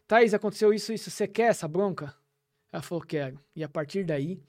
Thaís, 0.07 0.33
aconteceu 0.33 0.71
isso, 0.73 0.93
isso, 0.93 1.09
você 1.09 1.27
quer 1.27 1.49
essa 1.49 1.67
bronca? 1.67 2.15
Ela 2.71 2.83
falou, 2.83 3.03
quero. 3.03 3.39
E 3.55 3.63
a 3.63 3.69
partir 3.69 4.03
daí, 4.03 4.39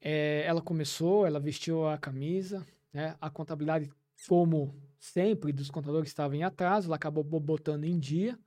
é, 0.00 0.44
ela 0.44 0.60
começou, 0.60 1.24
ela 1.24 1.38
vestiu 1.38 1.86
a 1.86 1.96
camisa, 1.96 2.66
né? 2.92 3.16
A 3.20 3.30
contabilidade, 3.30 3.90
como 4.28 4.74
sempre, 4.98 5.52
dos 5.52 5.70
contadores 5.70 6.10
estava 6.10 6.36
em 6.36 6.42
atraso, 6.42 6.88
ela 6.88 6.96
acabou 6.96 7.22
botando 7.22 7.84
em 7.84 7.98
dia. 7.98 8.38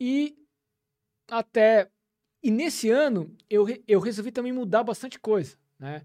E 0.00 0.36
até... 1.30 1.88
E 2.42 2.50
nesse 2.50 2.90
ano, 2.90 3.32
eu, 3.48 3.66
eu 3.86 4.00
resolvi 4.00 4.32
também 4.32 4.52
mudar 4.52 4.82
bastante 4.82 5.16
coisa, 5.16 5.56
né? 5.78 6.04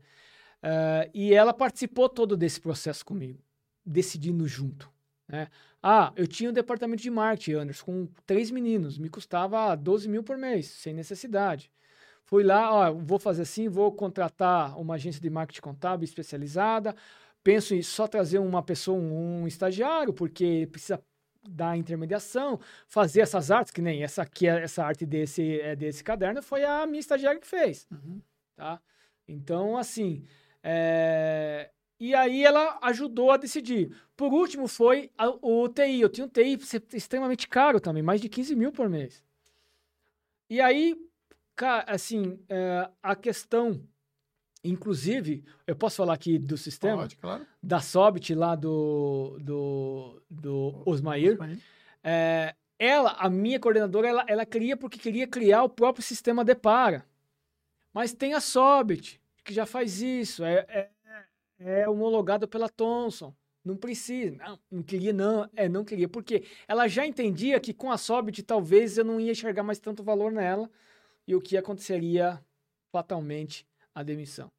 Uh, 0.67 1.09
e 1.13 1.33
ela 1.33 1.53
participou 1.53 2.09
todo 2.09 2.35
desse 2.35 2.59
processo 2.59 3.05
comigo, 3.05 3.39
decidindo 3.85 4.45
junto. 4.45 4.91
Né? 5.25 5.47
Ah, 5.81 6.11
eu 6.17 6.27
tinha 6.27 6.49
um 6.49 6.53
departamento 6.53 7.01
de 7.01 7.09
marketing, 7.09 7.53
Anderson, 7.53 7.85
com 7.85 8.07
três 8.25 8.51
meninos, 8.51 8.97
me 8.97 9.07
custava 9.07 9.73
12 9.75 10.09
mil 10.09 10.23
por 10.23 10.37
mês, 10.37 10.65
sem 10.67 10.93
necessidade. 10.93 11.71
Fui 12.25 12.43
lá, 12.43 12.73
ó, 12.73 12.93
vou 12.93 13.17
fazer 13.17 13.43
assim, 13.43 13.69
vou 13.69 13.89
contratar 13.93 14.77
uma 14.77 14.95
agência 14.95 15.21
de 15.21 15.29
marketing 15.29 15.61
contábil 15.61 16.03
especializada, 16.03 16.93
penso 17.41 17.73
em 17.73 17.81
só 17.81 18.05
trazer 18.05 18.39
uma 18.39 18.61
pessoa, 18.61 18.99
um, 18.99 19.43
um 19.43 19.47
estagiário, 19.47 20.11
porque 20.11 20.67
precisa 20.69 21.01
dar 21.47 21.77
intermediação, 21.77 22.59
fazer 22.85 23.21
essas 23.21 23.49
artes, 23.49 23.71
que 23.71 23.81
nem 23.81 24.03
essa 24.03 24.23
aqui, 24.23 24.47
essa 24.47 24.83
arte 24.83 25.05
desse, 25.05 25.61
é, 25.61 25.77
desse 25.77 26.03
caderno, 26.03 26.43
foi 26.43 26.65
a 26.65 26.85
minha 26.85 26.99
estagiária 26.99 27.39
que 27.39 27.47
fez. 27.47 27.87
Uhum. 27.89 28.21
Tá? 28.57 28.81
Então, 29.25 29.77
assim, 29.77 30.25
é... 30.69 31.71
E 31.99 32.13
aí 32.13 32.43
ela 32.43 32.77
ajudou 32.83 33.31
a 33.31 33.37
decidir. 33.37 33.95
Por 34.15 34.33
último 34.33 34.67
foi 34.67 35.09
a, 35.17 35.29
o 35.29 35.67
TI. 35.69 36.01
Eu 36.01 36.09
tinha 36.09 36.25
um 36.25 36.29
TI 36.29 36.59
extremamente 36.93 37.47
caro 37.47 37.79
também, 37.79 38.03
mais 38.03 38.21
de 38.21 38.29
15 38.29 38.55
mil 38.55 38.71
por 38.71 38.87
mês. 38.89 39.23
E 40.49 40.61
aí, 40.61 40.95
assim, 41.87 42.39
é, 42.47 42.87
a 43.01 43.15
questão, 43.15 43.81
inclusive, 44.63 45.43
eu 45.65 45.75
posso 45.75 45.95
falar 45.97 46.13
aqui 46.13 46.37
do 46.37 46.55
sistema? 46.55 46.97
Pode, 46.97 47.15
claro. 47.15 47.47
Da 47.63 47.79
Sobit 47.79 48.35
lá 48.35 48.53
do, 48.53 49.37
do, 49.41 50.21
do 50.29 50.83
Osmair. 50.85 51.33
Osmair. 51.33 51.59
É, 52.03 52.53
ela, 52.77 53.13
a 53.13 53.27
minha 53.29 53.59
coordenadora, 53.59 54.07
ela, 54.07 54.25
ela 54.27 54.45
queria 54.45 54.77
porque 54.77 54.99
queria 54.99 55.25
criar 55.25 55.63
o 55.63 55.69
próprio 55.69 56.03
sistema 56.03 56.45
de 56.45 56.53
para. 56.53 57.03
Mas 57.91 58.13
tem 58.13 58.35
a 58.35 58.39
Sobit, 58.39 59.19
que 59.47 59.53
já 59.53 59.65
faz 59.65 60.01
isso, 60.01 60.43
é, 60.43 60.65
é, 60.67 60.89
é 61.59 61.89
homologado 61.89 62.47
pela 62.47 62.67
Thomson. 62.67 63.33
Não 63.63 63.77
precisa. 63.77 64.35
Não, 64.35 64.59
não 64.69 64.83
queria, 64.83 65.13
não. 65.13 65.49
É, 65.55 65.69
não 65.69 65.83
queria. 65.85 66.07
Porque 66.07 66.43
ela 66.67 66.87
já 66.87 67.05
entendia 67.05 67.59
que 67.59 67.73
com 67.73 67.91
a 67.91 67.97
Sobit 67.97 68.43
talvez 68.43 68.97
eu 68.97 69.05
não 69.05 69.19
ia 69.19 69.31
enxergar 69.31 69.63
mais 69.63 69.79
tanto 69.79 70.03
valor 70.03 70.31
nela 70.31 70.69
e 71.25 71.33
o 71.35 71.41
que 71.41 71.57
aconteceria 71.57 72.41
fatalmente 72.91 73.65
a 73.95 74.03
demissão. 74.03 74.51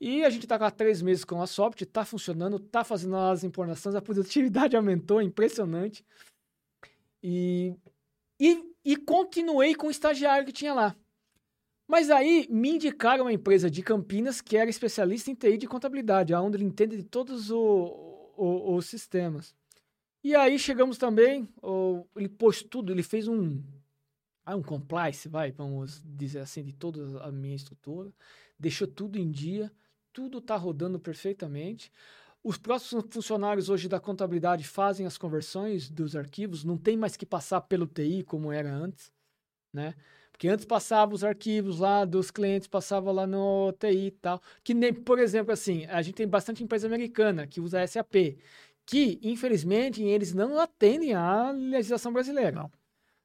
E 0.00 0.24
a 0.24 0.30
gente 0.30 0.44
está 0.44 0.56
há 0.56 0.70
três 0.70 1.00
meses 1.00 1.24
com 1.24 1.40
a 1.40 1.46
Sobit, 1.46 1.84
está 1.84 2.04
funcionando, 2.04 2.56
está 2.56 2.84
fazendo 2.84 3.16
as 3.16 3.42
importações, 3.42 3.94
a 3.94 4.02
produtividade 4.02 4.76
aumentou, 4.76 5.20
impressionante. 5.20 6.04
E, 7.22 7.74
e, 8.38 8.74
e 8.84 8.96
continuei 8.96 9.74
com 9.74 9.86
o 9.86 9.90
estagiário 9.90 10.46
que 10.46 10.52
tinha 10.52 10.74
lá. 10.74 10.96
Mas 11.86 12.10
aí 12.10 12.46
me 12.50 12.70
indicaram 12.70 13.24
uma 13.24 13.32
empresa 13.32 13.70
de 13.70 13.82
Campinas 13.82 14.40
que 14.40 14.56
era 14.56 14.70
especialista 14.70 15.30
em 15.30 15.34
TI 15.34 15.58
de 15.58 15.66
contabilidade, 15.66 16.34
onde 16.34 16.56
ele 16.56 16.64
entende 16.64 16.96
de 16.96 17.04
todos 17.04 17.50
o, 17.50 18.32
o, 18.36 18.74
os 18.74 18.86
sistemas. 18.86 19.54
E 20.22 20.34
aí 20.34 20.58
chegamos 20.58 20.96
também, 20.96 21.46
o, 21.62 22.06
ele 22.16 22.28
pôs 22.28 22.62
tudo, 22.62 22.90
ele 22.90 23.02
fez 23.02 23.28
um, 23.28 23.62
ah, 24.46 24.56
um 24.56 24.62
compliance, 24.62 25.28
vai, 25.28 25.52
vamos 25.52 26.02
dizer 26.04 26.40
assim, 26.40 26.64
de 26.64 26.72
toda 26.72 27.22
a 27.22 27.30
minha 27.30 27.54
estrutura, 27.54 28.10
deixou 28.58 28.88
tudo 28.88 29.18
em 29.18 29.30
dia, 29.30 29.70
tudo 30.12 30.38
está 30.38 30.56
rodando 30.56 30.98
perfeitamente. 30.98 31.92
Os 32.42 32.56
próximos 32.56 33.04
funcionários 33.10 33.68
hoje 33.68 33.88
da 33.88 34.00
contabilidade 34.00 34.64
fazem 34.64 35.04
as 35.06 35.18
conversões 35.18 35.90
dos 35.90 36.16
arquivos, 36.16 36.64
não 36.64 36.78
tem 36.78 36.96
mais 36.96 37.16
que 37.16 37.26
passar 37.26 37.60
pelo 37.62 37.86
TI 37.86 38.22
como 38.22 38.50
era 38.50 38.72
antes, 38.72 39.12
né? 39.72 39.94
Porque 40.34 40.48
antes 40.48 40.64
passava 40.64 41.14
os 41.14 41.22
arquivos 41.22 41.78
lá 41.78 42.04
dos 42.04 42.28
clientes, 42.28 42.66
passava 42.66 43.12
lá 43.12 43.24
no 43.24 43.72
TI 43.78 44.06
e 44.06 44.10
tal. 44.10 44.42
Que 44.64 44.74
nem, 44.74 44.92
por 44.92 45.20
exemplo, 45.20 45.52
assim, 45.52 45.86
a 45.86 46.02
gente 46.02 46.16
tem 46.16 46.26
bastante 46.26 46.60
empresa 46.60 46.88
americana 46.88 47.46
que 47.46 47.60
usa 47.60 47.86
SAP, 47.86 48.36
que, 48.84 49.20
infelizmente, 49.22 50.02
eles 50.02 50.34
não 50.34 50.58
atendem 50.58 51.14
à 51.14 51.52
legislação 51.52 52.12
brasileira. 52.12 52.68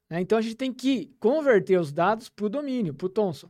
Né? 0.07 0.21
Então, 0.21 0.37
a 0.37 0.41
gente 0.41 0.55
tem 0.55 0.71
que 0.71 1.07
converter 1.19 1.79
os 1.79 1.91
dados 1.91 2.29
para 2.29 2.45
o 2.45 2.49
domínio, 2.49 2.93
para 2.93 3.07
o 3.07 3.09
Thomson. 3.09 3.49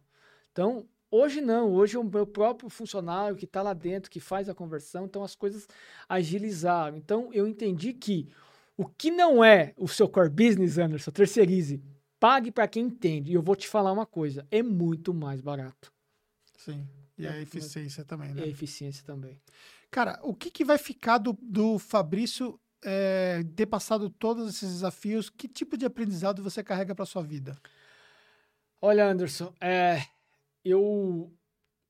Então, 0.54 0.88
Hoje 1.12 1.42
não, 1.42 1.74
hoje 1.74 1.96
é 1.96 2.00
o 2.00 2.04
meu 2.04 2.28
próprio 2.28 2.70
funcionário 2.70 3.36
que 3.36 3.46
está 3.46 3.64
lá 3.64 3.74
dentro, 3.74 4.12
que 4.12 4.20
faz 4.20 4.48
a 4.48 4.54
conversão, 4.54 5.06
então 5.06 5.24
as 5.24 5.34
coisas 5.34 5.68
agilizaram. 6.08 6.96
Então 6.98 7.34
eu 7.34 7.48
entendi 7.48 7.94
que 7.94 8.30
o 8.78 8.86
que 8.86 9.10
não 9.10 9.44
é 9.44 9.74
o 9.76 9.88
seu 9.88 10.08
core 10.08 10.30
business, 10.30 10.78
Anderson, 10.78 11.10
terceirize, 11.10 11.82
pague 12.20 12.52
para 12.52 12.68
quem 12.68 12.86
entende. 12.86 13.32
E 13.32 13.36
eu 13.36 13.42
vou 13.42 13.56
te 13.56 13.68
falar 13.68 13.92
uma 13.92 14.06
coisa, 14.06 14.46
é 14.52 14.62
muito 14.62 15.14
mais 15.14 15.42
barato. 15.42 15.92
Sim, 16.58 16.88
e 17.18 17.26
é, 17.26 17.30
a 17.30 17.42
eficiência 17.42 18.04
também, 18.04 18.34
né? 18.34 18.42
E 18.42 18.44
a 18.46 18.48
eficiência 18.48 19.04
também. 19.06 19.42
Cara, 19.90 20.20
o 20.24 20.34
que, 20.36 20.52
que 20.52 20.66
vai 20.66 20.78
ficar 20.78 21.18
do, 21.18 21.38
do 21.42 21.80
Fabrício 21.80 22.60
é, 22.84 23.44
ter 23.56 23.66
passado 23.66 24.10
todos 24.10 24.50
esses 24.50 24.70
desafios? 24.70 25.30
Que 25.30 25.48
tipo 25.48 25.78
de 25.78 25.86
aprendizado 25.86 26.44
você 26.44 26.64
carrega 26.64 26.94
para 26.94 27.06
sua 27.06 27.24
vida? 27.24 27.58
Olha, 28.82 29.10
Anderson, 29.10 29.54
é, 29.60 30.06
eu 30.64 31.34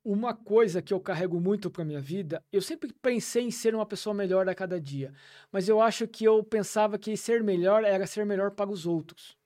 uma 0.04 0.34
coisa 0.34 0.82
que 0.82 0.94
eu 0.94 1.00
carrego 1.00 1.40
muito 1.40 1.70
para 1.70 1.86
minha 1.86 2.00
vida, 2.02 2.44
eu 2.52 2.62
sempre 2.62 2.92
pensei 2.94 3.44
em 3.44 3.52
ser 3.52 3.76
uma 3.76 3.86
pessoa 3.86 4.14
melhor 4.14 4.48
a 4.48 4.56
cada 4.56 4.80
dia, 4.80 5.14
mas 5.52 5.68
eu 5.68 5.82
acho 5.82 6.08
que 6.08 6.24
eu 6.24 6.44
pensava 6.44 6.98
que 6.98 7.16
ser 7.18 7.44
melhor 7.44 7.84
era 7.84 8.08
ser 8.08 8.26
melhor 8.26 8.52
para 8.52 8.72
os 8.72 8.86
outros. 8.86 9.39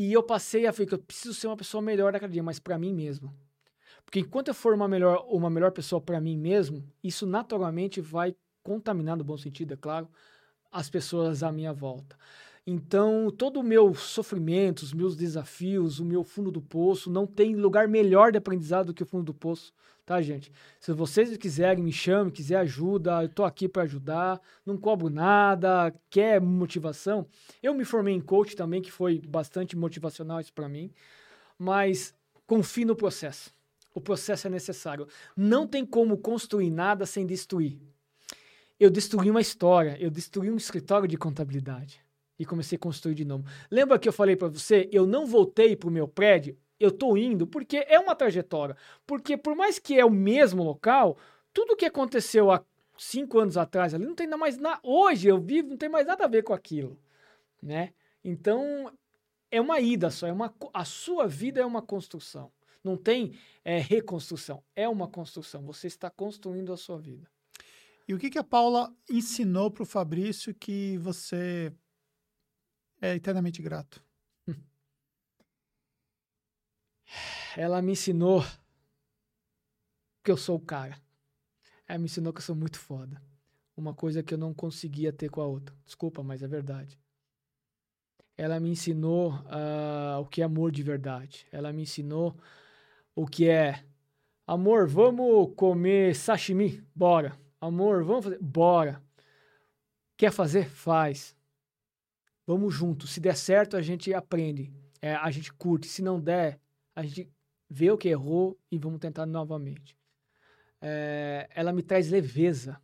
E 0.00 0.12
eu 0.12 0.22
passei 0.22 0.64
a 0.64 0.70
ver 0.70 0.86
que 0.86 0.94
eu 0.94 0.98
preciso 1.00 1.34
ser 1.34 1.48
uma 1.48 1.56
pessoa 1.56 1.82
melhor 1.82 2.14
a 2.14 2.20
cada 2.20 2.32
dia, 2.32 2.40
mas 2.40 2.60
para 2.60 2.78
mim 2.78 2.94
mesmo. 2.94 3.34
Porque 4.04 4.20
enquanto 4.20 4.46
eu 4.46 4.54
for 4.54 4.72
uma 4.72 4.86
melhor, 4.86 5.26
uma 5.28 5.50
melhor 5.50 5.72
pessoa 5.72 6.00
para 6.00 6.20
mim 6.20 6.38
mesmo, 6.38 6.84
isso 7.02 7.26
naturalmente 7.26 8.00
vai 8.00 8.32
contaminar, 8.62 9.16
no 9.16 9.24
bom 9.24 9.36
sentido, 9.36 9.74
é 9.74 9.76
claro, 9.76 10.08
as 10.70 10.88
pessoas 10.88 11.42
à 11.42 11.50
minha 11.50 11.72
volta. 11.72 12.16
Então, 12.64 13.28
todo 13.28 13.58
o 13.58 13.62
meu 13.64 13.92
sofrimento, 13.92 14.82
os 14.82 14.92
meus 14.92 15.16
desafios, 15.16 15.98
o 15.98 16.04
meu 16.04 16.22
fundo 16.22 16.52
do 16.52 16.62
poço, 16.62 17.10
não 17.10 17.26
tem 17.26 17.56
lugar 17.56 17.88
melhor 17.88 18.30
de 18.30 18.38
aprendizado 18.38 18.86
do 18.86 18.94
que 18.94 19.02
o 19.02 19.06
fundo 19.06 19.24
do 19.24 19.34
poço, 19.34 19.72
tá, 20.08 20.22
gente? 20.22 20.50
Se 20.80 20.90
vocês 20.90 21.36
quiserem, 21.36 21.84
me 21.84 21.92
chamem, 21.92 22.32
quiser 22.32 22.56
ajuda, 22.56 23.22
eu 23.22 23.28
tô 23.28 23.44
aqui 23.44 23.68
para 23.68 23.82
ajudar, 23.82 24.40
não 24.64 24.78
cobro 24.78 25.10
nada, 25.10 25.94
quer 26.08 26.40
motivação. 26.40 27.26
Eu 27.62 27.74
me 27.74 27.84
formei 27.84 28.14
em 28.14 28.20
coach 28.20 28.56
também, 28.56 28.80
que 28.80 28.90
foi 28.90 29.20
bastante 29.20 29.76
motivacional 29.76 30.40
isso 30.40 30.52
para 30.54 30.66
mim, 30.66 30.90
mas 31.58 32.14
confie 32.46 32.86
no 32.86 32.96
processo. 32.96 33.52
O 33.94 34.00
processo 34.00 34.46
é 34.46 34.50
necessário. 34.50 35.06
Não 35.36 35.66
tem 35.66 35.84
como 35.84 36.16
construir 36.16 36.70
nada 36.70 37.04
sem 37.04 37.26
destruir. 37.26 37.78
Eu 38.80 38.88
destruí 38.88 39.30
uma 39.30 39.42
história, 39.42 39.94
eu 40.00 40.10
destruí 40.10 40.50
um 40.50 40.56
escritório 40.56 41.06
de 41.06 41.18
contabilidade 41.18 42.00
e 42.38 42.46
comecei 42.46 42.76
a 42.76 42.78
construir 42.78 43.14
de 43.14 43.26
novo. 43.26 43.44
Lembra 43.70 43.98
que 43.98 44.08
eu 44.08 44.12
falei 44.12 44.36
para 44.36 44.48
você, 44.48 44.88
eu 44.90 45.06
não 45.06 45.26
voltei 45.26 45.76
para 45.76 45.88
o 45.88 45.92
meu 45.92 46.08
prédio, 46.08 46.56
eu 46.78 46.90
estou 46.90 47.16
indo 47.16 47.46
porque 47.46 47.84
é 47.88 47.98
uma 47.98 48.14
trajetória. 48.14 48.76
Porque 49.06 49.36
por 49.36 49.56
mais 49.56 49.78
que 49.78 49.98
é 49.98 50.04
o 50.04 50.10
mesmo 50.10 50.62
local, 50.62 51.16
tudo 51.52 51.76
que 51.76 51.86
aconteceu 51.86 52.50
há 52.50 52.64
cinco 52.96 53.38
anos 53.38 53.56
atrás 53.56 53.94
ali 53.94 54.06
não 54.06 54.14
tem 54.14 54.26
mais 54.28 54.58
nada. 54.58 54.80
Hoje 54.82 55.28
eu 55.28 55.40
vivo, 55.40 55.70
não 55.70 55.76
tem 55.76 55.88
mais 55.88 56.06
nada 56.06 56.24
a 56.24 56.28
ver 56.28 56.42
com 56.42 56.52
aquilo, 56.52 56.98
né? 57.62 57.92
Então 58.22 58.92
é 59.50 59.60
uma 59.60 59.80
ida 59.80 60.10
só, 60.10 60.26
é 60.26 60.32
uma 60.32 60.54
a 60.74 60.84
sua 60.84 61.26
vida 61.26 61.60
é 61.60 61.64
uma 61.64 61.82
construção. 61.82 62.52
Não 62.82 62.96
tem 62.96 63.36
é, 63.64 63.78
reconstrução, 63.78 64.62
é 64.74 64.88
uma 64.88 65.08
construção. 65.08 65.62
Você 65.66 65.86
está 65.88 66.08
construindo 66.08 66.72
a 66.72 66.76
sua 66.76 66.98
vida. 66.98 67.28
E 68.06 68.14
o 68.14 68.18
que, 68.18 68.30
que 68.30 68.38
a 68.38 68.44
Paula 68.44 68.94
ensinou 69.10 69.70
para 69.70 69.82
o 69.82 69.86
Fabrício 69.86 70.54
que 70.54 70.96
você 70.98 71.72
é 73.00 73.14
eternamente 73.14 73.60
grato. 73.60 74.02
Ela 77.56 77.80
me 77.82 77.92
ensinou 77.92 78.44
que 80.22 80.30
eu 80.30 80.36
sou 80.36 80.56
o 80.56 80.60
cara. 80.60 80.96
Ela 81.86 81.98
me 81.98 82.04
ensinou 82.04 82.32
que 82.32 82.38
eu 82.38 82.44
sou 82.44 82.54
muito 82.54 82.78
foda. 82.78 83.20
Uma 83.76 83.94
coisa 83.94 84.22
que 84.22 84.34
eu 84.34 84.38
não 84.38 84.52
conseguia 84.52 85.12
ter 85.12 85.30
com 85.30 85.40
a 85.40 85.46
outra. 85.46 85.74
Desculpa, 85.84 86.22
mas 86.22 86.42
é 86.42 86.48
verdade. 86.48 86.98
Ela 88.36 88.60
me 88.60 88.70
ensinou 88.70 89.32
uh, 89.32 90.20
o 90.20 90.26
que 90.26 90.42
é 90.42 90.44
amor 90.44 90.70
de 90.70 90.82
verdade. 90.82 91.46
Ela 91.50 91.72
me 91.72 91.82
ensinou 91.82 92.36
o 93.14 93.26
que 93.26 93.48
é 93.48 93.84
amor, 94.46 94.86
vamos 94.86 95.54
comer 95.56 96.14
sashimi? 96.14 96.84
Bora. 96.94 97.38
Amor, 97.60 98.04
vamos 98.04 98.24
fazer? 98.24 98.38
Bora. 98.40 99.02
Quer 100.16 100.30
fazer? 100.30 100.68
Faz. 100.68 101.36
Vamos 102.46 102.74
junto. 102.74 103.06
Se 103.06 103.20
der 103.20 103.36
certo, 103.36 103.76
a 103.76 103.82
gente 103.82 104.14
aprende. 104.14 104.72
É, 105.02 105.14
a 105.14 105.30
gente 105.30 105.52
curte. 105.52 105.86
Se 105.88 106.02
não 106.02 106.20
der, 106.20 106.60
a 106.98 107.02
gente 107.04 107.30
vê 107.68 107.90
o 107.90 107.98
que 107.98 108.08
errou 108.08 108.58
e 108.70 108.78
vamos 108.78 108.98
tentar 108.98 109.26
novamente. 109.26 109.96
É, 110.80 111.48
ela 111.54 111.72
me 111.72 111.82
traz 111.82 112.10
leveza, 112.10 112.80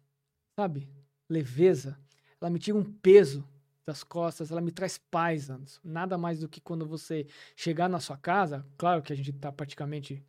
sabe? 0.58 0.88
Leveza. 1.28 1.98
Ela 2.40 2.50
me 2.50 2.58
tira 2.58 2.76
um 2.76 2.84
peso 2.84 3.46
das 3.86 4.02
costas, 4.02 4.50
ela 4.50 4.60
me 4.60 4.72
traz 4.72 4.98
paz, 4.98 5.50
Anderson. 5.50 5.80
Nada 5.84 6.16
mais 6.16 6.40
do 6.40 6.48
que 6.48 6.60
quando 6.60 6.86
você 6.86 7.26
chegar 7.56 7.88
na 7.88 8.00
sua 8.00 8.16
casa, 8.16 8.66
claro 8.76 9.02
que 9.02 9.12
a 9.12 9.16
gente 9.16 9.30
está 9.30 9.52
praticamente 9.52 10.24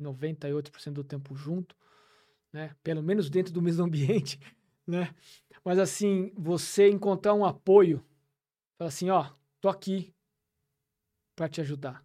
98% 0.00 0.92
do 0.92 1.04
tempo 1.04 1.34
junto, 1.34 1.76
né? 2.52 2.74
Pelo 2.82 3.02
menos 3.02 3.28
dentro 3.28 3.52
do 3.52 3.62
mesmo 3.62 3.84
ambiente, 3.84 4.38
né? 4.86 5.14
Mas 5.64 5.78
assim, 5.78 6.32
você 6.36 6.88
encontrar 6.88 7.34
um 7.34 7.44
apoio 7.44 8.04
Fala 8.82 8.88
assim, 8.88 9.10
ó, 9.10 9.32
tô 9.60 9.68
aqui 9.68 10.12
para 11.36 11.48
te 11.48 11.60
ajudar, 11.60 12.04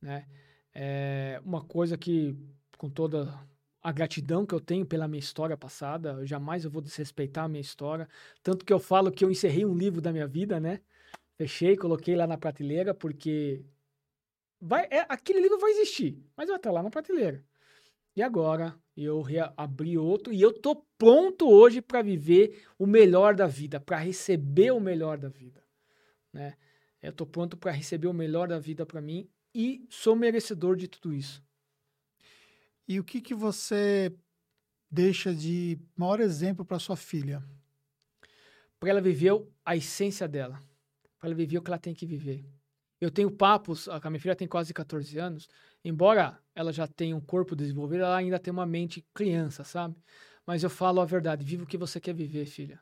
né? 0.00 0.26
É 0.74 1.40
uma 1.44 1.64
coisa 1.64 1.96
que, 1.98 2.36
com 2.76 2.88
toda 2.88 3.28
a 3.82 3.92
gratidão 3.92 4.46
que 4.46 4.54
eu 4.54 4.60
tenho 4.60 4.86
pela 4.86 5.08
minha 5.08 5.18
história 5.20 5.56
passada, 5.56 6.24
jamais 6.26 6.64
eu 6.64 6.70
vou 6.70 6.82
desrespeitar 6.82 7.44
a 7.44 7.48
minha 7.48 7.60
história, 7.60 8.08
tanto 8.42 8.64
que 8.64 8.72
eu 8.72 8.78
falo 8.78 9.10
que 9.10 9.24
eu 9.24 9.30
encerrei 9.30 9.64
um 9.64 9.76
livro 9.76 10.00
da 10.00 10.12
minha 10.12 10.26
vida, 10.26 10.60
né? 10.60 10.80
Fechei, 11.36 11.76
coloquei 11.76 12.16
lá 12.16 12.26
na 12.26 12.36
prateleira, 12.36 12.94
porque 12.94 13.64
vai, 14.60 14.86
é, 14.90 15.06
aquele 15.08 15.40
livro 15.40 15.58
vai 15.58 15.70
existir, 15.72 16.22
mas 16.36 16.48
vai 16.48 16.56
estar 16.56 16.72
lá 16.72 16.82
na 16.82 16.90
prateleira. 16.90 17.44
E 18.16 18.22
agora 18.22 18.76
eu 18.96 19.24
abri 19.56 19.96
outro 19.96 20.32
e 20.32 20.42
eu 20.42 20.52
tô 20.52 20.76
pronto 20.98 21.48
hoje 21.48 21.80
para 21.80 22.02
viver 22.02 22.64
o 22.78 22.86
melhor 22.86 23.34
da 23.34 23.46
vida, 23.46 23.80
para 23.80 23.98
receber 23.98 24.72
o 24.72 24.80
melhor 24.80 25.18
da 25.18 25.28
vida 25.28 25.62
né? 26.32 26.54
Eu 27.02 27.12
tô 27.12 27.26
pronto 27.26 27.56
para 27.56 27.72
receber 27.72 28.08
o 28.08 28.12
melhor 28.12 28.48
da 28.48 28.58
vida 28.58 28.84
para 28.84 29.00
mim 29.00 29.28
e 29.54 29.86
sou 29.90 30.14
merecedor 30.14 30.76
de 30.76 30.88
tudo 30.88 31.12
isso. 31.12 31.42
E 32.86 32.98
o 32.98 33.04
que 33.04 33.20
que 33.20 33.34
você 33.34 34.14
deixa 34.90 35.34
de 35.34 35.78
maior 35.96 36.20
exemplo 36.20 36.64
para 36.64 36.78
sua 36.78 36.96
filha? 36.96 37.44
Para 38.80 38.90
ela 38.90 39.00
viver 39.00 39.32
a 39.64 39.76
essência 39.76 40.26
dela, 40.26 40.62
para 41.18 41.28
ela 41.28 41.34
viver 41.34 41.58
o 41.58 41.62
que 41.62 41.70
ela 41.70 41.78
tem 41.78 41.94
que 41.94 42.06
viver. 42.06 42.44
Eu 43.00 43.10
tenho 43.10 43.30
papos, 43.30 43.88
a 43.88 44.10
minha 44.10 44.20
filha 44.20 44.34
tem 44.34 44.48
quase 44.48 44.74
14 44.74 45.18
anos, 45.18 45.48
embora 45.84 46.40
ela 46.54 46.72
já 46.72 46.86
tenha 46.86 47.14
um 47.14 47.20
corpo 47.20 47.54
desenvolvido, 47.54 48.02
ela 48.02 48.16
ainda 48.16 48.38
tem 48.38 48.52
uma 48.52 48.66
mente 48.66 49.06
criança, 49.14 49.62
sabe? 49.62 49.96
Mas 50.44 50.62
eu 50.62 50.70
falo 50.70 51.00
a 51.00 51.04
verdade, 51.04 51.44
viva 51.44 51.62
o 51.62 51.66
que 51.66 51.76
você 51.76 52.00
quer 52.00 52.14
viver, 52.14 52.46
filha. 52.46 52.80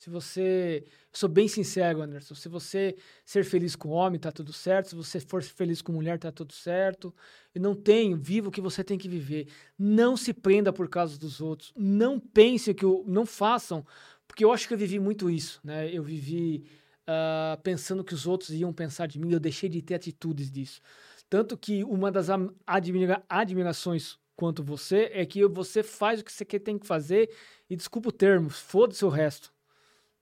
Se 0.00 0.08
você. 0.08 0.82
Sou 1.12 1.28
bem 1.28 1.46
sincero, 1.46 2.00
Anderson. 2.00 2.34
Se 2.34 2.48
você 2.48 2.96
ser 3.22 3.44
feliz 3.44 3.76
com 3.76 3.90
homem, 3.90 4.18
tá 4.18 4.32
tudo 4.32 4.50
certo. 4.50 4.88
Se 4.88 4.94
você 4.94 5.20
for 5.20 5.42
feliz 5.42 5.82
com 5.82 5.92
mulher, 5.92 6.18
tá 6.18 6.32
tudo 6.32 6.54
certo. 6.54 7.14
E 7.54 7.58
não 7.58 7.74
tenho, 7.74 8.16
viva 8.16 8.48
o 8.48 8.50
que 8.50 8.62
você 8.62 8.82
tem 8.82 8.96
que 8.96 9.10
viver. 9.10 9.48
Não 9.78 10.16
se 10.16 10.32
prenda 10.32 10.72
por 10.72 10.88
causa 10.88 11.18
dos 11.18 11.42
outros. 11.42 11.70
Não 11.76 12.18
pense 12.18 12.72
que 12.72 12.86
o. 12.86 13.04
Não 13.06 13.26
façam. 13.26 13.84
Porque 14.26 14.42
eu 14.42 14.50
acho 14.50 14.66
que 14.66 14.72
eu 14.72 14.78
vivi 14.78 14.98
muito 14.98 15.28
isso, 15.28 15.60
né? 15.62 15.94
Eu 15.94 16.02
vivi 16.02 16.64
uh, 17.02 17.60
pensando 17.62 18.02
que 18.02 18.14
os 18.14 18.26
outros 18.26 18.48
iam 18.52 18.72
pensar 18.72 19.06
de 19.06 19.18
mim. 19.18 19.30
Eu 19.30 19.40
deixei 19.40 19.68
de 19.68 19.82
ter 19.82 19.96
atitudes 19.96 20.50
disso. 20.50 20.80
Tanto 21.28 21.58
que 21.58 21.84
uma 21.84 22.10
das 22.10 22.28
admira 22.66 23.22
admirações 23.28 24.18
quanto 24.34 24.62
você 24.62 25.10
é 25.12 25.26
que 25.26 25.46
você 25.46 25.82
faz 25.82 26.20
o 26.20 26.24
que 26.24 26.32
você 26.32 26.46
tem 26.46 26.78
que 26.78 26.86
fazer 26.86 27.28
e 27.68 27.76
desculpa 27.76 28.08
o 28.08 28.12
termo, 28.12 28.48
foda-se 28.48 29.04
o 29.04 29.10
resto. 29.10 29.52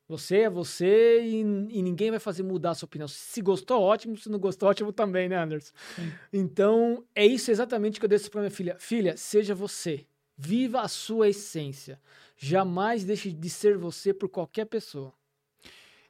Você 0.09 0.39
é 0.39 0.51
você 0.51 1.21
e, 1.21 1.41
e, 1.41 1.83
ninguém 1.83 2.11
vai 2.11 2.19
fazer 2.19 2.43
mudar 2.43 2.71
a 2.71 2.75
sua 2.75 2.87
opinião. 2.87 3.07
Se 3.07 3.43
gostou, 3.43 3.83
ótimo. 3.83 4.17
Se 4.17 4.31
não 4.31 4.39
gostou, 4.39 4.69
ótimo 4.71 4.91
também, 4.91 5.29
né, 5.29 5.37
Anderson? 5.37 5.73
Sim. 5.95 6.13
Então, 6.33 7.05
é 7.15 7.27
isso 7.27 7.51
exatamente 7.51 8.01
que 8.01 8.07
eu 8.07 8.09
deixo 8.09 8.31
para 8.31 8.41
minha 8.41 8.51
filha. 8.51 8.77
Filha, 8.79 9.17
seja 9.19 9.55
você. 9.55 10.07
Viva 10.35 10.81
a 10.81 10.89
sua 10.89 11.29
essência. 11.29 12.01
Jamais 12.39 13.05
deixe 13.05 13.31
de 13.31 13.51
ser 13.51 13.77
você 13.77 14.15
por 14.15 14.31
qualquer 14.31 14.65
pessoa. 14.65 15.13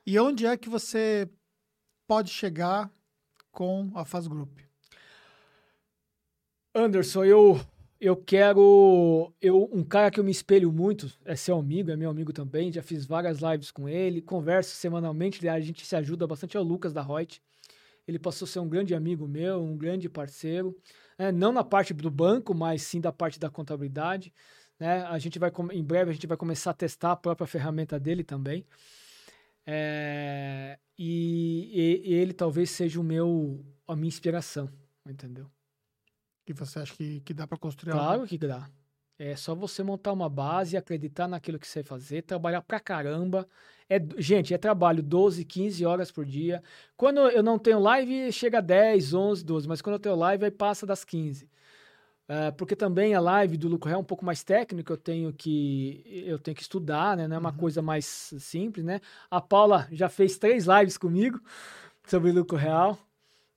E 0.06 0.18
onde 0.18 0.46
é 0.46 0.56
que 0.56 0.68
você 0.68 1.28
pode 2.06 2.30
chegar 2.30 2.90
com 3.50 3.90
a 3.94 4.04
Faz 4.04 4.28
Group? 4.28 4.60
Anderson, 6.72 7.24
eu 7.24 7.60
eu 8.00 8.16
quero. 8.16 9.32
Eu, 9.40 9.68
um 9.72 9.82
cara 9.82 10.10
que 10.10 10.20
eu 10.20 10.24
me 10.24 10.30
espelho 10.30 10.72
muito 10.72 11.12
é 11.24 11.34
seu 11.34 11.58
amigo, 11.58 11.90
é 11.90 11.96
meu 11.96 12.10
amigo 12.10 12.32
também. 12.32 12.72
Já 12.72 12.82
fiz 12.82 13.04
várias 13.04 13.40
lives 13.40 13.70
com 13.70 13.88
ele, 13.88 14.22
converso 14.22 14.74
semanalmente, 14.76 15.46
a 15.48 15.60
gente 15.60 15.84
se 15.84 15.96
ajuda 15.96 16.26
bastante. 16.26 16.56
É 16.56 16.60
o 16.60 16.62
Lucas 16.62 16.92
da 16.92 17.02
Reut. 17.02 17.42
Ele 18.06 18.18
passou 18.18 18.46
a 18.46 18.48
ser 18.48 18.60
um 18.60 18.68
grande 18.68 18.94
amigo 18.94 19.26
meu, 19.28 19.62
um 19.62 19.76
grande 19.76 20.08
parceiro. 20.08 20.76
É, 21.18 21.30
não 21.32 21.52
na 21.52 21.64
parte 21.64 21.92
do 21.92 22.10
banco, 22.10 22.54
mas 22.54 22.82
sim 22.82 23.00
da 23.00 23.12
parte 23.12 23.38
da 23.38 23.50
contabilidade. 23.50 24.32
Né? 24.78 25.02
A 25.02 25.18
gente 25.18 25.38
vai, 25.38 25.52
em 25.72 25.84
breve, 25.84 26.10
a 26.10 26.14
gente 26.14 26.26
vai 26.26 26.36
começar 26.36 26.70
a 26.70 26.74
testar 26.74 27.12
a 27.12 27.16
própria 27.16 27.46
ferramenta 27.46 27.98
dele 27.98 28.24
também. 28.24 28.64
É, 29.66 30.78
e, 30.96 32.02
e 32.04 32.14
ele 32.14 32.32
talvez 32.32 32.70
seja 32.70 32.98
o 32.98 33.04
meu, 33.04 33.62
a 33.86 33.94
minha 33.94 34.08
inspiração, 34.08 34.70
entendeu? 35.06 35.50
Que 36.48 36.54
você 36.54 36.78
acha 36.78 36.94
que, 36.94 37.20
que 37.20 37.34
dá 37.34 37.46
para 37.46 37.58
construir 37.58 37.92
Claro 37.92 38.20
algo? 38.20 38.26
que 38.26 38.38
dá. 38.38 38.66
É 39.18 39.36
só 39.36 39.54
você 39.54 39.82
montar 39.82 40.14
uma 40.14 40.30
base, 40.30 40.78
acreditar 40.78 41.28
naquilo 41.28 41.58
que 41.58 41.68
você 41.68 41.82
fazer, 41.82 42.22
trabalhar 42.22 42.62
pra 42.62 42.80
caramba. 42.80 43.46
É, 43.86 44.00
gente, 44.16 44.54
é 44.54 44.56
trabalho 44.56 45.02
12, 45.02 45.44
15 45.44 45.84
horas 45.84 46.10
por 46.10 46.24
dia. 46.24 46.62
Quando 46.96 47.18
eu 47.28 47.42
não 47.42 47.58
tenho 47.58 47.78
live, 47.78 48.32
chega 48.32 48.58
a 48.58 48.60
10, 48.62 49.12
11, 49.12 49.44
12. 49.44 49.68
Mas 49.68 49.82
quando 49.82 49.96
eu 49.96 49.98
tenho 49.98 50.16
live, 50.16 50.46
aí 50.46 50.50
passa 50.50 50.86
das 50.86 51.04
15. 51.04 51.44
Uh, 51.44 52.50
porque 52.56 52.74
também 52.74 53.14
a 53.14 53.20
live 53.20 53.58
do 53.58 53.68
Lucro 53.68 53.90
Real 53.90 53.98
é 53.98 54.02
um 54.02 54.06
pouco 54.06 54.24
mais 54.24 54.42
técnica, 54.42 54.90
eu 54.90 54.96
tenho 54.96 55.34
que 55.34 56.02
eu 56.26 56.38
tenho 56.38 56.54
que 56.54 56.62
estudar, 56.62 57.14
né? 57.14 57.28
Não 57.28 57.36
é 57.36 57.38
uma 57.38 57.50
uhum. 57.50 57.58
coisa 57.58 57.82
mais 57.82 58.06
simples, 58.38 58.86
né? 58.86 59.02
A 59.30 59.38
Paula 59.38 59.86
já 59.92 60.08
fez 60.08 60.38
três 60.38 60.64
lives 60.64 60.96
comigo 60.96 61.38
sobre 62.06 62.32
Lucro 62.32 62.56
Real 62.56 62.98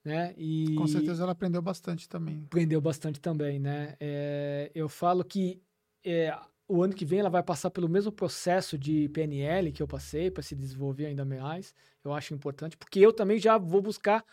né? 0.03 0.33
E 0.37 0.75
com 0.75 0.87
certeza 0.87 1.23
ela 1.23 1.31
aprendeu 1.31 1.61
bastante 1.61 2.09
também. 2.09 2.43
Aprendeu 2.45 2.81
bastante 2.81 3.19
também, 3.19 3.59
né? 3.59 3.95
É, 3.99 4.71
eu 4.73 4.89
falo 4.89 5.23
que 5.23 5.61
é, 6.03 6.35
o 6.67 6.81
ano 6.81 6.93
que 6.93 7.05
vem 7.05 7.19
ela 7.19 7.29
vai 7.29 7.43
passar 7.43 7.69
pelo 7.69 7.89
mesmo 7.89 8.11
processo 8.11 8.77
de 8.77 9.09
PNL 9.09 9.71
que 9.71 9.83
eu 9.83 9.87
passei 9.87 10.31
para 10.31 10.41
se 10.41 10.55
desenvolver 10.55 11.05
ainda 11.05 11.25
mais. 11.25 11.75
Eu 12.03 12.13
acho 12.13 12.33
importante, 12.33 12.77
porque 12.77 12.99
eu 12.99 13.13
também 13.13 13.37
já 13.37 13.57
vou 13.57 13.81
buscar 13.81 14.25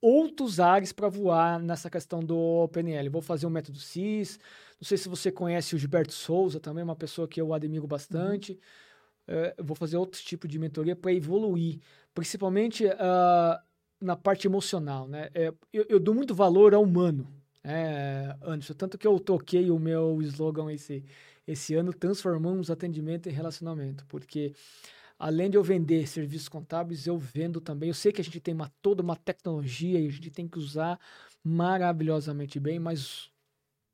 outros 0.00 0.60
ares 0.60 0.92
para 0.92 1.08
voar 1.08 1.58
nessa 1.58 1.90
questão 1.90 2.20
do 2.20 2.68
PNL. 2.68 3.08
Vou 3.08 3.22
fazer 3.22 3.46
um 3.46 3.50
método 3.50 3.78
CIS. 3.78 4.38
Não 4.80 4.86
sei 4.86 4.98
se 4.98 5.08
você 5.08 5.32
conhece 5.32 5.74
o 5.74 5.78
Gilberto 5.78 6.12
Souza, 6.12 6.60
também 6.60 6.84
uma 6.84 6.94
pessoa 6.94 7.26
que 7.26 7.40
eu 7.40 7.52
admiro 7.52 7.86
bastante. 7.86 8.52
Uhum. 8.52 8.58
É, 9.26 9.54
vou 9.62 9.74
fazer 9.74 9.96
outro 9.96 10.20
tipo 10.20 10.46
de 10.46 10.58
mentoria 10.58 10.94
para 10.94 11.12
evoluir, 11.12 11.80
principalmente 12.12 12.84
uh, 12.84 13.58
na 14.00 14.16
parte 14.16 14.46
emocional, 14.46 15.08
né? 15.08 15.30
É, 15.34 15.52
eu, 15.72 15.86
eu, 15.88 16.00
dou 16.00 16.14
muito 16.14 16.34
valor 16.34 16.74
ao 16.74 16.82
humano, 16.82 17.26
é, 17.62 18.36
Anderson. 18.42 18.74
Tanto 18.74 18.98
que 18.98 19.06
eu 19.06 19.18
toquei 19.18 19.70
o 19.70 19.78
meu 19.78 20.20
slogan 20.22 20.72
esse, 20.72 21.04
esse 21.46 21.74
ano, 21.74 21.92
transformamos 21.92 22.70
atendimento 22.70 23.28
em 23.28 23.32
relacionamento, 23.32 24.04
porque 24.06 24.54
além 25.18 25.48
de 25.50 25.56
eu 25.56 25.62
vender 25.62 26.06
serviços 26.06 26.48
contábeis, 26.48 27.06
eu 27.06 27.16
vendo 27.18 27.60
também. 27.60 27.88
Eu 27.88 27.94
sei 27.94 28.12
que 28.12 28.20
a 28.20 28.24
gente 28.24 28.40
tem 28.40 28.54
uma, 28.54 28.70
toda 28.82 29.02
uma 29.02 29.16
tecnologia 29.16 30.00
e 30.00 30.06
a 30.06 30.10
gente 30.10 30.30
tem 30.30 30.48
que 30.48 30.58
usar 30.58 30.98
maravilhosamente 31.42 32.58
bem, 32.58 32.78
mas 32.78 33.30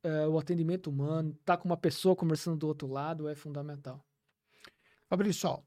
é, 0.03 0.27
o 0.27 0.37
atendimento 0.37 0.89
humano, 0.89 1.37
tá 1.45 1.55
com 1.55 1.69
uma 1.69 1.77
pessoa 1.77 2.15
conversando 2.15 2.57
do 2.57 2.67
outro 2.67 2.87
lado 2.87 3.27
é 3.27 3.35
fundamental. 3.35 4.03
Fabrício, 5.07 5.61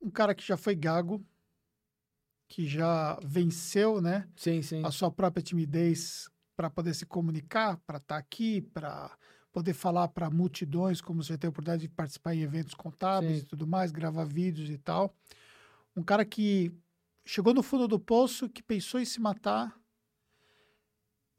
um 0.00 0.10
cara 0.10 0.34
que 0.34 0.46
já 0.46 0.56
foi 0.56 0.74
gago, 0.74 1.22
que 2.50 2.66
já 2.66 3.16
venceu, 3.22 4.00
né? 4.00 4.28
Sim, 4.34 4.60
sim. 4.60 4.84
A 4.84 4.90
sua 4.90 5.08
própria 5.08 5.40
timidez 5.40 6.28
para 6.56 6.68
poder 6.68 6.94
se 6.94 7.06
comunicar, 7.06 7.76
para 7.86 7.98
estar 7.98 8.16
tá 8.16 8.18
aqui, 8.18 8.60
para 8.60 9.16
poder 9.52 9.72
falar 9.72 10.08
para 10.08 10.28
multidões, 10.28 11.00
como 11.00 11.22
você 11.22 11.38
tem 11.38 11.46
a 11.46 11.50
oportunidade 11.50 11.82
de 11.82 11.88
participar 11.88 12.34
em 12.34 12.42
eventos 12.42 12.74
contábeis 12.74 13.38
sim. 13.38 13.42
e 13.44 13.46
tudo 13.46 13.68
mais, 13.68 13.92
gravar 13.92 14.24
vídeos 14.24 14.68
e 14.68 14.76
tal. 14.76 15.14
Um 15.96 16.02
cara 16.02 16.24
que 16.24 16.72
chegou 17.24 17.54
no 17.54 17.62
fundo 17.62 17.86
do 17.86 18.00
poço, 18.00 18.48
que 18.48 18.64
pensou 18.64 18.98
em 18.98 19.04
se 19.04 19.20
matar 19.20 19.78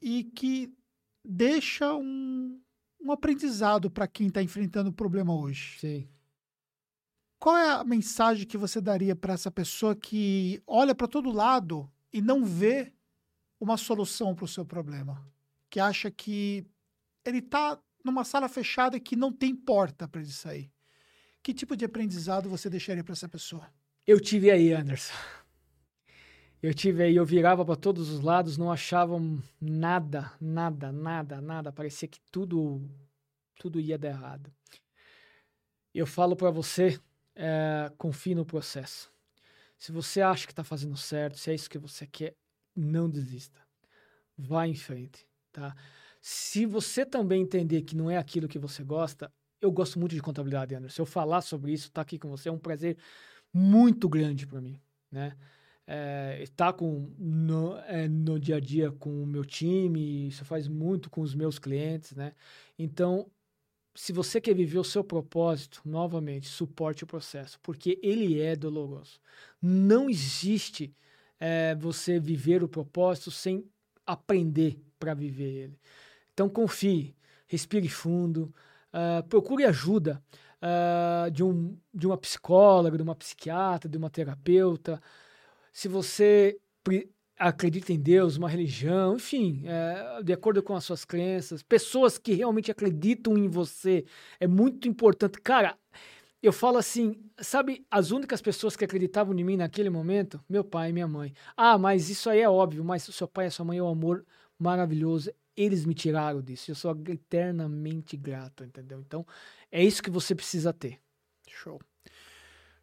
e 0.00 0.24
que 0.24 0.74
deixa 1.22 1.94
um, 1.94 2.58
um 2.98 3.12
aprendizado 3.12 3.90
para 3.90 4.08
quem 4.08 4.28
está 4.28 4.42
enfrentando 4.42 4.88
o 4.88 4.94
problema 4.94 5.38
hoje. 5.38 5.78
Sim. 5.78 6.08
Qual 7.42 7.56
é 7.56 7.72
a 7.72 7.82
mensagem 7.82 8.46
que 8.46 8.56
você 8.56 8.80
daria 8.80 9.16
para 9.16 9.34
essa 9.34 9.50
pessoa 9.50 9.96
que 9.96 10.62
olha 10.64 10.94
para 10.94 11.08
todo 11.08 11.32
lado 11.32 11.90
e 12.12 12.22
não 12.22 12.44
vê 12.44 12.92
uma 13.58 13.76
solução 13.76 14.32
para 14.32 14.44
o 14.44 14.48
seu 14.48 14.64
problema? 14.64 15.26
Que 15.68 15.80
acha 15.80 16.08
que 16.08 16.64
ele 17.24 17.38
está 17.38 17.76
numa 18.04 18.22
sala 18.22 18.48
fechada 18.48 19.00
que 19.00 19.16
não 19.16 19.32
tem 19.32 19.56
porta 19.56 20.06
para 20.06 20.20
ele 20.20 20.30
sair. 20.30 20.70
Que 21.42 21.52
tipo 21.52 21.74
de 21.76 21.84
aprendizado 21.84 22.48
você 22.48 22.70
deixaria 22.70 23.02
para 23.02 23.14
essa 23.14 23.28
pessoa? 23.28 23.68
Eu 24.06 24.20
tive 24.20 24.48
aí, 24.48 24.72
Anderson. 24.72 25.12
Eu 26.62 26.72
tive 26.72 27.02
aí, 27.02 27.16
eu 27.16 27.26
virava 27.26 27.64
para 27.64 27.74
todos 27.74 28.08
os 28.08 28.20
lados, 28.20 28.56
não 28.56 28.70
achava 28.70 29.18
nada, 29.60 30.30
nada, 30.40 30.92
nada, 30.92 31.40
nada. 31.40 31.72
Parecia 31.72 32.06
que 32.06 32.20
tudo, 32.30 32.88
tudo 33.56 33.80
ia 33.80 33.98
dar 33.98 34.10
errado. 34.10 34.48
Eu 35.92 36.06
falo 36.06 36.36
para 36.36 36.52
você 36.52 37.00
é, 37.34 37.90
confie 37.98 38.34
no 38.34 38.44
processo. 38.44 39.12
Se 39.78 39.90
você 39.90 40.20
acha 40.20 40.46
que 40.46 40.52
está 40.52 40.62
fazendo 40.62 40.96
certo, 40.96 41.38
se 41.38 41.50
é 41.50 41.54
isso 41.54 41.68
que 41.68 41.78
você 41.78 42.06
quer, 42.06 42.34
não 42.74 43.08
desista. 43.10 43.60
Vá 44.36 44.66
em 44.66 44.74
frente, 44.74 45.26
tá? 45.50 45.74
Se 46.20 46.64
você 46.64 47.04
também 47.04 47.42
entender 47.42 47.82
que 47.82 47.96
não 47.96 48.08
é 48.08 48.16
aquilo 48.16 48.48
que 48.48 48.58
você 48.58 48.84
gosta, 48.84 49.30
eu 49.60 49.70
gosto 49.72 49.98
muito 49.98 50.14
de 50.14 50.22
contabilidade, 50.22 50.74
Anderson. 50.74 50.94
Se 50.94 51.00
eu 51.00 51.06
falar 51.06 51.40
sobre 51.40 51.72
isso, 51.72 51.88
estar 51.88 51.94
tá 51.94 52.02
aqui 52.02 52.18
com 52.18 52.28
você 52.28 52.48
é 52.48 52.52
um 52.52 52.58
prazer 52.58 52.96
muito 53.52 54.08
grande 54.08 54.46
para 54.46 54.60
mim, 54.60 54.80
né? 55.10 55.36
É, 55.84 56.38
estar 56.42 56.72
com, 56.72 57.12
no, 57.18 57.76
é, 57.78 58.08
no 58.08 58.38
dia 58.38 58.56
a 58.56 58.60
dia 58.60 58.92
com 58.92 59.22
o 59.22 59.26
meu 59.26 59.44
time, 59.44 60.28
isso 60.28 60.44
faz 60.44 60.68
muito 60.68 61.10
com 61.10 61.20
os 61.20 61.34
meus 61.34 61.58
clientes, 61.58 62.14
né? 62.14 62.34
Então, 62.78 63.28
se 63.94 64.12
você 64.12 64.40
quer 64.40 64.54
viver 64.54 64.78
o 64.78 64.84
seu 64.84 65.04
propósito, 65.04 65.80
novamente, 65.84 66.48
suporte 66.48 67.04
o 67.04 67.06
processo, 67.06 67.58
porque 67.62 67.98
ele 68.02 68.40
é 68.40 68.56
doloroso. 68.56 69.20
Não 69.60 70.08
existe 70.08 70.94
é, 71.38 71.74
você 71.74 72.18
viver 72.18 72.62
o 72.62 72.68
propósito 72.68 73.30
sem 73.30 73.64
aprender 74.06 74.80
para 74.98 75.14
viver 75.14 75.64
ele. 75.64 75.78
Então, 76.32 76.48
confie, 76.48 77.14
respire 77.46 77.88
fundo, 77.88 78.54
uh, 78.92 79.22
procure 79.28 79.64
ajuda 79.64 80.22
uh, 80.62 81.30
de, 81.30 81.42
um, 81.42 81.76
de 81.92 82.06
uma 82.06 82.16
psicóloga, 82.16 82.96
de 82.96 83.02
uma 83.02 83.14
psiquiatra, 83.14 83.88
de 83.88 83.98
uma 83.98 84.08
terapeuta. 84.08 85.02
Se 85.72 85.88
você 85.88 86.58
acredita 87.48 87.92
em 87.92 87.98
Deus, 87.98 88.36
uma 88.36 88.48
religião, 88.48 89.16
enfim, 89.16 89.62
é, 89.66 90.22
de 90.22 90.32
acordo 90.32 90.62
com 90.62 90.74
as 90.74 90.84
suas 90.84 91.04
crenças, 91.04 91.62
pessoas 91.62 92.16
que 92.16 92.32
realmente 92.32 92.70
acreditam 92.70 93.36
em 93.36 93.48
você, 93.48 94.04
é 94.38 94.46
muito 94.46 94.88
importante. 94.88 95.40
Cara, 95.40 95.76
eu 96.40 96.52
falo 96.52 96.78
assim, 96.78 97.16
sabe, 97.38 97.84
as 97.90 98.10
únicas 98.10 98.40
pessoas 98.40 98.76
que 98.76 98.84
acreditavam 98.84 99.36
em 99.36 99.44
mim 99.44 99.56
naquele 99.56 99.90
momento, 99.90 100.40
meu 100.48 100.64
pai 100.64 100.90
e 100.90 100.92
minha 100.92 101.08
mãe. 101.08 101.32
Ah, 101.56 101.76
mas 101.76 102.08
isso 102.10 102.30
aí 102.30 102.40
é 102.40 102.48
óbvio, 102.48 102.84
mas 102.84 103.02
seu 103.02 103.26
pai 103.28 103.46
e 103.46 103.50
sua 103.50 103.64
mãe 103.64 103.78
é 103.78 103.82
um 103.82 103.88
amor 103.88 104.24
maravilhoso. 104.58 105.32
Eles 105.56 105.84
me 105.84 105.94
tiraram 105.94 106.40
disso. 106.40 106.70
Eu 106.70 106.74
sou 106.74 106.96
eternamente 107.08 108.16
grato, 108.16 108.64
entendeu? 108.64 109.00
Então, 109.00 109.26
é 109.70 109.84
isso 109.84 110.02
que 110.02 110.10
você 110.10 110.34
precisa 110.34 110.72
ter. 110.72 110.98
Show. 111.48 111.80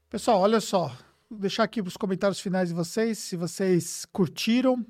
Pessoal, 0.10 0.41
olha 0.41 0.60
só. 0.60 0.95
Deixar 1.31 1.64
aqui 1.64 1.80
os 1.80 1.95
comentários 1.95 2.39
finais 2.39 2.69
de 2.69 2.76
vocês, 2.76 3.19
se 3.19 3.35
vocês 3.35 4.03
curtiram. 4.11 4.84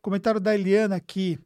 Comentário 0.00 0.38
da 0.38 0.54
Eliana 0.54 0.94
aqui. 0.94 1.36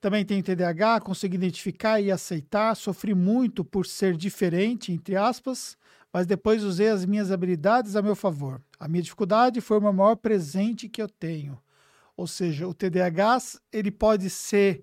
Também 0.00 0.24
tem 0.24 0.42
TDAH, 0.42 1.02
consegui 1.02 1.36
identificar 1.36 2.00
e 2.00 2.10
aceitar. 2.10 2.74
Sofri 2.76 3.14
muito 3.14 3.62
por 3.62 3.84
ser 3.84 4.16
diferente, 4.16 4.90
entre 4.90 5.16
aspas, 5.16 5.76
mas 6.10 6.26
depois 6.26 6.64
usei 6.64 6.88
as 6.88 7.04
minhas 7.04 7.30
habilidades 7.30 7.94
a 7.94 8.00
meu 8.00 8.16
favor. 8.16 8.62
A 8.80 8.88
minha 8.88 9.02
dificuldade 9.02 9.60
foi 9.60 9.78
o 9.78 9.92
maior 9.92 10.16
presente 10.16 10.88
que 10.88 11.02
eu 11.02 11.08
tenho. 11.08 11.60
Ou 12.16 12.26
seja, 12.26 12.66
o 12.66 12.72
TDAH 12.72 13.58
ele 13.70 13.90
pode 13.90 14.30
ser 14.30 14.82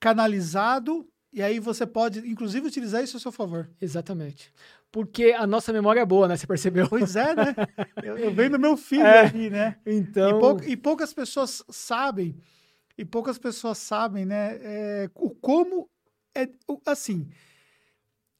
canalizado 0.00 1.06
e 1.30 1.42
aí 1.42 1.60
você 1.60 1.86
pode, 1.86 2.20
inclusive, 2.20 2.66
utilizar 2.66 3.04
isso 3.04 3.18
a 3.18 3.20
seu 3.20 3.30
favor. 3.30 3.70
Exatamente. 3.78 4.50
Porque 4.96 5.24
a 5.36 5.46
nossa 5.46 5.74
memória 5.74 6.00
é 6.00 6.06
boa, 6.06 6.26
né? 6.26 6.38
Você 6.38 6.46
percebeu? 6.46 6.88
Pois 6.88 7.16
é, 7.16 7.34
né? 7.34 7.54
Eu, 8.02 8.16
eu 8.16 8.32
venho 8.32 8.52
do 8.52 8.58
meu 8.58 8.78
filho 8.78 9.04
é, 9.04 9.26
ali, 9.26 9.50
né? 9.50 9.76
Então... 9.84 10.38
E, 10.38 10.40
pou, 10.40 10.60
e, 10.68 10.74
poucas 10.74 11.12
pessoas 11.12 11.62
sabem, 11.68 12.34
e 12.96 13.04
poucas 13.04 13.36
pessoas 13.36 13.76
sabem, 13.76 14.24
né? 14.24 14.58
É, 14.58 15.10
o 15.14 15.28
como 15.28 15.86
é, 16.34 16.48
assim... 16.86 17.28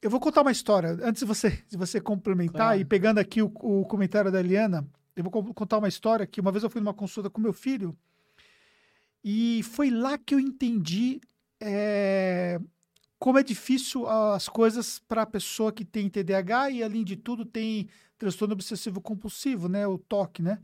Eu 0.01 0.09
vou 0.09 0.19
contar 0.19 0.41
uma 0.41 0.51
história, 0.51 0.97
antes 1.03 1.19
de 1.19 1.27
você, 1.27 1.63
de 1.69 1.77
você 1.77 2.01
complementar, 2.01 2.69
claro. 2.69 2.79
e 2.79 2.85
pegando 2.85 3.19
aqui 3.19 3.39
o, 3.39 3.51
o 3.53 3.85
comentário 3.85 4.31
da 4.31 4.39
Eliana, 4.39 4.83
eu 5.15 5.23
vou 5.23 5.53
contar 5.53 5.77
uma 5.77 5.87
história 5.87 6.25
que 6.25 6.41
uma 6.41 6.51
vez 6.51 6.63
eu 6.63 6.71
fui 6.71 6.81
numa 6.81 6.93
consulta 6.93 7.29
com 7.29 7.39
meu 7.39 7.53
filho, 7.53 7.95
e 9.23 9.61
foi 9.61 9.91
lá 9.91 10.17
que 10.17 10.33
eu 10.33 10.39
entendi 10.39 11.21
é, 11.61 12.59
como 13.19 13.39
é 13.39 13.43
difícil 13.43 14.07
as 14.07 14.47
coisas 14.47 14.99
para 14.99 15.23
a 15.23 15.25
pessoa 15.25 15.71
que 15.71 15.83
tem 15.83 16.09
TDAH 16.09 16.71
e, 16.71 16.83
além 16.83 17.03
de 17.03 17.15
tudo, 17.15 17.45
tem 17.45 17.89
transtorno 18.17 18.53
obsessivo 18.53 19.01
compulsivo, 19.01 19.67
né? 19.67 19.87
O 19.87 19.97
TOC, 19.97 20.41
né? 20.41 20.59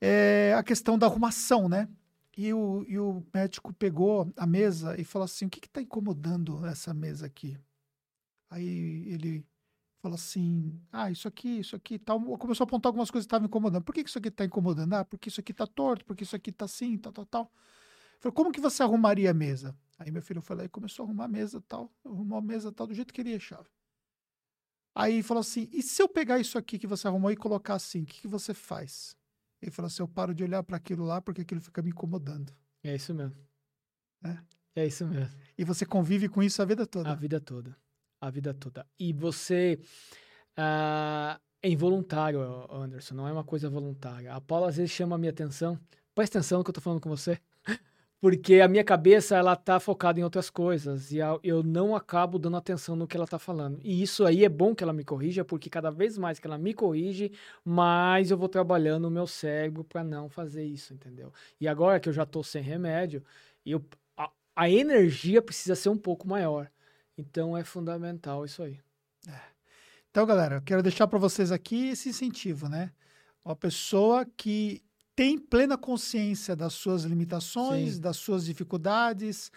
É 0.00 0.54
a 0.56 0.62
questão 0.62 0.98
da 0.98 1.06
arrumação, 1.06 1.68
né? 1.68 1.88
E 2.36 2.52
o, 2.52 2.84
e 2.88 2.98
o 2.98 3.22
médico 3.34 3.72
pegou 3.72 4.32
a 4.36 4.46
mesa 4.46 4.98
e 5.00 5.04
falou 5.04 5.24
assim: 5.24 5.46
o 5.46 5.50
que 5.50 5.66
está 5.66 5.82
incomodando 5.82 6.64
essa 6.66 6.94
mesa 6.94 7.26
aqui? 7.26 7.56
Aí 8.48 9.06
ele 9.08 9.44
falou 10.00 10.14
assim: 10.14 10.78
ah, 10.92 11.10
isso 11.10 11.28
aqui, 11.28 11.60
isso 11.60 11.76
aqui 11.76 11.98
tal. 11.98 12.20
Começou 12.38 12.64
a 12.64 12.66
apontar 12.66 12.88
algumas 12.88 13.10
coisas 13.10 13.26
que 13.26 13.28
estavam 13.28 13.46
incomodando. 13.46 13.82
Por 13.84 13.94
que, 13.94 14.02
que 14.02 14.08
isso 14.08 14.18
aqui 14.18 14.28
está 14.28 14.44
incomodando? 14.44 14.92
Ah, 14.94 15.04
porque 15.04 15.28
isso 15.28 15.40
aqui 15.40 15.52
está 15.52 15.66
torto, 15.66 16.04
porque 16.04 16.24
isso 16.24 16.36
aqui 16.36 16.50
está 16.50 16.64
assim, 16.64 16.96
tal, 16.98 17.12
tal, 17.12 17.26
tal. 17.26 17.52
Falei, 18.18 18.34
como 18.34 18.52
que 18.52 18.60
você 18.60 18.82
arrumaria 18.82 19.30
a 19.30 19.34
mesa? 19.34 19.74
Aí 20.00 20.10
meu 20.10 20.22
filho 20.22 20.40
foi 20.40 20.56
lá 20.56 20.64
e 20.64 20.68
começou 20.68 21.04
a 21.04 21.06
arrumar 21.06 21.26
a 21.26 21.28
mesa 21.28 21.60
tal, 21.68 21.92
arrumou 22.02 22.38
a 22.38 22.42
mesa 22.42 22.72
tal, 22.72 22.86
do 22.86 22.94
jeito 22.94 23.12
que 23.12 23.20
ele 23.20 23.34
achava. 23.34 23.68
Aí 24.94 25.22
falou 25.22 25.42
assim: 25.42 25.68
e 25.70 25.82
se 25.82 26.02
eu 26.02 26.08
pegar 26.08 26.38
isso 26.38 26.56
aqui 26.56 26.78
que 26.78 26.86
você 26.86 27.06
arrumou 27.06 27.30
e 27.30 27.36
colocar 27.36 27.74
assim, 27.74 28.02
o 28.02 28.06
que, 28.06 28.22
que 28.22 28.28
você 28.28 28.54
faz? 28.54 29.14
Ele 29.60 29.70
falou 29.70 29.88
assim: 29.88 30.02
eu 30.02 30.08
paro 30.08 30.34
de 30.34 30.42
olhar 30.42 30.62
para 30.62 30.78
aquilo 30.78 31.04
lá 31.04 31.20
porque 31.20 31.42
aquilo 31.42 31.60
fica 31.60 31.82
me 31.82 31.90
incomodando. 31.90 32.50
É 32.82 32.94
isso 32.94 33.12
mesmo. 33.12 33.36
É? 34.24 34.38
é 34.76 34.86
isso 34.86 35.06
mesmo. 35.06 35.38
E 35.56 35.64
você 35.64 35.84
convive 35.84 36.30
com 36.30 36.42
isso 36.42 36.62
a 36.62 36.64
vida 36.64 36.86
toda? 36.86 37.10
A 37.10 37.14
vida 37.14 37.38
toda. 37.38 37.76
A 38.22 38.30
vida 38.30 38.54
toda. 38.54 38.86
E 38.98 39.12
você. 39.12 39.78
Uh, 40.58 41.38
é 41.62 41.68
involuntário, 41.68 42.40
Anderson, 42.72 43.14
não 43.14 43.28
é 43.28 43.32
uma 43.32 43.44
coisa 43.44 43.68
voluntária. 43.68 44.32
A 44.32 44.40
Paula 44.40 44.70
às 44.70 44.78
vezes 44.78 44.90
chama 44.90 45.16
a 45.16 45.18
minha 45.18 45.30
atenção. 45.30 45.78
Presta 46.14 46.38
atenção 46.38 46.58
no 46.58 46.64
que 46.64 46.70
eu 46.70 46.74
tô 46.74 46.80
falando 46.80 47.02
com 47.02 47.10
você 47.10 47.38
porque 48.20 48.60
a 48.60 48.68
minha 48.68 48.84
cabeça 48.84 49.34
ela 49.36 49.56
tá 49.56 49.80
focada 49.80 50.20
em 50.20 50.22
outras 50.22 50.50
coisas 50.50 51.10
e 51.10 51.18
eu 51.42 51.62
não 51.62 51.96
acabo 51.96 52.38
dando 52.38 52.58
atenção 52.58 52.94
no 52.94 53.06
que 53.06 53.16
ela 53.16 53.26
tá 53.26 53.38
falando. 53.38 53.80
E 53.82 54.02
isso 54.02 54.26
aí 54.26 54.44
é 54.44 54.48
bom 54.48 54.74
que 54.74 54.84
ela 54.84 54.92
me 54.92 55.04
corrija, 55.04 55.42
porque 55.42 55.70
cada 55.70 55.90
vez 55.90 56.18
mais 56.18 56.38
que 56.38 56.46
ela 56.46 56.58
me 56.58 56.74
corrige, 56.74 57.32
mais 57.64 58.30
eu 58.30 58.36
vou 58.36 58.48
trabalhando 58.48 59.06
o 59.06 59.10
meu 59.10 59.26
cérebro 59.26 59.82
para 59.82 60.04
não 60.04 60.28
fazer 60.28 60.64
isso, 60.64 60.92
entendeu? 60.92 61.32
E 61.58 61.66
agora 61.66 61.98
que 61.98 62.10
eu 62.10 62.12
já 62.12 62.26
tô 62.26 62.42
sem 62.42 62.62
remédio, 62.62 63.24
eu, 63.64 63.82
a, 64.14 64.30
a 64.54 64.68
energia 64.68 65.40
precisa 65.40 65.74
ser 65.74 65.88
um 65.88 65.98
pouco 65.98 66.28
maior. 66.28 66.70
Então 67.16 67.56
é 67.56 67.64
fundamental 67.64 68.44
isso 68.44 68.62
aí. 68.62 68.78
É. 69.26 69.40
Então, 70.10 70.26
galera, 70.26 70.56
eu 70.56 70.62
quero 70.62 70.82
deixar 70.82 71.06
para 71.06 71.18
vocês 71.18 71.50
aqui 71.50 71.88
esse 71.88 72.10
incentivo, 72.10 72.68
né? 72.68 72.92
Uma 73.42 73.56
pessoa 73.56 74.26
que 74.36 74.82
tem 75.20 75.36
plena 75.36 75.76
consciência 75.76 76.56
das 76.56 76.72
suas 76.72 77.02
limitações, 77.02 77.96
Sim. 77.96 78.00
das 78.00 78.16
suas 78.16 78.42
dificuldades, 78.42 79.52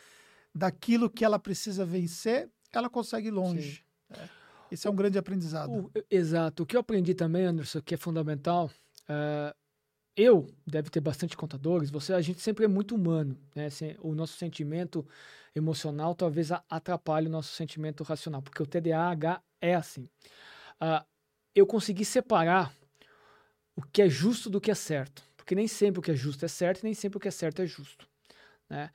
daquilo 0.53 1.09
que 1.09 1.23
ela 1.23 1.39
precisa 1.39 1.85
vencer, 1.85 2.49
ela 2.73 2.89
consegue 2.89 3.29
ir 3.29 3.31
longe. 3.31 3.81
É. 4.09 4.27
Esse 4.69 4.87
é 4.87 4.91
um 4.91 4.95
grande 4.95 5.17
aprendizado. 5.17 5.71
O, 5.71 5.91
exato. 6.11 6.63
O 6.63 6.65
que 6.65 6.75
eu 6.75 6.81
aprendi 6.81 7.13
também, 7.13 7.45
Anderson, 7.45 7.81
que 7.81 7.93
é 7.93 7.97
fundamental, 7.97 8.69
uh, 9.03 9.55
eu, 10.17 10.53
deve 10.67 10.89
ter 10.89 10.99
bastante 10.99 11.37
contadores, 11.37 11.89
você, 11.89 12.11
a 12.11 12.19
gente 12.19 12.41
sempre 12.41 12.65
é 12.65 12.67
muito 12.67 12.93
humano, 12.93 13.37
né? 13.55 13.69
O 13.99 14.13
nosso 14.13 14.35
sentimento 14.35 15.07
emocional 15.55 16.13
talvez 16.13 16.51
atrapalhe 16.69 17.27
o 17.27 17.31
nosso 17.31 17.55
sentimento 17.55 18.03
racional, 18.03 18.41
porque 18.41 18.61
o 18.61 18.67
TDAH 18.67 19.41
é 19.61 19.75
assim. 19.75 20.09
Uh, 20.81 21.05
eu 21.55 21.65
consegui 21.65 22.03
separar 22.03 22.75
o 23.77 23.81
que 23.81 24.01
é 24.01 24.09
justo 24.09 24.49
do 24.49 24.59
que 24.59 24.69
é 24.69 24.75
certo. 24.75 25.31
Porque 25.43 25.55
nem 25.55 25.67
sempre 25.67 25.99
o 25.99 26.01
que 26.01 26.09
é 26.09 26.15
justo 26.15 26.45
é 26.45 26.47
certo 26.47 26.79
e 26.79 26.83
nem 26.85 26.93
sempre 26.93 27.17
o 27.17 27.19
que 27.19 27.27
é 27.27 27.31
certo 27.31 27.61
é 27.61 27.65
justo. 27.65 28.07
Né? 28.69 28.89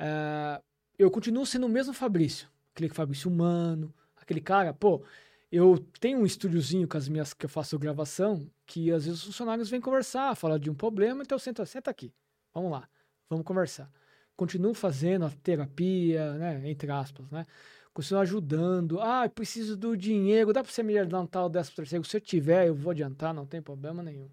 Uh, 0.00 0.60
eu 0.98 1.08
continuo 1.12 1.46
sendo 1.46 1.66
o 1.66 1.68
mesmo 1.68 1.94
Fabrício, 1.94 2.48
aquele 2.74 2.92
Fabrício 2.92 3.30
humano, 3.30 3.94
aquele 4.16 4.40
cara, 4.40 4.74
pô, 4.74 5.04
eu 5.50 5.78
tenho 6.00 6.18
um 6.18 6.26
estúdiozinho 6.26 6.88
com 6.88 6.96
as 6.96 7.08
minhas 7.08 7.32
que 7.32 7.46
eu 7.46 7.48
faço 7.48 7.78
gravação, 7.78 8.50
que 8.66 8.90
às 8.90 9.04
vezes 9.04 9.20
os 9.20 9.26
funcionários 9.26 9.70
vêm 9.70 9.80
conversar, 9.80 10.34
falar 10.34 10.58
de 10.58 10.68
um 10.68 10.74
problema, 10.74 11.22
então 11.22 11.36
eu 11.36 11.40
sento, 11.40 11.64
senta 11.66 11.88
aqui, 11.88 12.12
vamos 12.52 12.72
lá, 12.72 12.88
vamos 13.30 13.46
conversar. 13.46 13.88
Continuo 14.36 14.74
fazendo 14.74 15.24
a 15.24 15.30
terapia, 15.30 16.34
né, 16.34 16.68
entre 16.68 16.90
aspas, 16.90 17.30
né? 17.30 17.46
Continuo 17.94 18.22
ajudando. 18.22 19.00
Ah, 19.00 19.28
preciso 19.28 19.76
do 19.76 19.96
dinheiro, 19.96 20.52
dá 20.52 20.64
para 20.64 20.72
você 20.72 20.82
me 20.82 20.98
adiantar 20.98 21.44
o 21.44 21.50
13 21.50 21.70
terceiro? 21.72 22.04
Se 22.04 22.16
eu 22.16 22.20
tiver, 22.20 22.66
eu 22.66 22.74
vou 22.74 22.90
adiantar, 22.90 23.32
não 23.32 23.46
tem 23.46 23.62
problema 23.62 24.02
nenhum. 24.02 24.30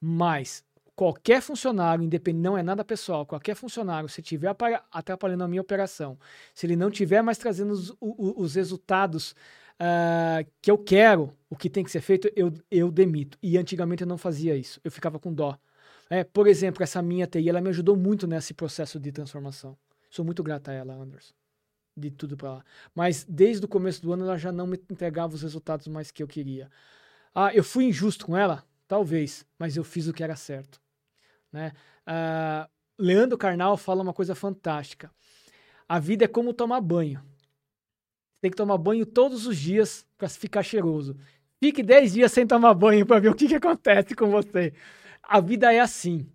Mas 0.00 0.64
qualquer 1.00 1.40
funcionário, 1.40 2.04
independente, 2.04 2.42
não 2.42 2.58
é 2.58 2.62
nada 2.62 2.84
pessoal, 2.84 3.24
qualquer 3.24 3.54
funcionário, 3.54 4.06
se 4.06 4.20
estiver 4.20 4.54
atrapalhando 4.92 5.42
a 5.42 5.48
minha 5.48 5.62
operação, 5.62 6.18
se 6.54 6.66
ele 6.66 6.76
não 6.76 6.90
estiver 6.90 7.22
mais 7.22 7.38
trazendo 7.38 7.72
os, 7.72 7.88
os, 7.98 8.34
os 8.36 8.54
resultados 8.54 9.30
uh, 9.80 10.46
que 10.60 10.70
eu 10.70 10.76
quero, 10.76 11.34
o 11.48 11.56
que 11.56 11.70
tem 11.70 11.82
que 11.82 11.90
ser 11.90 12.02
feito, 12.02 12.30
eu, 12.36 12.52
eu 12.70 12.90
demito. 12.90 13.38
E 13.42 13.56
antigamente 13.56 14.02
eu 14.02 14.06
não 14.06 14.18
fazia 14.18 14.54
isso, 14.54 14.78
eu 14.84 14.90
ficava 14.90 15.18
com 15.18 15.32
dó. 15.32 15.58
É, 16.10 16.22
por 16.22 16.46
exemplo, 16.46 16.82
essa 16.82 17.00
minha 17.00 17.26
TI, 17.26 17.48
ela 17.48 17.62
me 17.62 17.70
ajudou 17.70 17.96
muito 17.96 18.26
nesse 18.26 18.52
processo 18.52 19.00
de 19.00 19.10
transformação. 19.10 19.78
Sou 20.10 20.22
muito 20.22 20.42
grata 20.42 20.70
a 20.70 20.74
ela, 20.74 20.92
Anderson. 20.92 21.32
De 21.96 22.10
tudo 22.10 22.36
para 22.36 22.52
lá. 22.56 22.64
Mas 22.94 23.24
desde 23.26 23.64
o 23.64 23.68
começo 23.68 24.02
do 24.02 24.12
ano 24.12 24.24
ela 24.24 24.36
já 24.36 24.52
não 24.52 24.66
me 24.66 24.78
entregava 24.90 25.34
os 25.34 25.40
resultados 25.40 25.88
mais 25.88 26.10
que 26.10 26.22
eu 26.22 26.28
queria. 26.28 26.70
Ah, 27.34 27.54
eu 27.54 27.64
fui 27.64 27.84
injusto 27.84 28.26
com 28.26 28.36
ela? 28.36 28.62
Talvez, 28.86 29.46
mas 29.58 29.78
eu 29.78 29.84
fiz 29.84 30.06
o 30.06 30.12
que 30.12 30.22
era 30.22 30.36
certo. 30.36 30.78
Né? 31.52 31.72
Uh, 32.06 32.68
Leandro 32.98 33.38
Carnal 33.38 33.76
fala 33.76 34.02
uma 34.02 34.12
coisa 34.12 34.34
fantástica. 34.34 35.10
A 35.88 35.98
vida 35.98 36.24
é 36.24 36.28
como 36.28 36.54
tomar 36.54 36.80
banho. 36.80 37.22
Tem 38.40 38.50
que 38.50 38.56
tomar 38.56 38.78
banho 38.78 39.04
todos 39.04 39.46
os 39.46 39.56
dias 39.58 40.06
para 40.16 40.28
ficar 40.28 40.62
cheiroso. 40.62 41.16
Fique 41.58 41.82
10 41.82 42.14
dias 42.14 42.32
sem 42.32 42.46
tomar 42.46 42.72
banho 42.74 43.04
para 43.04 43.20
ver 43.20 43.28
o 43.28 43.34
que, 43.34 43.48
que 43.48 43.54
acontece 43.54 44.14
com 44.14 44.30
você. 44.30 44.72
A 45.22 45.40
vida 45.40 45.72
é 45.72 45.80
assim. 45.80 46.26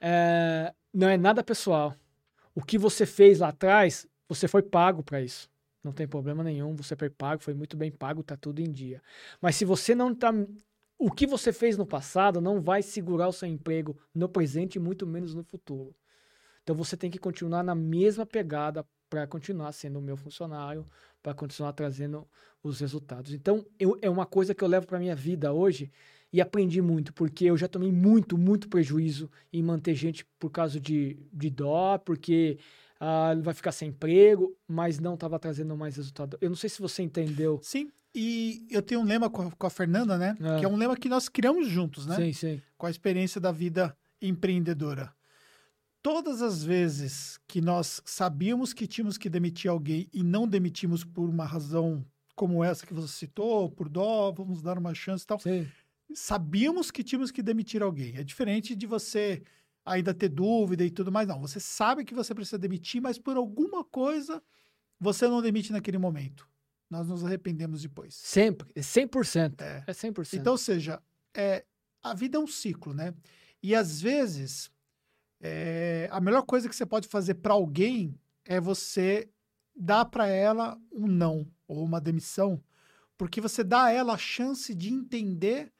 É, 0.00 0.72
não 0.92 1.08
é 1.08 1.16
nada 1.16 1.42
pessoal. 1.42 1.94
O 2.54 2.62
que 2.62 2.78
você 2.78 3.04
fez 3.04 3.40
lá 3.40 3.48
atrás, 3.48 4.06
você 4.28 4.48
foi 4.48 4.62
pago 4.62 5.02
para 5.02 5.20
isso. 5.20 5.50
Não 5.82 5.92
tem 5.92 6.08
problema 6.08 6.42
nenhum, 6.42 6.74
você 6.74 6.96
foi 6.96 7.10
pago, 7.10 7.42
foi 7.42 7.52
muito 7.52 7.76
bem 7.76 7.90
pago, 7.90 8.22
tá 8.22 8.36
tudo 8.36 8.60
em 8.60 8.72
dia. 8.72 9.02
Mas 9.40 9.56
se 9.56 9.66
você 9.66 9.94
não 9.94 10.14
tá 10.14 10.32
o 10.98 11.10
que 11.10 11.26
você 11.26 11.52
fez 11.52 11.76
no 11.76 11.86
passado 11.86 12.40
não 12.40 12.60
vai 12.60 12.82
segurar 12.82 13.28
o 13.28 13.32
seu 13.32 13.48
emprego 13.48 13.98
no 14.14 14.28
presente 14.28 14.76
e 14.76 14.80
muito 14.80 15.06
menos 15.06 15.34
no 15.34 15.42
futuro. 15.42 15.94
Então 16.62 16.74
você 16.74 16.96
tem 16.96 17.10
que 17.10 17.18
continuar 17.18 17.62
na 17.62 17.74
mesma 17.74 18.24
pegada 18.24 18.86
para 19.10 19.26
continuar 19.26 19.70
sendo 19.72 19.98
o 19.98 20.02
meu 20.02 20.16
funcionário, 20.16 20.86
para 21.22 21.34
continuar 21.34 21.72
trazendo 21.72 22.26
os 22.62 22.80
resultados. 22.80 23.32
Então 23.32 23.64
eu, 23.78 23.98
é 24.00 24.08
uma 24.08 24.26
coisa 24.26 24.54
que 24.54 24.64
eu 24.64 24.68
levo 24.68 24.86
para 24.86 24.98
minha 24.98 25.14
vida 25.14 25.52
hoje 25.52 25.92
e 26.32 26.40
aprendi 26.40 26.80
muito, 26.80 27.12
porque 27.12 27.44
eu 27.44 27.56
já 27.56 27.68
tomei 27.68 27.92
muito, 27.92 28.36
muito 28.36 28.68
prejuízo 28.68 29.30
em 29.52 29.62
manter 29.62 29.94
gente 29.94 30.26
por 30.38 30.50
causa 30.50 30.80
de, 30.80 31.16
de 31.32 31.48
dó, 31.50 31.96
porque 31.98 32.58
ah, 32.98 33.34
vai 33.40 33.54
ficar 33.54 33.70
sem 33.70 33.90
emprego, 33.90 34.56
mas 34.66 34.98
não 34.98 35.14
estava 35.14 35.38
trazendo 35.38 35.76
mais 35.76 35.96
resultado. 35.96 36.36
Eu 36.40 36.48
não 36.48 36.56
sei 36.56 36.70
se 36.70 36.80
você 36.80 37.02
entendeu. 37.02 37.60
Sim, 37.62 37.90
E 38.14 38.66
eu 38.70 38.80
tenho 38.80 39.00
um 39.00 39.04
lema 39.04 39.28
com 39.28 39.48
a, 39.48 39.50
com 39.50 39.66
a 39.66 39.70
Fernanda, 39.70 40.16
né? 40.16 40.36
É. 40.40 40.60
Que 40.60 40.64
é 40.64 40.68
um 40.68 40.76
lema 40.76 40.96
que 40.96 41.08
nós 41.08 41.28
criamos 41.28 41.66
juntos, 41.66 42.06
né? 42.06 42.16
Sim, 42.16 42.32
sim. 42.32 42.62
Com 42.78 42.86
a 42.86 42.90
experiência 42.90 43.40
da 43.40 43.50
vida 43.50 43.96
empreendedora. 44.22 45.12
Todas 46.00 46.40
as 46.40 46.62
vezes 46.62 47.40
que 47.48 47.60
nós 47.60 48.00
sabíamos 48.04 48.72
que 48.72 48.86
tínhamos 48.86 49.18
que 49.18 49.28
demitir 49.28 49.70
alguém 49.70 50.08
e 50.12 50.22
não 50.22 50.46
demitimos 50.46 51.02
por 51.02 51.28
uma 51.28 51.44
razão 51.44 52.04
como 52.36 52.62
essa 52.62 52.86
que 52.86 52.94
você 52.94 53.08
citou, 53.08 53.70
por 53.70 53.88
dó, 53.88 54.30
vamos 54.30 54.62
dar 54.62 54.78
uma 54.78 54.94
chance 54.94 55.24
e 55.24 55.26
tal. 55.26 55.40
Sim. 55.40 55.66
Sabíamos 56.14 56.90
que 56.90 57.02
tínhamos 57.02 57.30
que 57.30 57.42
demitir 57.42 57.82
alguém. 57.82 58.16
É 58.16 58.22
diferente 58.22 58.76
de 58.76 58.86
você 58.86 59.42
ainda 59.84 60.14
ter 60.14 60.28
dúvida 60.28 60.84
e 60.84 60.90
tudo 60.90 61.10
mais. 61.10 61.26
Não, 61.26 61.40
você 61.40 61.58
sabe 61.58 62.04
que 62.04 62.14
você 62.14 62.34
precisa 62.34 62.58
demitir, 62.58 63.00
mas 63.00 63.18
por 63.18 63.36
alguma 63.36 63.82
coisa 63.82 64.42
você 65.00 65.26
não 65.26 65.42
demite 65.42 65.72
naquele 65.72 65.98
momento 65.98 66.48
nós 66.94 67.08
nos 67.08 67.24
arrependemos 67.24 67.82
depois. 67.82 68.14
Sempre, 68.14 68.72
100%. 68.74 69.60
É, 69.60 69.82
é 69.86 69.92
100%. 69.92 70.38
Então, 70.38 70.52
ou 70.52 70.58
seja, 70.58 71.02
é, 71.34 71.64
a 72.00 72.14
vida 72.14 72.36
é 72.36 72.40
um 72.40 72.46
ciclo, 72.46 72.94
né? 72.94 73.12
E 73.60 73.74
às 73.74 74.00
vezes, 74.00 74.70
é, 75.40 76.08
a 76.12 76.20
melhor 76.20 76.42
coisa 76.42 76.68
que 76.68 76.76
você 76.76 76.86
pode 76.86 77.08
fazer 77.08 77.34
para 77.34 77.54
alguém 77.54 78.16
é 78.44 78.60
você 78.60 79.28
dar 79.74 80.04
para 80.04 80.28
ela 80.28 80.78
um 80.92 81.08
não 81.08 81.46
ou 81.66 81.84
uma 81.84 82.00
demissão, 82.00 82.62
porque 83.18 83.40
você 83.40 83.64
dá 83.64 83.84
a 83.84 83.90
ela 83.90 84.12
a 84.14 84.18
chance 84.18 84.72
de 84.72 84.92
entender 84.92 85.72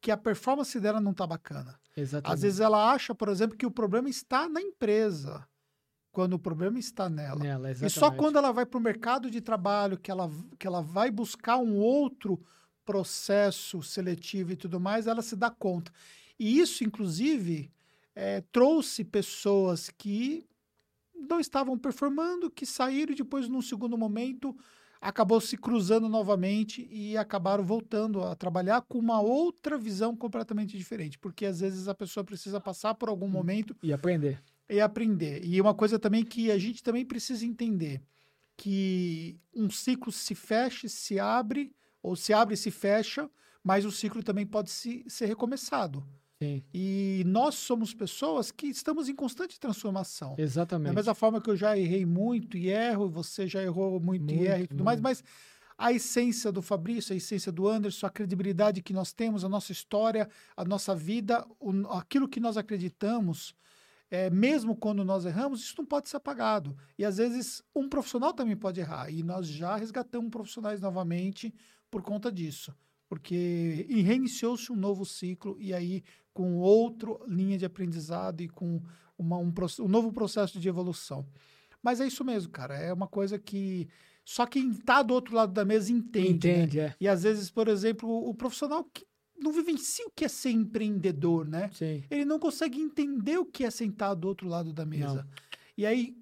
que 0.00 0.10
a 0.10 0.16
performance 0.16 0.78
dela 0.78 1.00
não 1.00 1.12
está 1.12 1.26
bacana. 1.26 1.80
Exatamente. 1.96 2.34
Às 2.34 2.42
vezes 2.42 2.60
ela 2.60 2.92
acha, 2.92 3.14
por 3.14 3.28
exemplo, 3.28 3.56
que 3.56 3.66
o 3.66 3.70
problema 3.70 4.08
está 4.08 4.48
na 4.48 4.60
empresa 4.60 5.48
quando 6.10 6.34
o 6.34 6.38
problema 6.38 6.78
está 6.78 7.08
nela. 7.08 7.38
nela 7.42 7.70
e 7.70 7.90
só 7.90 8.10
quando 8.10 8.36
ela 8.36 8.52
vai 8.52 8.66
para 8.66 8.78
o 8.78 8.82
mercado 8.82 9.30
de 9.30 9.40
trabalho, 9.40 9.98
que 9.98 10.10
ela, 10.10 10.30
que 10.58 10.66
ela 10.66 10.80
vai 10.80 11.10
buscar 11.10 11.58
um 11.58 11.76
outro 11.76 12.40
processo 12.84 13.82
seletivo 13.82 14.52
e 14.52 14.56
tudo 14.56 14.80
mais, 14.80 15.06
ela 15.06 15.22
se 15.22 15.36
dá 15.36 15.50
conta. 15.50 15.92
E 16.38 16.58
isso, 16.58 16.84
inclusive, 16.84 17.70
é, 18.14 18.40
trouxe 18.52 19.04
pessoas 19.04 19.90
que 19.90 20.46
não 21.14 21.40
estavam 21.40 21.76
performando, 21.76 22.50
que 22.50 22.64
saíram 22.64 23.12
e 23.12 23.16
depois, 23.16 23.48
num 23.48 23.60
segundo 23.60 23.98
momento, 23.98 24.56
acabou 25.00 25.40
se 25.40 25.56
cruzando 25.56 26.08
novamente 26.08 26.88
e 26.90 27.16
acabaram 27.16 27.64
voltando 27.64 28.22
a 28.22 28.34
trabalhar 28.34 28.82
com 28.82 28.98
uma 28.98 29.20
outra 29.20 29.76
visão 29.76 30.16
completamente 30.16 30.76
diferente, 30.76 31.18
porque 31.18 31.46
às 31.46 31.60
vezes 31.60 31.88
a 31.88 31.94
pessoa 31.94 32.24
precisa 32.24 32.60
passar 32.60 32.94
por 32.94 33.08
algum 33.08 33.26
hum, 33.26 33.30
momento 33.30 33.76
e 33.82 33.92
aprender 33.92 34.42
e 34.68 34.80
aprender. 34.80 35.44
E 35.44 35.60
uma 35.60 35.74
coisa 35.74 35.98
também 35.98 36.24
que 36.24 36.50
a 36.50 36.58
gente 36.58 36.82
também 36.82 37.04
precisa 37.04 37.44
entender, 37.44 38.02
que 38.56 39.38
um 39.54 39.70
ciclo 39.70 40.12
se 40.12 40.34
fecha, 40.34 40.88
se 40.88 41.18
abre, 41.18 41.72
ou 42.02 42.16
se 42.16 42.32
abre 42.32 42.54
e 42.54 42.56
se 42.56 42.70
fecha, 42.70 43.30
mas 43.62 43.84
o 43.84 43.92
ciclo 43.92 44.22
também 44.22 44.46
pode 44.46 44.70
se, 44.70 45.04
ser 45.08 45.26
recomeçado. 45.26 46.04
Sim. 46.40 46.62
E 46.72 47.22
nós 47.26 47.56
somos 47.56 47.92
pessoas 47.92 48.52
que 48.52 48.68
estamos 48.68 49.08
em 49.08 49.14
constante 49.14 49.58
transformação. 49.58 50.36
Exatamente. 50.38 50.88
Da 50.88 50.94
mesma 50.94 51.14
forma 51.14 51.40
que 51.40 51.50
eu 51.50 51.56
já 51.56 51.76
errei 51.76 52.06
muito 52.06 52.56
e 52.56 52.68
erro, 52.68 53.08
você 53.08 53.48
já 53.48 53.62
errou 53.62 53.98
muito, 53.98 54.24
muito 54.24 54.42
e 54.42 54.46
erra 54.46 54.60
e 54.60 54.66
tudo 54.68 54.84
muito. 54.84 54.84
mais, 54.84 55.00
mas 55.00 55.24
a 55.76 55.92
essência 55.92 56.50
do 56.52 56.62
Fabrício, 56.62 57.12
a 57.12 57.16
essência 57.16 57.50
do 57.50 57.68
Anderson, 57.68 58.06
a 58.06 58.10
credibilidade 58.10 58.82
que 58.82 58.92
nós 58.92 59.12
temos, 59.12 59.44
a 59.44 59.48
nossa 59.48 59.72
história, 59.72 60.28
a 60.56 60.64
nossa 60.64 60.94
vida, 60.94 61.44
o, 61.58 61.70
aquilo 61.88 62.28
que 62.28 62.40
nós 62.40 62.56
acreditamos, 62.56 63.54
é, 64.10 64.30
mesmo 64.30 64.74
quando 64.74 65.04
nós 65.04 65.26
erramos, 65.26 65.62
isso 65.62 65.74
não 65.78 65.84
pode 65.84 66.08
ser 66.08 66.16
apagado. 66.16 66.76
E 66.98 67.04
às 67.04 67.18
vezes 67.18 67.62
um 67.74 67.88
profissional 67.88 68.32
também 68.32 68.56
pode 68.56 68.80
errar. 68.80 69.10
E 69.10 69.22
nós 69.22 69.46
já 69.46 69.76
resgatamos 69.76 70.30
profissionais 70.30 70.80
novamente 70.80 71.54
por 71.90 72.02
conta 72.02 72.32
disso. 72.32 72.74
Porque 73.08 73.86
reiniciou-se 73.88 74.70
um 74.70 74.76
novo 74.76 75.04
ciclo 75.04 75.56
e 75.58 75.72
aí 75.72 76.02
com 76.32 76.56
outra 76.58 77.10
linha 77.26 77.58
de 77.58 77.64
aprendizado 77.64 78.42
e 78.42 78.48
com 78.48 78.82
uma, 79.16 79.36
um, 79.38 79.52
um 79.80 79.88
novo 79.88 80.12
processo 80.12 80.58
de 80.60 80.68
evolução. 80.68 81.26
Mas 81.82 82.00
é 82.00 82.06
isso 82.06 82.24
mesmo, 82.24 82.50
cara. 82.50 82.76
É 82.76 82.92
uma 82.92 83.08
coisa 83.08 83.38
que 83.38 83.88
só 84.24 84.46
quem 84.46 84.70
está 84.70 85.02
do 85.02 85.14
outro 85.14 85.34
lado 85.34 85.52
da 85.52 85.64
mesa 85.64 85.90
entende. 85.90 86.48
Entende, 86.48 86.76
né? 86.78 86.84
é. 86.84 86.94
E 87.00 87.08
às 87.08 87.22
vezes, 87.22 87.50
por 87.50 87.66
exemplo, 87.66 88.08
o 88.08 88.34
profissional 88.34 88.84
que 88.84 89.06
não 89.40 89.52
vivencia 89.52 90.06
o 90.06 90.10
que 90.10 90.24
é 90.24 90.28
ser 90.28 90.50
empreendedor, 90.50 91.46
né? 91.46 91.70
Sim. 91.72 92.02
Ele 92.10 92.24
não 92.24 92.38
consegue 92.38 92.80
entender 92.80 93.38
o 93.38 93.44
que 93.44 93.64
é 93.64 93.70
sentar 93.70 94.14
do 94.14 94.28
outro 94.28 94.48
lado 94.48 94.72
da 94.72 94.84
mesa. 94.84 95.22
Não. 95.22 95.48
E 95.76 95.86
aí, 95.86 96.16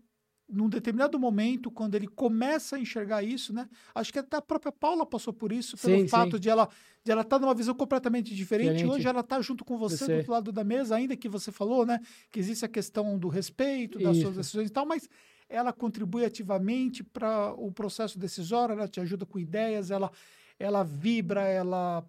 num 0.48 0.68
determinado 0.68 1.18
momento, 1.18 1.70
quando 1.70 1.94
ele 1.94 2.06
começa 2.06 2.76
a 2.76 2.78
enxergar 2.78 3.22
isso, 3.22 3.52
né? 3.52 3.68
Acho 3.94 4.12
que 4.12 4.18
até 4.18 4.36
a 4.36 4.42
própria 4.42 4.70
Paula 4.70 5.04
passou 5.04 5.32
por 5.32 5.50
isso, 5.50 5.76
pelo 5.76 6.00
sim, 6.00 6.08
fato 6.08 6.36
sim. 6.36 6.40
de 6.40 6.48
ela 6.48 6.68
de 7.02 7.12
ela 7.12 7.22
estar 7.22 7.38
tá 7.38 7.40
numa 7.40 7.54
visão 7.54 7.72
completamente 7.72 8.34
diferente. 8.34 8.72
diferente. 8.72 8.92
Hoje 8.92 9.06
ela 9.06 9.20
está 9.20 9.40
junto 9.40 9.64
com 9.64 9.78
você, 9.78 9.98
você, 9.98 10.06
do 10.06 10.16
outro 10.18 10.32
lado 10.32 10.52
da 10.52 10.64
mesa, 10.64 10.96
ainda 10.96 11.16
que 11.16 11.28
você 11.28 11.52
falou, 11.52 11.86
né? 11.86 12.00
Que 12.32 12.40
existe 12.40 12.64
a 12.64 12.68
questão 12.68 13.16
do 13.16 13.28
respeito, 13.28 13.96
das 14.00 14.16
isso. 14.16 14.22
suas 14.22 14.36
decisões 14.36 14.68
e 14.68 14.72
tal, 14.72 14.84
mas 14.84 15.08
ela 15.48 15.72
contribui 15.72 16.24
ativamente 16.24 17.04
para 17.04 17.52
o 17.52 17.70
processo 17.70 18.18
decisório, 18.18 18.72
ela 18.72 18.88
te 18.88 18.98
ajuda 18.98 19.24
com 19.24 19.38
ideias, 19.38 19.92
ela, 19.92 20.10
ela 20.58 20.82
vibra, 20.82 21.42
ela 21.42 22.04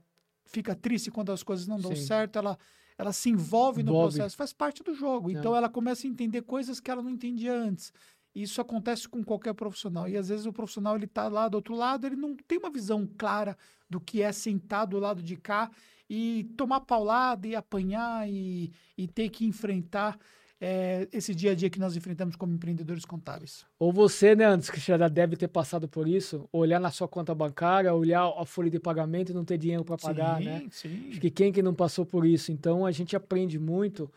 fica 0.47 0.75
triste 0.75 1.11
quando 1.11 1.31
as 1.31 1.43
coisas 1.43 1.67
não 1.67 1.79
dão 1.79 1.95
Sim. 1.95 2.05
certo, 2.05 2.37
ela, 2.37 2.57
ela 2.97 3.13
se 3.13 3.29
envolve, 3.29 3.83
no 3.83 3.91
processo, 3.91 4.35
faz 4.35 4.51
parte 4.51 4.83
do 4.83 4.93
jogo. 4.93 5.29
É. 5.29 5.33
Então 5.33 5.55
ela 5.55 5.69
começa 5.69 6.07
a 6.07 6.09
entender 6.09 6.41
coisas 6.41 6.79
que 6.79 6.89
ela 6.89 7.01
não 7.01 7.11
entendia 7.11 7.53
antes. 7.53 7.93
Isso 8.33 8.61
acontece 8.61 9.07
com 9.07 9.23
qualquer 9.23 9.53
profissional. 9.53 10.07
E 10.07 10.15
às 10.15 10.29
vezes 10.29 10.45
o 10.45 10.53
profissional 10.53 10.95
ele 10.95 11.05
está 11.05 11.27
lá 11.27 11.47
do 11.47 11.55
outro 11.55 11.75
lado, 11.75 12.05
ele 12.05 12.15
não 12.15 12.35
tem 12.35 12.57
uma 12.57 12.69
visão 12.69 13.07
clara 13.17 13.57
do 13.89 13.99
que 13.99 14.21
é 14.21 14.31
sentar 14.31 14.85
do 14.85 14.99
lado 14.99 15.23
de 15.23 15.35
cá 15.35 15.71
e 16.09 16.43
tomar 16.55 16.81
paulada 16.81 17.47
e 17.47 17.55
apanhar 17.55 18.29
e, 18.29 18.71
e 18.97 19.07
ter 19.07 19.29
que 19.29 19.45
enfrentar 19.45 20.17
é, 20.59 21.07
esse 21.13 21.35
dia 21.35 21.51
a 21.51 21.55
dia 21.55 21.69
que 21.69 21.79
nós 21.79 21.95
enfrentamos 21.95 22.35
como 22.35 22.53
empreendedores 22.53 23.05
contábeis. 23.05 23.65
Ou 23.77 23.91
você, 23.93 24.35
né, 24.35 24.45
antes 24.45 24.69
que 24.69 24.79
já 24.79 25.07
deve 25.07 25.35
ter 25.35 25.47
passado 25.47 25.87
por 25.87 26.07
isso, 26.07 26.49
olhar 26.51 26.79
na 26.79 26.89
sua 26.89 27.07
conta 27.07 27.33
bancária, 27.35 27.93
olhar 27.93 28.25
a 28.25 28.45
folha 28.45 28.69
de 28.69 28.79
pagamento 28.79 29.31
e 29.31 29.35
não 29.35 29.45
ter 29.45 29.57
dinheiro 29.57 29.85
para 29.85 29.97
pagar, 29.97 30.39
sim, 30.39 30.45
né? 30.45 30.67
Sim. 30.71 31.09
Acho 31.09 31.21
que 31.21 31.29
quem 31.29 31.51
que 31.51 31.61
não 31.61 31.75
passou 31.75 32.05
por 32.05 32.25
isso? 32.25 32.51
Então 32.51 32.85
a 32.85 32.91
gente 32.91 33.15
aprende 33.15 33.59
muito 33.59 34.11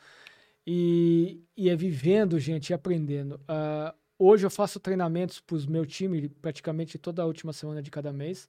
e, 0.66 1.42
e 1.56 1.68
é 1.68 1.76
vivendo, 1.76 2.38
gente, 2.38 2.70
e 2.70 2.74
aprendendo. 2.74 3.34
Uh, 3.42 3.94
hoje 4.18 4.46
eu 4.46 4.50
faço 4.50 4.80
treinamentos 4.80 5.40
para 5.40 5.56
os 5.56 5.66
meu 5.66 5.84
time 5.84 6.28
praticamente 6.28 6.98
toda 6.98 7.22
a 7.22 7.26
última 7.26 7.52
semana 7.52 7.82
de 7.82 7.90
cada 7.90 8.12
mês, 8.14 8.48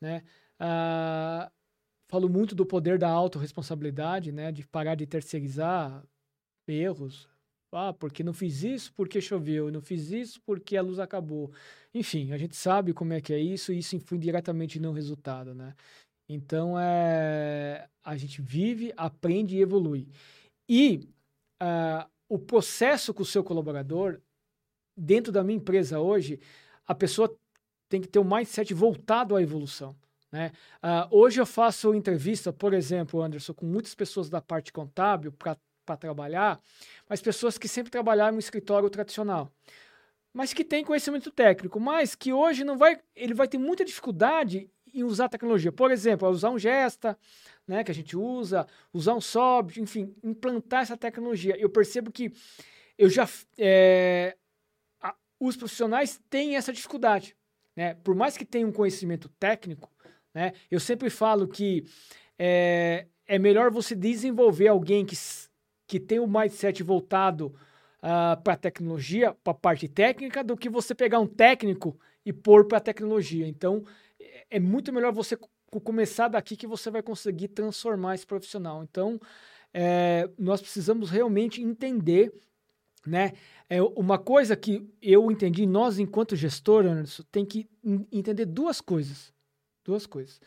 né? 0.00 0.22
Uh, 0.60 1.50
falo 2.08 2.28
muito 2.28 2.54
do 2.54 2.64
poder 2.64 2.96
da 2.96 3.08
autorresponsabilidade, 3.08 4.30
né? 4.30 4.52
De 4.52 4.64
parar 4.64 4.94
de 4.94 5.04
terceirizar 5.04 6.04
erros. 6.66 7.28
Ah, 7.72 7.92
porque 7.92 8.22
não 8.22 8.32
fiz 8.32 8.62
isso 8.62 8.92
porque 8.94 9.20
choveu, 9.20 9.70
não 9.70 9.80
fiz 9.80 10.10
isso 10.12 10.40
porque 10.42 10.76
a 10.76 10.82
luz 10.82 11.00
acabou. 11.00 11.52
Enfim, 11.92 12.32
a 12.32 12.38
gente 12.38 12.54
sabe 12.54 12.92
como 12.92 13.12
é 13.12 13.20
que 13.20 13.32
é 13.32 13.38
isso 13.38 13.72
e 13.72 13.78
isso 13.78 13.96
influi 13.96 14.20
diretamente 14.20 14.78
no 14.78 14.92
resultado, 14.92 15.54
né? 15.54 15.74
Então, 16.28 16.78
é, 16.78 17.88
a 18.02 18.16
gente 18.16 18.40
vive, 18.40 18.92
aprende 18.96 19.56
e 19.56 19.60
evolui. 19.60 20.08
E 20.68 21.08
uh, 21.62 22.08
o 22.28 22.38
processo 22.38 23.12
com 23.12 23.22
o 23.22 23.26
seu 23.26 23.42
colaborador, 23.44 24.20
dentro 24.96 25.32
da 25.32 25.44
minha 25.44 25.58
empresa 25.58 26.00
hoje, 26.00 26.40
a 26.86 26.94
pessoa 26.94 27.34
tem 27.88 28.00
que 28.00 28.08
ter 28.08 28.18
um 28.18 28.24
mindset 28.24 28.72
voltado 28.72 29.36
à 29.36 29.42
evolução. 29.42 29.96
Né? 30.32 30.50
Uh, 30.82 31.16
hoje 31.16 31.40
eu 31.40 31.46
faço 31.46 31.94
entrevista, 31.94 32.52
por 32.52 32.72
exemplo, 32.72 33.22
Anderson, 33.22 33.54
com 33.54 33.66
muitas 33.66 33.94
pessoas 33.94 34.28
da 34.28 34.40
parte 34.40 34.72
contábil 34.72 35.30
para 35.32 35.56
para 35.84 35.96
trabalhar, 35.96 36.60
mas 37.08 37.20
pessoas 37.20 37.58
que 37.58 37.68
sempre 37.68 37.90
trabalharam 37.90 38.32
no 38.32 38.40
escritório 38.40 38.88
tradicional. 38.90 39.50
Mas 40.32 40.52
que 40.52 40.64
têm 40.64 40.84
conhecimento 40.84 41.30
técnico, 41.30 41.78
mas 41.78 42.14
que 42.14 42.32
hoje 42.32 42.64
não 42.64 42.76
vai, 42.76 43.00
ele 43.14 43.34
vai 43.34 43.46
ter 43.46 43.58
muita 43.58 43.84
dificuldade 43.84 44.68
em 44.92 45.02
usar 45.02 45.28
tecnologia. 45.28 45.72
Por 45.72 45.90
exemplo, 45.90 46.28
usar 46.28 46.50
um 46.50 46.58
Gesta, 46.58 47.18
né, 47.66 47.82
que 47.82 47.90
a 47.90 47.94
gente 47.94 48.16
usa, 48.16 48.66
usar 48.92 49.14
um 49.14 49.20
SOB, 49.20 49.80
enfim, 49.80 50.14
implantar 50.22 50.82
essa 50.82 50.96
tecnologia. 50.96 51.56
Eu 51.58 51.68
percebo 51.68 52.12
que 52.12 52.32
eu 52.96 53.08
já 53.08 53.28
é, 53.58 54.36
a, 55.00 55.14
os 55.40 55.56
profissionais 55.56 56.20
têm 56.30 56.56
essa 56.56 56.72
dificuldade, 56.72 57.36
né? 57.74 57.94
Por 57.94 58.14
mais 58.14 58.36
que 58.36 58.44
tenham 58.44 58.68
um 58.68 58.72
conhecimento 58.72 59.28
técnico, 59.28 59.90
né? 60.32 60.52
Eu 60.70 60.78
sempre 60.78 61.10
falo 61.10 61.48
que 61.48 61.84
é, 62.38 63.06
é 63.26 63.38
melhor 63.38 63.70
você 63.70 63.94
desenvolver 63.96 64.68
alguém 64.68 65.04
que 65.04 65.16
que 65.94 66.00
tem 66.00 66.18
o 66.18 66.26
mindset 66.26 66.82
voltado 66.82 67.46
uh, 67.46 67.54
ah, 68.02 68.40
para 68.42 68.54
a 68.54 68.56
tecnologia, 68.56 69.32
para 69.32 69.52
a 69.52 69.54
parte 69.54 69.86
técnica, 69.86 70.42
do 70.42 70.56
que 70.56 70.68
você 70.68 70.92
pegar 70.92 71.20
um 71.20 71.26
técnico 71.26 71.96
e 72.26 72.32
pôr 72.32 72.66
para 72.66 72.78
a 72.78 72.80
tecnologia. 72.80 73.46
Então, 73.46 73.84
é 74.50 74.58
muito 74.58 74.92
melhor 74.92 75.12
você 75.12 75.38
começar 75.84 76.26
daqui 76.26 76.56
que 76.56 76.66
você 76.66 76.90
vai 76.90 77.00
conseguir 77.00 77.46
transformar 77.46 78.16
esse 78.16 78.26
profissional. 78.26 78.82
Então, 78.82 79.20
é, 79.72 80.28
nós 80.36 80.60
precisamos 80.60 81.10
realmente 81.10 81.62
entender, 81.62 82.32
né? 83.06 83.34
É 83.70 83.80
uma 83.80 84.18
coisa 84.18 84.56
que 84.56 84.84
eu 85.00 85.30
entendi, 85.30 85.64
nós 85.64 86.00
enquanto 86.00 86.34
gestor, 86.34 86.86
Anderson, 86.86 87.22
tem 87.30 87.44
que 87.44 87.68
entender 88.10 88.46
duas 88.46 88.80
coisas, 88.80 89.32
Duas 89.84 90.06
coisas. 90.06 90.40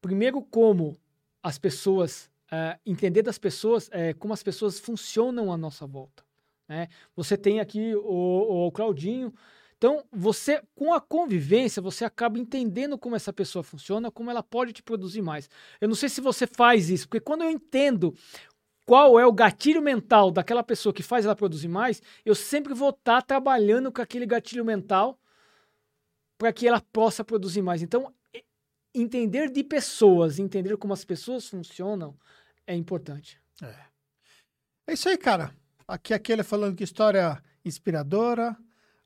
Primeiro, 0.00 0.42
como 0.42 0.96
as 1.42 1.58
pessoas, 1.58 2.29
uh, 2.52 2.78
entender 2.84 3.22
das 3.22 3.38
pessoas, 3.38 3.88
uh, 3.88 4.16
como 4.18 4.34
as 4.34 4.42
pessoas 4.42 4.78
funcionam 4.78 5.52
à 5.52 5.56
nossa 5.56 5.86
volta. 5.86 6.24
Né? 6.68 6.88
Você 7.16 7.36
tem 7.36 7.60
aqui 7.60 7.94
o, 7.96 8.66
o 8.66 8.72
Claudinho. 8.72 9.32
Então, 9.76 10.04
você, 10.12 10.62
com 10.74 10.92
a 10.92 11.00
convivência, 11.00 11.80
você 11.80 12.04
acaba 12.04 12.38
entendendo 12.38 12.98
como 12.98 13.16
essa 13.16 13.32
pessoa 13.32 13.62
funciona, 13.62 14.10
como 14.10 14.30
ela 14.30 14.42
pode 14.42 14.72
te 14.72 14.82
produzir 14.82 15.22
mais. 15.22 15.48
Eu 15.80 15.88
não 15.88 15.94
sei 15.94 16.08
se 16.08 16.20
você 16.20 16.46
faz 16.46 16.90
isso, 16.90 17.08
porque 17.08 17.20
quando 17.20 17.42
eu 17.42 17.50
entendo 17.50 18.14
qual 18.84 19.18
é 19.18 19.26
o 19.26 19.32
gatilho 19.32 19.80
mental 19.80 20.30
daquela 20.30 20.62
pessoa 20.62 20.92
que 20.92 21.02
faz 21.02 21.24
ela 21.24 21.34
produzir 21.34 21.68
mais, 21.68 22.02
eu 22.24 22.34
sempre 22.34 22.74
vou 22.74 22.90
estar 22.90 23.20
tá 23.20 23.22
trabalhando 23.22 23.90
com 23.90 24.02
aquele 24.02 24.26
gatilho 24.26 24.64
mental 24.64 25.18
para 26.36 26.52
que 26.52 26.66
ela 26.68 26.80
possa 26.80 27.24
produzir 27.24 27.62
mais. 27.62 27.82
Então, 27.82 28.12
entender 28.94 29.50
de 29.50 29.62
pessoas, 29.62 30.38
entender 30.38 30.76
como 30.76 30.92
as 30.92 31.04
pessoas 31.04 31.48
funcionam 31.48 32.16
é 32.70 32.76
importante. 32.76 33.38
É, 33.62 33.74
é 34.86 34.92
isso 34.92 35.08
aí, 35.08 35.18
cara. 35.18 35.52
Aqui 35.86 36.14
aquele 36.14 36.42
falando 36.42 36.76
que 36.76 36.84
história 36.84 37.42
inspiradora. 37.64 38.56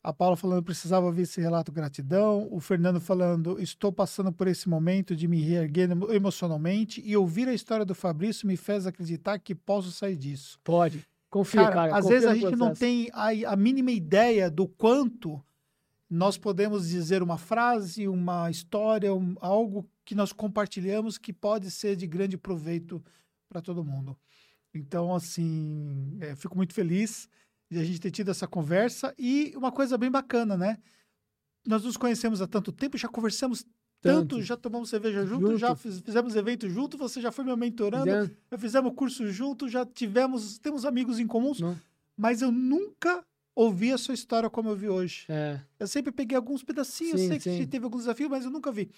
A 0.03 0.12
Paula 0.12 0.36
falando 0.36 0.62
precisava 0.62 1.07
ouvir 1.07 1.23
esse 1.23 1.41
relato 1.41 1.73
gratidão. 1.73 2.47
O 2.51 2.61
Fernando 2.61 3.01
falando 3.01 3.59
estou 3.59 3.91
passando 3.91 4.31
por 4.31 4.47
esse 4.47 4.69
momento 4.69 5.16
de 5.16 5.27
me 5.27 5.41
reerguer 5.41 5.89
emocionalmente 6.11 7.03
e 7.03 7.16
ouvir 7.16 7.49
a 7.49 7.55
história 7.55 7.86
do 7.86 7.95
Fabrício 7.95 8.47
me 8.47 8.55
fez 8.55 8.86
acreditar 8.86 9.39
que 9.39 9.55
posso 9.55 9.91
sair 9.91 10.16
disso. 10.16 10.61
Pode. 10.62 11.03
Confia, 11.31 11.62
cara. 11.62 11.74
cara 11.74 11.97
às 11.97 12.07
vezes 12.07 12.28
a 12.28 12.35
gente 12.35 12.55
não 12.55 12.74
tem 12.74 13.09
a, 13.15 13.28
a 13.53 13.57
mínima 13.57 13.91
ideia 13.91 14.51
do 14.51 14.69
quanto 14.69 15.43
nós 16.11 16.36
podemos 16.36 16.91
dizer 16.91 17.23
uma 17.23 17.39
frase, 17.39 18.07
uma 18.07 18.51
história, 18.51 19.12
um, 19.15 19.35
algo 19.41 19.89
que 20.05 20.15
nós 20.15 20.35
compartilhamos 20.35 21.16
que 21.16 21.32
pode 21.32 21.70
ser 21.70 21.97
de 21.97 22.07
grande 22.07 22.36
proveito 22.36 23.03
para 23.55 23.63
todo 23.63 23.85
mundo. 23.85 24.19
Então, 24.75 25.15
assim, 25.15 26.19
é, 26.21 26.35
fico 26.35 26.57
muito 26.57 26.75
feliz 26.75 27.29
de 27.71 27.79
a 27.79 27.85
gente 27.85 28.01
ter 28.01 28.11
tido 28.11 28.33
essa 28.33 28.49
conversa 28.49 29.15
e 29.17 29.53
uma 29.57 29.71
coisa 29.71 29.97
bem 29.97 30.11
bacana, 30.11 30.57
né? 30.57 30.79
Nós 31.65 31.85
nos 31.85 31.97
conhecemos 31.97 32.43
há 32.43 32.49
tanto 32.49 32.73
tempo, 32.73 32.99
já 32.99 33.07
conversamos 33.07 33.63
tanto, 34.03 34.37
tanto 34.37 34.43
já 34.43 34.57
tomamos 34.57 34.91
cerveja 34.91 35.25
junto, 35.25 35.47
junto, 35.47 35.59
já 35.59 35.77
fiz, 35.77 36.01
fizemos 36.01 36.35
evento 36.35 36.69
junto, 36.69 36.99
você 36.99 37.21
já 37.21 37.31
foi 37.31 37.45
meu 37.45 37.57
mentorando, 37.57 38.11
já, 38.11 38.31
já 38.51 38.59
fizemos 38.59 38.93
curso 38.95 39.31
junto, 39.31 39.69
já 39.69 39.87
tivemos, 39.87 40.59
temos 40.59 40.85
amigos 40.85 41.21
em 41.21 41.27
comuns, 41.27 41.61
Não. 41.61 41.79
mas 42.17 42.43
eu 42.43 42.51
nunca 42.51 43.25
ouvi 43.55 43.93
a 43.93 43.99
sua 43.99 44.15
história 44.15 44.51
como 44.51 44.69
eu 44.69 44.77
vi 44.77 44.89
hoje. 44.89 45.27
É. 45.29 45.61
Eu 45.79 45.87
sempre 45.87 46.11
peguei 46.11 46.37
alguns 46.37 46.65
pedacinhos, 46.65 47.21
sim, 47.21 47.29
sei 47.29 47.41
sim. 47.41 47.59
que 47.59 47.67
teve 47.69 47.85
alguns 47.85 48.01
desafios, 48.03 48.29
mas 48.29 48.45
eu 48.45 48.51
nunca 48.51 48.73
vi. 48.73 48.91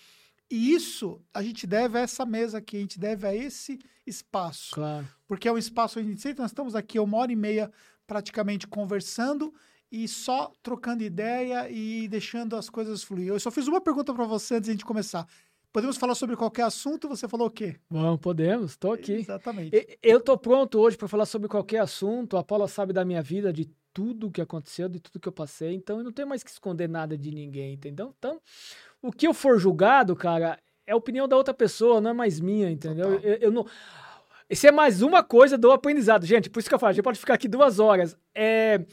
E 0.51 0.73
isso 0.73 1.21
a 1.35 1.43
gente 1.43 1.67
deve 1.67 1.99
a 1.99 2.03
essa 2.03 2.25
mesa 2.25 2.59
aqui, 2.59 2.77
a 2.77 2.81
gente 2.81 2.99
deve 2.99 3.27
a 3.27 3.35
esse 3.35 3.79
espaço. 4.07 4.75
Claro. 4.75 5.07
Porque 5.27 5.49
é 5.49 5.53
um 5.53 5.59
espaço 5.59 5.99
onde 5.99 6.09
a 6.09 6.13
gente 6.13 6.39
nós 6.39 6.51
estamos 6.51 6.75
aqui 6.75 6.99
uma 6.99 7.19
hora 7.19 7.33
e 7.33 7.37
meia 7.37 7.71
praticamente 8.07 8.67
conversando 8.67 9.53
e 9.91 10.07
só 10.07 10.53
trocando 10.63 11.03
ideia 11.03 11.69
e 11.71 12.07
deixando 12.09 12.57
as 12.57 12.71
coisas 12.71 13.03
fluir. 13.03 13.29
Eu 13.29 13.41
só 13.41 13.51
fiz 13.51 13.67
uma 13.67 13.81
pergunta 13.81 14.15
para 14.15 14.25
você 14.25 14.55
antes 14.55 14.67
de 14.67 14.71
a 14.71 14.75
gente 14.75 14.85
começar. 14.85 15.27
Podemos 15.73 15.97
falar 15.97 16.15
sobre 16.15 16.37
qualquer 16.37 16.63
assunto? 16.63 17.09
Você 17.09 17.29
falou 17.29 17.49
o 17.49 17.51
quê? 17.51 17.77
Bom, 17.91 18.17
podemos, 18.17 18.71
estou 18.71 18.93
aqui. 18.93 19.13
Exatamente. 19.13 19.99
Eu 20.03 20.19
estou 20.19 20.39
pronto 20.39 20.79
hoje 20.79 20.97
para 20.97 21.09
falar 21.09 21.27
sobre 21.27 21.49
qualquer 21.49 21.81
assunto. 21.81 22.37
A 22.37 22.45
Paula 22.45 22.67
sabe 22.67 22.93
da 22.93 23.05
minha 23.05 23.21
vida, 23.21 23.53
de 23.53 23.69
tudo 23.97 24.31
que 24.31 24.43
aconteceu, 24.43 24.91
de 24.91 25.01
tudo 25.01 25.19
que 25.19 25.27
eu 25.27 25.33
passei, 25.33 25.75
então 25.75 25.97
eu 25.97 26.05
não 26.05 26.13
tenho 26.13 26.29
mais 26.29 26.43
que 26.43 26.51
esconder 26.51 26.87
nada 26.87 27.17
de 27.17 27.31
ninguém, 27.31 27.73
entendeu? 27.73 28.15
Então, 28.19 28.39
o 29.07 29.13
que 29.13 29.27
eu 29.27 29.33
for 29.33 29.59
julgado, 29.59 30.17
cara, 30.17 30.59
é 30.87 30.93
a 30.93 30.97
opinião 30.97 31.29
da 31.29 31.37
outra 31.37 31.55
pessoa, 31.55 32.01
não 32.01 32.11
é 32.11 32.13
mais 32.13 32.41
minha, 32.41 32.71
entendeu? 32.71 33.21
Eu, 33.23 33.35
eu, 33.35 33.53
não. 33.53 33.67
Isso 34.49 34.67
é 34.67 34.73
mais 34.73 35.03
uma 35.03 35.23
coisa 35.23 35.57
do 35.57 35.71
aprendizado. 35.71 36.27
Gente, 36.27 36.51
por 36.51 36.61
isso 36.61 36.69
que 36.69 36.75
eu 36.75 36.79
falo, 36.79 36.91
a 36.91 36.93
gente 36.93 37.05
pode 37.05 37.19
ficar 37.19 37.35
aqui 37.35 37.49
duas 37.49 37.79
horas. 37.79 38.17
É, 38.35 38.85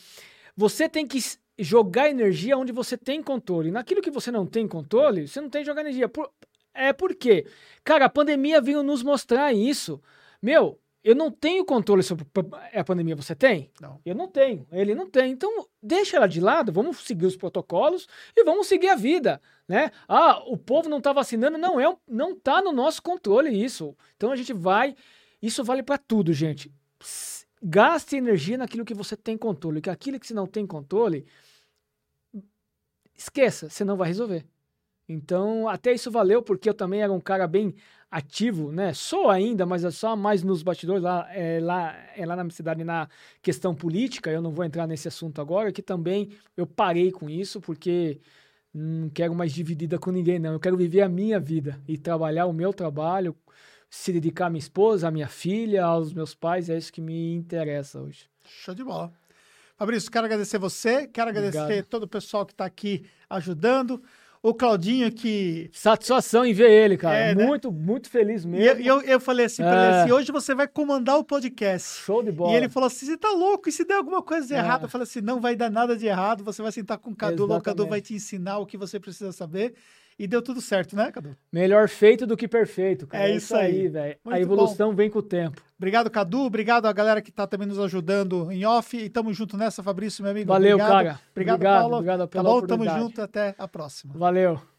você 0.55 0.87
tem 0.87 1.07
que 1.07 1.19
jogar 1.57 2.09
energia 2.09 2.57
onde 2.57 2.71
você 2.71 2.97
tem 2.97 3.21
controle. 3.21 3.71
Naquilo 3.71 4.01
que 4.01 4.11
você 4.11 4.31
não 4.31 4.45
tem 4.45 4.67
controle, 4.67 5.27
você 5.27 5.39
não 5.41 5.49
tem 5.49 5.61
que 5.61 5.67
jogar 5.67 5.81
energia. 5.81 6.09
Por, 6.09 6.29
é 6.73 6.91
por 6.91 7.13
quê? 7.15 7.45
Cara, 7.83 8.05
a 8.05 8.09
pandemia 8.09 8.59
veio 8.59 8.81
nos 8.81 9.03
mostrar 9.03 9.53
isso. 9.53 10.01
Meu, 10.41 10.79
eu 11.03 11.13
não 11.13 11.29
tenho 11.29 11.65
controle 11.65 12.01
sobre 12.01 12.25
a 12.73 12.83
pandemia. 12.83 13.15
Você 13.15 13.35
tem? 13.35 13.69
Não. 13.81 13.99
Eu 14.05 14.15
não 14.15 14.27
tenho. 14.27 14.65
Ele 14.71 14.95
não 14.95 15.09
tem. 15.09 15.31
Então, 15.31 15.67
deixa 15.81 16.15
ela 16.15 16.27
de 16.27 16.39
lado, 16.39 16.71
vamos 16.71 16.99
seguir 16.99 17.25
os 17.25 17.35
protocolos 17.35 18.07
e 18.35 18.43
vamos 18.45 18.67
seguir 18.67 18.87
a 18.87 18.95
vida, 18.95 19.41
né? 19.67 19.91
Ah, 20.07 20.41
o 20.45 20.57
povo 20.57 20.87
não 20.87 20.99
está 20.99 21.11
vacinando. 21.11 21.57
Não, 21.57 21.79
é, 21.79 21.93
não 22.07 22.31
está 22.31 22.61
no 22.61 22.71
nosso 22.71 23.01
controle 23.01 23.49
isso. 23.49 23.95
Então, 24.15 24.31
a 24.31 24.35
gente 24.35 24.53
vai... 24.53 24.95
Isso 25.41 25.61
vale 25.61 25.83
para 25.83 25.97
tudo, 25.97 26.31
gente. 26.31 26.71
Gaste 27.61 28.15
energia 28.15 28.57
naquilo 28.57 28.85
que 28.85 28.93
você 28.93 29.17
tem 29.17 29.37
controle. 29.37 29.81
Que 29.81 29.89
aquilo 29.89 30.17
que 30.17 30.25
você 30.25 30.33
não 30.33 30.47
tem 30.47 30.65
controle, 30.65 31.25
esqueça, 33.13 33.69
você 33.69 33.83
não 33.83 33.97
vai 33.97 34.07
resolver. 34.07 34.45
Então, 35.07 35.67
até 35.67 35.91
isso 35.91 36.09
valeu, 36.09 36.41
porque 36.41 36.69
eu 36.69 36.73
também 36.73 37.01
era 37.01 37.11
um 37.11 37.19
cara 37.19 37.45
bem 37.45 37.75
ativo, 38.13 38.71
né? 38.71 38.93
Sou 38.93 39.27
ainda, 39.27 39.65
mas 39.65 39.83
é 39.83 39.89
só 39.89 40.15
mais 40.15 40.43
nos 40.43 40.61
bastidores 40.61 41.01
lá, 41.01 41.27
é, 41.33 41.59
lá, 41.59 41.95
é 42.15 42.23
lá 42.23 42.35
na 42.35 42.43
minha 42.43 42.53
cidade 42.53 42.83
na 42.83 43.09
questão 43.41 43.73
política. 43.73 44.29
Eu 44.29 44.39
não 44.39 44.51
vou 44.51 44.63
entrar 44.63 44.85
nesse 44.85 45.07
assunto 45.07 45.41
agora, 45.41 45.71
que 45.71 45.81
também 45.81 46.29
eu 46.55 46.67
parei 46.67 47.11
com 47.11 47.27
isso 47.27 47.59
porque 47.59 48.19
não 48.71 49.09
quero 49.09 49.33
mais 49.33 49.51
dividida 49.51 49.97
com 49.97 50.11
ninguém, 50.11 50.37
não. 50.37 50.53
Eu 50.53 50.59
quero 50.59 50.77
viver 50.77 51.01
a 51.01 51.09
minha 51.09 51.39
vida 51.39 51.81
e 51.87 51.97
trabalhar 51.97 52.45
o 52.45 52.53
meu 52.53 52.71
trabalho, 52.71 53.35
se 53.89 54.13
dedicar 54.13 54.45
à 54.45 54.49
minha 54.51 54.59
esposa, 54.59 55.07
à 55.07 55.11
minha 55.11 55.27
filha, 55.27 55.83
aos 55.83 56.13
meus 56.13 56.35
pais. 56.35 56.69
É 56.69 56.77
isso 56.77 56.93
que 56.93 57.01
me 57.01 57.33
interessa 57.33 57.99
hoje. 57.99 58.29
Show 58.45 58.75
de 58.75 58.83
bola. 58.83 59.11
Fabrício, 59.75 60.11
quero 60.11 60.25
agradecer 60.27 60.59
você, 60.59 61.07
quero 61.07 61.31
agradecer 61.31 61.59
Obrigado. 61.59 61.85
todo 61.87 62.03
o 62.03 62.07
pessoal 62.07 62.45
que 62.45 62.53
está 62.53 62.65
aqui 62.65 63.07
ajudando 63.27 64.03
o 64.43 64.53
Claudinho 64.53 65.09
que. 65.09 65.69
Satisfação 65.71 66.45
em 66.45 66.53
ver 66.53 66.69
ele, 66.69 66.97
cara. 66.97 67.15
É, 67.15 67.33
muito, 67.33 67.71
né? 67.71 67.79
muito 67.79 68.09
feliz 68.09 68.43
mesmo. 68.43 68.81
E 68.81 68.85
eu, 68.85 69.01
eu 69.01 69.19
falei 69.19 69.45
assim 69.45 69.63
é. 69.63 69.65
pra 69.65 69.85
ele 69.85 69.95
assim: 69.95 70.11
hoje 70.11 70.31
você 70.33 70.53
vai 70.53 70.67
comandar 70.67 71.17
o 71.17 71.23
podcast. 71.23 72.01
Show 72.01 72.21
de 72.21 72.31
bola. 72.31 72.51
E 72.51 72.55
ele 72.57 72.67
falou 72.67 72.87
assim: 72.87 73.05
você 73.05 73.17
tá 73.17 73.29
louco? 73.29 73.69
E 73.69 73.71
se 73.71 73.85
der 73.85 73.95
alguma 73.95 74.21
coisa 74.21 74.45
de 74.45 74.53
é. 74.53 74.57
errado? 74.57 74.83
Eu 74.83 74.89
falei 74.89 75.03
assim: 75.03 75.21
não 75.21 75.39
vai 75.39 75.55
dar 75.55 75.71
nada 75.71 75.95
de 75.95 76.05
errado. 76.05 76.43
Você 76.43 76.61
vai 76.61 76.73
sentar 76.73 76.97
com 76.97 77.11
o 77.11 77.15
Cadu, 77.15 77.49
o 77.49 77.61
Cadu 77.61 77.87
vai 77.87 78.01
te 78.01 78.13
ensinar 78.13 78.57
o 78.57 78.65
que 78.65 78.77
você 78.77 78.99
precisa 78.99 79.31
saber. 79.31 79.75
E 80.17 80.27
deu 80.27 80.41
tudo 80.41 80.61
certo, 80.61 80.95
né, 80.95 81.11
Cadu? 81.11 81.35
Melhor 81.51 81.89
feito 81.89 82.25
do 82.25 82.37
que 82.37 82.47
perfeito, 82.47 83.07
cara. 83.07 83.27
É, 83.27 83.31
é 83.31 83.35
isso 83.35 83.55
aí, 83.55 83.87
velho. 83.87 84.17
A 84.25 84.39
evolução 84.39 84.89
bom. 84.89 84.95
vem 84.95 85.09
com 85.09 85.19
o 85.19 85.23
tempo. 85.23 85.61
Obrigado, 85.77 86.09
Cadu. 86.09 86.41
Obrigado 86.41 86.85
a 86.85 86.93
galera 86.93 87.21
que 87.21 87.31
tá 87.31 87.45
também 87.45 87.67
nos 87.67 87.79
ajudando 87.79 88.51
em 88.51 88.65
off. 88.65 88.95
E 88.95 89.09
tamo 89.09 89.33
junto 89.33 89.57
nessa, 89.57 89.83
Fabrício, 89.83 90.23
meu 90.23 90.31
amigo. 90.31 90.47
Valeu, 90.47 90.75
obrigado. 90.75 90.91
cara. 90.91 91.19
Obrigado, 91.31 91.55
obrigado 91.55 91.79
Paulo. 91.79 91.95
Obrigado 91.95 92.27
pela 92.27 92.43
tá 92.43 92.49
bom? 92.49 92.61
Tamo 92.65 92.89
junto. 92.89 93.21
Até 93.21 93.55
a 93.57 93.67
próxima. 93.67 94.13
Valeu. 94.15 94.72